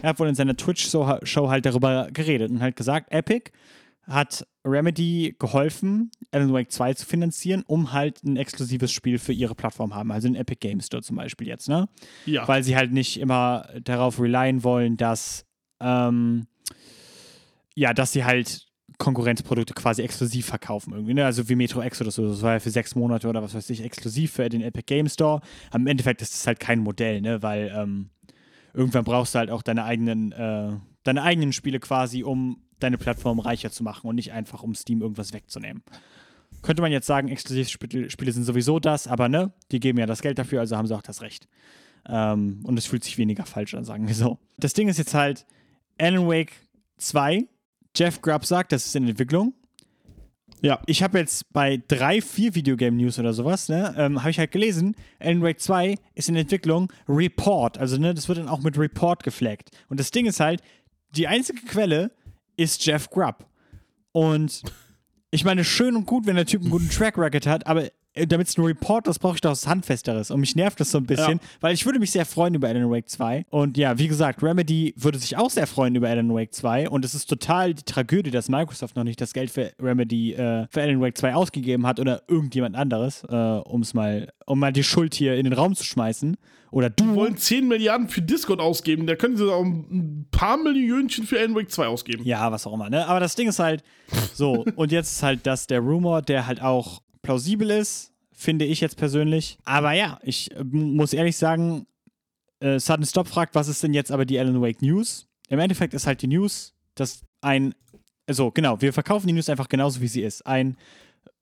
Er 0.00 0.10
hat 0.10 0.18
wohl 0.18 0.28
in 0.28 0.34
seiner 0.34 0.56
Twitch-Show 0.56 1.48
halt 1.48 1.66
darüber 1.66 2.08
geredet 2.12 2.50
und 2.50 2.60
halt 2.60 2.76
gesagt, 2.76 3.12
Epic 3.12 3.50
hat 4.06 4.46
Remedy 4.64 5.36
geholfen, 5.38 6.10
Alan 6.32 6.52
Wake 6.52 6.72
2 6.72 6.94
zu 6.94 7.06
finanzieren, 7.06 7.62
um 7.66 7.92
halt 7.92 8.24
ein 8.24 8.36
exklusives 8.36 8.90
Spiel 8.92 9.18
für 9.18 9.32
ihre 9.32 9.54
Plattform 9.54 9.94
haben, 9.94 10.10
also 10.10 10.28
den 10.28 10.34
Epic 10.34 10.58
Games 10.60 10.86
Store 10.86 11.02
zum 11.02 11.16
Beispiel 11.16 11.46
jetzt, 11.46 11.68
ne? 11.68 11.88
Ja. 12.26 12.48
weil 12.48 12.62
sie 12.62 12.76
halt 12.76 12.92
nicht 12.92 13.20
immer 13.20 13.68
darauf 13.82 14.20
relyen 14.20 14.64
wollen, 14.64 14.96
dass 14.96 15.44
ähm, 15.80 16.46
ja, 17.74 17.94
dass 17.94 18.12
sie 18.12 18.24
halt 18.24 18.69
Konkurrenzprodukte 19.00 19.74
quasi 19.74 20.02
exklusiv 20.02 20.46
verkaufen 20.46 20.92
irgendwie, 20.92 21.14
ne? 21.14 21.24
Also 21.24 21.48
wie 21.48 21.56
Metro 21.56 21.80
Exodus 21.80 22.18
oder 22.18 22.28
so, 22.28 22.34
das 22.34 22.42
war 22.42 22.52
ja 22.52 22.60
für 22.60 22.70
sechs 22.70 22.94
Monate 22.94 23.28
oder 23.28 23.42
was 23.42 23.54
weiß 23.54 23.70
ich, 23.70 23.82
exklusiv 23.82 24.32
für 24.32 24.48
den 24.48 24.60
Epic 24.60 24.84
Game 24.86 25.08
Store. 25.08 25.40
Im 25.74 25.86
Endeffekt 25.86 26.22
ist 26.22 26.34
das 26.34 26.46
halt 26.46 26.60
kein 26.60 26.80
Modell, 26.80 27.20
ne? 27.20 27.42
Weil 27.42 27.72
ähm, 27.74 28.10
irgendwann 28.74 29.04
brauchst 29.04 29.34
du 29.34 29.40
halt 29.40 29.50
auch 29.50 29.62
deine 29.62 29.84
eigenen, 29.84 30.32
äh, 30.32 30.72
deine 31.02 31.22
eigenen 31.22 31.52
Spiele 31.52 31.80
quasi, 31.80 32.22
um 32.22 32.62
deine 32.78 32.98
Plattform 32.98 33.40
reicher 33.40 33.70
zu 33.70 33.82
machen 33.82 34.06
und 34.06 34.16
nicht 34.16 34.32
einfach, 34.32 34.62
um 34.62 34.74
Steam 34.74 35.00
irgendwas 35.00 35.32
wegzunehmen. 35.32 35.82
Könnte 36.62 36.82
man 36.82 36.92
jetzt 36.92 37.06
sagen, 37.06 37.28
Exklusivspiele 37.28 38.10
Spiele 38.10 38.32
sind 38.32 38.44
sowieso 38.44 38.78
das, 38.78 39.06
aber 39.06 39.28
ne, 39.28 39.52
die 39.72 39.80
geben 39.80 39.98
ja 39.98 40.06
das 40.06 40.20
Geld 40.20 40.38
dafür, 40.38 40.60
also 40.60 40.76
haben 40.76 40.86
sie 40.86 40.94
auch 40.94 41.02
das 41.02 41.22
Recht. 41.22 41.48
Ähm, 42.06 42.60
und 42.64 42.78
es 42.78 42.86
fühlt 42.86 43.02
sich 43.02 43.16
weniger 43.16 43.46
falsch 43.46 43.74
an, 43.74 43.84
sagen 43.84 44.06
wir 44.06 44.14
so. 44.14 44.38
Das 44.58 44.74
Ding 44.74 44.88
ist 44.88 44.98
jetzt 44.98 45.14
halt, 45.14 45.46
Alan 45.98 46.28
Wake 46.28 46.52
2, 46.98 47.48
Jeff 47.96 48.20
Grubb 48.22 48.44
sagt, 48.44 48.72
das 48.72 48.86
ist 48.86 48.96
in 48.96 49.08
Entwicklung. 49.08 49.54
Ja. 50.62 50.80
Ich 50.86 51.02
habe 51.02 51.18
jetzt 51.18 51.52
bei 51.52 51.82
drei, 51.88 52.20
vier 52.20 52.54
Videogame-News 52.54 53.18
oder 53.18 53.32
sowas, 53.32 53.68
ne, 53.68 53.94
ähm, 53.96 54.20
habe 54.20 54.30
ich 54.30 54.38
halt 54.38 54.52
gelesen, 54.52 54.94
Alan 55.18 55.42
Wake 55.42 55.60
2 55.60 55.94
ist 56.14 56.28
in 56.28 56.36
Entwicklung 56.36 56.92
Report. 57.08 57.78
Also, 57.78 57.96
ne, 57.96 58.12
das 58.12 58.28
wird 58.28 58.38
dann 58.38 58.48
auch 58.48 58.60
mit 58.60 58.78
Report 58.78 59.22
geflaggt. 59.22 59.70
Und 59.88 59.98
das 59.98 60.10
Ding 60.10 60.26
ist 60.26 60.40
halt, 60.40 60.62
die 61.16 61.26
einzige 61.26 61.62
Quelle 61.62 62.10
ist 62.56 62.84
Jeff 62.84 63.08
Grubb. 63.08 63.46
Und 64.12 64.62
ich 65.30 65.44
meine, 65.44 65.64
schön 65.64 65.96
und 65.96 66.06
gut, 66.06 66.26
wenn 66.26 66.36
der 66.36 66.46
Typ 66.46 66.62
einen 66.62 66.70
guten 66.70 66.90
Track 66.90 67.16
Record 67.16 67.46
hat, 67.46 67.66
aber 67.66 67.88
damit 68.14 68.48
es 68.48 68.58
ein 68.58 68.64
Report 68.64 69.06
ist, 69.08 69.18
brauche 69.20 69.36
ich 69.36 69.40
doch 69.40 69.50
was 69.50 69.66
Handfesteres. 69.68 70.30
Und 70.30 70.40
mich 70.40 70.56
nervt 70.56 70.80
das 70.80 70.90
so 70.90 70.98
ein 70.98 71.06
bisschen, 71.06 71.34
Ja. 71.38 71.44
weil 71.60 71.74
ich 71.74 71.86
würde 71.86 71.98
mich 71.98 72.10
sehr 72.10 72.26
freuen 72.26 72.54
über 72.54 72.68
Alan 72.68 72.90
Wake 72.90 73.08
2. 73.08 73.44
Und 73.50 73.76
ja, 73.76 73.98
wie 73.98 74.08
gesagt, 74.08 74.42
Remedy 74.42 74.94
würde 74.96 75.18
sich 75.18 75.36
auch 75.36 75.50
sehr 75.50 75.66
freuen 75.66 75.94
über 75.94 76.08
Alan 76.08 76.32
Wake 76.34 76.52
2. 76.54 76.88
Und 76.88 77.04
es 77.04 77.14
ist 77.14 77.26
total 77.26 77.74
die 77.74 77.84
Tragödie, 77.84 78.30
dass 78.30 78.48
Microsoft 78.48 78.96
noch 78.96 79.04
nicht 79.04 79.20
das 79.20 79.32
Geld 79.32 79.50
für 79.50 79.72
Remedy, 79.80 80.32
äh, 80.34 80.66
für 80.70 80.82
Alan 80.82 81.00
Wake 81.00 81.16
2 81.16 81.34
ausgegeben 81.34 81.86
hat 81.86 82.00
oder 82.00 82.22
irgendjemand 82.28 82.76
anderes, 82.76 83.22
äh, 83.28 83.34
um 83.34 83.82
es 83.82 83.94
mal, 83.94 84.32
um 84.46 84.58
mal 84.58 84.72
die 84.72 84.84
Schuld 84.84 85.14
hier 85.14 85.36
in 85.36 85.44
den 85.44 85.52
Raum 85.52 85.74
zu 85.76 85.84
schmeißen. 85.84 86.36
Oder 86.72 86.88
du. 86.90 87.04
Die 87.04 87.14
wollen 87.14 87.36
10 87.36 87.66
Milliarden 87.66 88.08
für 88.08 88.22
Discord 88.22 88.60
ausgeben, 88.60 89.06
da 89.08 89.16
können 89.16 89.36
sie 89.36 89.44
auch 89.52 89.64
ein 89.64 90.26
paar 90.30 90.56
Millionchen 90.56 91.26
für 91.26 91.38
Alan 91.38 91.54
Wake 91.56 91.70
2 91.70 91.86
ausgeben. 91.88 92.24
Ja, 92.24 92.50
was 92.52 92.64
auch 92.66 92.72
immer, 92.74 92.88
ne? 92.90 93.06
Aber 93.08 93.18
das 93.18 93.34
Ding 93.34 93.48
ist 93.48 93.58
halt 93.58 93.82
so, 94.34 94.64
und 94.76 94.92
jetzt 94.92 95.12
ist 95.12 95.22
halt 95.22 95.46
das 95.46 95.66
der 95.66 95.80
Rumor, 95.80 96.22
der 96.22 96.46
halt 96.46 96.62
auch 96.62 97.02
plausibel 97.22 97.70
ist, 97.70 98.12
finde 98.32 98.64
ich 98.64 98.80
jetzt 98.80 98.96
persönlich. 98.96 99.58
Aber 99.64 99.92
ja, 99.92 100.18
ich 100.22 100.50
äh, 100.52 100.64
muss 100.64 101.12
ehrlich 101.12 101.36
sagen, 101.36 101.86
äh, 102.60 102.78
Sudden 102.78 103.06
Stop 103.06 103.28
fragt, 103.28 103.54
was 103.54 103.68
ist 103.68 103.82
denn 103.82 103.94
jetzt 103.94 104.10
aber 104.10 104.24
die 104.24 104.38
Alan 104.38 104.60
Wake 104.60 104.82
News? 104.82 105.26
Im 105.48 105.58
Endeffekt 105.58 105.94
ist 105.94 106.06
halt 106.06 106.22
die 106.22 106.28
News, 106.28 106.74
dass 106.94 107.22
ein, 107.40 107.74
also 108.26 108.50
genau, 108.50 108.80
wir 108.80 108.92
verkaufen 108.92 109.26
die 109.26 109.32
News 109.32 109.48
einfach 109.48 109.68
genauso, 109.68 110.00
wie 110.00 110.08
sie 110.08 110.22
ist. 110.22 110.46
Ein 110.46 110.76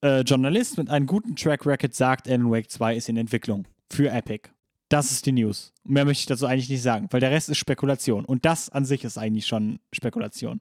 äh, 0.03 0.21
Journalist 0.21 0.79
mit 0.79 0.91
einem 0.91 1.07
guten 1.07 1.37
Track 1.37 1.67
Record 1.67 1.95
sagt, 1.95 2.29
Alan 2.29 2.51
Wake 2.51 2.71
2 2.71 2.97
ist 2.97 3.09
in 3.09 3.17
Entwicklung 3.17 3.67
für 3.91 4.11
Epic. 4.11 4.49
Das 4.89 5.13
ist 5.13 5.27
die 5.27 5.33
News. 5.33 5.75
Mehr 5.85 6.07
möchte 6.07 6.23
ich 6.23 6.27
dazu 6.27 6.47
eigentlich 6.47 6.71
nicht 6.71 6.83
sagen, 6.83 7.09
weil 7.11 7.21
der 7.21 7.31
Rest 7.31 7.51
ist 7.51 7.59
Spekulation. 7.59 8.25
Und 8.25 8.47
das 8.47 8.71
an 8.71 8.87
sich 8.87 9.05
ist 9.05 9.19
eigentlich 9.19 9.47
schon 9.47 9.81
Spekulation. 9.93 10.61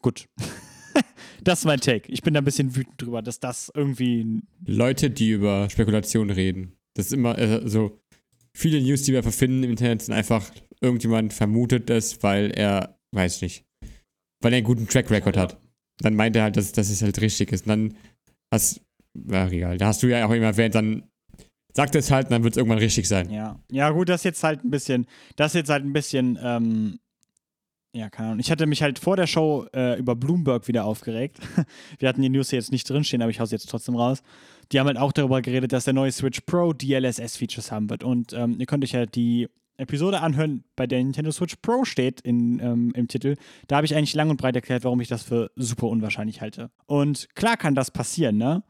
Gut. 0.00 0.28
das 1.44 1.60
ist 1.60 1.64
mein 1.64 1.80
Take. 1.80 2.10
Ich 2.10 2.22
bin 2.22 2.34
da 2.34 2.40
ein 2.40 2.44
bisschen 2.44 2.74
wütend 2.76 3.00
drüber, 3.00 3.22
dass 3.22 3.40
das 3.40 3.70
irgendwie. 3.74 4.42
Leute, 4.64 5.10
die 5.10 5.30
über 5.30 5.68
Spekulation 5.70 6.30
reden. 6.30 6.72
Das 6.94 7.06
ist 7.06 7.12
immer 7.12 7.38
äh, 7.38 7.68
so. 7.68 7.98
Viele 8.54 8.80
News, 8.80 9.02
die 9.02 9.12
wir 9.12 9.18
einfach 9.18 9.32
finden 9.32 9.62
im 9.62 9.70
Internet, 9.70 10.02
sind 10.02 10.14
einfach, 10.14 10.50
irgendjemand 10.80 11.32
vermutet 11.32 11.88
das, 11.90 12.22
weil 12.24 12.50
er, 12.50 12.98
weiß 13.12 13.42
nicht, 13.42 13.64
weil 14.40 14.52
er 14.52 14.56
einen 14.56 14.66
guten 14.66 14.88
Track 14.88 15.10
Record 15.10 15.36
hat. 15.36 15.60
Dann 16.00 16.16
meint 16.16 16.34
er 16.34 16.44
halt, 16.44 16.56
dass, 16.56 16.72
dass 16.72 16.90
es 16.90 17.02
halt 17.02 17.20
richtig 17.20 17.52
ist. 17.52 17.66
Und 17.66 17.68
dann 17.68 17.96
hast, 18.52 18.80
ja, 19.30 19.48
egal, 19.48 19.78
da 19.78 19.86
hast 19.86 20.02
du 20.02 20.08
ja 20.08 20.26
auch 20.26 20.32
immer 20.32 20.46
erwähnt, 20.46 20.74
dann 20.74 21.04
sagt 21.72 21.94
es 21.94 22.10
halt 22.10 22.26
und 22.26 22.32
dann 22.32 22.42
wird 22.42 22.54
es 22.54 22.56
irgendwann 22.56 22.78
richtig 22.78 23.06
sein. 23.06 23.30
Ja. 23.30 23.62
Ja, 23.70 23.90
gut, 23.90 24.08
das 24.08 24.22
ist 24.22 24.24
jetzt 24.24 24.42
halt 24.42 24.64
ein 24.64 24.70
bisschen. 24.70 25.06
Das 25.36 25.52
ist 25.52 25.54
jetzt 25.54 25.70
halt 25.70 25.84
ein 25.84 25.92
bisschen. 25.92 26.36
Ähm, 26.42 26.98
ja, 27.92 28.10
keine 28.10 28.28
Ahnung. 28.28 28.40
Ich 28.40 28.50
hatte 28.50 28.66
mich 28.66 28.82
halt 28.82 28.98
vor 28.98 29.16
der 29.16 29.26
Show 29.26 29.66
äh, 29.74 29.98
über 29.98 30.14
Bloomberg 30.14 30.68
wieder 30.68 30.84
aufgeregt. 30.84 31.38
Wir 31.98 32.08
hatten 32.08 32.22
die 32.22 32.28
News 32.28 32.50
hier 32.50 32.58
jetzt 32.58 32.70
nicht 32.70 32.88
drinstehen, 32.88 33.22
aber 33.22 33.30
ich 33.30 33.40
hau's 33.40 33.50
jetzt 33.50 33.68
trotzdem 33.68 33.96
raus. 33.96 34.22
Die 34.72 34.78
haben 34.78 34.86
halt 34.86 34.98
auch 34.98 35.12
darüber 35.12 35.40
geredet, 35.40 35.72
dass 35.72 35.84
der 35.84 35.94
neue 35.94 36.12
Switch 36.12 36.42
Pro 36.42 36.72
DLSS-Features 36.74 37.72
haben 37.72 37.88
wird. 37.88 38.04
Und 38.04 38.34
ähm, 38.34 38.56
ihr 38.58 38.66
könnt 38.66 38.84
euch 38.84 38.92
ja 38.92 39.06
die 39.06 39.48
Episode 39.78 40.20
anhören, 40.20 40.64
bei 40.76 40.86
der 40.86 40.98
Nintendo 40.98 41.30
Switch 41.30 41.56
Pro 41.62 41.84
steht 41.84 42.20
in, 42.20 42.58
ähm, 42.60 42.92
im 42.94 43.08
Titel. 43.08 43.36
Da 43.68 43.76
habe 43.76 43.86
ich 43.86 43.94
eigentlich 43.94 44.14
lang 44.14 44.28
und 44.28 44.36
breit 44.36 44.56
erklärt, 44.56 44.84
warum 44.84 45.00
ich 45.00 45.08
das 45.08 45.22
für 45.22 45.50
super 45.56 45.86
unwahrscheinlich 45.86 46.40
halte. 46.40 46.70
Und 46.86 47.28
klar 47.34 47.56
kann 47.56 47.74
das 47.74 47.90
passieren, 47.90 48.36
ne? 48.36 48.64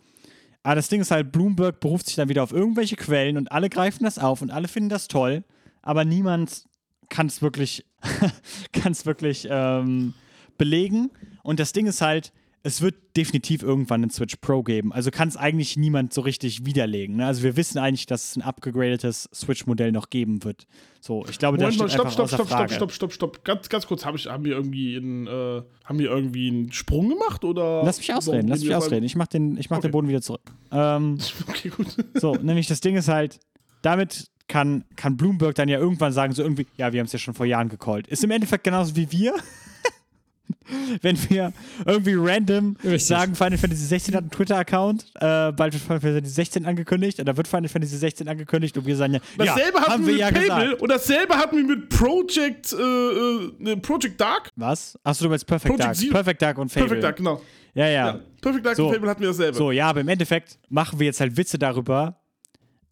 Aber 0.63 0.75
das 0.75 0.89
Ding 0.89 1.01
ist 1.01 1.11
halt, 1.11 1.33
Bloomberg 1.33 1.81
beruft 1.81 2.07
sich 2.07 2.17
dann 2.17 2.29
wieder 2.29 2.43
auf 2.43 2.53
irgendwelche 2.53 2.97
Quellen 2.97 3.39
und 3.39 3.51
alle 3.51 3.71
greifen 3.71 4.05
das 4.05 4.19
auf 4.19 4.43
und 4.43 4.51
alle 4.51 4.69
finden 4.69 4.91
das 4.91 5.09
toll, 5.09 5.45
aber 5.83 6.05
niemand 6.05 6.67
kann 7.09 7.27
es 7.27 7.43
wirklich, 7.43 7.85
kann 8.73 8.93
es 8.93 9.07
wirklich 9.07 9.47
ähm, 9.51 10.15
belegen. 10.57 11.11
Und 11.43 11.61
das 11.61 11.73
Ding 11.73 11.87
ist 11.87 12.01
halt, 12.01 12.33
es 12.65 12.83
wird 12.83 12.97
definitiv 13.17 13.63
irgendwann 13.63 14.03
einen 14.03 14.11
Switch 14.11 14.37
Pro 14.37 14.63
geben. 14.63 14.93
Also 14.93 15.11
kann 15.11 15.29
es 15.29 15.37
eigentlich 15.37 15.77
niemand 15.77 16.13
so 16.13 16.21
richtig 16.21 16.67
widerlegen. 16.67 17.17
Ne? 17.17 17.27
Also 17.27 17.43
wir 17.43 17.57
wissen 17.57 17.79
eigentlich, 17.79 18.07
dass 18.07 18.31
es 18.31 18.37
ein 18.37 18.43
upgegradetes 18.43 19.29
Switch-Modell 19.33 19.93
noch 19.93 20.11
geben 20.11 20.45
wird. 20.45 20.67
So, 21.01 21.25
ich 21.31 21.39
glaube, 21.39 21.57
Moment 21.57 21.75
das 21.75 21.79
mal, 21.79 21.89
steht 21.89 21.95
stopp, 21.95 22.07
einfach 22.07 22.29
stopp, 22.29 22.29
stopp, 22.29 22.49
Frage. 22.49 22.75
stopp, 22.75 22.93
stopp, 22.93 23.13
stopp, 23.13 23.33
stopp. 23.35 23.45
Ganz, 23.45 23.69
ganz 23.69 23.87
kurz, 23.87 24.05
hab 24.05 24.17
ich, 24.17 24.27
haben 24.27 24.45
wir 24.45 24.53
irgendwie 24.57 24.97
einen, 24.97 25.27
äh, 25.29 25.63
haben 25.85 25.99
wir 25.99 26.11
irgendwie 26.11 26.49
einen 26.49 26.73
Sprung 26.73 27.09
gemacht 27.09 27.45
oder? 27.45 27.83
Lass 27.85 27.99
mich 27.99 28.13
ausreden, 28.13 28.49
Warum 28.49 28.51
lass 28.51 28.61
mich 28.61 28.75
ausreden. 28.75 29.05
Ich 29.05 29.17
mach 29.17 29.29
den, 29.29 29.57
ich 29.57 29.71
mach 29.71 29.79
den 29.79 29.87
Okay. 29.87 29.93
Boden 29.93 30.09
wieder 30.09 30.21
zurück. 30.21 30.43
Ähm, 30.73 31.19
Okay, 31.49 31.71
gut. 31.71 31.87
So, 32.15 32.35
nämlich 32.35 32.67
das 32.67 32.81
Ding 32.81 32.97
ist 32.97 33.09
halt, 33.09 33.39
damit 33.83 34.27
kann, 34.49 34.85
kann 34.97 35.17
Bloomberg 35.17 35.55
dann 35.55 35.69
ja 35.69 35.79
irgendwann 35.79 36.13
sagen, 36.13 36.33
so 36.33 36.43
irgendwie, 36.43 36.67
ja, 36.77 36.93
wir 36.93 37.01
haben 37.01 37.07
es 37.07 37.13
ja 37.13 37.19
schon 37.19 37.35
vor 37.35 37.47
Jahren 37.47 37.69
gecallt. 37.69 38.07
Ist 38.09 38.25
im 38.25 38.31
Endeffekt 38.31 38.65
genauso 38.65 38.97
wie 38.97 39.11
wir. 39.13 39.35
Wenn 41.03 41.19
wir 41.29 41.53
irgendwie 41.85 42.15
random 42.17 42.77
Richtig. 42.83 43.07
sagen, 43.07 43.35
Final 43.35 43.59
Fantasy 43.59 43.85
16 43.85 44.15
hat 44.15 44.23
einen 44.23 44.31
Twitter-Account, 44.31 45.13
äh, 45.17 45.53
bald 45.53 45.75
wird 45.75 45.83
Final 45.83 46.01
Fantasy 46.01 46.35
16 46.35 46.65
angekündigt, 46.67 47.21
oder 47.21 47.37
wird 47.37 47.47
Final 47.49 47.69
Fantasy 47.69 47.97
16 47.97 48.29
angekündigt 48.29 48.77
und 48.79 48.87
wir 48.87 48.97
sagen 48.97 49.15
ja, 49.15 49.21
Dasselbe 49.37 49.77
ja, 49.77 49.81
hatten 49.83 49.93
haben 49.93 50.07
wir 50.07 50.15
wir 50.15 50.21
ja 50.21 50.31
mit 50.31 50.43
Fable 50.45 50.65
gesagt. 50.65 50.83
und 50.83 50.91
dasselbe 50.91 51.37
hatten 51.37 51.57
wir 51.57 51.77
mit 51.77 51.89
Project, 51.91 52.73
äh, 52.73 52.77
äh, 52.77 53.53
ne, 53.59 53.77
Project 53.77 54.19
Dark. 54.21 54.51
Was? 54.57 54.99
Achso, 55.05 55.25
du 55.25 55.31
meinst 55.31 55.47
Perfect 55.47 55.69
Project 55.69 55.85
Dark. 55.85 55.97
Zero. 55.97 56.13
Perfect 56.13 56.43
Dark 56.43 56.59
und 56.59 56.69
Fable. 56.71 56.87
Perfect 56.87 57.05
Dark, 57.05 57.17
genau. 57.17 57.43
Ja, 57.75 57.87
ja. 57.87 58.07
Ja. 58.07 58.21
Perfect 58.41 58.67
Dark 58.67 58.77
So. 58.77 58.87
und 58.89 58.95
Fable 58.95 59.11
hatten 59.11 59.21
wir 59.21 59.29
dasselbe. 59.29 59.57
So, 59.57 59.71
ja, 59.71 59.89
aber 59.89 60.01
im 60.01 60.09
Endeffekt 60.09 60.59
machen 60.71 60.99
wir 60.99 61.07
jetzt 61.07 61.21
halt 61.21 61.37
Witze 61.37 61.59
darüber. 61.59 62.19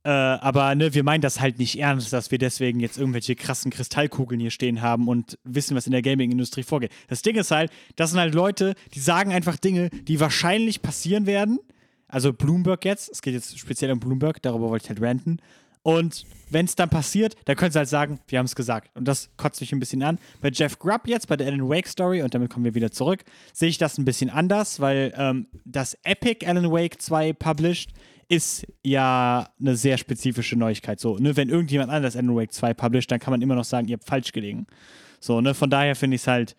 Äh, 0.07 0.09
aber 0.09 0.73
ne, 0.77 0.95
wir 0.95 1.03
meinen 1.03 1.21
das 1.21 1.41
halt 1.41 1.59
nicht 1.59 1.81
ernst, 1.81 2.13
dass 2.13 2.31
wir 2.31 2.39
deswegen 2.39 2.79
jetzt 2.79 2.97
irgendwelche 2.97 3.35
krassen 3.35 3.73
Kristallkugeln 3.73 4.41
hier 4.41 4.53
stehen 4.53 4.81
haben 4.81 5.09
und 5.09 5.37
wissen, 5.43 5.77
was 5.77 5.87
in 5.87 5.91
der 5.91 6.01
Gaming-Industrie 6.01 6.63
vorgeht. 6.63 6.93
Das 7.09 7.23
Ding 7.23 7.35
ist 7.35 7.51
halt, 7.51 7.73
das 7.97 8.11
sind 8.11 8.21
halt 8.21 8.33
Leute, 8.33 8.77
die 8.95 9.01
sagen 9.01 9.33
einfach 9.33 9.57
Dinge, 9.57 9.91
die 9.91 10.21
wahrscheinlich 10.21 10.81
passieren 10.81 11.27
werden. 11.27 11.59
Also 12.07 12.33
Bloomberg 12.33 12.85
jetzt, 12.85 13.11
es 13.11 13.21
geht 13.21 13.35
jetzt 13.35 13.59
speziell 13.59 13.91
um 13.91 13.99
Bloomberg, 13.99 14.41
darüber 14.43 14.71
wollte 14.71 14.85
ich 14.85 14.91
halt 14.91 15.03
ranten. 15.03 15.39
Und 15.83 16.25
wenn 16.51 16.67
es 16.67 16.77
dann 16.77 16.89
passiert, 16.89 17.35
dann 17.47 17.57
können 17.57 17.73
sie 17.73 17.79
halt 17.79 17.89
sagen, 17.89 18.21
wir 18.29 18.39
haben 18.39 18.47
es 18.47 18.55
gesagt. 18.55 18.91
Und 18.95 19.09
das 19.09 19.31
kotzt 19.37 19.61
mich 19.61 19.73
ein 19.73 19.81
bisschen 19.81 20.05
an. 20.05 20.21
Bei 20.41 20.51
Jeff 20.51 20.79
Grubb 20.79 21.09
jetzt, 21.09 21.27
bei 21.27 21.37
der 21.37 21.49
Alan 21.49 21.69
Wake 21.69 21.89
Story, 21.89 22.23
und 22.23 22.33
damit 22.33 22.51
kommen 22.51 22.65
wir 22.65 22.77
wieder 22.77 22.93
zurück, 22.93 23.25
sehe 23.53 23.71
ich 23.71 23.79
das 23.79 23.99
ein 23.99 24.05
bisschen 24.05 24.31
anders, 24.31 24.79
weil 24.79 25.13
ähm, 25.17 25.49
das 25.65 25.99
Epic 26.05 26.47
Alan 26.47 26.71
Wake 26.71 27.03
2 27.03 27.33
published 27.33 27.91
ist 28.29 28.67
ja 28.83 29.49
eine 29.61 29.77
sehr 29.77 29.99
spezifische 29.99 30.57
Neuigkeit. 30.57 30.99
So, 31.01 31.17
ne, 31.17 31.37
wenn 31.37 31.49
irgendjemand 31.49 31.91
anders 31.91 32.17
Alan 32.17 32.35
Wake 32.35 32.53
2 32.53 32.75
published, 32.75 33.11
dann 33.11 33.21
kann 33.21 33.31
man 33.31 33.43
immer 33.43 33.55
noch 33.55 33.65
sagen, 33.65 33.89
ihr 33.89 33.95
habt 33.95 34.07
falsch 34.07 34.33
gelegen. 34.33 34.67
So, 35.21 35.41
ne, 35.41 35.55
von 35.55 35.71
daher 35.71 35.95
finde 35.95 36.17
ich 36.17 36.23
es 36.23 36.27
halt, 36.27 36.57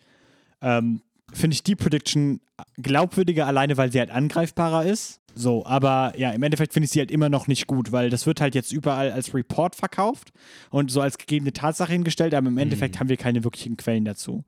ähm, 0.62 1.02
finde 1.32 1.54
ich 1.54 1.62
die 1.62 1.76
Prediction 1.76 2.40
glaubwürdiger, 2.76 3.46
alleine 3.46 3.76
weil 3.76 3.92
sie 3.92 3.98
halt 3.98 4.10
angreifbarer 4.10 4.84
ist. 4.84 5.20
So, 5.34 5.64
aber 5.66 6.14
ja, 6.16 6.30
im 6.30 6.42
Endeffekt 6.42 6.72
finde 6.72 6.86
ich 6.86 6.90
sie 6.90 6.98
halt 6.98 7.12
immer 7.12 7.28
noch 7.28 7.46
nicht 7.46 7.66
gut, 7.66 7.92
weil 7.92 8.10
das 8.10 8.26
wird 8.26 8.40
halt 8.40 8.54
jetzt 8.54 8.72
überall 8.72 9.12
als 9.12 9.34
Report 9.34 9.76
verkauft 9.76 10.32
und 10.70 10.90
so 10.90 11.00
als 11.00 11.16
gegebene 11.16 11.52
Tatsache 11.52 11.92
hingestellt, 11.92 12.34
aber 12.34 12.48
im 12.48 12.58
Endeffekt 12.58 12.98
haben 12.98 13.08
wir 13.08 13.16
keine 13.16 13.44
wirklichen 13.44 13.76
Quellen 13.76 14.04
dazu. 14.04 14.44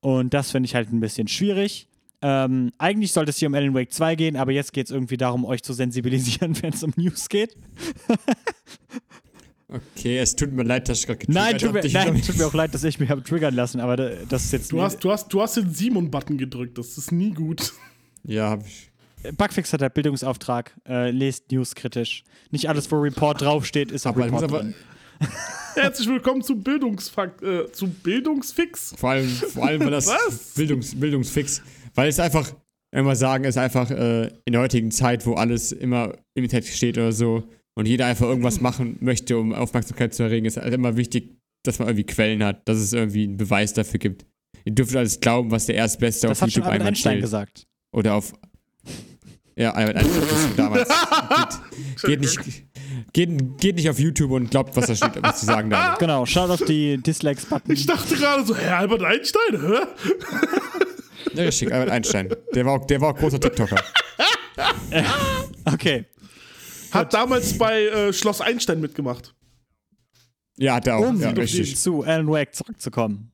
Und 0.00 0.34
das 0.34 0.50
finde 0.50 0.66
ich 0.66 0.74
halt 0.74 0.92
ein 0.92 1.00
bisschen 1.00 1.28
schwierig. 1.28 1.88
Ähm, 2.22 2.70
eigentlich 2.78 3.12
sollte 3.12 3.30
es 3.30 3.38
hier 3.38 3.48
um 3.48 3.54
Alan 3.54 3.72
Wake 3.74 3.92
2 3.92 4.14
gehen, 4.14 4.36
aber 4.36 4.52
jetzt 4.52 4.72
geht 4.72 4.86
es 4.86 4.90
irgendwie 4.92 5.16
darum, 5.16 5.44
euch 5.44 5.62
zu 5.62 5.72
sensibilisieren, 5.72 6.54
wenn 6.62 6.72
es 6.74 6.82
um 6.82 6.92
News 6.96 7.28
geht. 7.28 7.56
Okay, 9.68 10.18
es 10.18 10.34
tut 10.34 10.52
mir 10.52 10.64
leid, 10.64 10.88
dass 10.88 11.00
ich 11.00 11.06
gerade 11.06 11.20
Nein, 11.28 11.52
getriggert 11.52 11.84
tut 11.84 11.92
mir, 11.92 12.00
hab, 12.00 12.12
nein, 12.12 12.22
tut 12.26 12.36
mir 12.38 12.46
auch 12.46 12.54
leid, 12.54 12.74
dass 12.74 12.82
ich 12.84 12.98
mich 12.98 13.08
habe 13.08 13.22
triggern 13.22 13.54
lassen, 13.54 13.80
aber 13.80 13.96
da- 13.96 14.10
das 14.28 14.44
ist 14.44 14.52
jetzt 14.52 14.72
Du 14.72 14.82
hast, 14.82 14.98
du, 15.04 15.12
hast, 15.12 15.32
du 15.32 15.40
hast 15.40 15.56
den 15.56 15.72
Simon-Button 15.72 16.36
gedrückt, 16.38 16.76
das 16.76 16.98
ist 16.98 17.12
nie 17.12 17.30
gut. 17.32 17.72
Ja, 18.24 18.50
hab 18.50 18.66
ich. 18.66 18.90
Bugfix 19.36 19.72
hat 19.72 19.82
halt 19.82 19.94
Bildungsauftrag, 19.94 20.74
äh, 20.88 21.10
lest 21.10 21.52
News 21.52 21.74
kritisch. 21.74 22.24
Nicht 22.50 22.68
alles, 22.68 22.90
wo 22.90 22.98
Report 23.00 23.40
draufsteht, 23.40 23.92
ist 23.92 24.06
auch 24.06 24.10
Aber 24.16 24.24
Report 24.24 24.42
aber, 24.44 24.58
drin. 24.60 24.74
Herzlich 25.74 26.08
willkommen 26.08 26.42
zu, 26.42 26.56
Bildungsfakt, 26.56 27.42
äh, 27.42 27.70
zu 27.70 27.86
Bildungsfix. 27.88 28.94
vor 28.96 29.10
allem, 29.10 29.28
vor 29.28 29.66
allem, 29.66 29.80
weil 29.82 29.90
das 29.90 30.06
Was? 30.08 30.54
Bildungs, 30.54 30.98
Bildungsfix, 30.98 31.62
weil 31.94 32.08
es 32.08 32.20
einfach, 32.20 32.52
immer 32.92 33.14
sagen, 33.16 33.44
ist 33.44 33.58
einfach 33.58 33.90
äh, 33.90 34.28
in 34.44 34.52
der 34.52 34.60
heutigen 34.60 34.90
Zeit, 34.90 35.26
wo 35.26 35.34
alles 35.34 35.72
immer 35.72 36.12
im 36.34 36.44
Internet 36.44 36.66
steht 36.66 36.98
oder 36.98 37.12
so 37.12 37.44
und 37.74 37.86
jeder 37.86 38.06
einfach 38.06 38.26
irgendwas 38.26 38.60
machen 38.60 38.96
möchte, 39.00 39.38
um 39.38 39.54
Aufmerksamkeit 39.54 40.12
zu 40.14 40.22
erregen, 40.24 40.46
ist 40.46 40.56
halt 40.56 40.74
immer 40.74 40.96
wichtig, 40.96 41.36
dass 41.62 41.78
man 41.78 41.88
irgendwie 41.88 42.04
Quellen 42.06 42.42
hat, 42.42 42.68
dass 42.68 42.78
es 42.78 42.92
irgendwie 42.92 43.24
einen 43.24 43.36
Beweis 43.36 43.74
dafür 43.74 43.98
gibt. 43.98 44.26
Ihr 44.64 44.74
dürft 44.74 44.94
alles 44.96 45.20
glauben, 45.20 45.50
was 45.50 45.66
der 45.66 45.76
Erstbeste 45.76 46.26
Das 46.26 46.42
auf 46.42 46.48
YouTube 46.48 46.64
Albert 46.64 46.74
einmal 46.80 46.88
Einstein 46.88 47.12
stellt. 47.12 47.22
gesagt. 47.22 47.66
Oder 47.92 48.14
auf. 48.14 48.32
Ja, 49.56 49.72
Albert 49.72 49.96
Einstein 49.96 50.22
ist 50.22 50.58
damals. 50.58 50.88
Geht, 52.02 52.08
geht, 52.08 52.20
nicht, 52.20 52.40
geht, 53.12 53.58
geht 53.60 53.76
nicht 53.76 53.90
auf 53.90 53.98
YouTube 53.98 54.30
und 54.30 54.50
glaubt, 54.50 54.74
was 54.74 54.86
da 54.86 54.94
steht, 54.94 55.22
was 55.22 55.40
sie 55.40 55.46
sagen 55.46 55.68
da. 55.68 55.96
Genau, 55.98 56.24
schaut 56.24 56.48
auf 56.48 56.64
die 56.64 56.96
Dislikes-Button. 56.96 57.72
Ich 57.74 57.84
dachte 57.84 58.14
gerade 58.16 58.44
so, 58.46 58.56
Herr 58.56 58.78
Albert 58.78 59.02
Einstein, 59.02 59.60
hä? 59.60 60.79
Ja, 61.34 61.44
richtig, 61.44 61.72
Albert 61.72 61.90
Einstein. 61.90 62.34
Der 62.54 62.64
war 62.66 62.74
auch, 62.80 62.86
der 62.86 63.00
war 63.00 63.14
auch 63.14 63.18
großer 63.18 63.40
TikToker. 63.40 63.76
Okay. 65.64 66.04
Hat 66.90 67.14
damals 67.14 67.56
bei 67.56 67.84
äh, 67.84 68.12
Schloss 68.12 68.40
Einstein 68.40 68.80
mitgemacht. 68.80 69.34
Ja, 70.56 70.74
hat 70.74 70.86
er 70.86 70.96
auch. 70.96 71.08
Um 71.08 71.20
ja, 71.20 71.30
richtig. 71.30 71.76
zu 71.76 72.02
Alan 72.02 72.28
Wake 72.28 72.54
zurückzukommen. 72.54 73.32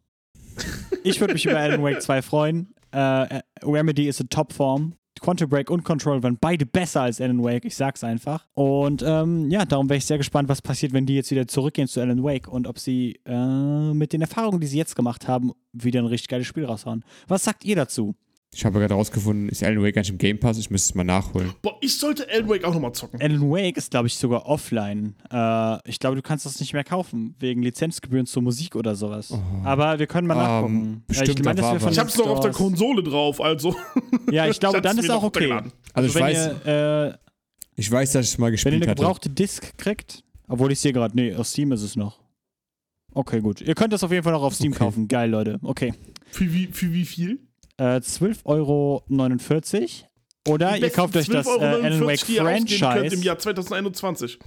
Ich 1.03 1.21
würde 1.21 1.33
mich 1.35 1.45
über 1.47 1.59
Alan 1.59 1.83
Wake 1.83 2.03
2 2.03 2.23
freuen. 2.23 2.75
Äh, 2.93 3.41
Remedy 3.63 4.09
ist 4.09 4.21
in 4.21 4.29
Topform. 4.29 4.95
Quantum 5.27 5.49
Break 5.49 5.71
und 5.71 5.83
Control 5.83 6.23
waren 6.23 6.39
beide 6.41 6.65
besser 6.65 7.03
als 7.03 7.21
Alan 7.21 7.43
Wake, 7.43 7.65
ich 7.65 7.75
sag's 7.75 8.05
einfach. 8.05 8.47
Und 8.55 9.03
ähm, 9.05 9.51
ja, 9.51 9.65
darum 9.65 9.89
wäre 9.89 9.99
ich 9.99 10.07
sehr 10.07 10.19
gespannt, 10.19 10.49
was 10.49 10.63
passiert, 10.63 10.93
wenn 10.93 11.05
die 11.05 11.17
jetzt 11.17 11.33
wieder 11.33 11.49
zurückgehen 11.49 11.89
zu 11.89 12.01
Alan 12.01 12.23
Wake 12.23 12.47
und 12.47 12.69
ob 12.69 12.79
sie 12.79 13.19
äh, 13.27 13.93
mit 13.93 14.13
den 14.13 14.21
Erfahrungen, 14.21 14.61
die 14.61 14.69
sie 14.69 14.79
jetzt 14.79 14.95
gemacht 14.95 15.27
haben, 15.27 15.51
wieder 15.73 16.01
ein 16.01 16.07
richtig 16.07 16.29
geiles 16.29 16.47
Spiel 16.47 16.65
raushauen. 16.65 17.05
Was 17.27 17.43
sagt 17.43 17.65
ihr 17.65 17.75
dazu? 17.75 18.15
Ich 18.55 18.65
habe 18.65 18.79
gerade 18.79 18.95
rausgefunden, 18.95 19.49
ist 19.51 19.63
Alan 19.63 19.83
Wake 19.83 19.97
eigentlich 19.99 20.09
im 20.11 20.17
Game 20.19 20.41
Pass? 20.41 20.57
Ich 20.57 20.71
müsste 20.71 20.91
es 20.91 20.95
mal 20.95 21.05
nachholen. 21.05 21.53
Boah, 21.61 21.77
ich 21.83 21.99
sollte 21.99 22.27
Alan 22.31 22.49
Wake 22.49 22.65
auch 22.65 22.73
nochmal 22.73 22.93
zocken. 22.93 23.21
Alan 23.21 23.51
Wake 23.51 23.77
ist, 23.77 23.91
glaube 23.91 24.07
ich, 24.07 24.17
sogar 24.17 24.47
offline. 24.47 25.15
Äh, 25.31 25.79
ich 25.89 25.99
glaube, 25.99 26.17
du 26.17 26.23
kannst 26.23 26.47
das 26.47 26.59
nicht 26.59 26.73
mehr 26.73 26.85
kaufen, 26.85 27.35
wegen 27.39 27.63
Lizenzgebühren 27.63 28.25
zur 28.25 28.43
Musik 28.43 28.75
oder 28.75 28.95
sowas. 28.95 29.31
Aber 29.63 29.99
wir 29.99 30.07
können 30.07 30.27
mal 30.27 30.35
Ähm, 30.35 30.39
nachgucken. 30.41 31.03
bestimmt, 31.07 31.29
ich 31.41 31.45
da 31.45 31.55
von 31.55 31.83
was. 31.83 31.93
Ich 31.93 31.99
hab's 31.99 32.17
noch 32.17 32.29
auf 32.29 32.41
der 32.41 32.53
Konsole 32.53 33.03
drauf, 33.03 33.41
also. 33.43 33.77
Ja, 34.31 34.47
ich 34.49 34.59
glaube, 34.59 34.79
Ich 34.79 34.83
dann 34.83 34.97
ist 34.99 35.11
auch 35.11 35.23
okay. 35.23 35.45
runtergeladen. 35.51 35.73
Also 35.93 36.09
ich 36.09 36.15
wenn 36.15 36.23
weiß, 36.23 36.51
ihr, 36.65 37.13
äh, 37.15 37.19
ich 37.79 37.91
weiß, 37.91 38.13
dass 38.13 38.25
ich 38.27 38.33
es 38.33 38.39
mal 38.39 38.47
wenn 38.47 38.49
ihr 38.49 38.53
gespielt 38.53 38.75
eine 38.77 38.87
hatte. 38.87 38.95
gebrauchte 39.03 39.29
Disc 39.29 39.77
kriegt, 39.77 40.25
obwohl 40.49 40.73
ich 40.73 40.81
sehe 40.81 40.95
gerade, 40.95 41.15
nee, 41.15 41.35
auf 41.35 41.47
Steam 41.47 41.73
ist 41.73 41.83
es 41.83 41.95
noch. 41.95 42.21
Okay, 43.13 43.41
gut. 43.41 43.61
Ihr 43.61 43.75
könnt 43.75 43.93
das 43.93 44.03
auf 44.03 44.11
jeden 44.13 44.23
Fall 44.23 44.33
noch 44.33 44.43
auf 44.43 44.55
Steam 44.55 44.73
Okay. 44.73 44.79
kaufen. 44.79 45.09
Geil, 45.09 45.29
Leute. 45.31 45.59
Okay. 45.63 45.93
Für 46.31 46.51
wie, 46.53 46.67
für 46.69 46.93
wie 46.93 47.05
viel? 47.05 47.41
Äh, 47.79 47.97
12,49 47.97 48.45
Euro. 48.45 49.05
Oder 50.49 50.77
ihr 50.79 50.91
kauft 50.91 51.17
euch 51.17 51.29
das 51.29 51.47
äh, 51.47 51.51
12,49 51.51 51.61
Alan 51.61 52.07
Wake 52.07 52.27
könnt 52.27 52.39
Im 52.39 52.85
Franchise. 52.85 53.25
Jahr 53.25 53.39
2021. 53.39 54.39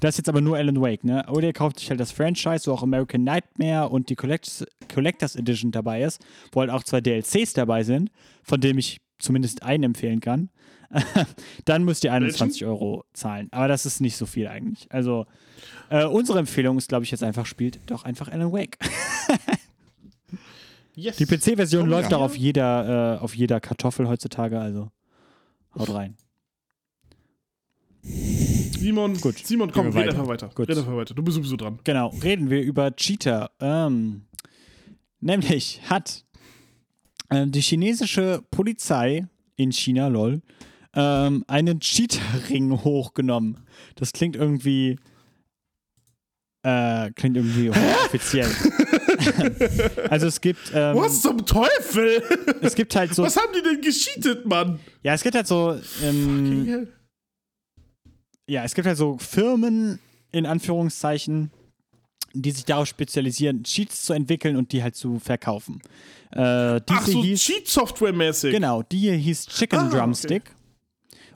Das 0.00 0.14
ist 0.14 0.18
jetzt 0.18 0.28
aber 0.28 0.40
nur 0.40 0.56
Alan 0.56 0.80
Wake, 0.80 1.04
ne? 1.04 1.24
Oder 1.30 1.46
ihr 1.46 1.52
kauft 1.52 1.78
euch 1.78 1.88
halt 1.88 2.00
das 2.00 2.12
Franchise, 2.12 2.66
wo 2.66 2.72
auch 2.74 2.82
American 2.82 3.24
Nightmare 3.24 3.88
und 3.88 4.10
die 4.10 4.16
Collectors, 4.16 4.66
Collectors 4.92 5.36
Edition 5.36 5.70
dabei 5.70 6.02
ist, 6.02 6.20
wo 6.52 6.60
halt 6.60 6.70
auch 6.70 6.82
zwei 6.82 7.00
DLCs 7.00 7.54
dabei 7.54 7.84
sind, 7.84 8.10
von 8.42 8.60
denen 8.60 8.78
ich 8.78 9.00
zumindest 9.18 9.62
einen 9.62 9.84
empfehlen 9.84 10.20
kann. 10.20 10.50
Dann 11.64 11.84
müsst 11.84 12.04
ihr 12.04 12.12
21 12.12 12.64
Euro 12.66 13.04
zahlen. 13.14 13.48
Aber 13.50 13.68
das 13.68 13.86
ist 13.86 14.00
nicht 14.00 14.16
so 14.16 14.26
viel 14.26 14.46
eigentlich. 14.46 14.86
Also, 14.90 15.26
äh, 15.88 16.04
unsere 16.04 16.38
Empfehlung 16.38 16.76
ist, 16.78 16.88
glaube 16.88 17.04
ich, 17.04 17.10
jetzt 17.10 17.22
einfach, 17.22 17.46
spielt 17.46 17.80
doch 17.86 18.04
einfach 18.04 18.28
Alan 18.28 18.52
Wake. 18.52 18.78
Yes. 20.94 21.16
Die 21.16 21.26
PC-Version 21.26 21.84
Oh, 21.88 21.90
läuft 21.90 22.12
ja. 22.12 22.18
auch 22.18 22.22
auf 22.22 22.36
jeder, 22.36 23.16
äh, 23.16 23.18
auf 23.22 23.34
jeder 23.34 23.60
Kartoffel 23.60 24.06
heutzutage, 24.08 24.60
also 24.60 24.90
haut 25.76 25.92
rein. 25.92 26.16
Simon, 28.02 29.18
Gut. 29.20 29.38
Simon, 29.38 29.72
komm, 29.72 29.86
red 29.86 29.94
weiter. 29.96 30.10
einfach 30.10 30.26
weiter. 30.28 30.48
Gut. 30.54 30.68
Red 30.68 30.78
einfach 30.78 30.94
weiter. 30.96 31.14
Du 31.14 31.22
bist 31.22 31.36
sowieso 31.36 31.56
dran. 31.56 31.78
Genau, 31.84 32.08
reden 32.22 32.50
wir 32.50 32.60
über 32.62 32.90
Cheater. 32.94 33.50
Ähm, 33.60 34.22
nämlich 35.20 35.80
hat 35.88 36.24
ähm, 37.30 37.50
die 37.50 37.62
chinesische 37.62 38.42
Polizei 38.50 39.26
in 39.56 39.72
China, 39.72 40.08
lol, 40.08 40.42
ähm, 40.94 41.44
einen 41.48 41.80
Cheater-Ring 41.80 42.72
hochgenommen. 42.84 43.58
Das 43.96 44.12
klingt 44.12 44.36
irgendwie. 44.36 44.98
Äh, 46.62 47.10
klingt 47.12 47.36
irgendwie 47.36 47.70
offiziell. 48.04 48.50
also 50.10 50.26
es 50.26 50.40
gibt. 50.40 50.72
Ähm, 50.74 50.96
Was 50.96 51.22
zum 51.22 51.44
Teufel? 51.44 52.22
es 52.60 52.74
gibt 52.74 52.94
halt 52.96 53.14
so. 53.14 53.22
Was 53.22 53.36
haben 53.36 53.52
die 53.56 53.62
denn 53.62 53.80
gescheatet, 53.80 54.46
Mann? 54.46 54.80
Ja, 55.02 55.14
es 55.14 55.22
gibt 55.22 55.34
halt 55.34 55.46
so. 55.46 55.78
Ähm, 56.02 56.88
ja, 58.46 58.64
es 58.64 58.74
gibt 58.74 58.86
halt 58.86 58.98
so 58.98 59.16
Firmen, 59.18 59.98
in 60.32 60.46
Anführungszeichen, 60.46 61.50
die 62.34 62.50
sich 62.50 62.64
darauf 62.64 62.86
spezialisieren, 62.86 63.62
Cheats 63.64 64.02
zu 64.02 64.12
entwickeln 64.12 64.56
und 64.56 64.72
die 64.72 64.82
halt 64.82 64.96
zu 64.96 65.18
verkaufen. 65.18 65.80
Äh, 66.32 66.80
Ach 66.88 67.06
so, 67.06 67.22
Cheat-Software-mäßig. 67.22 68.50
genau, 68.52 68.82
die 68.82 68.98
hier 68.98 69.14
hieß 69.14 69.46
Chicken 69.46 69.78
Ah, 69.78 69.86
okay. 69.86 70.42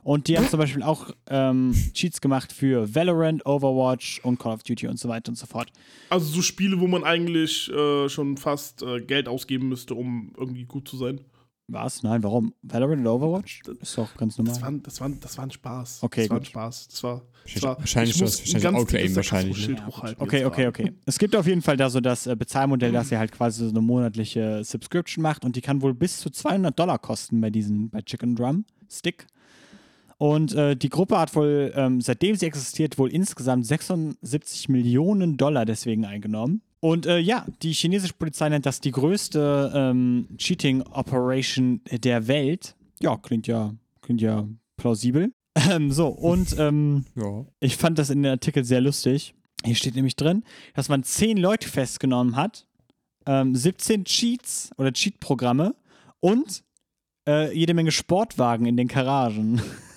Und 0.03 0.27
die 0.27 0.37
haben 0.37 0.47
zum 0.47 0.59
Beispiel 0.59 0.83
auch 0.83 1.11
ähm, 1.27 1.73
Cheats 1.93 2.21
gemacht 2.21 2.51
für 2.53 2.93
Valorant, 2.95 3.45
Overwatch 3.45 4.21
und 4.23 4.39
Call 4.39 4.53
of 4.53 4.63
Duty 4.63 4.87
und 4.87 4.97
so 4.99 5.09
weiter 5.09 5.29
und 5.29 5.35
so 5.35 5.45
fort. 5.45 5.71
Also 6.09 6.25
so 6.27 6.41
Spiele, 6.41 6.79
wo 6.79 6.87
man 6.87 7.03
eigentlich 7.03 7.69
äh, 7.71 8.09
schon 8.09 8.37
fast 8.37 8.81
äh, 8.81 9.01
Geld 9.01 9.27
ausgeben 9.27 9.69
müsste, 9.69 9.95
um 9.95 10.33
irgendwie 10.37 10.65
gut 10.65 10.87
zu 10.87 10.97
sein. 10.97 11.21
Was? 11.71 12.01
Nein, 12.01 12.23
warum? 12.23 12.55
Valorant 12.63 13.01
und 13.01 13.05
Overwatch? 13.07 13.61
Ist 13.79 13.95
doch 13.95 14.15
ganz 14.17 14.37
normal. 14.39 14.53
Das 14.55 14.61
war, 14.63 14.69
ein- 14.71 14.81
das 14.81 15.01
war, 15.01 15.09
das 15.09 15.37
war 15.37 15.45
ein 15.45 15.51
Spaß. 15.51 15.99
Okay, 16.01 16.21
das 16.21 16.29
war 16.31 16.37
ein 16.37 16.39
gut. 16.39 16.47
Spaß. 16.47 16.87
Das 16.87 17.03
war, 17.03 17.21
das 17.53 17.61
war 17.61 17.77
Wahrscheinlich 17.77 18.15
ich 18.15 18.21
muss 18.23 18.39
wahrscheinlich 18.39 18.67
ein 18.67 18.73
ganz 18.73 18.85
dickes 18.91 19.15
wahrscheinlich, 19.15 19.57
ne? 19.57 19.63
Schild 19.63 19.77
Ja, 19.79 19.85
hochhalten 19.85 20.23
Okay, 20.23 20.45
okay, 20.45 20.65
okay. 20.67 20.93
Es 21.05 21.19
gibt 21.19 21.35
auf 21.35 21.45
jeden 21.45 21.61
Fall 21.61 21.77
da 21.77 21.91
so 21.91 21.99
das 21.99 22.25
äh, 22.25 22.35
Bezahlmodell, 22.35 22.91
dass 22.91 23.11
ihr 23.11 23.19
halt 23.19 23.31
quasi 23.31 23.63
so 23.65 23.69
eine 23.69 23.81
monatliche 23.81 24.63
Subscription 24.63 25.21
macht 25.21 25.45
und 25.45 25.55
die 25.55 25.61
kann 25.61 25.83
wohl 25.83 25.93
bis 25.93 26.17
zu 26.17 26.31
200 26.31 26.77
Dollar 26.79 26.97
kosten 26.97 27.39
bei 27.39 27.51
diesen, 27.51 27.91
bei 27.91 28.01
Chicken 28.01 28.35
Drum 28.35 28.65
Stick. 28.89 29.27
Und 30.19 30.53
äh, 30.53 30.75
die 30.75 30.89
Gruppe 30.89 31.17
hat 31.17 31.33
wohl, 31.33 31.71
ähm, 31.75 32.01
seitdem 32.01 32.35
sie 32.35 32.45
existiert, 32.45 32.97
wohl 32.97 33.09
insgesamt 33.11 33.65
76 33.65 34.67
Millionen 34.67 35.37
Dollar 35.37 35.65
deswegen 35.65 36.05
eingenommen. 36.05 36.61
Und 36.81 37.05
äh, 37.05 37.19
ja, 37.19 37.45
die 37.63 37.71
chinesische 37.71 38.13
Polizei 38.13 38.49
nennt 38.49 38.65
das 38.65 38.81
die 38.81 38.91
größte 38.91 39.71
ähm, 39.73 40.27
Cheating-Operation 40.37 41.81
der 41.91 42.27
Welt. 42.27 42.75
Ja, 43.01 43.17
klingt 43.17 43.47
ja, 43.47 43.73
klingt 44.01 44.21
ja 44.21 44.47
plausibel. 44.77 45.31
Ähm, 45.69 45.91
so, 45.91 46.07
und 46.07 46.55
ähm, 46.57 47.05
Ja. 47.15 47.43
ich 47.59 47.75
fand 47.75 47.97
das 47.99 48.11
in 48.11 48.23
dem 48.23 48.31
Artikel 48.31 48.63
sehr 48.63 48.79
lustig. 48.79 49.33
Hier 49.65 49.75
steht 49.75 49.95
nämlich 49.95 50.15
drin, 50.15 50.43
dass 50.73 50.87
man 50.87 51.03
zehn 51.03 51.35
Leute 51.37 51.67
festgenommen 51.67 52.37
hat, 52.37 52.65
ähm, 53.25 53.55
17 53.55 54.05
Cheats 54.05 54.69
oder 54.77 54.93
Cheat-Programme 54.93 55.75
und 56.21 56.63
äh, 57.27 57.53
jede 57.53 57.73
Menge 57.73 57.91
Sportwagen 57.91 58.67
in 58.67 58.77
den 58.77 58.87
Garagen. 58.87 59.59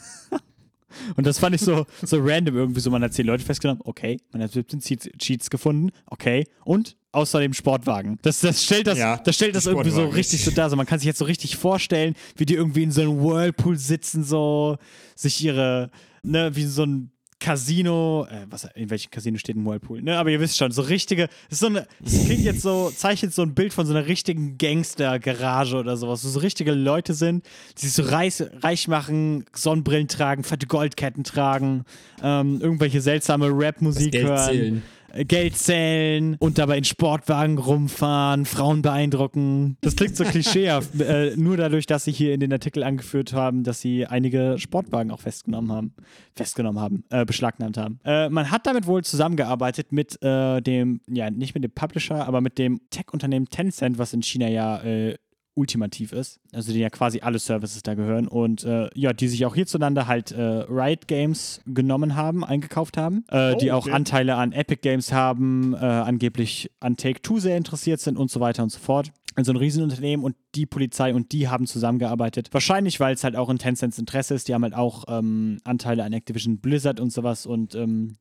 Und 1.17 1.27
das 1.27 1.39
fand 1.39 1.55
ich 1.55 1.61
so, 1.61 1.87
so 2.03 2.19
random 2.21 2.57
irgendwie 2.57 2.81
so. 2.81 2.91
Man 2.91 3.03
hat 3.03 3.13
zehn 3.13 3.27
Leute 3.27 3.45
festgenommen, 3.45 3.83
okay. 3.85 4.19
Man 4.33 4.43
hat 4.43 4.53
17 4.53 4.81
Cheats, 5.19 5.51
gefunden, 5.51 5.91
okay. 6.07 6.47
Und 6.65 6.97
außerdem 7.13 7.53
Sportwagen. 7.53 8.19
Das, 8.23 8.41
das 8.41 8.65
stellt 8.65 8.87
das, 8.87 8.99
Ja, 8.99 9.17
das, 9.19 9.37
stellt 9.37 9.55
das 9.55 9.67
irgendwie 9.67 9.91
so 9.91 10.07
richtig 10.07 10.45
so 10.45 10.51
dar. 10.51 10.71
So, 10.71 10.77
man 10.77 10.87
kann 10.87 10.99
sich 10.99 11.07
jetzt 11.07 11.19
so 11.19 11.25
richtig 11.25 11.57
vorstellen, 11.57 12.15
wie 12.37 12.47
die 12.47 12.55
irgendwie 12.55 12.83
in 12.83 12.91
so 12.91 13.03
einem 13.03 13.21
Whirlpool 13.21 13.77
sitzen, 13.77 14.25
so 14.25 14.79
sich 15.15 15.43
ihre, 15.45 15.91
ne, 16.23 16.55
wie 16.55 16.65
so 16.65 16.85
ein 16.85 17.11
Casino, 17.43 18.25
äh, 18.31 18.47
was, 18.49 18.69
in 18.77 18.89
welchem 18.89 19.11
Casino 19.11 19.37
steht 19.37 19.57
ein 19.57 19.67
Whirlpool, 19.67 20.01
ne, 20.01 20.17
aber 20.17 20.31
ihr 20.31 20.39
wisst 20.39 20.57
schon, 20.57 20.71
so 20.71 20.83
richtige, 20.83 21.27
das 21.27 21.55
ist 21.55 21.59
so 21.59 21.67
eine, 21.67 21.89
das 21.99 22.25
klingt 22.25 22.45
jetzt 22.45 22.63
so, 22.63 22.91
zeichnet 22.95 23.35
so 23.35 23.43
ein 23.43 23.53
Bild 23.53 23.73
von 23.73 23.85
so 23.85 23.93
einer 23.93 24.07
richtigen 24.07 24.59
Gangster-Garage 24.59 25.77
oder 25.77 25.97
sowas, 25.97 26.25
wo 26.25 26.29
so 26.29 26.39
richtige 26.39 26.73
Leute 26.73 27.15
sind, 27.15 27.45
die 27.79 27.87
sich 27.87 27.95
so 27.95 28.05
reich, 28.05 28.41
reich 28.61 28.87
machen, 28.87 29.45
Sonnenbrillen 29.53 30.07
tragen, 30.07 30.45
fette 30.45 30.69
Goldketten 30.69 31.25
tragen, 31.25 31.85
ähm, 32.23 32.61
irgendwelche 32.61 33.01
seltsame 33.01 33.49
Rap-Musik 33.49 34.15
hören. 34.15 34.49
zählen. 34.49 34.83
Geld 35.27 35.57
zählen 35.57 36.37
und 36.39 36.59
dabei 36.59 36.79
in 36.79 36.85
Sportwagen 36.85 37.59
rumfahren, 37.59 38.45
Frauen 38.47 38.83
beeindrucken. 38.83 39.77
Das 39.81 39.97
klingt 39.97 40.17
so 40.17 40.25
klischeehaft, 40.33 41.01
äh, 41.01 41.35
nur 41.37 41.57
dadurch, 41.57 41.87
dass 41.87 42.05
sie 42.05 42.13
hier 42.13 42.35
in 42.35 42.41
den 42.41 42.53
Artikel 42.53 42.83
angeführt 42.83 43.33
haben, 43.33 43.65
dass 43.65 43.81
sie 43.81 44.07
einige 44.07 44.59
Sportwagen 44.59 45.11
auch 45.11 45.21
festgenommen 45.21 45.73
haben, 45.73 45.95
festgenommen 46.35 46.81
haben, 46.81 47.05
äh, 47.11 47.25
beschlagnahmt 47.25 47.77
haben. 47.77 48.01
Äh, 48.05 48.29
man 48.29 48.51
hat 48.51 48.67
damit 48.67 48.87
wohl 48.87 49.05
zusammengearbeitet 49.05 49.93
mit 49.93 50.23
äh, 50.23 50.61
dem, 50.61 51.01
ja, 51.09 51.31
nicht 51.31 51.55
mit 51.55 51.65
dem 51.65 51.73
Publisher, 51.73 52.27
aber 52.27 52.41
mit 52.41 52.59
dem 52.59 52.81
Tech-Unternehmen 52.91 53.47
Tencent, 53.49 53.99
was 53.99 54.13
in 54.13 54.23
China 54.23 54.49
ja 54.49 54.83
äh, 54.83 55.17
ultimativ 55.55 56.13
ist. 56.13 56.41
Also 56.53 56.73
denen 56.73 56.83
ja 56.83 56.91
quasi 56.91 57.21
alle 57.21 57.39
Services 57.39 57.83
da 57.83 57.95
gehören 57.95 58.27
und 58.29 58.65
äh, 58.65 58.89
ja, 58.95 59.13
die 59.13 59.29
sich 59.29 59.45
auch 59.45 59.55
hierzulande 59.55 60.07
halt 60.07 60.33
äh, 60.33 60.41
Riot 60.41 61.09
Games 61.09 61.61
genommen 61.67 62.17
haben, 62.17 62.45
eingekauft 62.45 62.97
haben, 62.97 63.25
äh, 63.29 63.53
Oh, 63.53 63.59
die 63.59 63.73
auch 63.73 63.87
okay. 63.87 63.95
Anteile 63.95 64.37
an 64.37 64.53
Epic 64.53 64.81
Games 64.83 65.13
haben, 65.13 65.75
äh, 65.75 65.79
angeblich 65.79 66.71
an 66.81 66.97
Take-Two 66.97 67.39
sehr 67.39 67.57
interessiert 67.57 68.01
sind 68.01 68.17
und 68.17 68.31
so 68.31 68.41
weiter 68.41 68.63
und 68.63 68.71
so 68.71 68.79
fort. 68.79 69.13
Also 69.35 69.53
ein 69.53 69.57
Riesenunternehmen 69.57 70.25
und 70.25 70.37
die 70.55 70.67
Polizei 70.67 71.15
und 71.15 71.33
die 71.33 71.49
haben 71.49 71.67
zusammengearbeitet. 71.67 72.49
Wahrscheinlich, 72.53 73.01
weil 73.01 73.15
es 73.15 73.25
halt 73.25 73.35
auch 73.35 73.49
in 73.49 73.59
Tencents 73.59 73.99
Interesse 73.99 74.35
ist. 74.35 74.47
Die 74.49 74.55
haben 74.55 74.63
halt 74.63 74.75
auch 74.75 75.05
ähm, 75.09 75.59
Anteile 75.65 76.05
an 76.05 76.13
Activision 76.13 76.59
Blizzard 76.59 77.01
und 77.01 77.13
sowas 77.13 77.47
und 77.47 77.75
ähm, 77.75 78.17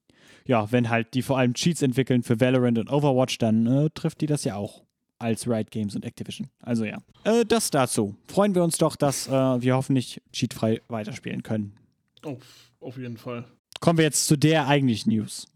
ja, 0.45 0.71
wenn 0.71 0.89
halt 0.89 1.13
die 1.13 1.21
vor 1.21 1.37
allem 1.37 1.53
Cheats 1.53 1.81
entwickeln 1.81 2.23
für 2.23 2.39
Valorant 2.39 2.79
und 2.79 2.89
Overwatch, 2.91 3.37
dann 3.37 3.65
äh, 3.67 3.89
trifft 3.93 4.21
die 4.21 4.25
das 4.25 4.43
ja 4.43 4.55
auch. 4.55 4.83
Als 5.21 5.47
Riot 5.47 5.71
Games 5.71 5.95
und 5.95 6.05
Activision. 6.05 6.49
Also 6.61 6.85
ja. 6.85 6.97
Äh, 7.23 7.45
das 7.45 7.69
dazu. 7.69 8.15
Freuen 8.27 8.55
wir 8.55 8.63
uns 8.63 8.77
doch, 8.77 8.95
dass 8.95 9.27
äh, 9.27 9.31
wir 9.31 9.75
hoffentlich 9.75 10.21
cheatfrei 10.33 10.81
weiterspielen 10.87 11.43
können. 11.43 11.73
Oh, 12.25 12.37
auf 12.79 12.97
jeden 12.97 13.17
Fall. 13.17 13.45
Kommen 13.79 13.97
wir 13.97 14.05
jetzt 14.05 14.27
zu 14.27 14.37
der 14.37 14.67
eigentlichen 14.67 15.13
News. 15.13 15.47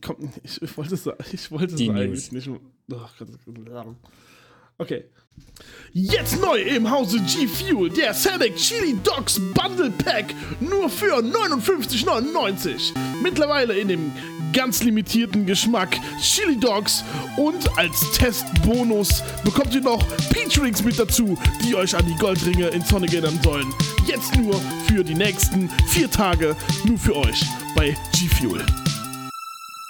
Komm, 0.00 0.32
ich, 0.42 0.60
ich 0.62 0.76
wollte 0.76 0.94
es, 0.94 1.08
ich 1.32 1.50
wollte 1.50 1.74
es 1.74 1.80
eigentlich 1.80 2.32
nicht. 2.32 2.50
Ja. 2.88 3.84
Okay. 4.78 5.04
Jetzt 5.92 6.40
neu 6.40 6.60
im 6.60 6.90
Hause 6.90 7.18
G 7.20 7.46
Fuel, 7.46 7.90
der 7.90 8.14
Sonic 8.14 8.56
Chili 8.56 8.96
Dogs 9.02 9.40
Bundle 9.54 9.90
Pack, 9.90 10.34
nur 10.60 10.88
für 10.88 11.16
59,99. 11.16 12.94
Mittlerweile 13.22 13.78
in 13.78 13.88
dem 13.88 14.12
ganz 14.52 14.82
limitierten 14.82 15.46
Geschmack 15.46 15.98
Chili 16.20 16.58
Dogs 16.58 17.04
und 17.36 17.68
als 17.78 18.00
Testbonus 18.12 19.22
bekommt 19.44 19.74
ihr 19.74 19.80
noch 19.80 20.04
Peach 20.30 20.60
Rings 20.60 20.82
mit 20.82 20.98
dazu, 20.98 21.38
die 21.64 21.74
euch 21.74 21.94
an 21.94 22.04
die 22.06 22.16
Goldringe 22.16 22.68
in 22.68 22.82
Sonic 22.82 23.12
erinnern 23.12 23.38
sollen. 23.42 23.72
Jetzt 24.06 24.36
nur 24.36 24.60
für 24.86 25.04
die 25.04 25.14
nächsten 25.14 25.68
vier 25.88 26.10
Tage, 26.10 26.56
nur 26.84 26.98
für 26.98 27.16
euch 27.16 27.42
bei 27.76 27.96
G 28.18 28.26
Fuel. 28.28 28.64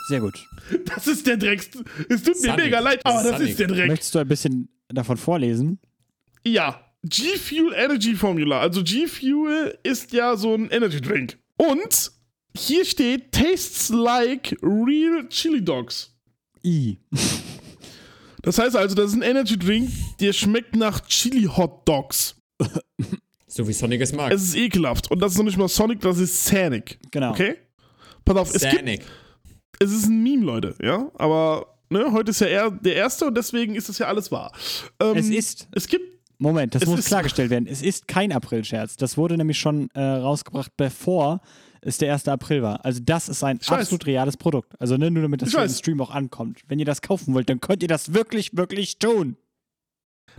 Sehr 0.08 0.20
gut. 0.20 0.46
Das 0.86 1.06
ist 1.06 1.26
der 1.26 1.36
Drecks. 1.36 1.70
Es 2.08 2.22
tut 2.22 2.34
mir 2.40 2.50
Sonic. 2.50 2.64
mega 2.64 2.80
leid, 2.80 3.00
aber 3.04 3.22
das 3.22 3.32
Sonic. 3.38 3.50
ist 3.50 3.60
der 3.60 3.66
Dreck. 3.68 3.88
Möchtest 3.88 4.14
du 4.14 4.18
ein 4.18 4.28
bisschen 4.28 4.68
davon 4.88 5.16
vorlesen? 5.16 5.78
Ja, 6.44 6.80
G 7.04 7.36
Fuel 7.36 7.72
Energy 7.74 8.14
Formula. 8.14 8.60
Also 8.60 8.82
G 8.82 9.06
Fuel 9.06 9.78
ist 9.82 10.12
ja 10.12 10.36
so 10.36 10.54
ein 10.54 10.68
Energy 10.70 11.00
Drink. 11.00 11.38
Und 11.56 12.12
hier 12.56 12.84
steht 12.84 13.32
Tastes 13.32 13.88
like 13.88 14.56
real 14.62 15.28
Chili 15.28 15.62
Dogs. 15.62 16.14
I. 16.64 16.98
Das 18.42 18.58
heißt 18.58 18.74
also, 18.76 18.94
das 18.94 19.10
ist 19.10 19.16
ein 19.16 19.22
Energy 19.22 19.58
Drink, 19.58 19.90
der 20.18 20.32
schmeckt 20.32 20.74
nach 20.74 21.00
Chili 21.06 21.44
Hot 21.44 21.86
Dogs. 21.86 22.36
So 23.46 23.66
wie 23.66 23.72
Sonic 23.72 24.00
es 24.00 24.12
mag. 24.12 24.32
Es 24.32 24.42
ist 24.42 24.56
ekelhaft. 24.56 25.10
Und 25.10 25.20
das 25.20 25.32
ist 25.32 25.38
noch 25.38 25.44
nicht 25.44 25.58
mal 25.58 25.68
Sonic, 25.68 26.00
das 26.00 26.18
ist 26.18 26.44
Sanic. 26.44 26.98
Genau. 27.10 27.32
Okay? 27.32 27.56
Pass 28.24 28.36
auf, 28.36 28.54
es, 28.54 28.62
gibt, 28.62 29.02
es 29.78 29.92
ist 29.92 30.06
ein 30.06 30.22
Meme, 30.22 30.44
Leute, 30.44 30.74
ja? 30.82 31.10
Aber 31.14 31.78
ne, 31.88 32.12
heute 32.12 32.30
ist 32.30 32.40
ja 32.40 32.46
er 32.46 32.70
der 32.70 32.94
Erste 32.94 33.26
und 33.26 33.36
deswegen 33.36 33.74
ist 33.74 33.88
das 33.88 33.98
ja 33.98 34.06
alles 34.06 34.30
wahr. 34.30 34.52
Ähm, 35.00 35.16
Es 35.16 35.28
ist 35.28 35.68
Es 35.72 35.88
gibt 35.88 36.04
Moment, 36.38 36.74
das 36.74 36.86
muss 36.86 37.04
klargestellt 37.04 37.50
werden. 37.50 37.66
Es 37.66 37.82
ist 37.82 38.08
kein 38.08 38.32
Aprilscherz. 38.32 38.96
Das 38.96 39.18
wurde 39.18 39.36
nämlich 39.36 39.58
schon 39.58 39.90
äh, 39.94 40.00
rausgebracht, 40.00 40.72
bevor 40.76 41.42
es 41.82 41.98
der 41.98 42.12
1. 42.12 42.28
April 42.28 42.62
war. 42.62 42.84
Also 42.84 43.00
das 43.02 43.28
ist 43.28 43.42
ein 43.42 43.58
Ich 43.60 43.70
weiß. 43.70 43.80
absolut 43.82 44.06
reales 44.06 44.36
Produkt. 44.36 44.74
Also 44.80 44.96
ne, 44.96 45.10
nur 45.10 45.22
damit 45.22 45.42
das 45.42 45.54
weiß. 45.54 45.78
Stream 45.78 46.00
auch 46.00 46.10
ankommt. 46.10 46.60
Wenn 46.68 46.78
ihr 46.78 46.84
das 46.84 47.00
kaufen 47.02 47.34
wollt, 47.34 47.48
dann 47.48 47.60
könnt 47.60 47.82
ihr 47.82 47.88
das 47.88 48.12
wirklich, 48.14 48.56
wirklich 48.56 48.98
tun. 48.98 49.36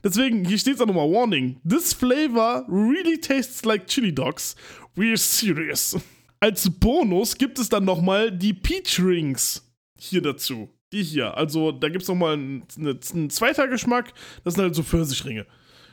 Deswegen, 0.03 0.45
hier 0.45 0.57
steht 0.57 0.75
es 0.75 0.81
auch 0.81 0.85
nochmal, 0.87 1.09
Warning. 1.11 1.59
This 1.67 1.93
flavor 1.93 2.65
really 2.69 3.19
tastes 3.19 3.65
like 3.65 3.87
chili 3.87 4.13
dogs. 4.13 4.55
We're 4.95 5.17
serious. 5.17 5.97
Als 6.39 6.69
Bonus 6.69 7.37
gibt 7.37 7.59
es 7.59 7.69
dann 7.69 7.85
nochmal 7.85 8.31
die 8.31 8.53
Peach 8.53 8.99
Rings 8.99 9.69
hier 9.99 10.21
dazu. 10.21 10.69
Die 10.93 11.03
hier. 11.03 11.37
Also, 11.37 11.71
da 11.71 11.87
gibt 11.89 12.01
es 12.03 12.07
nochmal 12.07 12.33
einen, 12.33 12.63
eine- 12.77 12.99
einen 13.13 13.29
zweiter 13.29 13.67
Geschmack. 13.67 14.13
Das 14.43 14.55
sind 14.55 14.63
halt 14.63 14.75
so 14.75 14.83
Pfirsichringe. 14.83 15.45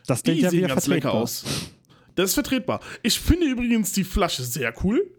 Das 0.06 0.22
Die 0.22 0.32
ja 0.32 0.50
sehen 0.50 0.58
wieder 0.60 0.68
ganz 0.68 0.86
lecker 0.86 1.12
aus. 1.12 1.44
Das 2.14 2.30
ist 2.30 2.34
vertretbar. 2.34 2.80
Ich 3.02 3.18
finde 3.20 3.46
übrigens 3.46 3.92
die 3.92 4.04
Flasche 4.04 4.42
sehr 4.42 4.72
cool. 4.84 5.10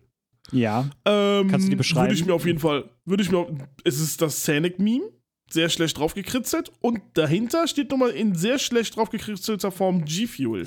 Ja, 0.52 0.90
Ähm, 1.06 1.48
Kannst 1.50 1.68
du 1.68 1.70
die 1.72 1.76
beschreiben? 1.76 2.08
Würde 2.08 2.16
ich 2.16 2.26
mir 2.26 2.34
auf 2.34 2.46
jeden 2.46 2.60
Fall, 2.60 2.90
würde 3.06 3.24
ich 3.24 3.32
mir, 3.32 3.48
es 3.84 4.00
ist 4.00 4.22
das 4.22 4.44
Sanic-Meme, 4.44 5.10
sehr 5.52 5.70
schlecht 5.70 5.98
drauf 5.98 6.14
gekritzelt 6.14 6.72
und 6.80 7.02
dahinter 7.16 7.68
steht 7.68 7.90
nochmal 7.90 8.12
in 8.12 8.36
sehr 8.36 8.60
schlecht 8.60 8.96
drauf 8.96 9.10
gekritzelter 9.10 9.72
Form 9.72 10.06
G-Fuel. 10.06 10.66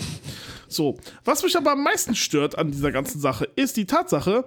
So, 0.68 0.98
was 1.24 1.42
mich 1.42 1.56
aber 1.56 1.72
am 1.72 1.84
meisten 1.84 2.14
stört 2.14 2.58
an 2.58 2.72
dieser 2.72 2.90
ganzen 2.90 3.20
Sache, 3.20 3.48
ist 3.56 3.76
die 3.76 3.86
Tatsache, 3.86 4.44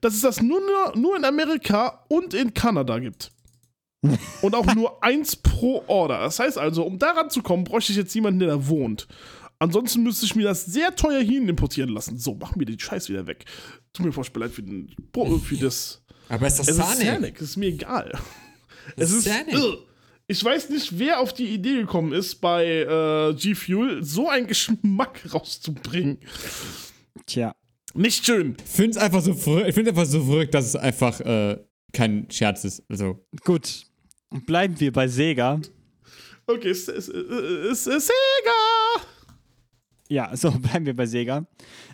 dass 0.00 0.14
es 0.14 0.22
das 0.22 0.40
nur, 0.40 0.60
nur, 0.60 0.96
nur 0.96 1.16
in 1.16 1.24
Amerika 1.24 2.04
und 2.08 2.32
in 2.32 2.54
Kanada 2.54 2.98
gibt. 2.98 3.30
Und 4.42 4.54
auch 4.54 4.74
nur 4.74 5.02
eins 5.02 5.34
pro 5.36 5.82
Order. 5.86 6.18
Das 6.20 6.38
heißt 6.38 6.58
also, 6.58 6.84
um 6.84 6.98
daran 6.98 7.30
zu 7.30 7.42
kommen, 7.42 7.64
bräuchte 7.64 7.92
ich 7.92 7.98
jetzt 7.98 8.14
jemanden, 8.14 8.40
der 8.40 8.48
da 8.48 8.68
wohnt. 8.68 9.08
Ansonsten 9.64 10.02
müsste 10.02 10.26
ich 10.26 10.34
mir 10.34 10.44
das 10.44 10.66
sehr 10.66 10.94
teuer 10.94 11.20
hierhin 11.22 11.48
importieren 11.48 11.88
lassen. 11.88 12.18
So, 12.18 12.34
machen 12.34 12.58
wir 12.60 12.66
den 12.66 12.78
Scheiß 12.78 13.08
wieder 13.08 13.26
weg. 13.26 13.46
Tut 13.94 14.04
mir 14.04 14.12
furchtbar 14.12 14.40
leid 14.40 14.52
für, 14.52 14.62
den, 14.62 14.94
für 15.42 15.56
das. 15.56 16.04
Aber 16.28 16.46
ist 16.46 16.58
das 16.58 16.68
Es 16.68 16.76
ist 16.78 16.98
Sonic? 16.98 17.14
Sonic, 17.14 17.36
es 17.36 17.48
ist 17.48 17.56
mir 17.56 17.68
egal. 17.68 18.10
Das 18.96 19.10
Es 19.10 19.12
ist. 19.12 19.24
Sonic. 19.24 19.54
Ugh. 19.54 19.78
Ich 20.26 20.44
weiß 20.44 20.68
nicht, 20.68 20.98
wer 20.98 21.20
auf 21.20 21.32
die 21.32 21.46
Idee 21.46 21.76
gekommen 21.80 22.12
ist, 22.12 22.36
bei 22.42 22.66
äh, 22.66 23.34
G 23.34 23.54
Fuel 23.54 24.04
so 24.04 24.28
einen 24.28 24.46
Geschmack 24.46 25.20
rauszubringen. 25.32 26.18
tja. 27.26 27.54
Nicht 27.94 28.26
schön. 28.26 28.56
Ich 28.62 28.70
finde 28.70 28.90
es 28.90 28.96
einfach 28.98 29.22
so 29.22 29.32
ich 29.32 29.74
find's 29.74 29.88
einfach 29.88 30.04
so 30.06 30.22
verrückt, 30.22 30.52
dass 30.52 30.66
es 30.66 30.76
einfach 30.76 31.20
äh, 31.20 31.58
kein 31.92 32.30
Scherz 32.30 32.64
ist. 32.64 32.82
Also, 32.90 33.24
Gut. 33.44 33.86
Bleiben 34.46 34.78
wir 34.78 34.92
bei 34.92 35.08
Sega. 35.08 35.60
Okay, 36.46 36.70
ist, 36.70 36.88
es 36.88 37.08
ist 37.08 37.84
Sega. 37.84 38.63
Ja, 40.14 40.30
so 40.36 40.50
bleiben 40.52 40.86
wir 40.86 40.94
bei 40.96 41.06
Sega. 41.06 41.44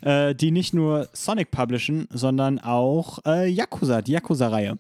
Äh, 0.03 0.35
die 0.35 0.51
nicht 0.51 0.75
nur 0.75 1.09
Sonic 1.13 1.51
publishen, 1.51 2.07
sondern 2.11 2.59
auch 2.59 3.19
äh, 3.27 3.49
Yakuza, 3.49 4.03
die 4.03 4.13
Yakuza-Reihe. 4.13 4.77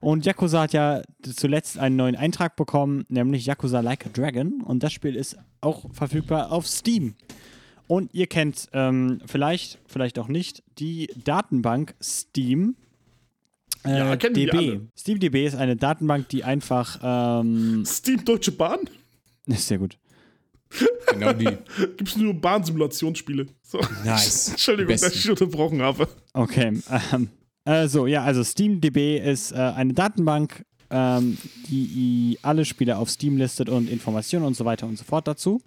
Und 0.00 0.24
Yakuza 0.24 0.62
hat 0.62 0.72
ja 0.72 1.02
zuletzt 1.22 1.78
einen 1.78 1.96
neuen 1.96 2.16
Eintrag 2.16 2.54
bekommen, 2.54 3.04
nämlich 3.08 3.46
Yakuza 3.46 3.80
Like 3.80 4.06
a 4.06 4.08
Dragon. 4.10 4.62
Und 4.62 4.82
das 4.82 4.92
Spiel 4.92 5.16
ist 5.16 5.36
auch 5.60 5.86
verfügbar 5.92 6.52
auf 6.52 6.66
Steam. 6.66 7.14
Und 7.88 8.12
ihr 8.14 8.26
kennt 8.26 8.68
ähm, 8.72 9.20
vielleicht, 9.26 9.78
vielleicht 9.86 10.18
auch 10.18 10.28
nicht, 10.28 10.62
die 10.78 11.08
Datenbank 11.24 11.94
Steam. 12.02 12.76
Äh, 13.84 13.98
Ja, 13.98 14.16
kennen 14.16 14.36
wir 14.36 14.50
DB. 14.50 14.58
alle. 14.58 14.80
SteamDB 14.98 15.46
ist 15.46 15.54
eine 15.56 15.76
Datenbank, 15.76 16.28
die 16.28 16.44
einfach. 16.44 16.98
Ähm, 17.02 17.84
Steam 17.86 18.24
Deutsche 18.24 18.52
Bahn? 18.52 18.78
ist 19.46 19.66
sehr 19.68 19.78
gut. 19.78 19.98
Genau 21.12 21.32
die. 21.32 21.44
Gibt 21.96 22.08
es 22.08 22.16
nur 22.16 22.34
Bahnsimulationsspiele. 22.34 23.46
So. 23.62 23.80
Nice. 24.04 24.48
Entschuldigung, 24.50 24.92
dass 24.92 25.14
ich 25.14 25.28
unterbrochen 25.30 25.82
habe. 25.82 26.08
Okay. 26.32 26.80
Ähm, 27.12 27.28
also, 27.64 28.06
ja, 28.06 28.22
also 28.22 28.44
SteamDB 28.44 29.18
ist 29.18 29.52
äh, 29.52 29.56
eine 29.56 29.92
Datenbank, 29.92 30.64
ähm, 30.90 31.36
die 31.68 32.38
alle 32.42 32.64
Spiele 32.64 32.98
auf 32.98 33.10
Steam 33.10 33.36
listet 33.36 33.68
und 33.68 33.90
Informationen 33.90 34.44
und 34.44 34.56
so 34.56 34.64
weiter 34.64 34.86
und 34.86 34.96
so 34.96 35.04
fort 35.04 35.26
dazu. 35.26 35.60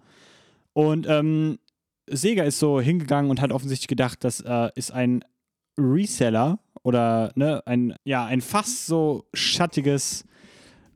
Und 0.73 1.07
ähm, 1.09 1.59
Sega 2.09 2.43
ist 2.43 2.59
so 2.59 2.79
hingegangen 2.79 3.29
und 3.29 3.41
hat 3.41 3.51
offensichtlich 3.51 3.87
gedacht, 3.87 4.23
das 4.23 4.41
äh, 4.41 4.69
ist 4.75 4.91
ein 4.91 5.23
Reseller 5.77 6.59
oder 6.83 7.31
ne, 7.35 7.61
ein, 7.65 7.95
ja, 8.03 8.25
ein 8.25 8.41
fast 8.41 8.85
so 8.85 9.25
schattiges 9.33 10.23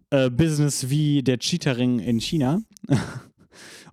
äh, 0.10 0.30
Business 0.30 0.90
wie 0.90 1.24
der 1.24 1.40
Cheatering 1.40 2.00
in 2.00 2.20
China 2.20 2.62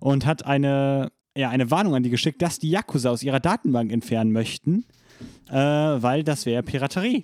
und 0.01 0.25
hat 0.25 0.45
eine, 0.45 1.11
ja, 1.37 1.49
eine 1.49 1.71
Warnung 1.71 1.95
an 1.95 2.03
die 2.03 2.09
geschickt, 2.09 2.41
dass 2.41 2.59
die 2.59 2.69
Yakuza 2.69 3.09
aus 3.09 3.23
ihrer 3.23 3.39
Datenbank 3.39 3.91
entfernen 3.91 4.33
möchten, 4.33 4.83
äh, 5.49 5.55
weil 5.55 6.23
das 6.23 6.45
wäre 6.45 6.63
Piraterie. 6.63 7.23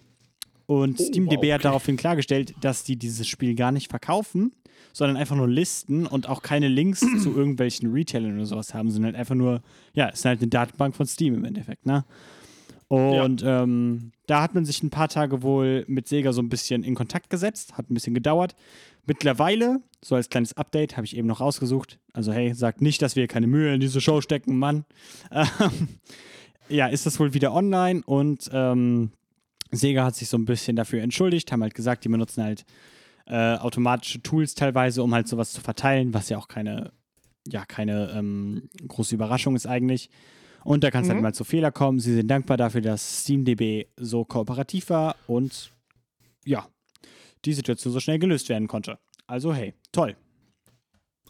Und 0.68 1.00
Oh, 1.00 1.04
SteamDB 1.04 1.38
okay. 1.38 1.54
hat 1.54 1.66
daraufhin 1.66 1.98
klargestellt, 1.98 2.54
dass 2.62 2.84
die 2.84 2.98
dieses 2.98 3.28
Spiel 3.28 3.56
gar 3.56 3.72
nicht 3.72 3.90
verkaufen, 3.90 4.52
sondern 4.94 5.18
einfach 5.18 5.36
nur 5.36 5.48
listen 5.48 6.06
und 6.06 6.30
auch 6.30 6.42
keine 6.42 6.68
Links 6.68 7.00
zu 7.24 7.36
irgendwelchen 7.36 7.92
Retailern 7.92 8.36
oder 8.36 8.46
sowas 8.46 8.74
haben, 8.74 8.92
sondern 8.92 9.16
einfach 9.16 9.36
nur, 9.36 9.62
ja, 9.94 10.10
es 10.10 10.20
ist 10.20 10.26
halt 10.26 10.42
eine 10.42 10.50
Datenbank 10.50 10.96
von 10.96 11.08
Steam 11.08 11.34
im 11.34 11.46
Endeffekt, 11.46 11.86
ne? 11.86 12.06
Und 12.90 13.44
ähm, 13.46 14.14
da 14.28 14.42
hat 14.42 14.56
man 14.56 14.64
sich 14.64 14.82
ein 14.82 14.90
paar 14.90 15.10
Tage 15.10 15.42
wohl 15.44 15.84
mit 15.90 16.08
Sega 16.08 16.32
so 16.32 16.42
ein 16.42 16.48
bisschen 16.48 16.84
in 16.84 16.96
Kontakt 16.96 17.30
gesetzt, 17.30 17.78
hat 17.78 17.90
ein 17.90 17.94
bisschen 17.94 18.14
gedauert. 18.14 18.56
Mittlerweile, 19.06 19.82
so 20.08 20.16
als 20.16 20.30
kleines 20.30 20.54
Update, 20.56 20.96
habe 20.96 21.06
ich 21.06 21.18
eben 21.18 21.28
noch 21.28 21.42
rausgesucht. 21.42 22.00
Also, 22.14 22.32
hey, 22.32 22.54
sagt 22.54 22.82
nicht, 22.82 23.02
dass 23.02 23.16
wir 23.18 23.28
keine 23.28 23.48
Mühe 23.48 23.74
in 23.74 23.82
diese 23.82 24.00
Show 24.00 24.22
stecken, 24.22 24.58
Mann. 24.58 24.86
Ähm, 25.32 25.90
ja, 26.70 26.88
ist 26.88 27.06
das 27.06 27.20
wohl 27.20 27.34
wieder 27.34 27.54
online 27.54 28.02
und 28.06 28.50
ähm, 28.54 29.12
Sega 29.72 30.06
hat 30.06 30.16
sich 30.16 30.30
so 30.30 30.38
ein 30.38 30.46
bisschen 30.46 30.78
dafür 30.78 31.02
entschuldigt, 31.02 31.52
haben 31.52 31.62
halt 31.62 31.76
gesagt, 31.76 32.06
die 32.06 32.10
benutzen 32.10 32.44
halt 32.44 32.66
äh, 33.26 33.56
automatische 33.58 34.22
Tools 34.22 34.56
teilweise, 34.56 35.04
um 35.04 35.14
halt 35.14 35.28
sowas 35.28 35.52
zu 35.52 35.60
verteilen, 35.60 36.14
was 36.14 36.30
ja 36.30 36.38
auch 36.38 36.48
keine, 36.48 36.92
ja, 37.46 37.66
keine 37.66 38.12
ähm, 38.16 38.70
große 38.88 39.14
Überraschung 39.14 39.56
ist 39.58 39.68
eigentlich. 39.68 40.10
Und 40.64 40.84
da 40.86 40.92
kann 40.92 41.04
es 41.04 41.10
halt 41.10 41.18
Mhm. 41.18 41.24
mal 41.24 41.34
zu 41.34 41.44
Fehler 41.44 41.72
kommen. 41.72 42.00
Sie 42.00 42.14
sind 42.14 42.28
dankbar 42.30 42.56
dafür, 42.56 42.82
dass 42.82 43.24
SteamDB 43.24 43.88
so 43.98 44.24
kooperativ 44.24 44.90
war 44.90 45.16
und 45.28 45.72
ja, 46.46 46.66
die 47.46 47.54
Situation 47.54 47.94
so 47.94 48.00
schnell 48.00 48.20
gelöst 48.20 48.48
werden 48.50 48.68
konnte. 48.68 49.00
Also 49.30 49.54
hey, 49.54 49.74
toll. 49.92 50.16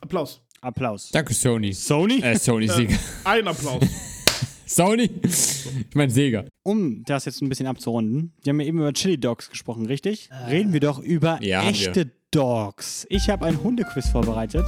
Applaus. 0.01 0.39
Applaus. 0.61 1.09
Danke, 1.11 1.33
Sony. 1.33 1.73
Sony? 1.73 2.21
Äh, 2.21 2.37
Sony, 2.37 2.67
Sega. 2.67 2.95
Ein 3.23 3.47
Applaus. 3.47 3.83
Sony? 4.67 5.09
Ich 5.23 5.95
meine 5.95 6.11
Sega. 6.11 6.45
Um 6.61 7.03
das 7.05 7.25
jetzt 7.25 7.41
ein 7.41 7.49
bisschen 7.49 7.65
abzurunden, 7.65 8.33
wir 8.43 8.51
haben 8.51 8.59
ja 8.59 8.67
eben 8.67 8.77
über 8.77 8.93
Chili 8.93 9.17
Dogs 9.19 9.49
gesprochen, 9.49 9.87
richtig? 9.87 10.29
Reden 10.47 10.73
wir 10.73 10.79
doch 10.79 10.99
über 10.99 11.39
Ja, 11.41 11.63
echte 11.67 12.11
Dogs. 12.29 13.07
Ich 13.09 13.29
habe 13.29 13.45
ein 13.47 13.63
Hundequiz 13.63 14.09
vorbereitet. 14.09 14.65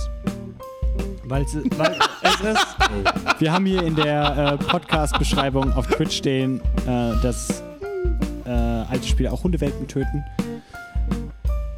Weil 1.26 1.43
es, 1.43 1.53
weil 1.53 1.99
es 2.23 2.34
ist. 2.41 3.39
Wir 3.39 3.51
haben 3.51 3.68
hier 3.68 3.84
in 3.84 3.95
der 3.95 4.57
äh, 4.60 4.64
Podcast-Beschreibung 4.64 5.72
auf 5.73 5.85
Twitch 5.85 6.18
stehen, 6.18 6.61
äh, 6.88 7.22
dass 7.22 7.61
äh, 8.45 8.49
alte 8.49 9.07
Spiele 9.07 9.31
auch 9.31 9.43
Hundewelpen 9.43 9.88
töten. 9.88 10.26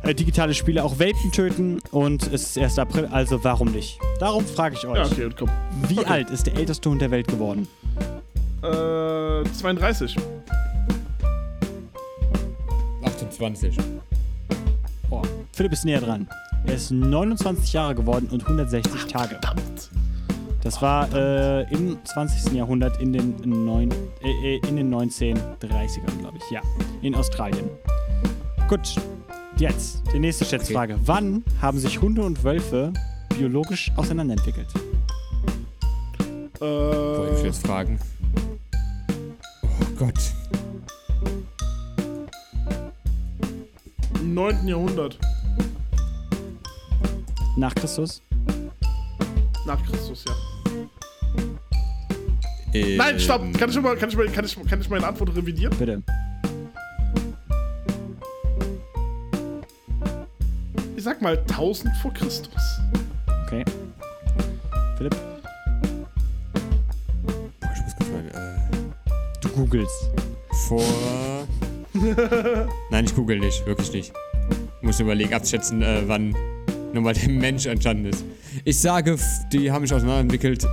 Äh, 0.04 0.16
digitale 0.16 0.54
Spiele 0.56 0.84
auch 0.84 0.98
Welpen 0.98 1.32
töten 1.32 1.80
und 1.92 2.24
es 2.34 2.56
ist 2.56 2.58
1. 2.58 2.80
April, 2.80 3.06
also 3.12 3.44
warum 3.44 3.72
nicht? 3.72 4.00
Darum 4.20 4.46
frage 4.46 4.76
ich 4.76 4.86
euch, 4.88 4.98
Ja, 4.98 5.06
okay, 5.06 5.30
komm. 5.38 5.50
wie 5.88 6.00
okay. 6.00 6.10
alt 6.10 6.30
ist 6.32 6.48
der 6.48 6.56
älteste 6.56 6.90
Hund 6.90 7.02
der 7.02 7.12
Welt 7.12 7.28
geworden? 7.28 7.68
Äh, 8.64 9.44
32. 9.54 10.16
28. 13.04 13.78
Oh, 15.12 15.22
Philipp 15.54 15.72
ist 15.74 15.86
näher 15.86 16.02
dran. 16.02 16.28
Er 16.66 16.76
ist 16.76 16.92
29 16.92 17.74
Jahre 17.74 17.96
geworden 17.96 18.28
und 18.32 18.44
160 18.44 19.06
Tage. 19.06 19.40
Verdammt. 19.42 19.90
Das 20.64 20.82
war 20.82 21.12
äh, 21.14 21.64
im 21.74 21.98
20. 22.04 22.54
Jahrhundert 22.54 23.02
in 23.02 23.14
den, 23.14 23.36
neun, 23.46 23.90
äh, 24.24 24.56
äh, 24.58 24.62
in 24.68 24.76
den 24.76 24.94
1930ern, 24.94 26.20
glaube 26.20 26.38
ich. 26.38 26.52
Ja, 26.52 26.62
in 27.02 27.16
Australien. 27.16 27.68
Gut, 28.68 28.96
jetzt 29.58 30.02
die 30.14 30.20
nächste 30.20 30.46
Schätzfrage. 30.46 30.98
Wann 31.06 31.44
haben 31.62 31.80
sich 31.80 32.02
Hunde 32.02 32.22
und 32.24 32.44
Wölfe 32.44 32.94
biologisch 33.38 33.92
auseinanderentwickelt? 33.96 34.68
Wollte 36.60 37.34
ich 37.38 37.44
Äh, 37.44 37.48
jetzt 37.48 37.66
fragen. 37.66 38.00
Oh 39.64 39.68
Gott. 39.98 40.14
im 44.20 44.34
9. 44.36 44.68
Jahrhundert. 44.68 45.18
Nach 47.58 47.74
Christus? 47.76 48.22
Nach 49.66 49.84
Christus, 49.86 50.24
ja. 50.28 50.34
Ähm, 52.74 52.98
Nein, 52.98 53.20
stopp! 53.20 53.42
Kann 53.58 53.70
ich, 53.70 53.82
mal, 53.82 53.98
kann, 53.98 54.10
ich 54.10 54.16
mal, 54.16 54.28
kann, 54.30 54.46
ich, 54.46 54.58
kann 54.70 54.80
ich 54.80 54.90
meine 54.90 55.06
Antwort 55.06 55.36
revidieren? 55.36 55.76
Bitte. 55.78 56.02
Ich 61.02 61.06
sag 61.06 61.20
mal 61.20 61.36
1000 61.36 61.98
vor 61.98 62.14
Christus. 62.14 62.80
Okay. 63.48 63.66
Philipp, 64.98 65.16
ich 67.60 67.82
muss 67.82 67.96
kurz 67.98 68.10
mal. 68.12 68.24
Äh, 68.28 69.40
du 69.42 69.50
googelst. 69.50 70.12
vor. 70.68 70.84
Nein, 72.92 73.06
ich 73.06 73.16
google 73.16 73.40
nicht, 73.40 73.66
wirklich 73.66 73.92
nicht. 73.92 74.14
Ich 74.80 74.86
muss 74.86 75.00
überlegen, 75.00 75.34
abschätzen, 75.34 75.82
äh, 75.82 76.04
wann 76.06 76.36
nochmal 76.94 77.16
der 77.16 77.30
Mensch 77.30 77.66
entstanden 77.66 78.06
ist. 78.06 78.24
Ich 78.64 78.80
sage, 78.80 79.18
die 79.52 79.72
haben 79.72 79.88
sich 79.88 79.96
auseinanderentwickelt. 79.96 80.68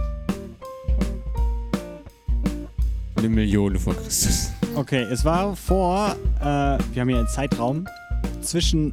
Eine 3.17 3.31
Million 3.31 3.79
vor 3.79 3.95
Christus. 3.95 4.53
Okay, 4.75 5.05
es 5.05 5.25
war 5.25 5.57
vor, 5.57 6.15
äh, 6.39 6.45
wir 6.45 7.01
haben 7.01 7.09
hier 7.09 7.19
einen 7.19 7.29
Zeitraum, 7.29 7.89
zwischen 8.49 8.93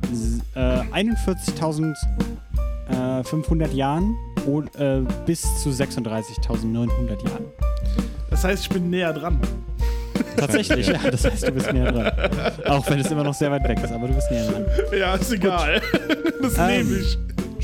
äh, 0.56 0.60
41.500 0.91 3.72
Jahren 3.73 4.15
und, 4.45 4.76
äh, 4.80 5.02
bis 5.26 5.41
zu 5.61 5.69
36.900 5.69 7.27
Jahren. 7.27 7.45
Das 8.30 8.44
heißt, 8.44 8.64
ich 8.64 8.69
bin 8.69 8.90
näher 8.90 9.14
dran. 9.14 9.40
Tatsächlich, 10.38 10.88
ja, 10.88 10.98
das 11.10 11.23
heißt, 11.23 11.48
du 11.48 11.52
bist 11.53 11.72
näher 11.72 11.91
dran. 11.91 12.11
Auch 12.68 12.88
wenn 12.90 12.99
es 12.99 13.10
immer 13.10 13.23
noch 13.23 13.34
sehr 13.34 13.49
weit 13.52 13.64
weg 13.68 13.80
ist, 13.82 13.91
aber 13.94 14.07
du 14.07 14.14
bist 14.14 14.30
näher 14.30 14.52
dran. 14.52 14.65
Ja, 14.98 15.15
ist 15.15 15.32
egal. 15.32 15.82
Das 16.41 16.57
Ähm, 16.57 16.68
nehme 16.90 16.98
ich. 16.99 17.18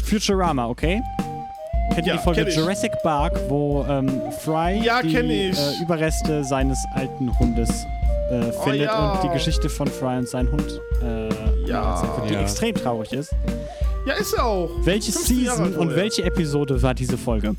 Futurama, 0.04 0.66
okay? 0.68 1.02
Kennt 1.94 2.08
ihr 2.08 2.14
Ja, 2.14 2.18
die 2.18 2.24
Folge. 2.24 2.50
Jurassic 2.50 2.94
Park, 3.04 3.38
wo 3.50 3.86
ähm, 3.88 4.10
Fry 4.40 4.82
Ja, 4.84 5.02
die. 5.04 5.16
Äh, 5.18 5.52
Überreste 5.84 6.44
seines 6.46 6.80
alten 6.96 7.38
Hundes 7.38 7.70
äh, 8.32 8.46
Oh, 8.58 8.62
findet 8.64 8.84
ja. 8.88 9.12
und 9.12 9.24
die 9.24 9.30
Geschichte 9.34 9.68
von 9.70 9.88
Fry 9.88 10.18
und 10.18 10.28
seinem 10.30 10.52
Hund 10.54 10.80
äh, 11.04 11.28
Ja. 11.72 12.02
wird, 12.18 12.30
die 12.30 12.34
Ja. 12.36 12.42
extrem 12.42 12.76
traurig 12.76 13.12
ist. 13.14 13.34
Ja, 14.06 14.14
ist 14.14 14.34
er 14.34 14.46
auch. 14.46 14.70
Welche 14.84 15.12
15 15.12 15.44
Jahre 15.44 15.58
Season 15.66 15.76
und 15.80 15.96
welche 15.96 16.24
Episode 16.24 16.82
war 16.82 16.94
diese 16.94 17.18
Folge? 17.18 17.56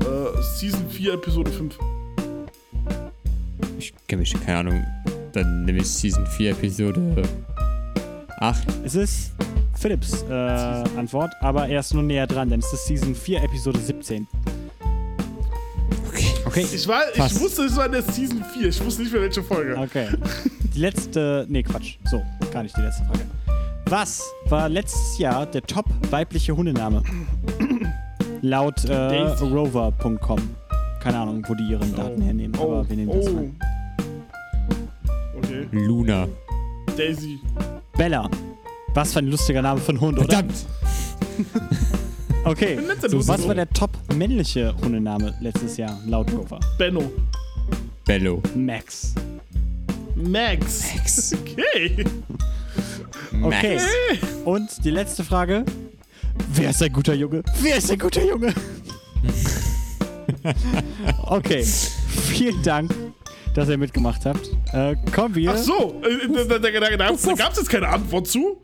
Äh, 0.00 0.42
Season 0.58 0.88
4, 0.88 1.14
Episode 1.14 1.50
5. 1.50 1.78
Ich 3.78 3.92
kenne 4.06 4.20
mich, 4.20 4.34
keine 4.44 4.58
Ahnung. 4.58 4.84
Dann 5.32 5.64
nehme 5.64 5.78
ich 5.78 5.88
Season 5.88 6.26
4, 6.26 6.50
Episode 6.52 7.22
8. 8.38 8.66
Es 8.84 8.94
ist 8.94 9.32
Philips 9.74 10.22
äh, 10.28 10.32
Antwort, 10.32 11.32
aber 11.40 11.68
er 11.68 11.80
ist 11.80 11.92
nur 11.94 12.02
näher 12.02 12.26
dran, 12.26 12.48
denn 12.50 12.60
es 12.60 12.72
ist 12.72 12.86
Season 12.86 13.14
4, 13.14 13.42
Episode 13.44 13.78
17. 13.78 14.26
Okay. 16.56 16.66
Ich, 16.74 16.88
war, 16.88 17.02
ich 17.14 17.40
wusste, 17.40 17.64
es 17.64 17.76
war 17.76 17.84
in 17.84 17.92
der 17.92 18.02
Season 18.02 18.42
4. 18.42 18.68
Ich 18.68 18.82
wusste 18.82 19.02
nicht 19.02 19.12
mehr, 19.12 19.20
welche 19.20 19.42
Folge. 19.42 19.76
okay. 19.76 20.08
Die 20.74 20.78
letzte, 20.80 21.44
nee, 21.50 21.62
Quatsch. 21.62 21.98
So, 22.04 22.22
gar 22.50 22.62
nicht 22.62 22.74
die 22.74 22.80
letzte 22.80 23.04
Frage. 23.04 23.26
Was 23.90 24.22
war 24.48 24.66
letztes 24.70 25.18
Jahr 25.18 25.44
der 25.44 25.62
top 25.62 25.84
weibliche 26.10 26.56
Hundename? 26.56 27.02
Laut 28.40 28.84
äh, 28.86 29.18
rover.com. 29.42 30.38
Keine 31.02 31.18
Ahnung, 31.18 31.44
wo 31.46 31.54
die 31.54 31.64
ihren 31.64 31.94
Daten 31.94 32.22
hernehmen, 32.22 32.58
aber 32.58 32.88
wir 32.88 32.96
nehmen 32.96 33.12
das 33.12 33.28
oh. 33.28 33.36
rein. 33.36 33.56
Okay. 35.36 35.68
Luna. 35.72 36.26
Daisy. 36.96 37.38
Bella. 37.98 38.30
Was 38.94 39.12
für 39.12 39.18
ein 39.18 39.26
lustiger 39.26 39.60
Name 39.60 39.78
für 39.78 39.90
einen 39.90 40.00
Hund, 40.00 40.18
oder? 40.18 40.28
Verdammt! 40.28 40.66
Okay. 42.46 42.78
So, 43.08 43.26
was 43.26 43.48
war 43.48 43.56
der 43.56 43.68
top 43.70 43.90
männliche 44.14 44.72
Hundename 44.80 45.34
letztes 45.40 45.76
Jahr 45.78 45.98
laut 46.06 46.32
Rover? 46.32 46.60
Benno. 46.78 47.10
Bello. 48.04 48.40
Max. 48.54 49.16
Max. 50.14 50.94
Max. 50.94 51.34
Okay. 51.34 52.04
Okay. 53.42 53.76
Max. 53.76 53.84
Und 54.46 54.84
die 54.84 54.90
letzte 54.90 55.22
Frage. 55.22 55.64
Wer 56.54 56.70
ist 56.70 56.82
ein 56.82 56.92
guter 56.92 57.12
Junge? 57.12 57.42
Wer 57.60 57.76
ist 57.76 57.90
ein 57.90 57.98
guter 57.98 58.24
Junge? 58.24 58.54
okay. 61.26 61.62
Vielen 61.62 62.62
Dank, 62.62 62.94
dass 63.54 63.68
ihr 63.68 63.76
mitgemacht 63.76 64.24
habt. 64.24 64.50
Äh, 64.72 64.96
kommen 65.14 65.34
wir. 65.34 65.50
Ach 65.50 65.56
so. 65.58 66.00
äh, 66.02 66.28
da, 66.32 66.58
da, 66.58 66.70
da, 66.70 66.80
da 66.80 66.96
gab 66.96 67.52
es 67.52 67.58
jetzt 67.58 67.68
keine 67.68 67.88
Antwort 67.88 68.26
zu. 68.26 68.62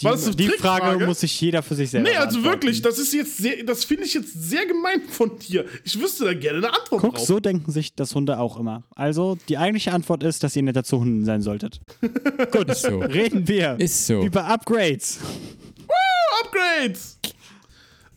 Die, 0.00 0.36
die 0.36 0.48
Frage 0.48 1.06
muss 1.06 1.20
sich 1.20 1.40
jeder 1.40 1.62
für 1.62 1.74
sich 1.74 1.90
selber 1.90 2.10
Nee, 2.10 2.16
also 2.16 2.42
wirklich, 2.42 2.82
das 2.82 2.98
ist 2.98 3.14
jetzt 3.14 3.38
sehr, 3.38 3.62
das 3.64 3.84
finde 3.84 4.04
ich 4.04 4.14
jetzt 4.14 4.32
sehr 4.32 4.66
gemein 4.66 5.02
von 5.08 5.38
dir. 5.38 5.64
Ich 5.84 5.98
wüsste 6.00 6.24
da 6.24 6.34
gerne 6.34 6.58
eine 6.58 6.68
Antwort 6.68 7.00
Guck, 7.02 7.14
drauf. 7.14 7.26
so 7.26 7.40
denken 7.40 7.70
sich 7.70 7.94
das 7.94 8.14
Hunde 8.14 8.38
auch 8.38 8.58
immer. 8.58 8.82
Also, 8.94 9.38
die 9.48 9.56
eigentliche 9.58 9.92
Antwort 9.92 10.22
ist, 10.22 10.42
dass 10.42 10.54
ihr 10.56 10.62
netter 10.62 10.84
zu 10.84 10.98
Hunden 11.00 11.24
sein 11.24 11.40
solltet. 11.40 11.80
Gut, 12.52 12.74
so. 12.76 12.98
reden 12.98 13.46
wir 13.48 13.76
Ist 13.78 14.06
so. 14.06 14.22
über 14.22 14.44
Upgrades. 14.46 15.18
Upgrades. 16.42 17.18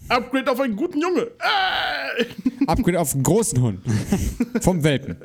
Upgrade 0.10 0.52
auf 0.52 0.60
einen 0.60 0.76
guten 0.76 1.00
Junge. 1.02 1.22
Äh, 1.40 2.26
Upgrade 2.66 3.00
auf 3.00 3.14
einen 3.14 3.24
großen 3.24 3.62
Hund. 3.62 3.82
Vom 4.62 4.84
Welpen. 4.84 5.18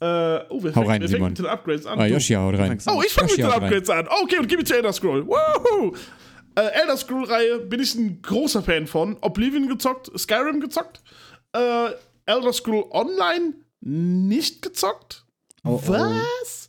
Äh, 0.00 0.04
oh, 0.48 0.56
Hau 0.56 0.60
fängt, 0.60 0.76
rein, 0.76 1.08
fängt 1.08 1.22
mit 1.22 1.38
den 1.38 1.46
Upgrades 1.46 1.86
an? 1.86 1.98
Ah. 1.98 2.06
Yoshi 2.06 2.34
haut 2.34 2.58
rein. 2.58 2.78
Oh, 2.86 3.02
ich 3.04 3.12
fange 3.12 3.30
mit 3.30 3.38
den 3.38 3.46
haut 3.46 3.54
rein. 3.54 3.62
Upgrades 3.64 3.90
an. 3.90 4.08
Okay, 4.22 4.38
und 4.38 4.48
gib 4.48 4.58
mir 4.58 4.64
zur 4.64 4.76
Elder 4.76 4.92
Scroll. 4.92 5.26
Woohoo! 5.26 5.94
Äh, 6.54 6.80
Elder 6.80 6.96
Scroll-Reihe 6.96 7.58
bin 7.60 7.80
ich 7.80 7.94
ein 7.94 8.20
großer 8.22 8.62
Fan 8.62 8.86
von. 8.86 9.16
Oblivion 9.20 9.68
gezockt, 9.68 10.10
Skyrim 10.18 10.60
gezockt. 10.60 11.02
Äh, 11.52 11.90
Elder 12.26 12.52
Scroll 12.52 12.84
Online 12.90 13.54
nicht 13.80 14.62
gezockt. 14.62 15.24
Oh, 15.64 15.80
oh. 15.86 15.88
Was? 15.88 16.68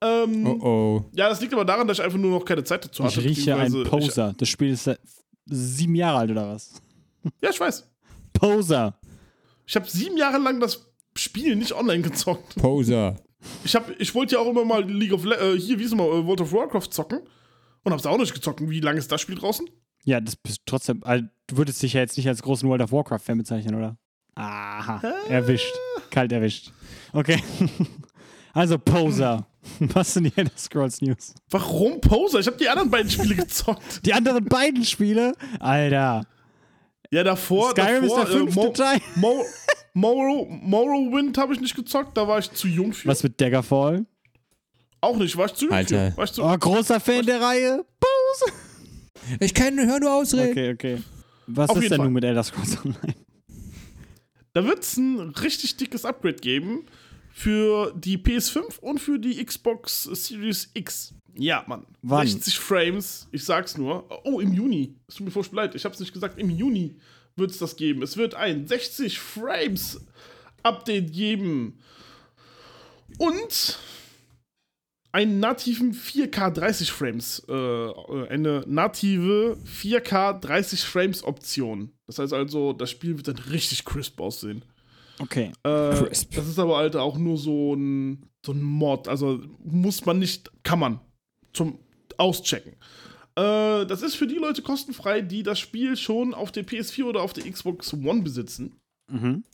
Ähm, 0.00 0.46
Oh 0.46 0.66
oh. 0.66 1.04
Ja, 1.12 1.28
das 1.28 1.40
liegt 1.40 1.52
aber 1.52 1.64
daran, 1.64 1.86
dass 1.88 1.98
ich 1.98 2.04
einfach 2.04 2.18
nur 2.18 2.30
noch 2.38 2.44
keine 2.44 2.64
Zeit 2.64 2.84
dazu 2.84 3.04
hatte. 3.04 3.20
Ich 3.20 3.26
rieche 3.26 3.56
einen 3.56 3.84
Poser. 3.84 4.34
Das 4.36 4.48
Spiel 4.48 4.70
ist 4.70 4.86
äh, 4.86 4.96
sieben 5.46 5.94
Jahre 5.94 6.18
alt 6.18 6.30
oder 6.30 6.48
was? 6.48 6.72
Ich, 7.22 7.32
ja, 7.40 7.50
ich 7.50 7.60
weiß. 7.60 7.88
Poser. 8.32 8.98
Ich 9.66 9.74
habe 9.76 9.88
sieben 9.88 10.16
Jahre 10.16 10.38
lang 10.38 10.60
das 10.60 10.86
Spiel 11.16 11.56
nicht 11.56 11.72
online 11.72 12.02
gezockt. 12.02 12.56
Poser. 12.56 13.16
Ich, 13.64 13.74
hab, 13.74 13.88
ich 14.00 14.14
wollte 14.14 14.34
ja 14.36 14.40
auch 14.40 14.48
immer 14.48 14.64
mal 14.64 14.84
League 14.90 15.12
of 15.12 15.24
Le 15.24 15.36
äh, 15.36 15.58
hier, 15.58 15.78
wie 15.78 15.82
ist 15.84 15.92
es 15.92 15.96
mal, 15.96 16.06
äh, 16.06 16.26
World 16.26 16.40
of 16.40 16.52
Warcraft 16.52 16.88
zocken. 16.90 17.20
Und 17.82 17.92
hab's 17.92 18.06
auch 18.06 18.16
nicht 18.18 18.32
gezockt. 18.32 18.60
Wie 18.68 18.80
lange 18.80 18.98
ist 18.98 19.12
das 19.12 19.20
Spiel 19.20 19.36
draußen? 19.36 19.68
Ja, 20.04 20.20
das 20.20 20.36
bist 20.36 20.62
trotzdem. 20.66 21.02
Also, 21.04 21.24
du 21.46 21.56
würdest 21.56 21.82
dich 21.82 21.92
ja 21.92 22.00
jetzt 22.00 22.16
nicht 22.16 22.28
als 22.28 22.42
großen 22.42 22.68
World 22.68 22.82
of 22.82 22.92
Warcraft-Fan 22.92 23.38
bezeichnen, 23.38 23.74
oder? 23.74 23.96
Aha. 24.34 25.00
Erwischt. 25.28 25.72
Kalt 26.10 26.32
erwischt. 26.32 26.72
Okay. 27.12 27.42
Also, 28.56 28.78
Poser. 28.78 29.48
Was 29.80 30.14
sind 30.14 30.24
die 30.24 30.32
Elder 30.36 30.52
Scrolls 30.56 31.02
News? 31.02 31.34
Warum 31.50 32.00
Poser? 32.00 32.38
Ich 32.38 32.46
habe 32.46 32.56
die 32.56 32.68
anderen 32.68 32.88
beiden 32.88 33.10
Spiele 33.10 33.34
gezockt. 33.34 34.06
Die 34.06 34.12
anderen 34.12 34.44
beiden 34.44 34.84
Spiele? 34.84 35.32
Alter. 35.58 36.24
Ja, 37.10 37.24
davor. 37.24 37.70
Skyrim 37.70 38.02
davor, 38.02 38.22
ist 38.22 38.28
der 38.28 38.38
fünfte 38.38 38.60
Mo 38.60 38.68
Teil. 38.68 39.00
Mo 39.16 39.44
Morrow, 39.94 40.46
Morrowind 40.50 41.38
habe 41.38 41.54
ich 41.54 41.60
nicht 41.60 41.76
gezockt, 41.76 42.16
da 42.16 42.26
war 42.26 42.38
ich 42.40 42.50
zu 42.50 42.66
jung 42.68 42.92
für. 42.92 43.08
Was 43.08 43.22
mit 43.22 43.40
Daggerfall? 43.40 44.04
Auch 45.00 45.16
nicht, 45.16 45.36
war 45.36 45.46
ich 45.46 45.54
zu 45.54 45.66
jung 45.66 45.74
Alter. 45.74 46.10
für. 46.10 46.16
War 46.16 46.24
ich 46.24 46.32
zu 46.32 46.42
Oh, 46.42 46.56
großer 46.58 46.98
Fan 47.00 47.24
der 47.24 47.40
Reihe. 47.40 47.84
Poser. 48.00 48.52
Ich 49.40 49.54
kann, 49.54 49.78
hör 49.78 50.00
nur 50.00 50.12
ausreden. 50.14 50.50
Okay, 50.50 50.72
okay. 50.72 51.02
Was 51.46 51.70
Auf 51.70 51.76
ist 51.76 51.90
denn 51.90 51.98
Fall. 51.98 52.06
nun 52.06 52.14
mit 52.14 52.24
Elder 52.24 52.42
Scrolls 52.42 52.76
Online? 52.84 53.14
Da 54.52 54.64
wird 54.64 54.80
es 54.82 54.96
ein 54.96 55.20
richtig 55.40 55.76
dickes 55.76 56.04
Upgrade 56.04 56.36
geben 56.36 56.86
für 57.32 57.92
die 57.96 58.18
PS5 58.18 58.78
und 58.80 58.98
für 59.00 59.18
die 59.18 59.44
Xbox 59.44 60.04
Series 60.04 60.70
X. 60.74 61.14
Ja, 61.36 61.64
Mann. 61.66 61.84
Wann? 62.02 62.26
60 62.26 62.58
Frames, 62.58 63.28
ich 63.32 63.44
sag's 63.44 63.76
nur. 63.76 64.04
Oh, 64.24 64.40
im 64.40 64.52
Juni. 64.52 64.94
Es 65.08 65.16
tut 65.16 65.26
mir 65.26 65.32
furchtbar 65.32 65.64
leid, 65.64 65.74
ich 65.74 65.84
hab's 65.84 65.98
nicht 66.00 66.12
gesagt. 66.12 66.38
Im 66.38 66.50
Juni 66.50 66.96
wird 67.36 67.50
es 67.50 67.58
das 67.58 67.76
geben. 67.76 68.02
Es 68.02 68.16
wird 68.16 68.34
ein 68.34 68.66
60 68.66 69.18
Frames 69.18 70.00
Update 70.62 71.12
geben. 71.12 71.78
Und 73.18 73.78
einen 75.12 75.38
nativen 75.38 75.94
4K 75.94 76.50
30 76.50 76.90
Frames, 76.90 77.44
äh, 77.48 77.52
eine 78.28 78.64
native 78.66 79.56
4K 79.64 80.40
30 80.40 80.82
Frames 80.82 81.22
Option. 81.22 81.92
Das 82.06 82.18
heißt 82.18 82.32
also, 82.32 82.72
das 82.72 82.90
Spiel 82.90 83.16
wird 83.16 83.28
dann 83.28 83.38
richtig 83.38 83.84
crisp 83.84 84.20
aussehen. 84.20 84.64
Okay. 85.20 85.52
Äh, 85.62 85.94
Crisp. 85.94 86.34
Das 86.34 86.48
ist 86.48 86.58
aber, 86.58 86.78
Alter, 86.78 87.02
auch 87.02 87.16
nur 87.16 87.38
so 87.38 87.74
ein, 87.74 88.28
so 88.44 88.52
ein 88.52 88.62
Mod. 88.62 89.06
Also 89.06 89.40
muss 89.62 90.04
man 90.04 90.18
nicht, 90.18 90.50
kann 90.64 90.80
man 90.80 91.00
zum 91.52 91.78
Auschecken. 92.18 92.74
Äh, 93.36 93.86
das 93.86 94.02
ist 94.02 94.14
für 94.14 94.26
die 94.26 94.36
Leute 94.36 94.62
kostenfrei, 94.62 95.20
die 95.20 95.42
das 95.42 95.58
Spiel 95.58 95.96
schon 95.96 96.34
auf 96.34 96.52
der 96.52 96.66
PS4 96.66 97.04
oder 97.04 97.22
auf 97.22 97.32
der 97.32 97.50
Xbox 97.50 97.92
One 97.92 98.22
besitzen. 98.22 98.76
Mhm. 99.10 99.44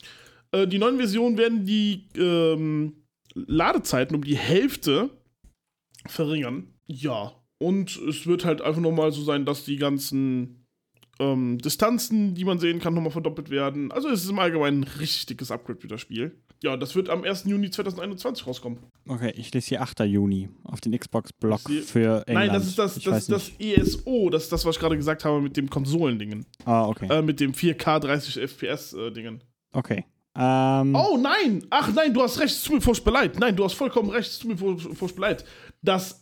Äh, 0.53 0.67
die 0.67 0.79
neuen 0.79 0.97
Versionen 0.97 1.39
werden 1.39 1.65
die 1.65 2.09
ähm, 2.17 3.05
Ladezeiten 3.35 4.17
um 4.17 4.25
die 4.25 4.37
Hälfte 4.37 5.11
verringern. 6.07 6.75
Ja. 6.87 7.35
Und 7.59 7.97
es 7.97 8.27
wird 8.27 8.45
halt 8.45 8.63
einfach 8.63 8.81
nochmal 8.81 9.13
so 9.13 9.23
sein, 9.23 9.45
dass 9.45 9.65
die 9.65 9.77
ganzen 9.77 10.60
ähm, 11.21 11.59
Distanzen, 11.59 12.35
die 12.35 12.45
man 12.45 12.59
sehen 12.59 12.81
kann, 12.81 12.95
nochmal 12.95 13.13
verdoppelt 13.13 13.51
werden. 13.51 13.93
Also 13.93 14.09
es 14.09 14.25
ist 14.25 14.31
im 14.31 14.39
Allgemeinen 14.39 14.83
ein 14.85 14.89
richtig 14.99 15.27
dickes 15.27 15.51
Upgrade 15.51 15.79
für 15.81 15.87
das 15.89 16.01
Spiel. 16.01 16.35
Ja, 16.63 16.77
das 16.77 16.95
wird 16.97 17.09
am 17.09 17.23
1. 17.25 17.45
Juni 17.45 17.71
2021 17.71 18.47
rauskommen. 18.47 18.79
Okay, 19.09 19.33
ich 19.37 19.53
lese 19.55 19.69
hier 19.69 19.83
8. 19.83 20.01
Juni 20.01 20.49
auf 20.65 20.81
den 20.81 20.99
Xbox-Blog 20.99 21.61
für 21.87 22.25
England. 22.27 22.29
Nein, 22.29 22.49
das 22.53 22.67
ist 22.67 22.79
das, 22.79 22.97
Ich 22.97 23.05
das, 23.05 23.15
weiß 23.15 23.27
das 23.29 23.53
nicht. 23.59 23.79
ESO, 23.79 24.29
das 24.31 24.43
ist 24.45 24.53
das, 24.53 24.65
was 24.65 24.77
ich 24.77 24.81
gerade 24.81 24.97
gesagt 24.97 25.25
habe 25.25 25.41
mit 25.41 25.57
dem 25.57 25.71
Konsolendingen. 25.71 26.45
Ah, 26.65 26.87
okay. 26.87 27.07
Äh, 27.11 27.23
mit 27.23 27.41
dem 27.41 27.53
4K 27.53 27.99
30 28.01 28.37
FPS-Dingen. 28.43 29.43
Okay. 29.73 30.05
Ähm, 30.37 30.95
Oh 30.95 31.17
nein! 31.21 31.67
Ach 31.71 31.93
nein, 31.93 32.15
du 32.15 32.23
hast 32.23 32.39
recht, 32.39 32.55
es 32.55 32.63
tut 32.63 32.75
mir 32.77 32.81
furchtbar 32.81 33.13
leid. 33.15 33.39
Nein, 33.41 33.57
du 33.57 33.65
hast 33.65 33.73
vollkommen 33.75 34.11
recht, 34.11 34.31
es 34.31 34.39
tut 34.39 34.51
mir 34.53 34.57
furch- 34.57 34.95
furchtbar 34.95 35.29
leid. 35.31 35.45
Das 35.83 36.20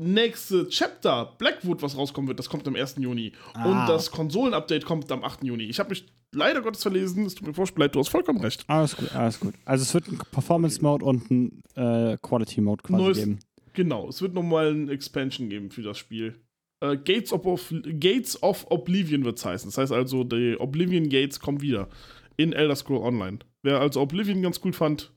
nächste 0.00 0.68
Chapter, 0.68 1.34
Blackwood, 1.38 1.82
was 1.82 1.96
rauskommen 1.96 2.28
wird, 2.28 2.38
das 2.38 2.48
kommt 2.48 2.66
am 2.66 2.74
1. 2.74 2.96
Juni. 2.98 3.32
Ah. 3.54 3.64
Und 3.64 3.88
das 3.88 4.10
Konsolen-Update 4.10 4.84
kommt 4.84 5.10
am 5.12 5.22
8. 5.22 5.44
Juni. 5.44 5.64
Ich 5.64 5.78
habe 5.78 5.90
mich 5.90 6.06
leider 6.32 6.62
Gottes 6.62 6.82
verlesen, 6.82 7.26
es 7.26 7.34
tut 7.34 7.46
mir 7.46 7.54
furchtbar 7.54 7.84
leid, 7.84 7.94
du 7.94 8.00
hast 8.00 8.08
vollkommen 8.08 8.40
recht. 8.40 8.64
Alles 8.66 8.96
gut, 8.96 9.14
alles 9.14 9.38
gut. 9.38 9.54
Also 9.64 9.82
es 9.82 9.94
wird 9.94 10.08
einen 10.08 10.18
Performance-Mode 10.18 11.04
und 11.04 11.30
einen 11.30 11.62
äh, 11.74 12.16
Quality-Mode 12.18 12.82
quasi 12.82 13.02
Neues- 13.02 13.18
geben. 13.18 13.38
Genau, 13.72 14.08
es 14.08 14.20
wird 14.20 14.34
nochmal 14.34 14.72
ein 14.72 14.88
Expansion 14.88 15.48
geben 15.48 15.70
für 15.70 15.82
das 15.82 15.96
Spiel. 15.96 16.40
Äh, 16.80 16.96
Gates, 16.96 17.32
of, 17.32 17.46
of, 17.46 17.72
Gates 18.00 18.42
of 18.42 18.66
Oblivion 18.70 19.24
wird 19.24 19.38
es 19.38 19.44
heißen. 19.44 19.70
Das 19.70 19.78
heißt 19.78 19.92
also, 19.92 20.24
die 20.24 20.56
Oblivion 20.58 21.08
Gates 21.08 21.38
kommen 21.38 21.60
wieder 21.60 21.88
in 22.36 22.52
Elder 22.52 22.74
Scroll 22.74 23.02
Online. 23.02 23.38
Wer 23.62 23.80
also 23.80 24.00
Oblivion 24.00 24.42
ganz 24.42 24.60
cool 24.64 24.72
fand, 24.72 25.12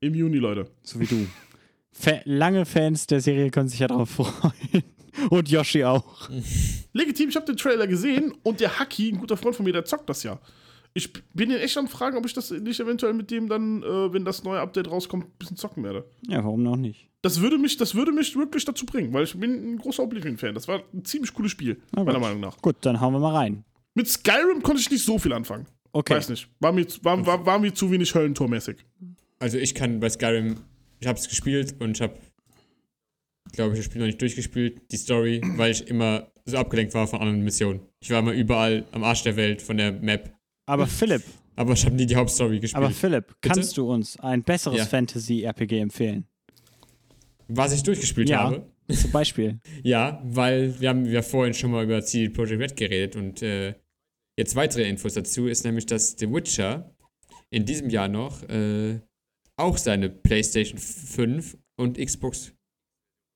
im 0.00 0.14
Juni, 0.14 0.38
Leute. 0.38 0.68
So 0.82 1.00
wie 1.00 1.06
du. 1.06 1.26
Fa 1.92 2.20
lange 2.24 2.64
Fans 2.64 3.06
der 3.06 3.20
Serie 3.20 3.50
können 3.50 3.68
sich 3.68 3.80
ja 3.80 3.88
darauf 3.88 4.10
freuen. 4.10 4.82
Und 5.30 5.50
Yoshi 5.50 5.84
auch. 5.84 6.30
Legitim, 6.92 7.28
ich 7.28 7.36
habe 7.36 7.44
den 7.46 7.56
Trailer 7.56 7.86
gesehen 7.86 8.32
und 8.42 8.60
der 8.60 8.78
Haki, 8.78 9.10
ein 9.12 9.18
guter 9.18 9.36
Freund 9.36 9.54
von 9.54 9.64
mir, 9.64 9.72
der 9.72 9.84
zockt 9.84 10.08
das 10.08 10.22
ja. 10.22 10.38
Ich 10.94 11.12
bin 11.34 11.50
ihn 11.50 11.58
echt 11.58 11.76
am 11.76 11.88
Fragen, 11.88 12.16
ob 12.16 12.24
ich 12.26 12.32
das 12.32 12.50
nicht 12.50 12.80
eventuell 12.80 13.12
mit 13.12 13.30
dem 13.30 13.48
dann, 13.48 13.82
äh, 13.82 14.12
wenn 14.12 14.24
das 14.24 14.42
neue 14.42 14.60
Update 14.60 14.90
rauskommt, 14.90 15.24
ein 15.24 15.32
bisschen 15.38 15.56
zocken 15.56 15.84
werde. 15.84 16.04
Ja, 16.28 16.42
warum 16.44 16.62
noch 16.62 16.76
nicht? 16.76 17.08
Das 17.22 17.40
würde 17.40 17.56
mich, 17.56 17.76
das 17.76 17.94
würde 17.94 18.12
mich 18.12 18.36
wirklich 18.36 18.64
dazu 18.64 18.84
bringen, 18.84 19.12
weil 19.12 19.24
ich 19.24 19.38
bin 19.38 19.74
ein 19.74 19.78
großer 19.78 20.02
Oblivion-Fan. 20.02 20.54
Das 20.54 20.66
war 20.66 20.82
ein 20.92 21.04
ziemlich 21.04 21.32
cooles 21.32 21.52
Spiel, 21.52 21.80
Na 21.92 22.04
meiner 22.04 22.18
gut. 22.18 22.28
Meinung 22.28 22.40
nach. 22.40 22.56
Gut, 22.60 22.76
dann 22.80 23.00
hauen 23.00 23.12
wir 23.12 23.20
mal 23.20 23.34
rein. 23.34 23.64
Mit 23.94 24.08
Skyrim 24.08 24.62
konnte 24.62 24.80
ich 24.80 24.90
nicht 24.90 25.04
so 25.04 25.18
viel 25.18 25.32
anfangen. 25.32 25.66
Okay. 25.92 26.14
Weiß 26.14 26.28
nicht. 26.30 26.48
War 26.60 26.72
mir, 26.72 26.86
war, 27.02 27.24
war, 27.26 27.46
war 27.46 27.58
mir 27.58 27.72
zu 27.72 27.90
wenig 27.90 28.14
Höllentormäßig. 28.14 28.84
Also 29.38 29.58
ich 29.58 29.74
kann 29.74 30.00
bei 30.00 30.08
Skyrim, 30.08 30.56
ich 31.02 31.08
habe 31.08 31.18
es 31.18 31.28
gespielt 31.28 31.74
und 31.80 31.96
ich 31.96 32.00
habe, 32.00 32.16
glaube 33.52 33.72
ich, 33.72 33.78
das 33.80 33.86
Spiel 33.86 34.00
noch 34.00 34.06
nicht 34.06 34.20
durchgespielt, 34.20 34.80
die 34.92 34.96
Story, 34.96 35.40
weil 35.56 35.72
ich 35.72 35.86
immer 35.88 36.30
so 36.44 36.56
abgelenkt 36.56 36.94
war 36.94 37.06
von 37.06 37.20
anderen 37.20 37.42
Missionen. 37.42 37.80
Ich 38.00 38.10
war 38.10 38.20
immer 38.20 38.32
überall 38.32 38.84
am 38.92 39.04
Arsch 39.04 39.22
der 39.24 39.36
Welt 39.36 39.60
von 39.62 39.76
der 39.76 39.92
Map, 39.92 40.32
Aber 40.66 40.86
Philipp, 40.86 41.22
aber 41.56 41.72
ich 41.74 41.84
habe 41.84 41.94
nie 41.96 42.06
die 42.06 42.16
Hauptstory 42.16 42.60
gespielt. 42.60 42.76
aber 42.82 42.90
Philipp, 42.92 43.26
Bitte? 43.40 43.54
kannst 43.54 43.76
du 43.76 43.90
uns 43.92 44.18
ein 44.20 44.42
besseres 44.42 44.78
Ja. 44.78 44.86
Fantasy-RPG 44.86 45.78
empfehlen? 45.80 46.24
Was 47.48 47.72
ich 47.72 47.82
durchgespielt 47.82 48.28
Ja. 48.30 48.44
habe. 48.44 48.66
Zum 48.90 49.10
Beispiel. 49.10 49.58
Ja, 49.82 50.20
weil 50.24 50.78
wir 50.80 50.88
haben 50.88 51.04
ja 51.06 51.22
vorhin 51.22 51.54
schon 51.54 51.70
mal 51.72 51.84
über 51.84 52.02
CD 52.02 52.28
Projekt 52.32 52.60
Red 52.60 52.76
geredet 52.76 53.16
und 53.16 53.42
äh, 53.42 53.74
jetzt 54.38 54.54
weitere 54.56 54.88
Infos 54.88 55.14
dazu 55.14 55.46
ist 55.48 55.64
nämlich, 55.64 55.86
dass 55.86 56.16
The 56.18 56.30
Witcher 56.30 56.94
in 57.50 57.64
diesem 57.64 57.90
Jahr 57.90 58.08
noch 58.08 58.42
äh, 58.48 59.00
auch 59.62 59.78
seine 59.78 60.10
PlayStation 60.10 60.78
5 60.78 61.56
und 61.76 61.98
Xbox 61.98 62.52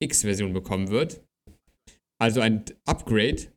X-Version 0.00 0.52
bekommen 0.52 0.88
wird. 0.88 1.24
Also 2.18 2.40
ein 2.40 2.64
Upgrade. 2.84 3.52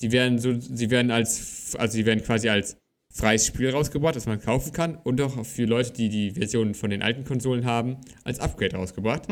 Die 0.00 0.10
werden 0.10 0.38
so, 0.38 0.58
sie 0.58 0.90
werden 0.90 1.10
als, 1.10 1.76
also 1.76 1.96
die 1.96 2.04
werden 2.04 2.22
quasi 2.22 2.48
als 2.48 2.76
freies 3.12 3.46
Spiel 3.46 3.70
rausgebracht, 3.70 4.16
das 4.16 4.26
man 4.26 4.40
kaufen 4.40 4.72
kann 4.72 4.96
und 4.96 5.20
auch 5.20 5.46
für 5.46 5.66
Leute, 5.66 5.92
die 5.92 6.08
die 6.08 6.30
Versionen 6.32 6.74
von 6.74 6.90
den 6.90 7.02
alten 7.02 7.24
Konsolen 7.24 7.64
haben, 7.64 8.00
als 8.24 8.40
Upgrade 8.40 8.76
rausgebracht. 8.76 9.28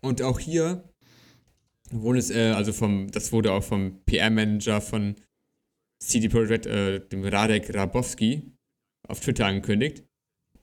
Und 0.00 0.22
auch 0.22 0.40
hier 0.40 0.82
wurde 1.90 2.18
es, 2.18 2.30
äh, 2.30 2.50
also 2.50 2.72
vom, 2.72 3.10
das 3.12 3.32
wurde 3.32 3.52
auch 3.52 3.62
vom 3.62 4.04
PR-Manager 4.06 4.80
von 4.80 5.14
CD 6.00 6.28
Projekt, 6.28 6.66
äh, 6.66 7.00
dem 7.00 7.24
Radek 7.24 7.72
Rabowski, 7.72 8.52
auf 9.08 9.20
Twitter 9.20 9.46
angekündigt, 9.46 10.04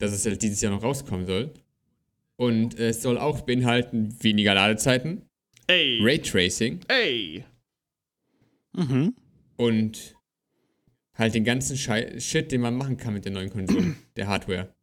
dass 0.02 0.12
es 0.12 0.26
halt 0.26 0.42
dieses 0.42 0.60
Jahr 0.60 0.72
noch 0.72 0.82
rauskommen 0.82 1.26
soll. 1.26 1.54
Und 2.34 2.76
es 2.76 3.02
soll 3.02 3.18
auch 3.18 3.42
beinhalten 3.42 4.20
weniger 4.20 4.52
Ladezeiten, 4.52 5.22
Ey. 5.68 6.00
Raytracing 6.02 6.80
Ey. 6.88 7.44
Mhm. 8.72 9.14
und 9.56 10.16
halt 11.14 11.34
den 11.34 11.44
ganzen 11.44 11.76
Schei 11.76 12.18
Shit, 12.18 12.50
den 12.50 12.62
man 12.62 12.74
machen 12.74 12.96
kann 12.96 13.14
mit 13.14 13.24
der 13.26 13.32
neuen 13.32 13.50
Konsole, 13.50 13.94
der 14.16 14.26
Hardware. 14.26 14.74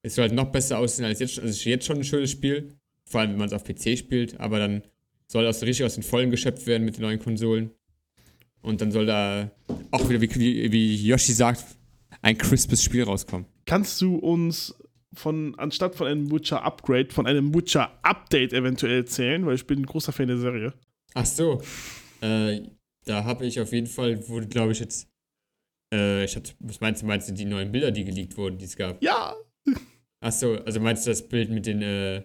Es 0.00 0.14
soll 0.14 0.28
halt 0.28 0.34
noch 0.34 0.50
besser 0.50 0.78
aussehen 0.78 1.04
als 1.04 1.18
jetzt. 1.18 1.38
Also 1.38 1.50
es 1.50 1.58
ist 1.58 1.64
jetzt 1.64 1.84
schon 1.84 1.98
ein 1.98 2.04
schönes 2.04 2.30
Spiel, 2.30 2.74
vor 3.04 3.20
allem 3.20 3.32
wenn 3.32 3.38
man 3.38 3.48
es 3.48 3.52
auf 3.52 3.64
PC 3.64 3.98
spielt, 3.98 4.40
aber 4.40 4.58
dann 4.58 4.82
soll 5.26 5.44
das 5.44 5.62
richtig 5.62 5.84
aus 5.84 5.94
den 5.94 6.04
Vollen 6.04 6.30
geschöpft 6.30 6.66
werden 6.66 6.86
mit 6.86 6.96
den 6.96 7.02
neuen 7.02 7.18
Konsolen. 7.18 7.70
Und 8.62 8.80
dann 8.80 8.92
soll 8.92 9.04
da 9.04 9.50
auch 9.90 10.08
wieder, 10.08 10.22
wie, 10.22 10.34
wie, 10.36 10.72
wie 10.72 11.06
Yoshi 11.06 11.32
sagt, 11.32 11.62
ein 12.22 12.38
crispes 12.38 12.82
Spiel 12.82 13.02
rauskommen. 13.02 13.46
Kannst 13.66 14.00
du 14.00 14.16
uns 14.16 14.74
von, 15.12 15.54
anstatt 15.58 15.94
von 15.96 16.06
einem 16.06 16.30
Witcher 16.30 16.62
Upgrade, 16.62 17.12
von 17.12 17.26
einem 17.26 17.54
Witcher 17.54 17.98
Update 18.02 18.52
eventuell 18.52 19.00
erzählen? 19.00 19.44
Weil 19.44 19.56
ich 19.56 19.66
bin 19.66 19.80
ein 19.80 19.86
großer 19.86 20.12
Fan 20.12 20.28
der 20.28 20.38
Serie. 20.38 20.72
Ach 21.14 21.26
so. 21.26 21.60
Äh, 22.20 22.62
da 23.04 23.24
habe 23.24 23.46
ich 23.46 23.60
auf 23.60 23.72
jeden 23.72 23.86
Fall, 23.86 24.28
wurde 24.28 24.46
glaube 24.46 24.72
ich 24.72 24.80
jetzt, 24.80 25.08
äh, 25.92 26.24
ich 26.24 26.36
hatte, 26.36 26.52
was 26.60 26.80
meinst 26.80 27.02
du, 27.02 27.06
meinst 27.06 27.28
du 27.28 27.32
die 27.32 27.44
neuen 27.44 27.72
Bilder, 27.72 27.90
die 27.90 28.04
geleakt 28.04 28.36
wurden, 28.36 28.58
die 28.58 28.64
es 28.64 28.76
gab? 28.76 29.02
Ja. 29.02 29.34
Ach 30.20 30.32
so, 30.32 30.54
also 30.64 30.80
meinst 30.80 31.06
du 31.06 31.10
das 31.10 31.26
Bild 31.28 31.50
mit 31.50 31.66
den 31.66 31.82
äh, 31.82 32.22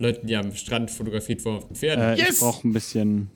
Leuten, 0.00 0.26
die 0.26 0.36
am 0.36 0.54
Strand 0.54 0.90
fotografiert 0.90 1.44
wurden 1.44 1.56
auf 1.56 1.66
den 1.66 1.76
Pferden? 1.76 2.04
Äh, 2.04 2.16
Yes! 2.16 2.30
Ich 2.34 2.38
brauche 2.40 2.66
ein 2.68 2.72
bisschen. 2.72 3.30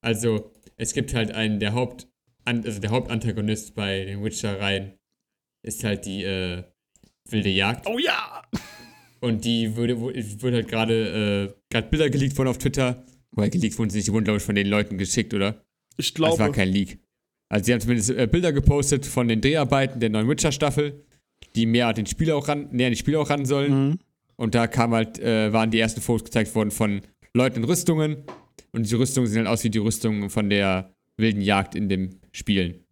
Also, 0.00 0.52
es 0.76 0.92
gibt 0.92 1.14
halt 1.14 1.32
einen, 1.32 1.58
der 1.58 1.72
Haupt, 1.72 2.08
an, 2.44 2.64
also 2.64 2.80
der 2.80 2.90
Hauptantagonist 2.90 3.74
bei 3.74 4.04
den 4.04 4.22
Witcher-Reihen 4.22 4.92
ist 5.66 5.84
halt 5.84 6.06
die 6.06 6.24
äh, 6.24 6.62
wilde 7.28 7.50
Jagd. 7.50 7.86
Oh 7.86 7.98
ja. 7.98 8.42
Und 9.20 9.44
die 9.44 9.76
würde, 9.76 10.00
würde 10.00 10.56
halt 10.56 10.68
gerade 10.68 11.52
äh, 11.52 11.60
gerade 11.70 11.88
Bilder 11.88 12.10
geleakt 12.10 12.36
worden 12.38 12.48
auf 12.48 12.58
Twitter. 12.58 13.04
Weil 13.32 13.50
geleakt 13.50 13.78
wurden 13.78 13.90
sie 13.90 13.98
nicht, 13.98 14.08
die 14.08 14.12
wurden, 14.12 14.24
glaube 14.24 14.38
ich, 14.38 14.42
von 14.42 14.54
den 14.54 14.66
Leuten 14.66 14.96
geschickt, 14.96 15.34
oder? 15.34 15.62
Ich 15.96 16.14
Das 16.14 16.22
war 16.22 16.36
glaube. 16.36 16.52
kein 16.52 16.68
Leak. 16.68 16.98
Also 17.48 17.66
sie 17.66 17.72
haben 17.72 17.80
zumindest 17.80 18.10
äh, 18.10 18.26
Bilder 18.26 18.52
gepostet 18.52 19.04
von 19.06 19.28
den 19.28 19.40
Dreharbeiten 19.40 20.00
der 20.00 20.10
neuen 20.10 20.28
Witcher-Staffel, 20.28 21.04
die 21.54 21.66
mehr 21.66 21.88
an 21.88 21.94
den 21.94 22.06
Spieler 22.06 22.36
auch 22.36 22.48
ran, 22.48 22.68
näher 22.72 22.86
an 22.86 22.92
die 22.92 22.98
Spieler 22.98 23.20
auch 23.20 23.30
ran 23.30 23.44
sollen. 23.44 23.88
Mhm. 23.88 23.98
Und 24.36 24.54
da 24.54 24.66
kam 24.66 24.94
halt, 24.94 25.18
äh, 25.18 25.52
waren 25.52 25.70
die 25.70 25.78
ersten 25.78 26.00
Fotos 26.00 26.24
gezeigt 26.24 26.54
worden 26.54 26.70
von 26.70 27.02
Leuten 27.34 27.58
in 27.58 27.64
Rüstungen. 27.64 28.24
Und 28.72 28.82
diese 28.84 28.98
Rüstungen 28.98 29.26
sehen 29.26 29.38
halt 29.40 29.48
aus 29.48 29.64
wie 29.64 29.70
die 29.70 29.78
Rüstungen 29.78 30.30
von 30.30 30.50
der 30.50 30.94
wilden 31.16 31.40
Jagd 31.40 31.74
in 31.74 31.88
dem 31.88 32.20
Spielen. 32.32 32.85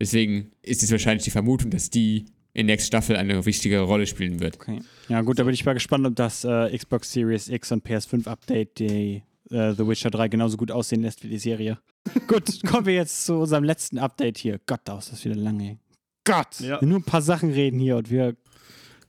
Deswegen 0.00 0.52
ist 0.62 0.82
es 0.82 0.90
wahrscheinlich 0.90 1.24
die 1.24 1.30
Vermutung, 1.30 1.70
dass 1.70 1.90
die 1.90 2.26
in 2.52 2.66
der 2.66 2.74
nächsten 2.74 2.88
Staffel 2.88 3.16
eine 3.16 3.44
wichtige 3.46 3.80
Rolle 3.80 4.06
spielen 4.06 4.40
wird. 4.40 4.56
Okay. 4.56 4.80
Ja, 5.08 5.20
gut, 5.22 5.38
da 5.38 5.44
bin 5.44 5.54
ich 5.54 5.64
mal 5.64 5.72
gespannt, 5.72 6.06
ob 6.06 6.14
das 6.14 6.44
äh, 6.44 6.76
Xbox 6.76 7.12
Series 7.12 7.48
X 7.48 7.72
und 7.72 7.84
PS5 7.86 8.28
Update 8.28 8.78
die 8.78 9.22
äh, 9.50 9.72
The 9.72 9.86
Witcher 9.86 10.10
3 10.10 10.28
genauso 10.28 10.56
gut 10.56 10.70
aussehen 10.70 11.02
lässt 11.02 11.24
wie 11.24 11.28
die 11.28 11.38
Serie. 11.38 11.78
gut, 12.28 12.62
kommen 12.66 12.86
wir 12.86 12.94
jetzt 12.94 13.26
zu 13.26 13.34
unserem 13.34 13.64
letzten 13.64 13.98
Update 13.98 14.38
hier. 14.38 14.60
Gott, 14.66 14.80
da 14.84 14.98
ist 14.98 15.12
das 15.12 15.24
wieder 15.24 15.34
lange. 15.34 15.78
Gott! 16.24 16.60
Ja. 16.60 16.78
Nur 16.82 17.00
ein 17.00 17.04
paar 17.04 17.22
Sachen 17.22 17.50
reden 17.50 17.78
hier 17.78 17.96
und 17.96 18.10
wir 18.10 18.36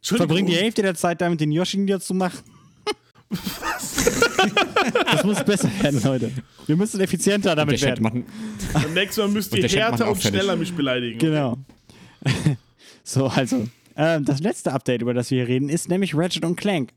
verbringen 0.01 0.47
die 0.47 0.55
Hälfte 0.55 0.81
der 0.81 0.95
Zeit 0.95 1.21
damit, 1.21 1.39
den 1.39 1.51
Yoshi 1.51 1.77
niederzumachen. 1.77 2.55
das 5.06 5.23
muss 5.23 5.43
besser 5.43 5.69
werden, 5.81 6.02
Leute. 6.03 6.31
Wir 6.68 6.76
müssen 6.76 6.99
effizienter 7.02 7.56
damit 7.56 7.81
werden. 7.81 8.03
machen, 8.03 8.26
Beim 8.73 8.93
nächsten 8.93 9.22
Mal 9.22 9.30
müsst 9.30 9.52
Und 9.52 9.60
ihr 9.60 9.69
härter 9.69 10.10
und 10.10 10.22
schneller 10.22 10.56
mich 10.56 10.73
beleidigen. 10.73 11.19
Genau. 11.19 11.57
so, 13.03 13.27
also. 13.27 13.68
Ähm, 13.97 14.26
das 14.26 14.41
letzte 14.41 14.73
Update, 14.73 15.02
über 15.02 15.14
das 15.14 15.31
wir 15.31 15.39
hier 15.39 15.47
reden, 15.47 15.69
ist 15.69 15.89
nämlich 15.89 16.15
Ratchet 16.15 16.45
und 16.45 16.56
Clank. 16.56 16.91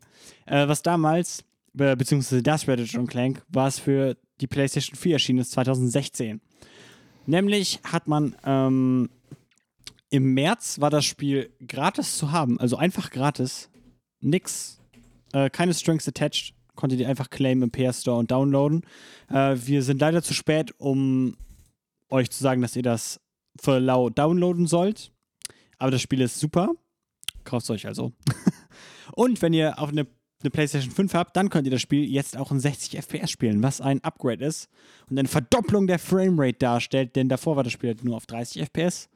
Äh, 0.46 0.68
was 0.68 0.82
damals, 0.82 1.44
be 1.72 1.96
beziehungsweise 1.96 2.42
das 2.42 2.68
Ratchet 2.68 2.96
und 2.96 3.06
Clank, 3.06 3.42
war 3.48 3.68
es 3.68 3.78
für 3.78 4.16
die 4.40 4.46
PlayStation 4.46 4.96
4 4.96 5.14
erschienen 5.14 5.38
ist 5.40 5.52
2016. 5.52 6.40
Nämlich 7.26 7.80
hat 7.84 8.08
man 8.08 8.34
ähm, 8.44 9.10
im 10.10 10.34
März 10.34 10.80
war 10.80 10.90
das 10.90 11.04
Spiel 11.04 11.50
gratis 11.66 12.16
zu 12.16 12.32
haben, 12.32 12.58
also 12.58 12.76
einfach 12.76 13.10
gratis. 13.10 13.68
Nix, 14.20 14.77
äh, 15.32 15.50
keine 15.50 15.74
Strings 15.74 16.08
attached, 16.08 16.54
konntet 16.74 17.00
ihr 17.00 17.08
einfach 17.08 17.30
claimen 17.30 17.62
im 17.64 17.70
PS 17.70 18.02
Store 18.02 18.18
und 18.18 18.30
downloaden. 18.30 18.82
Äh, 19.30 19.56
wir 19.56 19.82
sind 19.82 20.00
leider 20.00 20.22
zu 20.22 20.34
spät, 20.34 20.72
um 20.78 21.36
euch 22.08 22.30
zu 22.30 22.42
sagen, 22.42 22.62
dass 22.62 22.76
ihr 22.76 22.82
das 22.82 23.20
für 23.60 23.78
lau 23.78 24.10
downloaden 24.10 24.66
sollt. 24.66 25.12
Aber 25.78 25.90
das 25.90 26.02
Spiel 26.02 26.20
ist 26.20 26.38
super. 26.38 26.70
Kauft 27.44 27.64
es 27.64 27.70
euch 27.70 27.86
also. 27.86 28.12
Und 29.12 29.42
wenn 29.42 29.52
ihr 29.52 29.78
auf 29.78 29.90
eine, 29.90 30.06
eine 30.42 30.50
PlayStation 30.50 30.92
5 30.92 31.14
habt, 31.14 31.36
dann 31.36 31.50
könnt 31.50 31.66
ihr 31.66 31.70
das 31.70 31.82
Spiel 31.82 32.04
jetzt 32.04 32.36
auch 32.36 32.52
in 32.52 32.60
60 32.60 32.98
FPS 32.98 33.30
spielen, 33.30 33.62
was 33.62 33.80
ein 33.80 34.02
Upgrade 34.04 34.44
ist 34.44 34.68
und 35.10 35.18
eine 35.18 35.28
Verdopplung 35.28 35.86
der 35.86 35.98
Framerate 35.98 36.58
darstellt, 36.58 37.16
denn 37.16 37.28
davor 37.28 37.56
war 37.56 37.64
das 37.64 37.72
Spiel 37.72 37.90
halt 37.90 38.04
nur 38.04 38.16
auf 38.16 38.26
30 38.26 38.62
FPS. 38.62 39.08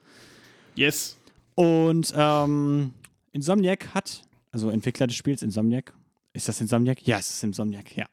Yes. 0.75 1.17
Und 1.55 2.13
ähm, 2.17 2.95
Insomniac 3.33 3.95
hat, 3.95 4.23
also 4.51 4.71
Entwickler 4.71 5.07
des 5.07 5.17
Spiels, 5.17 5.43
Insomniac, 5.43 5.93
ist 6.33 6.49
das 6.49 6.61
Insomniac? 6.61 7.07
Ja, 7.07 7.19
es 7.19 7.31
ist 7.31 7.45
Insomniac, 7.45 7.97
ja. 7.97 8.07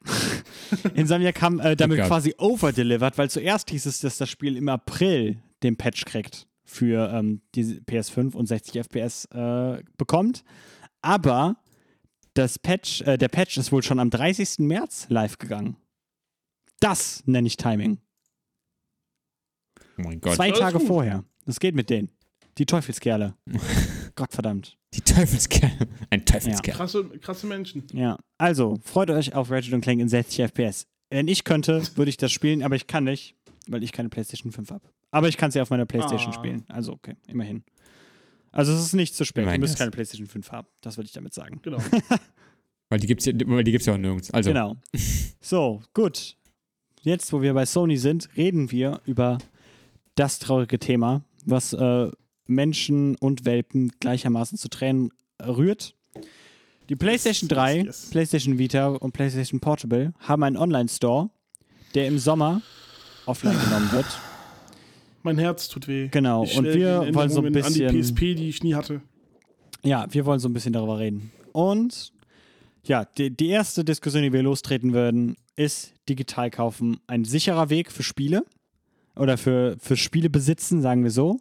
Insomniac 0.94 1.40
haben 1.40 1.58
äh, 1.60 1.76
damit 1.76 2.00
quasi 2.04 2.34
overdelivered, 2.38 3.16
weil 3.16 3.30
zuerst 3.30 3.70
hieß 3.70 3.86
es, 3.86 4.00
dass 4.00 4.18
das 4.18 4.28
Spiel 4.28 4.56
im 4.56 4.68
April 4.68 5.42
den 5.62 5.76
Patch 5.76 6.04
kriegt 6.04 6.46
für 6.64 7.10
ähm, 7.12 7.40
die 7.54 7.80
PS5 7.80 8.34
und 8.34 8.46
60 8.46 8.78
FPS 8.84 9.24
äh, 9.26 9.82
bekommt. 9.96 10.44
Aber 11.02 11.56
das 12.34 12.58
Patch, 12.58 13.00
äh, 13.02 13.16
der 13.18 13.28
Patch 13.28 13.56
ist 13.58 13.72
wohl 13.72 13.82
schon 13.82 13.98
am 13.98 14.10
30. 14.10 14.60
März 14.60 15.06
live 15.08 15.38
gegangen. 15.38 15.76
Das 16.78 17.22
nenne 17.26 17.46
ich 17.46 17.56
Timing. 17.56 17.98
oh 19.98 20.02
mein 20.02 20.20
Gott, 20.20 20.36
Zwei 20.36 20.50
Tage 20.50 20.78
gut. 20.78 20.86
vorher. 20.86 21.24
Das 21.46 21.58
geht 21.58 21.74
mit 21.74 21.90
denen. 21.90 22.10
Die 22.58 22.66
Teufelskerle. 22.66 23.34
Gottverdammt. 24.20 24.76
die 24.94 25.00
Teufelskerl. 25.00 25.70
Ein 26.10 26.24
Teufelskerl. 26.26 26.74
Krasse, 26.74 27.04
krasse 27.20 27.46
Menschen. 27.46 27.84
Ja, 27.92 28.18
also 28.38 28.78
freut 28.84 29.10
euch 29.10 29.34
auf 29.34 29.50
Ratchet 29.50 29.80
Clank 29.82 30.00
in 30.00 30.08
60 30.08 30.40
FPS. 30.50 30.86
Wenn 31.10 31.26
ich 31.28 31.44
könnte, 31.44 31.82
würde 31.96 32.08
ich 32.10 32.16
das 32.16 32.30
spielen, 32.30 32.62
aber 32.62 32.76
ich 32.76 32.86
kann 32.86 33.04
nicht, 33.04 33.34
weil 33.66 33.82
ich 33.82 33.92
keine 33.92 34.08
PlayStation 34.10 34.52
5 34.52 34.70
habe. 34.70 34.88
Aber 35.10 35.28
ich 35.28 35.36
kann 35.36 35.50
sie 35.50 35.60
auf 35.60 35.70
meiner 35.70 35.86
PlayStation 35.86 36.30
Ah. 36.30 36.34
spielen. 36.34 36.64
Also 36.68 36.92
okay, 36.92 37.16
immerhin. 37.26 37.64
Also 38.52 38.72
es 38.72 38.80
ist 38.80 38.92
nicht 38.94 39.14
zu 39.14 39.24
spät. 39.24 39.46
Ihr 39.46 39.58
müsst 39.58 39.78
keine 39.78 39.90
PlayStation 39.90 40.28
5 40.28 40.52
haben. 40.52 40.68
Das 40.82 40.96
würde 40.96 41.06
ich 41.06 41.12
damit 41.12 41.34
sagen. 41.34 41.60
Genau. 41.62 41.78
Weil 42.90 42.98
die 43.00 43.06
gibt's 43.06 43.24
ja, 43.24 43.32
weil 43.46 43.62
die 43.64 43.70
gibt's 43.70 43.86
ja 43.86 43.94
auch 43.94 43.98
nirgends. 43.98 44.30
Also, 44.32 44.50
Genau. 44.50 44.76
So, 45.40 45.80
gut. 45.94 46.36
Jetzt, 47.02 47.32
wo 47.32 47.40
wir 47.40 47.54
bei 47.54 47.64
Sony 47.64 47.96
sind, 47.96 48.28
reden 48.36 48.70
wir 48.72 49.00
über 49.06 49.38
das 50.16 50.38
traurige 50.40 50.78
Thema, 50.78 51.22
was 51.46 51.72
äh, 51.72 52.10
Menschen 52.50 53.16
und 53.16 53.44
Welpen 53.44 53.92
gleichermaßen 54.00 54.58
zu 54.58 54.68
Tränen 54.68 55.10
rührt. 55.42 55.94
Die 56.88 56.96
PlayStation 56.96 57.48
yes, 57.48 57.56
3, 57.56 57.76
yes. 57.78 58.08
PlayStation 58.10 58.58
Vita 58.58 58.88
und 58.88 59.12
PlayStation 59.12 59.60
Portable 59.60 60.12
haben 60.18 60.42
einen 60.42 60.56
Online-Store, 60.56 61.30
der 61.94 62.08
im 62.08 62.18
Sommer 62.18 62.62
offline 63.26 63.56
genommen 63.64 63.90
wird. 63.92 64.06
Mein 65.22 65.38
Herz 65.38 65.68
tut 65.68 65.86
weh. 65.86 66.08
Genau, 66.08 66.44
Ich 66.44 66.56
und 66.56 66.64
schwelge 66.64 66.78
wir 67.06 67.14
wollen 67.14 67.30
so 67.30 67.42
ein 67.42 67.52
bisschen- 67.52 67.86
An 67.86 67.94
die 67.94 68.02
PSP, 68.02 68.34
die 68.34 68.48
ich 68.48 68.62
nie 68.62 68.74
hatte. 68.74 69.02
Ja, 69.82 70.06
wir 70.10 70.26
wollen 70.26 70.40
so 70.40 70.48
ein 70.48 70.52
bisschen 70.52 70.72
darüber 70.72 70.98
reden. 70.98 71.30
Und 71.52 72.12
ja, 72.84 73.04
die, 73.04 73.30
die 73.30 73.48
erste 73.48 73.84
Diskussion, 73.84 74.22
die 74.22 74.32
wir 74.32 74.42
lostreten 74.42 74.92
würden, 74.92 75.36
ist 75.56 75.92
digital 76.08 76.50
kaufen 76.50 76.98
ein 77.06 77.24
sicherer 77.24 77.70
Weg 77.70 77.92
für 77.92 78.02
Spiele 78.02 78.44
oder 79.14 79.36
für, 79.36 79.76
für 79.78 79.96
Spiele 79.96 80.30
besitzen, 80.30 80.80
sagen 80.80 81.04
wir 81.04 81.10
so. 81.10 81.38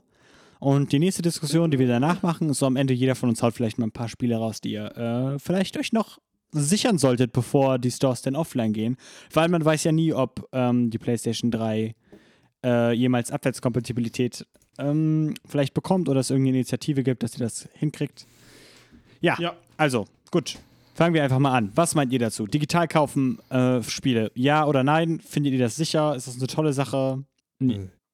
Und 0.60 0.92
die 0.92 1.00
nächste 1.00 1.22
Diskussion, 1.22 1.72
die 1.72 1.80
wir 1.80 1.88
danach 1.88 2.22
machen, 2.22 2.50
ist 2.50 2.60
so 2.60 2.66
am 2.66 2.76
Ende 2.76 2.94
jeder 2.94 3.16
von 3.16 3.30
uns 3.30 3.42
haut 3.42 3.54
vielleicht 3.54 3.80
mal 3.80 3.88
ein 3.88 3.92
paar 3.92 4.10
Spiele 4.10 4.36
raus, 4.36 4.60
die 4.60 4.72
ihr 4.74 4.96
äh, 4.98 5.40
vielleicht 5.40 5.78
euch 5.78 5.94
noch 5.94 6.20
sichern 6.52 6.98
solltet, 6.98 7.32
bevor 7.32 7.80
die 7.80 7.92
Stores 7.92 8.22
denn 8.22 8.36
offline 8.36 8.74
gehen. 8.74 8.98
Weil 9.34 9.48
man 9.50 9.64
weiß 9.64 9.86
ja 9.86 9.92
nie, 9.92 10.14
ob 10.14 10.48
ähm, 10.52 10.90
die 10.90 10.98
PlayStation 10.98 11.52
3 11.52 11.96
äh, 12.66 12.92
jemals 12.94 13.32
Abwärtskompatibilität 13.32 14.46
ähm, 14.78 15.34
vielleicht 15.46 15.74
bekommt 15.74 16.10
oder 16.10 16.20
es 16.20 16.30
irgendeine 16.30 16.58
Initiative 16.58 17.04
gibt, 17.04 17.24
dass 17.24 17.36
ihr 17.36 17.40
das 17.40 17.70
hinkriegt. 17.74 18.26
Ja, 19.22 19.38
Ja. 19.40 19.54
also, 19.78 20.08
gut. 20.32 20.58
Fangen 20.96 21.14
wir 21.14 21.24
einfach 21.24 21.40
mal 21.40 21.56
an. 21.56 21.72
Was 21.76 21.96
meint 21.96 22.12
ihr 22.12 22.20
dazu? 22.20 22.46
Digital 22.46 22.88
kaufen 22.90 23.40
äh, 23.50 23.82
Spiele, 23.84 24.32
ja 24.36 24.66
oder 24.66 24.84
nein? 24.84 25.22
Findet 25.22 25.54
ihr 25.54 25.60
das 25.60 25.78
sicher? 25.78 26.14
Ist 26.16 26.28
das 26.28 26.36
eine 26.38 26.48
tolle 26.48 26.74
Sache? 26.74 27.24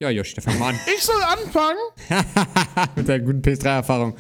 Ja, 0.02 0.10
Josh, 0.10 0.34
der 0.34 0.44
fang 0.44 0.60
mal 0.60 0.70
an. 0.74 0.80
Ich 0.96 1.04
soll 1.04 1.22
anfangen? 1.22 1.78
Mit 2.96 3.08
der 3.08 3.20
guten 3.20 3.42
PS3-Erfahrung. 3.42 4.16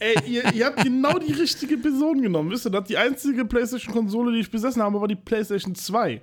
Ey, 0.00 0.14
ihr, 0.26 0.52
ihr 0.52 0.66
habt 0.66 0.82
genau 0.82 1.18
die 1.18 1.32
richtige 1.32 1.78
Person 1.78 2.20
genommen. 2.20 2.50
Wisst 2.50 2.66
ihr, 2.66 2.70
das 2.70 2.84
die 2.88 2.96
einzige 2.98 3.44
PlayStation-Konsole, 3.44 4.32
die 4.32 4.40
ich 4.40 4.50
besessen 4.50 4.82
habe, 4.82 5.00
war 5.00 5.08
die 5.08 5.16
PlayStation 5.16 5.74
2. 5.74 6.20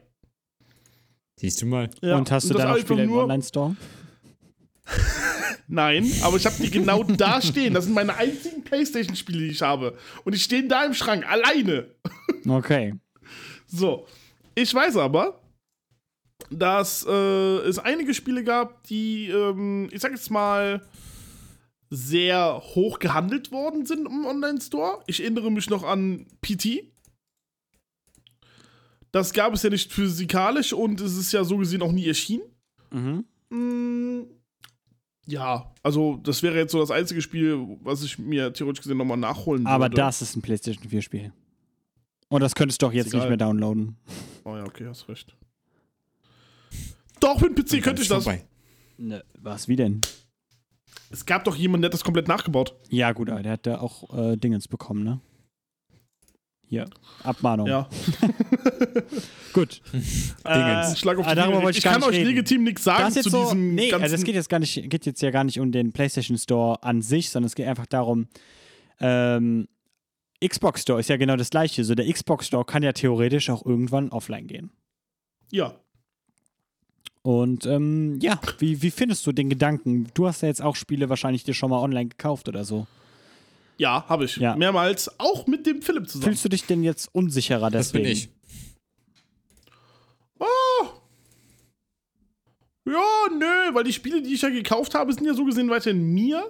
Siehst 1.38 1.62
du 1.62 1.66
mal. 1.66 1.90
Ja, 2.02 2.18
und 2.18 2.30
hast 2.30 2.50
du 2.50 2.54
das 2.54 2.64
da 2.64 2.78
Spiele 2.78 3.04
im 3.04 3.10
nur- 3.10 3.24
Online-Store? 3.24 3.76
Nein, 5.68 6.12
aber 6.24 6.36
ich 6.36 6.46
habe 6.46 6.56
die 6.62 6.70
genau 6.70 7.02
da 7.04 7.42
stehen. 7.42 7.74
Das 7.74 7.86
sind 7.86 7.94
meine 7.94 8.16
einzigen 8.16 8.64
PlayStation-Spiele, 8.64 9.40
die 9.40 9.48
ich 9.48 9.62
habe. 9.62 9.98
Und 10.26 10.36
die 10.36 10.40
stehen 10.40 10.68
da 10.68 10.84
im 10.84 10.94
Schrank, 10.94 11.26
alleine. 11.28 11.96
Okay. 12.48 12.96
So. 13.68 14.06
Ich 14.54 14.74
weiß 14.74 14.98
aber, 14.98 15.41
dass 16.52 17.06
äh, 17.08 17.58
es 17.60 17.80
einige 17.80 18.14
Spiele 18.14 18.44
gab, 18.44 18.84
die, 18.84 19.28
ähm, 19.30 19.90
ich 19.92 20.02
sag 20.02 20.12
jetzt 20.12 20.30
mal, 20.30 20.82
sehr 21.90 22.62
hoch 22.76 23.00
gehandelt 23.00 23.52
worden 23.52 23.86
sind 23.86 24.06
im 24.08 24.26
Online-Store. 24.26 25.04
Ich 25.08 25.22
erinnere 25.22 25.52
mich 25.52 25.70
noch 25.70 25.84
an 25.84 26.26
PT. 26.42 26.84
Das 29.12 29.34
gab 29.34 29.54
es 29.54 29.64
ja 29.64 29.70
nicht 29.70 29.92
physikalisch 29.92 30.72
und 30.72 31.02
es 31.02 31.18
ist 31.18 31.32
ja 31.34 31.44
so 31.44 31.58
gesehen 31.58 31.82
auch 31.82 31.92
nie 31.92 32.08
erschienen. 32.08 32.44
Mhm. 32.92 33.26
Mm, 33.50 34.22
Ja, 35.28 35.74
also 35.84 36.18
das 36.24 36.42
wäre 36.44 36.58
jetzt 36.58 36.72
so 36.72 36.80
das 36.80 36.92
einzige 36.92 37.22
Spiel, 37.22 37.78
was 37.82 38.04
ich 38.04 38.18
mir 38.18 38.54
theoretisch 38.54 38.84
gesehen 38.84 38.98
nochmal 38.98 39.18
nachholen 39.18 39.68
Aber 39.68 39.86
würde. 39.86 39.96
das 39.98 40.22
ist 40.22 40.36
ein 40.38 40.42
PlayStation 40.42 40.86
4-Spiel. 40.90 41.34
Und 42.30 42.40
das 42.42 42.56
könntest 42.56 42.82
du 42.82 42.86
doch 42.86 42.94
jetzt 42.94 43.14
nicht 43.14 43.28
mehr 43.28 43.36
downloaden. 43.38 43.98
Oh 44.46 44.56
ja, 44.56 44.64
okay, 44.64 44.88
hast 44.88 45.10
recht. 45.10 45.36
Doch, 47.22 47.40
mit 47.42 47.56
PC 47.56 47.74
Und 47.76 47.82
könnte 47.84 48.02
ich 48.02 48.08
das. 48.10 48.24
vorbei. 48.26 48.46
Ne, 48.98 49.24
was, 49.40 49.68
wie 49.70 49.76
denn? 49.78 50.02
Es 51.10 51.26
gab 51.26 51.44
doch 51.46 51.56
jemanden, 51.56 51.84
der 51.84 51.88
hat 51.90 51.94
das 51.94 52.04
komplett 52.04 52.28
nachgebaut. 52.28 52.76
Ja, 52.90 53.12
gut, 53.14 53.30
aber 53.30 53.42
der 53.44 53.54
hat 53.54 53.66
da 53.66 53.80
auch 53.80 54.14
äh, 54.18 54.36
Dingens 54.38 54.68
bekommen, 54.68 55.04
ne? 55.04 55.20
Hier, 56.68 56.90
Abmahnung. 57.24 57.68
Ja. 57.68 57.90
Gut. 59.54 59.82
Dingens. 59.92 60.94
Äh, 60.94 60.96
Schlag 60.96 61.18
auf 61.18 61.26
die 61.26 61.32
Ah, 61.32 61.36
darüber 61.36 61.56
Finger. 61.56 61.64
wollte 61.66 61.72
ich 61.72 61.78
ich 61.80 61.84
gar 61.84 61.94
kann 61.94 62.00
nicht 62.02 62.10
euch 62.10 62.16
reden. 62.16 62.28
legitim 62.30 62.64
nichts 62.64 62.84
sagen 62.86 63.12
zu 63.12 63.30
so, 63.30 63.44
diesem 63.44 63.76
nee, 63.76 63.90
ganzen. 63.90 64.04
also 64.04 64.16
es 64.16 64.24
geht 64.24 64.36
jetzt 64.36 64.48
gar 64.50 64.60
nicht, 64.60 64.90
geht 64.90 65.06
jetzt 65.06 65.22
ja 65.22 65.32
gar 65.32 65.44
nicht 65.44 65.60
um 65.60 65.74
den 65.74 65.92
PlayStation 65.92 66.38
Store 66.38 66.82
an 66.82 67.02
sich, 67.02 67.30
sondern 67.30 67.48
es 67.48 67.56
geht 67.56 67.68
einfach 67.68 67.88
darum, 67.88 68.28
ähm, 69.02 69.68
Xbox 70.42 70.84
Store 70.84 71.00
ist 71.02 71.10
ja 71.10 71.18
genau 71.18 71.36
das 71.36 71.50
gleiche. 71.50 71.84
So 71.84 71.94
der 71.94 72.10
Xbox 72.12 72.48
Store 72.48 72.64
kann 72.64 72.84
ja 72.84 72.94
theoretisch 72.94 73.50
auch 73.50 73.66
irgendwann 73.66 74.10
offline 74.10 74.48
gehen. 74.48 74.72
ja. 75.52 75.76
Und 77.24 77.66
ähm, 77.66 78.20
ja, 78.20 78.40
wie, 78.60 78.82
wie 78.82 78.92
findest 78.92 79.26
du 79.28 79.32
den 79.32 79.50
Gedanken? 79.50 80.08
Du 80.14 80.28
hast 80.28 80.42
ja 80.42 80.48
jetzt 80.48 80.62
auch 80.62 80.76
Spiele 80.76 81.10
wahrscheinlich 81.10 81.44
dir 81.44 81.54
schon 81.54 81.70
mal 81.70 81.80
online 81.80 82.10
gekauft 82.10 82.50
oder 82.50 82.64
so. 82.64 82.88
Ja, 83.78 84.06
habe 84.10 84.26
ich. 84.26 84.38
Ja. 84.38 84.56
Mehrmals, 84.56 85.10
auch 85.20 85.48
mit 85.48 85.66
dem 85.66 85.82
Philipp 85.82 86.08
zusammen. 86.08 86.32
Fühlst 86.32 86.46
du 86.46 86.50
dich 86.50 86.66
denn 86.66 86.84
jetzt 86.84 87.10
unsicherer 87.14 87.70
Das 87.70 87.88
deswegen? 87.88 88.04
bin 88.04 88.12
ich. 88.14 88.30
Ja, 92.86 93.28
nö, 93.32 93.74
weil 93.74 93.84
die 93.84 93.94
Spiele, 93.94 94.22
die 94.22 94.34
ich 94.34 94.42
ja 94.42 94.50
gekauft 94.50 94.96
habe, 94.96 95.14
sind 95.14 95.26
ja 95.26 95.34
so 95.34 95.46
gesehen 95.46 95.70
weiterhin 95.70 96.02
mir. 96.14 96.50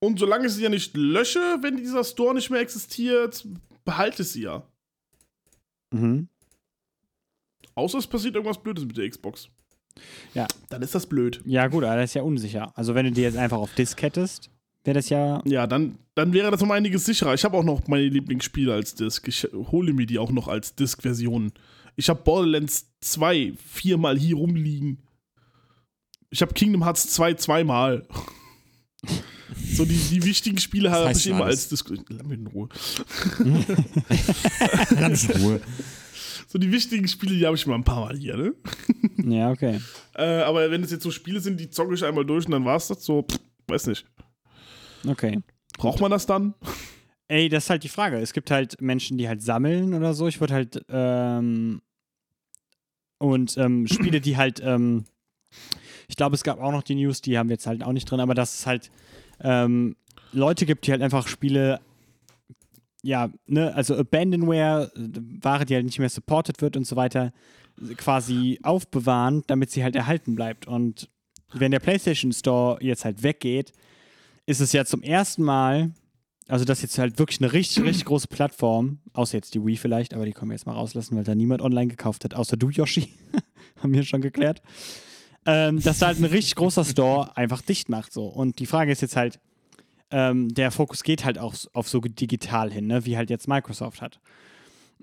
Und 0.00 0.18
solange 0.18 0.46
ich 0.46 0.52
sie 0.52 0.62
ja 0.62 0.68
nicht 0.68 0.96
lösche, 0.96 1.58
wenn 1.60 1.76
dieser 1.76 2.04
Store 2.04 2.34
nicht 2.34 2.50
mehr 2.50 2.60
existiert, 2.60 3.46
behalte 3.84 4.22
ich 4.22 4.28
sie 4.28 4.42
ja. 4.42 4.66
Mhm. 5.92 6.28
Außer 7.78 7.98
es 7.98 8.06
passiert 8.06 8.34
irgendwas 8.34 8.60
Blödes 8.62 8.84
mit 8.84 8.96
der 8.96 9.08
Xbox. 9.08 9.48
Ja. 10.34 10.46
Dann 10.68 10.82
ist 10.82 10.94
das 10.94 11.06
blöd. 11.06 11.40
Ja, 11.44 11.68
gut, 11.68 11.84
aber 11.84 11.96
das 11.96 12.10
ist 12.10 12.14
ja 12.14 12.22
unsicher. 12.22 12.72
Also, 12.76 12.94
wenn 12.94 13.06
du 13.06 13.12
die 13.12 13.22
jetzt 13.22 13.36
einfach 13.36 13.58
auf 13.58 13.72
Disk 13.74 14.02
hättest, 14.02 14.50
wäre 14.84 14.96
das 14.96 15.08
ja. 15.08 15.42
Ja, 15.44 15.66
dann, 15.66 15.98
dann 16.14 16.32
wäre 16.32 16.50
das 16.50 16.62
um 16.62 16.70
einiges 16.70 17.04
sicherer. 17.04 17.34
Ich 17.34 17.44
habe 17.44 17.56
auch 17.56 17.64
noch 17.64 17.86
meine 17.88 18.08
Lieblingsspiele 18.08 18.72
als 18.72 18.94
Disk. 18.94 19.28
Ich 19.28 19.46
hole 19.52 19.92
mir 19.92 20.06
die 20.06 20.18
auch 20.18 20.30
noch 20.30 20.48
als 20.48 20.74
Disk-Version. 20.74 21.52
Ich 21.96 22.08
habe 22.08 22.22
Borderlands 22.22 22.86
2 23.00 23.54
viermal 23.64 24.18
hier 24.18 24.36
rumliegen. 24.36 25.02
Ich 26.30 26.42
habe 26.42 26.52
Kingdom 26.54 26.84
Hearts 26.84 27.10
2 27.10 27.34
zweimal. 27.34 28.06
So, 29.74 29.84
die, 29.84 29.96
die 29.96 30.24
wichtigen 30.24 30.58
Spiele 30.58 30.90
habe 30.90 31.10
ich 31.12 31.26
immer 31.26 31.44
alles. 31.44 31.60
als 31.60 31.68
Disk. 31.68 31.88
Lass 32.08 32.26
mich 32.26 32.38
in 32.38 32.46
Ruhe. 32.48 32.68
Lass 34.90 35.26
mich 35.26 35.36
in 35.36 35.42
Ruhe. 35.42 35.60
So, 36.50 36.58
die 36.58 36.72
wichtigen 36.72 37.06
Spiele, 37.06 37.36
die 37.36 37.44
habe 37.44 37.56
ich 37.56 37.66
mal 37.66 37.74
ein 37.74 37.84
paar 37.84 38.00
Mal 38.00 38.16
hier, 38.16 38.36
ne? 38.36 38.54
Ja, 39.22 39.50
okay. 39.50 39.80
Äh, 40.14 40.40
aber 40.40 40.70
wenn 40.70 40.82
es 40.82 40.90
jetzt 40.90 41.02
so 41.02 41.10
Spiele 41.10 41.40
sind, 41.40 41.60
die 41.60 41.68
zocke 41.68 41.92
ich 41.92 42.02
einmal 42.02 42.24
durch 42.24 42.46
und 42.46 42.52
dann 42.52 42.64
war 42.64 42.76
es 42.76 42.88
das 42.88 43.04
so, 43.04 43.22
pff, 43.22 43.38
weiß 43.66 43.88
nicht. 43.88 44.06
Okay. 45.06 45.40
Braucht 45.76 46.00
man 46.00 46.10
das 46.10 46.24
dann? 46.24 46.54
Ey, 47.26 47.50
das 47.50 47.64
ist 47.64 47.70
halt 47.70 47.84
die 47.84 47.90
Frage. 47.90 48.16
Es 48.16 48.32
gibt 48.32 48.50
halt 48.50 48.80
Menschen, 48.80 49.18
die 49.18 49.28
halt 49.28 49.42
sammeln 49.42 49.92
oder 49.92 50.14
so. 50.14 50.26
Ich 50.26 50.40
würde 50.40 50.54
halt, 50.54 50.82
ähm, 50.88 51.82
und 53.18 53.58
ähm, 53.58 53.86
Spiele, 53.92 54.22
die 54.22 54.38
halt, 54.38 54.62
ähm, 54.64 55.04
ich 56.08 56.16
glaube, 56.16 56.34
es 56.34 56.44
gab 56.44 56.60
auch 56.60 56.72
noch 56.72 56.82
die 56.82 56.94
News, 56.94 57.20
die 57.20 57.36
haben 57.36 57.50
wir 57.50 57.54
jetzt 57.54 57.66
halt 57.66 57.82
auch 57.82 57.92
nicht 57.92 58.10
drin, 58.10 58.20
aber 58.20 58.34
dass 58.34 58.60
es 58.60 58.66
halt 58.66 58.90
ähm, 59.40 59.96
Leute 60.32 60.64
gibt, 60.64 60.86
die 60.86 60.92
halt 60.92 61.02
einfach 61.02 61.28
Spiele, 61.28 61.80
ja, 63.02 63.30
ne, 63.46 63.74
also 63.74 63.96
Abandonware, 63.96 64.90
äh, 64.94 65.20
Ware, 65.42 65.64
die 65.64 65.74
halt 65.74 65.84
nicht 65.84 65.98
mehr 65.98 66.08
supported 66.08 66.60
wird 66.60 66.76
und 66.76 66.86
so 66.86 66.96
weiter, 66.96 67.32
quasi 67.96 68.58
aufbewahren, 68.62 69.44
damit 69.46 69.70
sie 69.70 69.84
halt 69.84 69.94
erhalten 69.94 70.34
bleibt. 70.34 70.66
Und 70.66 71.08
wenn 71.52 71.70
der 71.70 71.80
PlayStation 71.80 72.32
Store 72.32 72.82
jetzt 72.82 73.04
halt 73.04 73.22
weggeht, 73.22 73.72
ist 74.46 74.60
es 74.60 74.72
ja 74.72 74.84
zum 74.84 75.02
ersten 75.02 75.42
Mal, 75.42 75.92
also 76.48 76.64
das 76.64 76.78
ist 76.78 76.82
jetzt 76.82 76.98
halt 76.98 77.18
wirklich 77.18 77.40
eine 77.40 77.52
richtig, 77.52 77.84
richtig 77.84 78.04
große 78.06 78.28
Plattform, 78.28 78.98
außer 79.12 79.36
jetzt 79.36 79.54
die 79.54 79.64
Wii 79.64 79.76
vielleicht, 79.76 80.14
aber 80.14 80.24
die 80.24 80.32
können 80.32 80.50
wir 80.50 80.56
jetzt 80.56 80.66
mal 80.66 80.72
rauslassen, 80.72 81.16
weil 81.16 81.24
da 81.24 81.34
niemand 81.34 81.62
online 81.62 81.88
gekauft 81.88 82.24
hat, 82.24 82.34
außer 82.34 82.56
du, 82.56 82.70
Yoshi. 82.70 83.08
Haben 83.82 83.94
wir 83.94 84.02
schon 84.02 84.22
geklärt. 84.22 84.60
Ähm, 85.46 85.80
dass 85.80 86.00
da 86.00 86.08
halt 86.08 86.18
ein 86.18 86.24
richtig 86.24 86.56
großer 86.56 86.84
Store 86.84 87.36
einfach 87.36 87.62
dicht 87.62 87.88
macht. 87.88 88.12
So. 88.12 88.26
Und 88.26 88.58
die 88.58 88.66
Frage 88.66 88.90
ist 88.90 89.02
jetzt 89.02 89.16
halt, 89.16 89.38
ähm, 90.10 90.48
der 90.48 90.70
Fokus 90.70 91.02
geht 91.02 91.24
halt 91.24 91.38
auch 91.38 91.54
auf 91.72 91.88
so 91.88 92.00
digital 92.00 92.72
hin, 92.72 92.86
ne? 92.86 93.04
wie 93.04 93.16
halt 93.16 93.30
jetzt 93.30 93.48
Microsoft 93.48 94.00
hat. 94.00 94.20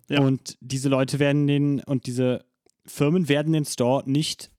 Ja. 0.09 0.21
Und 0.21 0.57
diese 0.61 0.89
Leute 0.89 1.19
werden 1.19 1.47
den, 1.47 1.81
und 1.81 2.05
diese 2.07 2.45
Firmen 2.85 3.27
werden 3.29 3.53
den 3.53 3.65
Store 3.65 4.03
nicht 4.09 4.51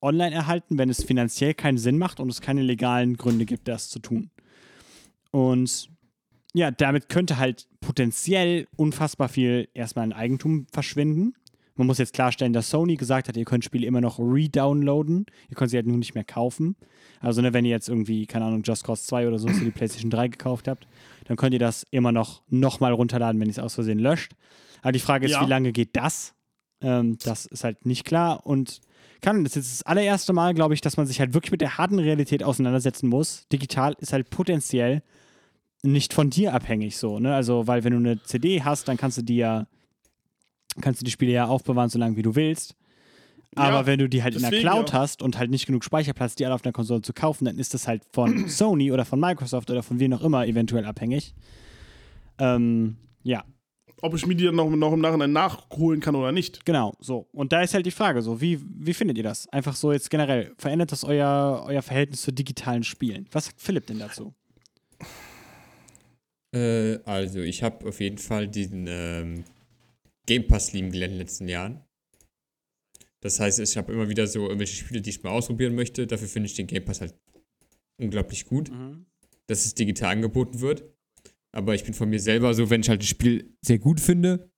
online 0.00 0.34
erhalten, 0.34 0.78
wenn 0.78 0.90
es 0.90 1.02
finanziell 1.02 1.54
keinen 1.54 1.78
Sinn 1.78 1.98
macht 1.98 2.20
und 2.20 2.28
es 2.28 2.40
keine 2.40 2.62
legalen 2.62 3.16
Gründe 3.16 3.46
gibt, 3.46 3.68
das 3.68 3.88
zu 3.88 3.98
tun. 3.98 4.30
Und 5.30 5.88
ja, 6.52 6.70
damit 6.70 7.08
könnte 7.08 7.38
halt 7.38 7.66
potenziell 7.80 8.68
unfassbar 8.76 9.28
viel 9.28 9.68
erstmal 9.74 10.04
in 10.04 10.12
Eigentum 10.12 10.66
verschwinden. 10.72 11.34
Man 11.76 11.86
muss 11.88 11.98
jetzt 11.98 12.12
klarstellen, 12.12 12.52
dass 12.52 12.70
Sony 12.70 12.96
gesagt 12.96 13.26
hat, 13.28 13.36
ihr 13.36 13.44
könnt 13.44 13.64
Spiele 13.64 13.86
immer 13.86 14.00
noch 14.00 14.18
redownloaden. 14.20 15.26
Ihr 15.48 15.56
könnt 15.56 15.70
sie 15.70 15.76
halt 15.76 15.86
nur 15.86 15.96
nicht 15.96 16.14
mehr 16.14 16.22
kaufen. 16.24 16.76
Also, 17.20 17.42
ne, 17.42 17.52
wenn 17.52 17.64
ihr 17.64 17.72
jetzt 17.72 17.88
irgendwie, 17.88 18.26
keine 18.26 18.44
Ahnung, 18.44 18.62
Just 18.64 18.84
Cause 18.84 19.02
2 19.04 19.26
oder 19.26 19.38
so 19.38 19.48
für 19.48 19.64
die 19.64 19.70
PlayStation 19.72 20.10
3 20.10 20.28
gekauft 20.28 20.68
habt, 20.68 20.86
dann 21.24 21.36
könnt 21.36 21.52
ihr 21.52 21.58
das 21.58 21.84
immer 21.90 22.12
noch 22.12 22.42
nochmal 22.48 22.92
runterladen, 22.92 23.40
wenn 23.40 23.48
ihr 23.48 23.52
es 23.52 23.58
aus 23.58 23.74
Versehen 23.74 23.98
löscht. 23.98 24.32
Aber 24.82 24.92
die 24.92 24.98
Frage 25.00 25.26
ist, 25.26 25.32
Ja. 25.32 25.44
wie 25.44 25.48
lange 25.50 25.72
geht 25.72 25.96
das? 25.96 26.34
Ähm, 26.80 27.18
das 27.24 27.46
ist 27.46 27.64
halt 27.64 27.86
nicht 27.86 28.04
klar. 28.04 28.46
Und 28.46 28.80
kann, 29.20 29.42
das 29.42 29.52
ist 29.56 29.64
jetzt 29.64 29.80
das 29.80 29.86
allererste 29.86 30.32
Mal, 30.32 30.54
glaube 30.54 30.74
ich, 30.74 30.80
dass 30.80 30.96
man 30.96 31.06
sich 31.06 31.18
halt 31.18 31.34
wirklich 31.34 31.50
mit 31.50 31.60
der 31.62 31.78
harten 31.78 31.98
Realität 31.98 32.44
auseinandersetzen 32.44 33.08
muss. 33.08 33.48
Digital 33.50 33.96
ist 33.98 34.12
halt 34.12 34.28
potenziell 34.30 35.02
nicht 35.82 36.12
von 36.14 36.30
dir 36.30 36.54
abhängig 36.54 36.96
so, 36.98 37.18
ne? 37.18 37.34
Also, 37.34 37.66
weil 37.66 37.84
wenn 37.84 37.92
du 37.92 37.98
eine 37.98 38.22
CD 38.22 38.62
hast, 38.62 38.86
dann 38.88 38.96
kannst 38.96 39.18
du 39.18 39.22
die 39.22 39.36
ja, 39.36 39.66
kannst 40.80 41.00
du 41.00 41.04
die 41.04 41.10
Spiele 41.10 41.32
ja 41.32 41.46
aufbewahren, 41.46 41.90
so 41.90 41.98
lange 41.98 42.16
wie 42.16 42.22
du 42.22 42.34
willst. 42.34 42.74
Aber 43.56 43.76
Ja, 43.80 43.86
wenn 43.86 43.98
du 44.00 44.08
die 44.08 44.22
halt 44.22 44.34
in 44.34 44.42
der 44.42 44.50
Cloud 44.50 44.90
ja. 44.92 44.98
hast 44.98 45.22
und 45.22 45.38
halt 45.38 45.50
nicht 45.50 45.66
genug 45.66 45.84
Speicherplatz, 45.84 46.34
die 46.34 46.44
alle 46.44 46.54
auf 46.54 46.62
der 46.62 46.72
Konsole 46.72 47.02
zu 47.02 47.12
kaufen, 47.12 47.44
dann 47.44 47.58
ist 47.58 47.72
das 47.72 47.86
halt 47.86 48.02
von 48.12 48.48
Sony 48.48 48.90
oder 48.90 49.04
von 49.04 49.20
Microsoft 49.20 49.70
oder 49.70 49.82
von 49.82 50.00
wem 50.00 50.12
auch 50.12 50.22
immer 50.22 50.46
eventuell 50.46 50.84
abhängig. 50.84 51.34
Ähm, 52.38 52.96
ja, 53.22 53.44
Ob 54.02 54.14
ich 54.16 54.26
mir 54.26 54.34
die 54.34 54.44
dann 54.44 54.56
noch, 54.56 54.68
noch 54.68 54.92
im 54.92 55.00
Nachhinein 55.00 55.30
nachholen 55.32 56.00
kann 56.00 56.16
oder 56.16 56.32
nicht. 56.32 56.64
genau, 56.66 56.94
so. 56.98 57.28
Und 57.32 57.52
da 57.52 57.62
ist 57.62 57.74
halt 57.74 57.86
die 57.86 57.92
Frage, 57.92 58.22
so, 58.22 58.40
wie, 58.40 58.60
wie 58.60 58.92
findet 58.92 59.16
ihr 59.18 59.22
das? 59.24 59.48
Einfach 59.50 59.76
so 59.76 59.92
jetzt 59.92 60.10
generell, 60.10 60.52
verändert 60.58 60.90
das 60.90 61.04
euer, 61.04 61.64
euer 61.66 61.82
Verhältnis 61.82 62.22
zu 62.22 62.32
digitalen 62.32 62.82
Spielen? 62.82 63.28
Was 63.30 63.46
sagt 63.46 63.60
Philipp 63.60 63.86
denn 63.86 64.00
dazu? 64.00 64.34
Äh, 66.52 66.98
also, 67.04 67.38
ich 67.40 67.62
habe 67.62 67.88
auf 67.88 68.00
jeden 68.00 68.18
Fall 68.18 68.48
diesen 68.48 68.86
ähm, 68.88 69.44
Game 70.26 70.46
Pass 70.46 70.72
lieben 70.72 70.90
gelernt 70.90 71.12
in 71.12 71.18
den 71.18 71.26
letzten 71.26 71.48
Jahren. 71.48 71.84
Das 73.20 73.40
heißt, 73.40 73.58
ich 73.58 73.76
habe 73.76 73.92
immer 73.92 74.08
wieder 74.08 74.26
so 74.26 74.44
irgendwelche 74.44 74.76
Spiele, 74.76 75.00
die 75.00 75.10
ich 75.10 75.22
mal 75.22 75.30
ausprobieren 75.30 75.74
möchte. 75.74 76.06
Dafür 76.06 76.28
finde 76.28 76.48
ich 76.48 76.54
den 76.54 76.66
Game 76.66 76.84
Pass 76.84 77.00
halt 77.00 77.14
unglaublich 77.96 78.44
gut, 78.44 78.70
dass 79.46 79.64
es 79.64 79.74
digital 79.74 80.12
angeboten 80.12 80.60
wird. 80.60 80.84
Aber 81.52 81.74
ich 81.74 81.84
bin 81.84 81.94
von 81.94 82.10
mir 82.10 82.20
selber 82.20 82.52
so, 82.52 82.68
wenn 82.68 82.80
ich 82.80 82.88
halt 82.88 83.00
ein 83.00 83.06
Spiel 83.06 83.56
sehr 83.64 83.78
gut 83.78 84.00
finde, 84.00 84.50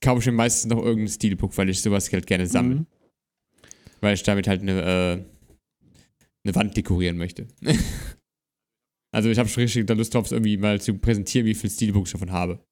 kaufe 0.00 0.20
ich 0.20 0.26
mir 0.26 0.32
meistens 0.32 0.70
noch 0.70 0.82
irgendein 0.82 1.12
Steelbook, 1.12 1.56
weil 1.58 1.68
ich 1.68 1.82
sowas 1.82 2.10
halt 2.10 2.26
gerne 2.26 2.46
sammle. 2.46 2.76
Mhm. 2.76 2.86
Weil 4.00 4.14
ich 4.14 4.22
damit 4.22 4.48
halt 4.48 4.62
eine, 4.62 4.80
äh, 4.80 5.24
eine 6.44 6.54
Wand 6.54 6.76
dekorieren 6.76 7.18
möchte. 7.18 7.46
also 9.12 9.28
ich 9.28 9.38
habe 9.38 9.48
schon 9.48 9.62
richtig 9.62 9.86
da 9.86 9.94
Lust 9.94 10.14
drauf, 10.14 10.32
irgendwie 10.32 10.56
mal 10.56 10.80
zu 10.80 10.94
präsentieren, 10.94 11.46
wie 11.46 11.54
viel 11.54 11.70
Steelbook 11.70 12.06
ich 12.06 12.12
davon 12.12 12.32
habe. 12.32 12.64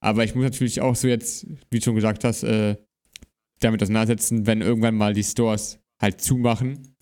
Aber 0.00 0.24
ich 0.24 0.34
muss 0.34 0.44
natürlich 0.44 0.80
auch 0.80 0.94
so 0.94 1.08
jetzt, 1.08 1.46
wie 1.70 1.78
du 1.78 1.84
schon 1.84 1.94
gesagt 1.94 2.24
hast, 2.24 2.42
äh, 2.42 2.76
damit 3.60 3.82
auseinandersetzen, 3.82 4.46
wenn 4.46 4.60
irgendwann 4.60 4.96
mal 4.96 5.14
die 5.14 5.24
Stores 5.24 5.78
halt 6.00 6.20
zumachen, 6.20 6.94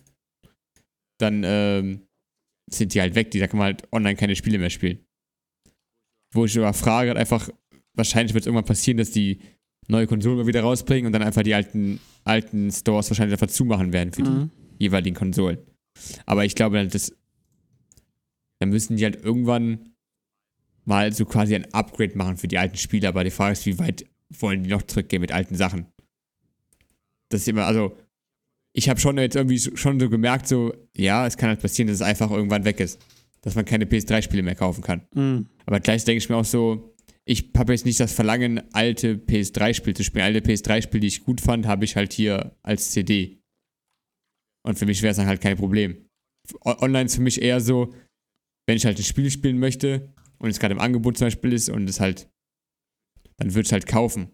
dann 1.19 1.43
ähm, 1.45 2.07
sind 2.69 2.93
die 2.93 3.01
halt 3.01 3.15
weg. 3.15 3.31
Die, 3.31 3.39
da 3.39 3.47
kann 3.47 3.57
man 3.57 3.65
halt 3.65 3.87
online 3.91 4.15
keine 4.15 4.35
Spiele 4.35 4.57
mehr 4.57 4.69
spielen. 4.69 4.99
Wo 6.33 6.45
ich 6.45 6.57
aber 6.57 6.73
frage, 6.73 7.09
halt 7.09 7.17
einfach, 7.17 7.49
wahrscheinlich 7.93 8.33
wird 8.33 8.43
es 8.43 8.47
irgendwann 8.47 8.65
passieren, 8.65 8.97
dass 8.97 9.11
die 9.11 9.39
neue 9.87 10.07
Konsolen 10.07 10.37
mal 10.37 10.47
wieder 10.47 10.61
rausbringen 10.61 11.07
und 11.07 11.13
dann 11.13 11.21
einfach 11.21 11.43
die 11.43 11.53
alten, 11.53 11.99
alten 12.23 12.71
Stores 12.71 13.09
wahrscheinlich 13.09 13.33
einfach 13.39 13.53
zumachen 13.53 13.93
werden 13.93 14.13
für 14.13 14.23
Mhm. 14.23 14.49
die 14.79 14.85
jeweiligen 14.85 15.15
Konsolen. 15.15 15.59
Aber 16.25 16.43
ich 16.43 16.55
glaube, 16.55 16.85
das, 16.87 17.15
dann 18.59 18.69
müssen 18.69 18.97
die 18.97 19.03
halt 19.03 19.23
irgendwann 19.23 19.94
mal 20.85 21.11
so 21.11 21.25
quasi 21.25 21.55
ein 21.55 21.71
Upgrade 21.73 22.17
machen 22.17 22.37
für 22.37 22.47
die 22.47 22.57
alten 22.57 22.77
Spiele. 22.77 23.07
Aber 23.07 23.23
die 23.23 23.31
Frage 23.31 23.53
ist, 23.53 23.65
wie 23.65 23.77
weit 23.79 24.05
wollen 24.39 24.63
die 24.63 24.69
noch 24.69 24.83
zurückgehen 24.83 25.21
mit 25.21 25.31
alten 25.31 25.55
Sachen? 25.55 25.87
Das 27.29 27.41
ist 27.41 27.47
immer, 27.47 27.65
also, 27.65 27.97
ich 28.73 28.89
habe 28.89 28.99
schon 28.99 29.17
jetzt 29.17 29.35
irgendwie 29.35 29.59
schon 29.59 29.99
so 29.99 30.09
gemerkt, 30.09 30.47
so, 30.47 30.73
ja, 30.95 31.25
es 31.25 31.37
kann 31.37 31.49
halt 31.49 31.61
passieren, 31.61 31.87
dass 31.87 31.95
es 31.95 32.01
einfach 32.01 32.29
irgendwann 32.31 32.65
weg 32.65 32.79
ist. 32.79 32.99
Dass 33.41 33.55
man 33.55 33.65
keine 33.65 33.85
PS3-Spiele 33.85 34.43
mehr 34.43 34.55
kaufen 34.55 34.81
kann. 34.81 35.01
Mhm. 35.13 35.47
Aber 35.65 35.79
gleich 35.79 36.03
denke 36.03 36.17
ich 36.17 36.29
mir 36.29 36.37
auch 36.37 36.45
so, 36.45 36.95
ich 37.25 37.51
habe 37.57 37.73
jetzt 37.73 37.85
nicht 37.85 37.99
das 37.99 38.13
Verlangen, 38.13 38.61
alte 38.73 39.15
PS3-Spiele 39.15 39.95
zu 39.95 40.03
spielen. 40.03 40.25
Alte 40.25 40.39
PS3-Spiele, 40.39 41.01
die 41.01 41.07
ich 41.07 41.23
gut 41.23 41.41
fand, 41.41 41.65
habe 41.65 41.85
ich 41.85 41.95
halt 41.95 42.13
hier 42.13 42.55
als 42.61 42.91
CD. 42.91 43.39
Und 44.63 44.77
für 44.77 44.85
mich 44.85 45.01
wäre 45.01 45.11
es 45.11 45.17
dann 45.17 45.27
halt 45.27 45.41
kein 45.41 45.57
Problem. 45.57 46.07
Online 46.63 47.05
ist 47.05 47.15
für 47.15 47.21
mich 47.21 47.41
eher 47.41 47.61
so, 47.61 47.93
wenn 48.67 48.77
ich 48.77 48.85
halt 48.85 48.99
ein 48.99 49.03
Spiel 49.03 49.31
spielen 49.31 49.59
möchte 49.59 50.13
und 50.39 50.49
es 50.49 50.59
gerade 50.59 50.73
im 50.73 50.79
Angebot 50.79 51.17
zum 51.17 51.27
Beispiel 51.27 51.53
ist 51.53 51.69
und 51.69 51.89
es 51.89 51.99
halt, 51.99 52.29
dann 53.37 53.49
würde 53.53 53.61
ich 53.61 53.67
es 53.67 53.71
halt 53.71 53.87
kaufen. 53.87 54.31